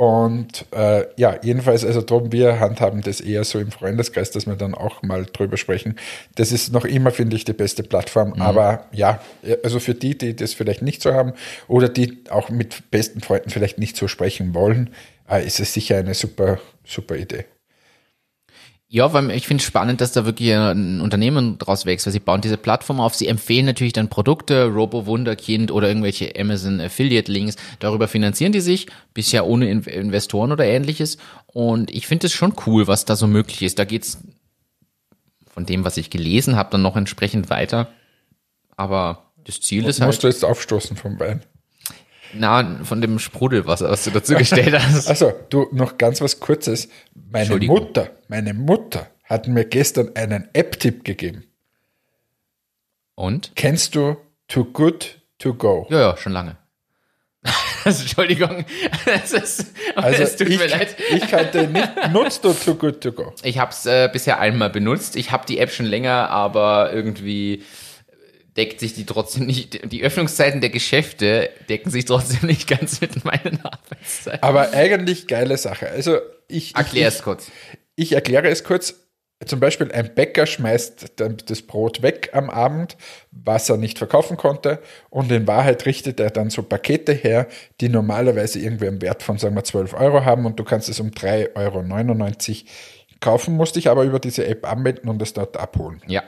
Und 0.01 0.65
äh, 0.71 1.05
ja, 1.15 1.37
jedenfalls, 1.43 1.85
also 1.85 2.01
drum, 2.01 2.31
wir 2.31 2.59
handhaben 2.59 3.01
das 3.01 3.21
eher 3.21 3.43
so 3.43 3.59
im 3.59 3.69
Freundeskreis, 3.69 4.31
dass 4.31 4.47
wir 4.47 4.55
dann 4.55 4.73
auch 4.73 5.03
mal 5.03 5.27
drüber 5.27 5.57
sprechen. 5.57 5.95
Das 6.33 6.51
ist 6.51 6.73
noch 6.73 6.85
immer, 6.85 7.11
finde 7.11 7.35
ich, 7.35 7.45
die 7.45 7.53
beste 7.53 7.83
Plattform. 7.83 8.33
Aber 8.41 8.87
ja, 8.91 9.21
also 9.63 9.79
für 9.79 9.93
die, 9.93 10.17
die 10.17 10.35
das 10.35 10.55
vielleicht 10.55 10.81
nicht 10.81 11.03
so 11.03 11.13
haben 11.13 11.33
oder 11.67 11.87
die 11.87 12.17
auch 12.31 12.49
mit 12.49 12.89
besten 12.89 13.21
Freunden 13.21 13.51
vielleicht 13.51 13.77
nicht 13.77 13.95
so 13.95 14.07
sprechen 14.07 14.55
wollen, 14.55 14.89
äh, 15.29 15.45
ist 15.45 15.59
es 15.59 15.71
sicher 15.71 15.97
eine 15.97 16.15
super, 16.15 16.57
super 16.83 17.15
Idee. 17.15 17.45
Ja, 18.93 19.13
weil 19.13 19.31
ich 19.31 19.47
finde 19.47 19.61
es 19.61 19.67
spannend, 19.67 20.01
dass 20.01 20.11
da 20.11 20.25
wirklich 20.25 20.53
ein 20.53 20.99
Unternehmen 20.99 21.57
draus 21.57 21.85
wächst, 21.85 22.05
weil 22.05 22.11
sie 22.11 22.19
bauen 22.19 22.41
diese 22.41 22.57
Plattform 22.57 22.99
auf, 22.99 23.15
sie 23.15 23.27
empfehlen 23.27 23.65
natürlich 23.65 23.93
dann 23.93 24.09
Produkte, 24.09 24.65
Robo 24.65 25.05
Wunderkind 25.05 25.71
oder 25.71 25.87
irgendwelche 25.87 26.33
Amazon 26.37 26.81
Affiliate 26.81 27.31
Links, 27.31 27.55
darüber 27.79 28.09
finanzieren 28.09 28.51
die 28.51 28.59
sich, 28.59 28.87
bisher 29.13 29.47
ohne 29.47 29.69
In 29.69 29.83
Investoren 29.83 30.51
oder 30.51 30.65
ähnliches 30.65 31.17
und 31.47 31.89
ich 31.89 32.05
finde 32.05 32.27
es 32.27 32.33
schon 32.33 32.53
cool, 32.65 32.85
was 32.87 33.05
da 33.05 33.15
so 33.15 33.27
möglich 33.27 33.61
ist. 33.61 33.79
Da 33.79 33.85
geht's 33.85 34.17
von 35.49 35.65
dem, 35.65 35.85
was 35.85 35.95
ich 35.95 36.09
gelesen 36.09 36.57
habe, 36.57 36.71
dann 36.71 36.81
noch 36.81 36.97
entsprechend 36.97 37.49
weiter, 37.49 37.87
aber 38.75 39.31
das 39.45 39.61
Ziel 39.61 39.85
ist 39.85 40.01
Musst 40.01 40.01
halt, 40.01 40.23
du 40.23 40.27
jetzt 40.27 40.43
aufstoßen 40.43 40.97
vom 40.97 41.17
Wein. 41.17 41.45
Na, 42.33 42.79
von 42.83 43.01
dem 43.01 43.19
Sprudelwasser, 43.19 43.89
was 43.89 44.03
du 44.03 44.11
dazu 44.11 44.35
gestellt 44.35 44.73
hast. 44.79 45.07
Also, 45.07 45.33
du, 45.49 45.67
noch 45.71 45.97
ganz 45.97 46.21
was 46.21 46.39
Kurzes. 46.39 46.89
Meine. 47.31 47.57
Mutter, 47.57 48.09
meine 48.27 48.53
Mutter 48.53 49.07
hat 49.23 49.47
mir 49.47 49.65
gestern 49.65 50.15
einen 50.15 50.49
App-Tipp 50.53 51.03
gegeben. 51.03 51.45
Und? 53.15 53.51
Kennst 53.55 53.95
du 53.95 54.17
Too 54.47 54.65
Good 54.65 55.19
To 55.39 55.53
Go? 55.53 55.87
Ja, 55.89 55.99
ja, 55.99 56.17
schon 56.17 56.33
lange. 56.33 56.57
Also, 57.83 58.03
Entschuldigung, 58.03 58.63
es, 59.07 59.33
ist, 59.33 59.73
Also 59.95 60.21
es 60.21 60.35
tut 60.35 60.49
ich, 60.49 60.59
mir 60.59 60.67
leid. 60.67 60.95
ich 61.09 61.27
kannte 61.27 61.67
nicht, 61.67 62.11
nutzt 62.11 62.43
du 62.43 62.53
Too 62.53 62.75
Good 62.75 63.01
To 63.01 63.11
Go? 63.11 63.33
Ich 63.41 63.57
habe 63.57 63.71
es 63.71 63.87
äh, 63.87 64.07
bisher 64.13 64.39
einmal 64.39 64.69
benutzt. 64.69 65.15
Ich 65.15 65.31
habe 65.31 65.47
die 65.47 65.57
App 65.57 65.71
schon 65.71 65.87
länger, 65.87 66.29
aber 66.29 66.93
irgendwie 66.93 67.63
deckt 68.57 68.79
sich 68.79 68.93
die 68.93 69.05
trotzdem 69.05 69.45
nicht. 69.45 69.91
Die 69.91 70.03
Öffnungszeiten 70.03 70.61
der 70.61 70.69
Geschäfte 70.69 71.49
decken 71.69 71.89
sich 71.91 72.05
trotzdem 72.05 72.47
nicht 72.47 72.67
ganz 72.67 73.01
mit 73.01 73.23
meinen 73.23 73.59
Arbeitszeiten. 73.63 74.43
Aber 74.43 74.73
eigentlich 74.73 75.27
geile 75.27 75.57
Sache. 75.57 75.89
Also 75.89 76.17
ich, 76.47 76.75
Erklär 76.75 77.07
es 77.07 77.21
kurz. 77.21 77.51
Ich 77.95 78.13
erkläre 78.13 78.49
es 78.49 78.63
kurz. 78.63 78.95
Zum 79.45 79.59
Beispiel 79.59 79.91
ein 79.91 80.13
Bäcker 80.13 80.45
schmeißt 80.45 81.13
das 81.17 81.61
Brot 81.63 82.03
weg 82.03 82.29
am 82.33 82.51
Abend, 82.51 82.95
was 83.31 83.69
er 83.69 83.77
nicht 83.77 83.97
verkaufen 83.97 84.37
konnte. 84.37 84.79
Und 85.09 85.31
in 85.31 85.47
Wahrheit 85.47 85.85
richtet 85.87 86.19
er 86.19 86.29
dann 86.29 86.51
so 86.51 86.61
Pakete 86.61 87.13
her, 87.13 87.47
die 87.79 87.89
normalerweise 87.89 88.59
irgendwie 88.59 88.87
einen 88.87 89.01
Wert 89.01 89.23
von, 89.23 89.39
sagen 89.39 89.55
wir, 89.55 89.63
12 89.63 89.95
Euro 89.95 90.25
haben 90.25 90.45
und 90.45 90.59
du 90.59 90.63
kannst 90.63 90.89
es 90.89 90.99
um 90.99 91.09
3,99 91.09 91.55
Euro 91.55 92.69
kaufen, 93.19 93.55
musst 93.55 93.75
dich 93.75 93.89
aber 93.89 94.03
über 94.03 94.19
diese 94.19 94.45
App 94.45 94.69
anmelden 94.69 95.09
und 95.09 95.21
es 95.21 95.33
dort 95.33 95.57
abholen. 95.57 96.01
Ja. 96.07 96.23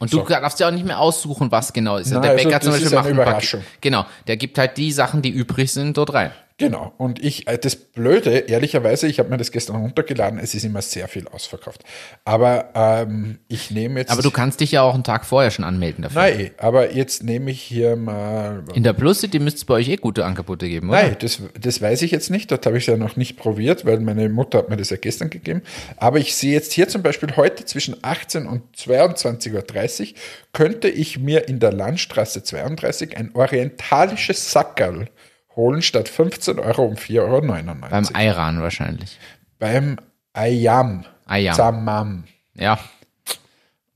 Und 0.00 0.10
du 0.12 0.22
darfst 0.22 0.58
ja 0.58 0.68
auch 0.68 0.72
nicht 0.72 0.86
mehr 0.86 0.98
aussuchen, 0.98 1.52
was 1.52 1.74
genau 1.74 1.98
ist. 1.98 2.10
Nein, 2.10 2.22
der 2.22 2.30
also 2.32 2.44
Bäcker 2.44 2.58
das 2.58 2.82
zum 2.82 2.90
Beispiel 2.90 3.14
macht. 3.14 3.58
Genau, 3.82 4.06
der 4.26 4.38
gibt 4.38 4.56
halt 4.56 4.78
die 4.78 4.92
Sachen, 4.92 5.20
die 5.20 5.28
übrig 5.28 5.70
sind, 5.70 5.96
dort 5.96 6.14
rein. 6.14 6.32
Genau. 6.60 6.92
Und 6.98 7.24
ich, 7.24 7.48
äh, 7.48 7.56
das 7.56 7.74
Blöde, 7.74 8.30
ehrlicherweise, 8.40 9.06
ich 9.06 9.18
habe 9.18 9.30
mir 9.30 9.38
das 9.38 9.50
gestern 9.50 9.76
runtergeladen, 9.76 10.38
es 10.38 10.54
ist 10.54 10.62
immer 10.62 10.82
sehr 10.82 11.08
viel 11.08 11.26
ausverkauft. 11.26 11.84
Aber 12.26 12.68
ähm, 12.74 13.38
ich 13.48 13.70
nehme 13.70 14.00
jetzt. 14.00 14.10
Aber 14.10 14.20
du 14.20 14.30
kannst 14.30 14.60
dich 14.60 14.72
ja 14.72 14.82
auch 14.82 14.92
einen 14.92 15.02
Tag 15.02 15.24
vorher 15.24 15.50
schon 15.50 15.64
anmelden 15.64 16.02
dafür. 16.02 16.20
Nein, 16.20 16.50
aber 16.58 16.92
jetzt 16.92 17.22
nehme 17.22 17.50
ich 17.50 17.62
hier 17.62 17.96
mal. 17.96 18.62
In 18.74 18.82
der 18.82 18.92
Plus 18.92 19.20
City 19.20 19.38
müsste 19.38 19.56
es 19.56 19.64
bei 19.64 19.72
euch 19.72 19.88
eh 19.88 19.96
gute 19.96 20.26
Angebote 20.26 20.68
geben, 20.68 20.90
oder? 20.90 21.00
Nein, 21.00 21.16
das, 21.18 21.40
das 21.58 21.80
weiß 21.80 22.02
ich 22.02 22.10
jetzt 22.10 22.28
nicht. 22.28 22.50
Dort 22.50 22.66
habe 22.66 22.76
ich 22.76 22.82
es 22.82 22.88
ja 22.88 22.98
noch 22.98 23.16
nicht 23.16 23.38
probiert, 23.38 23.86
weil 23.86 23.98
meine 24.00 24.28
Mutter 24.28 24.58
hat 24.58 24.68
mir 24.68 24.76
das 24.76 24.90
ja 24.90 24.98
gestern 24.98 25.30
gegeben. 25.30 25.62
Aber 25.96 26.18
ich 26.18 26.34
sehe 26.34 26.52
jetzt 26.52 26.74
hier 26.74 26.88
zum 26.88 27.02
Beispiel 27.02 27.36
heute 27.36 27.64
zwischen 27.64 27.96
18 28.02 28.46
und 28.46 28.64
22.30 28.76 30.00
Uhr 30.00 30.14
könnte 30.52 30.90
ich 30.90 31.18
mir 31.18 31.48
in 31.48 31.58
der 31.58 31.72
Landstraße 31.72 32.42
32 32.42 33.16
ein 33.16 33.30
orientalisches 33.32 34.52
Sackerl 34.52 35.08
holen 35.56 35.82
statt 35.82 36.08
15 36.08 36.58
Euro 36.58 36.84
um 36.84 36.94
4,99 36.94 37.20
Euro. 37.20 37.40
Beim 37.90 38.08
Iran 38.16 38.62
wahrscheinlich. 38.62 39.18
Beim 39.58 39.96
Ayam. 40.32 41.04
Ayam. 41.26 41.54
Zamam. 41.54 42.24
Ja. 42.54 42.78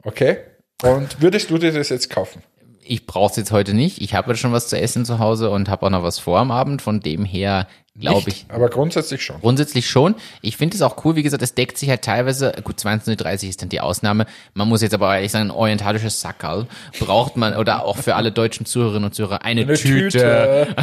Okay? 0.02 0.38
Und 0.82 1.20
würdest 1.20 1.50
du 1.50 1.58
dir 1.58 1.72
das 1.72 1.88
jetzt 1.88 2.10
kaufen? 2.10 2.42
Ich 2.82 3.06
brauche 3.06 3.30
es 3.30 3.36
jetzt 3.36 3.52
heute 3.52 3.72
nicht. 3.72 4.02
Ich 4.02 4.14
habe 4.14 4.30
jetzt 4.30 4.40
schon 4.40 4.52
was 4.52 4.68
zu 4.68 4.78
essen 4.78 5.06
zu 5.06 5.18
Hause 5.18 5.50
und 5.50 5.70
habe 5.70 5.86
auch 5.86 5.90
noch 5.90 6.02
was 6.02 6.18
vor 6.18 6.38
am 6.38 6.50
Abend. 6.50 6.82
Von 6.82 7.00
dem 7.00 7.24
her 7.24 7.66
glaube 7.98 8.30
ich. 8.30 8.46
Aber 8.48 8.68
grundsätzlich 8.68 9.22
schon. 9.22 9.40
Grundsätzlich 9.40 9.88
schon. 9.88 10.16
Ich 10.42 10.56
finde 10.56 10.74
es 10.74 10.82
auch 10.82 11.04
cool, 11.04 11.14
wie 11.16 11.22
gesagt, 11.22 11.42
es 11.42 11.54
deckt 11.54 11.78
sich 11.78 11.88
halt 11.88 12.02
teilweise, 12.02 12.52
gut, 12.64 12.76
22.30 12.78 13.48
ist 13.48 13.62
dann 13.62 13.68
die 13.68 13.80
Ausnahme. 13.80 14.26
Man 14.54 14.68
muss 14.68 14.82
jetzt 14.82 14.94
aber 14.94 15.14
ehrlich 15.14 15.30
sagen, 15.30 15.46
ein 15.46 15.50
orientalisches 15.50 16.20
Sackerl 16.20 16.66
braucht 16.98 17.36
man, 17.36 17.56
oder 17.56 17.84
auch 17.84 17.96
für 17.98 18.16
alle 18.16 18.32
deutschen 18.32 18.66
Zuhörerinnen 18.66 19.04
und 19.04 19.14
Zuhörer, 19.14 19.44
eine, 19.44 19.62
Eine 19.62 19.74
Tüte. 19.74 20.74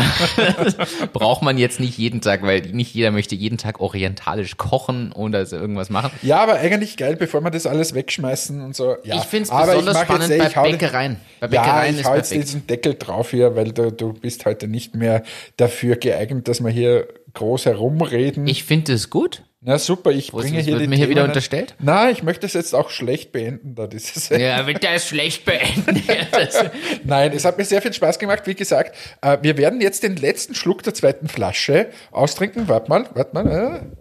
braucht 1.14 1.42
man 1.42 1.58
jetzt 1.58 1.80
nicht 1.80 1.98
jeden 1.98 2.22
Tag, 2.22 2.44
weil 2.44 2.62
nicht 2.62 2.94
jeder 2.96 3.12
möchte 3.12 3.36
jeden 3.36 3.58
Tag 3.58 3.80
orientalisch 3.82 4.58
kochen 4.58 5.12
oder 5.12 5.46
so 5.46 5.58
irgendwas 5.58 5.90
machen. 5.90 6.12
Ja, 6.22 6.42
aber 6.42 6.56
eigentlich 6.56 6.98
geil, 6.98 7.16
bevor 7.18 7.42
wir 7.42 7.52
das 7.52 7.66
alles 7.66 7.94
wegschmeißen 7.94 8.62
und 8.62 8.76
so. 8.76 8.96
Ja. 9.04 9.18
Ich 9.18 9.24
finde 9.24 9.44
es 9.44 9.50
besonders 9.50 9.94
mach 9.94 10.02
jetzt, 10.02 10.06
spannend 10.06 10.32
ey, 10.32 10.38
bei 10.40 10.48
ich 10.48 10.78
Bäckereien. 10.80 11.18
Bei 11.40 11.48
Ja, 11.48 11.62
Bäckereien 11.62 11.94
ich 11.96 12.02
ist 12.02 12.08
hau 12.08 12.16
jetzt 12.16 12.30
perfekt. 12.30 12.48
diesen 12.48 12.68
Deckel 12.68 12.96
drauf 12.96 13.32
hier, 13.32 13.56
weil 13.56 13.72
du, 13.74 13.92
du 13.92 14.14
bist 14.14 14.46
heute 14.46 14.68
nicht 14.68 14.96
mehr 14.96 15.24
dafür 15.58 15.96
geeignet, 15.98 16.48
dass 16.48 16.62
wir 16.62 16.70
hier 16.70 17.01
groß 17.34 17.66
herumreden. 17.66 18.48
Ich 18.48 18.64
finde 18.64 18.94
es 18.94 19.10
gut. 19.10 19.44
Na 19.64 19.78
super, 19.78 20.10
ich 20.10 20.34
Was 20.34 20.42
bringe 20.42 20.60
hier 20.60 20.74
wird 20.74 20.82
die 20.84 20.88
mir 20.88 20.96
hier 20.96 21.10
wieder 21.10 21.24
unterstellt? 21.24 21.76
Nein, 21.80 22.12
ich 22.14 22.24
möchte 22.24 22.48
es 22.48 22.54
jetzt 22.54 22.74
auch 22.74 22.90
schlecht 22.90 23.32
beenden, 23.32 23.76
da 23.76 23.86
dieses. 23.86 24.30
Ja, 24.30 24.66
wird 24.66 24.84
das 24.84 25.08
schlecht 25.08 25.46
beenden. 25.46 26.02
Das- 26.32 26.66
Nein, 27.04 27.32
es 27.34 27.46
hat 27.46 27.60
mir 27.60 27.66
sehr 27.66 27.82
viel 27.82 27.94
Spaß 27.94 28.18
gemacht. 28.18 28.48
Wie 28.48 28.56
gesagt, 28.56 28.96
äh, 29.22 29.38
wir 29.44 29.58
werden 29.58 29.80
jetzt 29.80 30.02
den 30.02 30.16
letzten 30.16 30.56
Schluck 30.56 30.82
der 30.82 30.96
zweiten 30.96 31.28
Flasche 31.28 31.90
austrinken. 32.12 32.68
Warte 32.68 32.90
mal, 32.90 33.06
warte 33.14 33.34
mal. 33.36 33.48
Äh. 33.86 33.96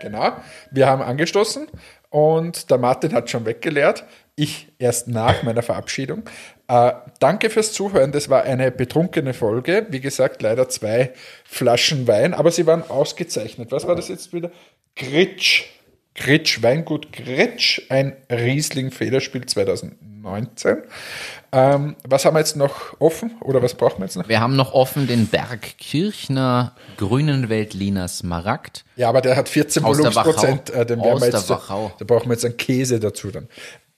Genau, 0.00 0.32
wir 0.70 0.86
haben 0.86 1.02
angestoßen 1.02 1.66
und 2.10 2.70
der 2.70 2.78
Martin 2.78 3.12
hat 3.12 3.30
schon 3.30 3.44
weggeleert. 3.46 4.04
Ich 4.36 4.68
erst 4.78 5.08
nach 5.08 5.42
meiner 5.42 5.62
Verabschiedung. 5.62 6.22
Äh, 6.68 6.92
danke 7.18 7.48
fürs 7.48 7.72
Zuhören. 7.72 8.12
Das 8.12 8.28
war 8.28 8.42
eine 8.42 8.70
betrunkene 8.70 9.32
Folge. 9.32 9.86
Wie 9.88 10.00
gesagt, 10.00 10.42
leider 10.42 10.68
zwei 10.68 11.12
Flaschen 11.44 12.06
Wein, 12.06 12.34
aber 12.34 12.50
sie 12.50 12.66
waren 12.66 12.88
ausgezeichnet. 12.88 13.72
Was 13.72 13.86
war 13.86 13.96
das 13.96 14.08
jetzt 14.08 14.32
wieder? 14.32 14.50
Gritsch. 14.94 15.64
Gritsch, 16.14 16.62
Weingut 16.62 17.12
Gritsch, 17.12 17.82
ein 17.90 18.16
Riesling-Federspiel 18.28 19.46
2019. 19.46 20.78
Ähm, 21.52 21.96
was 22.06 22.24
haben 22.24 22.34
wir 22.34 22.40
jetzt 22.40 22.56
noch 22.56 23.00
offen 23.00 23.36
oder 23.40 23.62
was 23.62 23.74
brauchen 23.74 24.00
wir 24.00 24.06
jetzt 24.06 24.16
noch? 24.16 24.28
Wir 24.28 24.40
haben 24.40 24.56
noch 24.56 24.72
offen 24.72 25.06
den 25.06 25.28
Berg 25.28 25.78
Kirchner 25.78 26.74
Grünen 26.96 27.48
Veltliner 27.48 28.08
Smaragd. 28.08 28.84
Ja, 28.96 29.08
aber 29.08 29.20
der 29.20 29.36
hat 29.36 29.48
14 29.48 29.84
Aus 29.84 29.96
der 29.96 30.12
Volumensprozent. 30.12 30.70
Äh, 30.70 30.84
den 30.84 31.00
Aus 31.00 31.22
wir 31.22 31.30
der 31.30 31.38
jetzt. 31.38 31.48
Da 31.48 32.04
brauchen 32.04 32.28
wir 32.28 32.32
jetzt 32.32 32.44
einen 32.44 32.56
Käse 32.56 32.98
dazu 32.98 33.30
dann. 33.30 33.48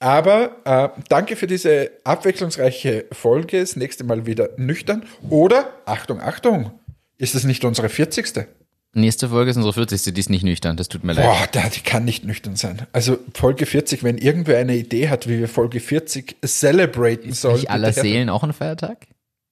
Aber 0.01 0.55
äh, 0.65 0.89
danke 1.09 1.35
für 1.35 1.45
diese 1.45 1.91
abwechslungsreiche 2.03 3.05
Folge. 3.11 3.59
Das 3.59 3.75
nächste 3.75 4.03
Mal 4.03 4.25
wieder 4.25 4.49
nüchtern. 4.57 5.03
Oder, 5.29 5.69
Achtung, 5.85 6.19
Achtung, 6.19 6.71
ist 7.19 7.35
es 7.35 7.43
nicht 7.43 7.63
unsere 7.63 7.87
40. 7.87 8.47
Nächste 8.93 9.29
Folge 9.29 9.51
ist 9.51 9.57
unsere 9.57 9.73
40. 9.73 10.11
Die 10.11 10.19
ist 10.19 10.31
nicht 10.31 10.43
nüchtern, 10.43 10.75
das 10.75 10.89
tut 10.89 11.03
mir 11.03 11.13
leid. 11.13 11.25
Boah, 11.53 11.69
die 11.69 11.81
kann 11.81 12.03
nicht 12.03 12.25
nüchtern 12.25 12.55
sein. 12.55 12.87
Also 12.93 13.19
Folge 13.35 13.67
40, 13.67 14.03
wenn 14.03 14.17
irgendwer 14.17 14.57
eine 14.57 14.75
Idee 14.75 15.07
hat, 15.09 15.29
wie 15.29 15.37
wir 15.37 15.47
Folge 15.47 15.79
40 15.79 16.37
celebraten 16.43 17.31
sollen. 17.33 17.57
Nicht 17.57 17.69
aller 17.69 17.93
Seelen 17.93 18.29
auch 18.29 18.41
ein 18.41 18.53
Feiertag? 18.53 19.05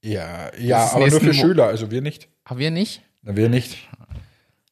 Ja, 0.03 0.49
ja, 0.57 0.85
ist 0.85 0.95
aber 0.95 1.09
nur 1.09 1.21
für 1.21 1.33
Schüler, 1.35 1.67
also 1.67 1.91
wir 1.91 2.01
nicht. 2.01 2.27
Haben 2.43 2.59
wir 2.59 2.71
nicht? 2.71 3.03
Na, 3.21 3.35
wir 3.35 3.49
nicht. 3.49 3.87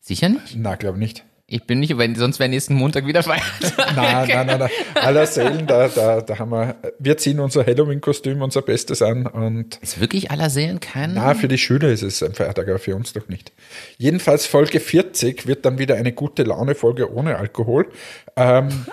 Sicher 0.01 0.29
nicht? 0.29 0.55
Na, 0.55 0.73
glaube 0.73 0.97
nicht. 0.97 1.23
Ich 1.49 1.63
bin 1.63 1.79
nicht, 1.79 1.97
weil 1.97 2.13
sonst 2.17 2.39
wäre 2.39 2.49
nächsten 2.49 2.73
Montag 2.73 3.07
wieder 3.07 3.23
Feiertag. 3.23 3.95
Nein, 3.95 4.27
nein, 4.27 4.47
nein, 4.47 4.59
nein. 4.59 4.69
Aller 4.95 5.25
Seelen, 5.25 5.65
da, 5.65 5.87
da, 5.87 6.19
da 6.19 6.39
haben 6.39 6.49
wir, 6.51 6.75
wir 6.99 7.17
ziehen 7.17 7.39
unser 7.39 7.65
Halloween-Kostüm, 7.65 8.41
unser 8.41 8.61
Bestes 8.61 9.01
an 9.01 9.25
und 9.27 9.77
Ist 9.77 10.01
wirklich 10.01 10.29
aller 10.29 10.49
Seelen 10.49 10.81
kein? 10.81 11.13
na, 11.13 11.35
für 11.35 11.47
die 11.47 11.57
Schüler 11.57 11.87
ist 11.87 12.03
es 12.03 12.21
ein 12.21 12.33
Feiertag, 12.33 12.67
aber 12.67 12.79
für 12.79 12.97
uns 12.97 13.13
doch 13.13 13.29
nicht. 13.29 13.53
Jedenfalls 13.97 14.45
Folge 14.45 14.81
40 14.81 15.47
wird 15.47 15.65
dann 15.65 15.79
wieder 15.79 15.95
eine 15.95 16.11
gute 16.11 16.43
Laune-Folge 16.43 17.13
ohne 17.13 17.37
Alkohol. 17.37 17.87
Ähm, 18.35 18.85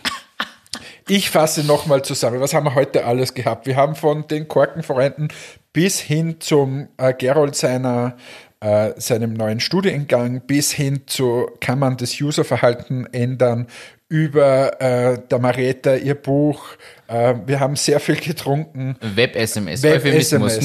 ich 1.09 1.30
fasse 1.30 1.64
nochmal 1.64 2.05
zusammen. 2.05 2.38
Was 2.38 2.55
haben 2.55 2.66
wir 2.66 2.76
heute 2.76 3.05
alles 3.05 3.34
gehabt? 3.34 3.66
Wir 3.66 3.74
haben 3.74 3.96
von 3.96 4.28
den 4.28 4.46
Korkenfreunden 4.46 5.32
bis 5.72 5.98
hin 5.98 6.36
zum 6.38 6.86
äh, 6.98 7.12
Gerold 7.14 7.57
seiner 7.57 8.16
äh, 8.64 8.92
seinem 8.96 9.34
neuen 9.34 9.60
Studiengang 9.60 10.40
bis 10.46 10.72
hin 10.72 11.02
zu 11.06 11.50
kann 11.60 11.78
man 11.78 11.96
das 11.98 12.18
Userverhalten 12.20 13.06
ändern 13.12 13.66
über 14.08 14.80
äh, 14.80 15.18
der 15.30 15.38
Marietta 15.38 15.96
ihr 15.96 16.14
Buch. 16.14 16.64
Äh, 17.08 17.34
wir 17.46 17.60
haben 17.60 17.76
sehr 17.76 18.00
viel 18.00 18.16
getrunken. 18.16 18.96
Web-SMS, 19.00 19.82
Web- 19.82 19.96
Euphemismus, 19.96 20.60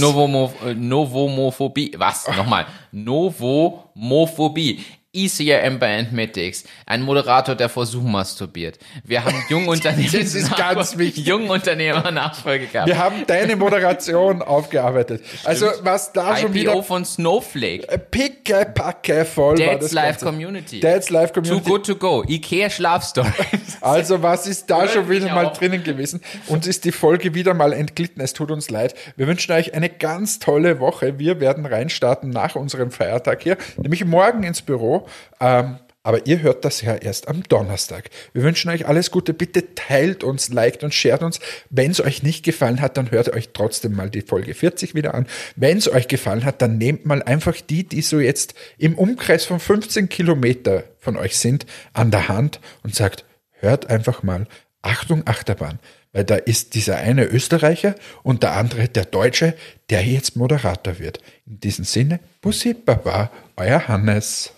Novomophobie, 0.75 1.93
was? 1.97 2.27
Nochmal, 2.37 2.65
Novomophobie. 2.91 4.79
ECRM 5.12 5.80
bei 5.80 5.97
Antmatics, 5.97 6.66
ein 6.86 7.01
Moderator, 7.01 7.55
der 7.55 7.68
vor 7.70 7.86
Zoom 7.88 8.12
masturbiert. 8.12 8.78
Wir 9.03 9.24
haben 9.26 9.36
Jungunternehmer, 9.49 10.12
Das 10.12 10.36
ist 10.36 10.55
ganz 10.55 10.97
wichtig. 10.97 11.26
Jungunternehmer 11.26 12.12
Nachfolge 12.12 12.68
gehabt. 12.68 12.88
Wir 12.88 12.97
haben 12.97 13.26
deine 13.26 13.55
Moderation 13.55 14.41
aufgearbeitet. 14.43 15.24
Also 15.45 15.66
was 15.82 16.14
da 16.14 16.38
schon 16.38 16.51
IPO 16.51 16.53
wieder 16.53 16.84
von 16.84 17.05
Snowflake. 17.05 17.88
picke, 18.12 18.68
packe 18.74 19.26
voll 19.26 19.57
war 19.60 19.66
Dad's 19.66 19.86
das 19.86 19.91
Live. 19.93 20.20
Community. 20.20 20.80
Dad's 20.80 21.10
Live 21.10 21.32
Too 21.32 21.41
Community. 21.41 21.70
good 21.70 21.86
to 21.86 21.95
go. 21.95 22.24
Ikea 22.28 22.70
Schlafstory. 22.70 23.30
Also 23.82 24.22
was 24.22 24.45
ist 24.45 24.70
da 24.70 24.89
schon 24.89 25.10
wieder 25.10 25.34
mal 25.34 25.45
auch. 25.45 25.57
drinnen 25.57 25.84
gewesen? 25.86 26.20
Uns 26.47 26.68
ist 26.68 26.84
die 26.84 26.91
Folge 26.91 27.34
wieder 27.34 27.53
mal 27.53 27.72
entglitten. 27.72 28.22
Es 28.22 28.34
tut 28.34 28.51
uns 28.51 28.70
leid. 28.70 28.93
Wir 29.16 29.26
wünschen 29.26 29.53
euch 29.53 29.74
eine 29.74 29.88
ganz 29.89 30.39
tolle 30.39 30.82
Woche. 30.82 31.18
Wir 31.18 31.39
werden 31.39 31.66
reinstarten 31.66 32.30
nach 32.30 32.55
unserem 32.55 32.91
Feiertag 32.91 33.41
hier, 33.41 33.57
nämlich 33.78 34.03
morgen 34.03 34.43
ins 34.43 34.62
Büro. 34.62 34.98
Ähm, 35.39 35.79
aber 36.01 36.25
ihr 36.25 36.41
hört 36.41 36.63
das 36.63 36.81
ja 36.81 36.95
erst 36.95 37.27
am 37.27 37.43
Donnerstag. 37.43 38.09
Wir 38.33 38.43
wünschen 38.43 38.71
euch 38.71 38.87
alles 38.87 39.11
Gute. 39.11 39.33
Bitte 39.33 39.75
teilt 39.75 40.23
uns, 40.23 40.49
liked 40.49 40.83
und 40.83 40.93
shared 40.93 41.21
uns. 41.23 41.39
Wenn 41.69 41.91
es 41.91 42.01
euch 42.01 42.23
nicht 42.23 42.43
gefallen 42.43 42.79
hat, 42.79 42.95
dann 42.95 43.11
hört 43.11 43.29
euch 43.29 43.49
trotzdem 43.53 43.95
mal 43.95 44.09
die 44.09 44.21
Folge 44.21 44.53
40 44.53 44.95
wieder 44.95 45.13
an. 45.13 45.27
Wenn 45.57 45.77
es 45.77 45.91
euch 45.91 46.07
gefallen 46.07 46.45
hat, 46.45 46.61
dann 46.61 46.77
nehmt 46.77 47.05
mal 47.05 47.21
einfach 47.21 47.59
die, 47.59 47.83
die 47.83 48.01
so 48.01 48.19
jetzt 48.19 48.53
im 48.77 48.97
Umkreis 48.97 49.43
von 49.43 49.59
15 49.59 50.07
Kilometer 50.07 50.85
von 50.99 51.17
euch 51.17 51.37
sind, 51.37 51.65
an 51.93 52.11
der 52.11 52.30
Hand 52.30 52.61
und 52.81 52.95
sagt, 52.95 53.26
hört 53.51 53.89
einfach 53.89 54.23
mal 54.23 54.47
Achtung 54.81 55.27
Achterbahn, 55.27 55.80
weil 56.13 56.23
da 56.23 56.35
ist 56.38 56.76
dieser 56.76 56.97
eine 56.97 57.26
Österreicher 57.26 57.95
und 58.23 58.43
der 58.43 58.53
andere 58.53 58.88
der 58.88 59.05
Deutsche, 59.05 59.53
der 59.89 60.05
jetzt 60.05 60.38
Moderator 60.38 60.97
wird. 60.97 61.19
In 61.45 61.59
diesem 61.59 61.84
Sinne, 61.84 62.21
Bussi 62.41 62.73
Baba, 62.73 63.31
euer 63.57 63.89
Hannes. 63.89 64.53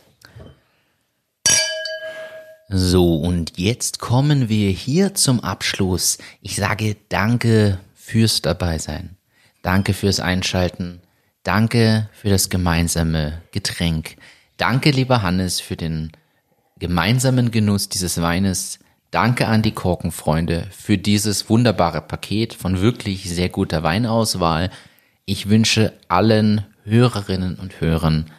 So, 2.73 3.17
und 3.17 3.57
jetzt 3.57 3.99
kommen 3.99 4.47
wir 4.47 4.69
hier 4.69 5.13
zum 5.13 5.41
Abschluss. 5.41 6.17
Ich 6.41 6.55
sage 6.55 6.95
danke 7.09 7.79
fürs 7.93 8.41
Dabeisein. 8.41 9.17
Danke 9.61 9.93
fürs 9.93 10.21
Einschalten. 10.21 11.01
Danke 11.43 12.09
für 12.13 12.29
das 12.29 12.49
gemeinsame 12.49 13.41
Getränk. 13.51 14.15
Danke, 14.55 14.91
lieber 14.91 15.21
Hannes, 15.21 15.59
für 15.59 15.75
den 15.75 16.13
gemeinsamen 16.79 17.51
Genuss 17.51 17.89
dieses 17.89 18.21
Weines. 18.21 18.79
Danke 19.11 19.49
an 19.49 19.63
die 19.63 19.73
Korkenfreunde 19.73 20.67
für 20.71 20.97
dieses 20.97 21.49
wunderbare 21.49 22.01
Paket 22.01 22.53
von 22.53 22.79
wirklich 22.79 23.29
sehr 23.29 23.49
guter 23.49 23.83
Weinauswahl. 23.83 24.71
Ich 25.25 25.49
wünsche 25.49 25.91
allen 26.07 26.65
Hörerinnen 26.85 27.55
und 27.55 27.81
Hörern 27.81 28.31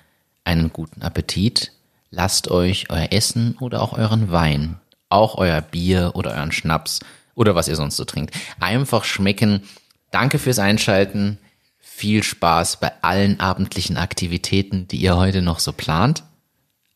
einen 0.44 0.72
guten 0.72 1.02
Appetit. 1.02 1.72
Lasst 2.14 2.50
euch 2.50 2.90
euer 2.90 3.08
Essen 3.10 3.56
oder 3.58 3.80
auch 3.80 3.94
euren 3.94 4.30
Wein, 4.30 4.78
auch 5.08 5.36
euer 5.38 5.62
Bier 5.62 6.12
oder 6.14 6.32
euren 6.32 6.52
Schnaps 6.52 7.00
oder 7.34 7.54
was 7.54 7.68
ihr 7.68 7.74
sonst 7.74 7.96
so 7.96 8.04
trinkt, 8.04 8.34
einfach 8.60 9.04
schmecken. 9.04 9.62
Danke 10.10 10.38
fürs 10.38 10.58
Einschalten. 10.58 11.38
viel 11.80 12.22
Spaß 12.22 12.80
bei 12.80 12.92
allen 13.02 13.40
abendlichen 13.40 13.96
Aktivitäten, 13.96 14.88
die 14.88 14.96
ihr 14.96 15.16
heute 15.16 15.40
noch 15.40 15.58
so 15.58 15.72
plant. 15.72 16.22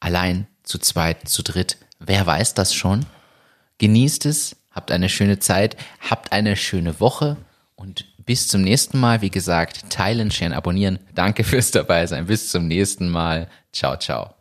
Allein, 0.00 0.46
zu 0.64 0.78
zweit, 0.78 1.28
zu 1.28 1.42
dritt, 1.42 1.78
wer 1.98 2.26
weiß 2.26 2.54
das 2.54 2.74
schon? 2.74 3.06
Genießt 3.78 4.26
es, 4.26 4.56
habt 4.70 4.90
eine 4.90 5.08
schöne 5.08 5.38
Zeit, 5.38 5.76
habt 6.10 6.32
eine 6.32 6.56
schöne 6.56 7.00
Woche 7.00 7.36
und 7.74 8.04
bis 8.26 8.48
zum 8.48 8.62
nächsten 8.62 8.98
Mal. 8.98 9.22
Wie 9.22 9.30
gesagt, 9.30 9.88
teilen, 9.90 10.30
sharen, 10.30 10.52
abonnieren. 10.52 10.98
Danke 11.14 11.44
fürs 11.44 11.70
dabei 11.70 12.06
sein. 12.06 12.26
Bis 12.26 12.50
zum 12.50 12.66
nächsten 12.66 13.08
Mal. 13.08 13.48
Ciao, 13.72 13.96
ciao. 13.96 14.34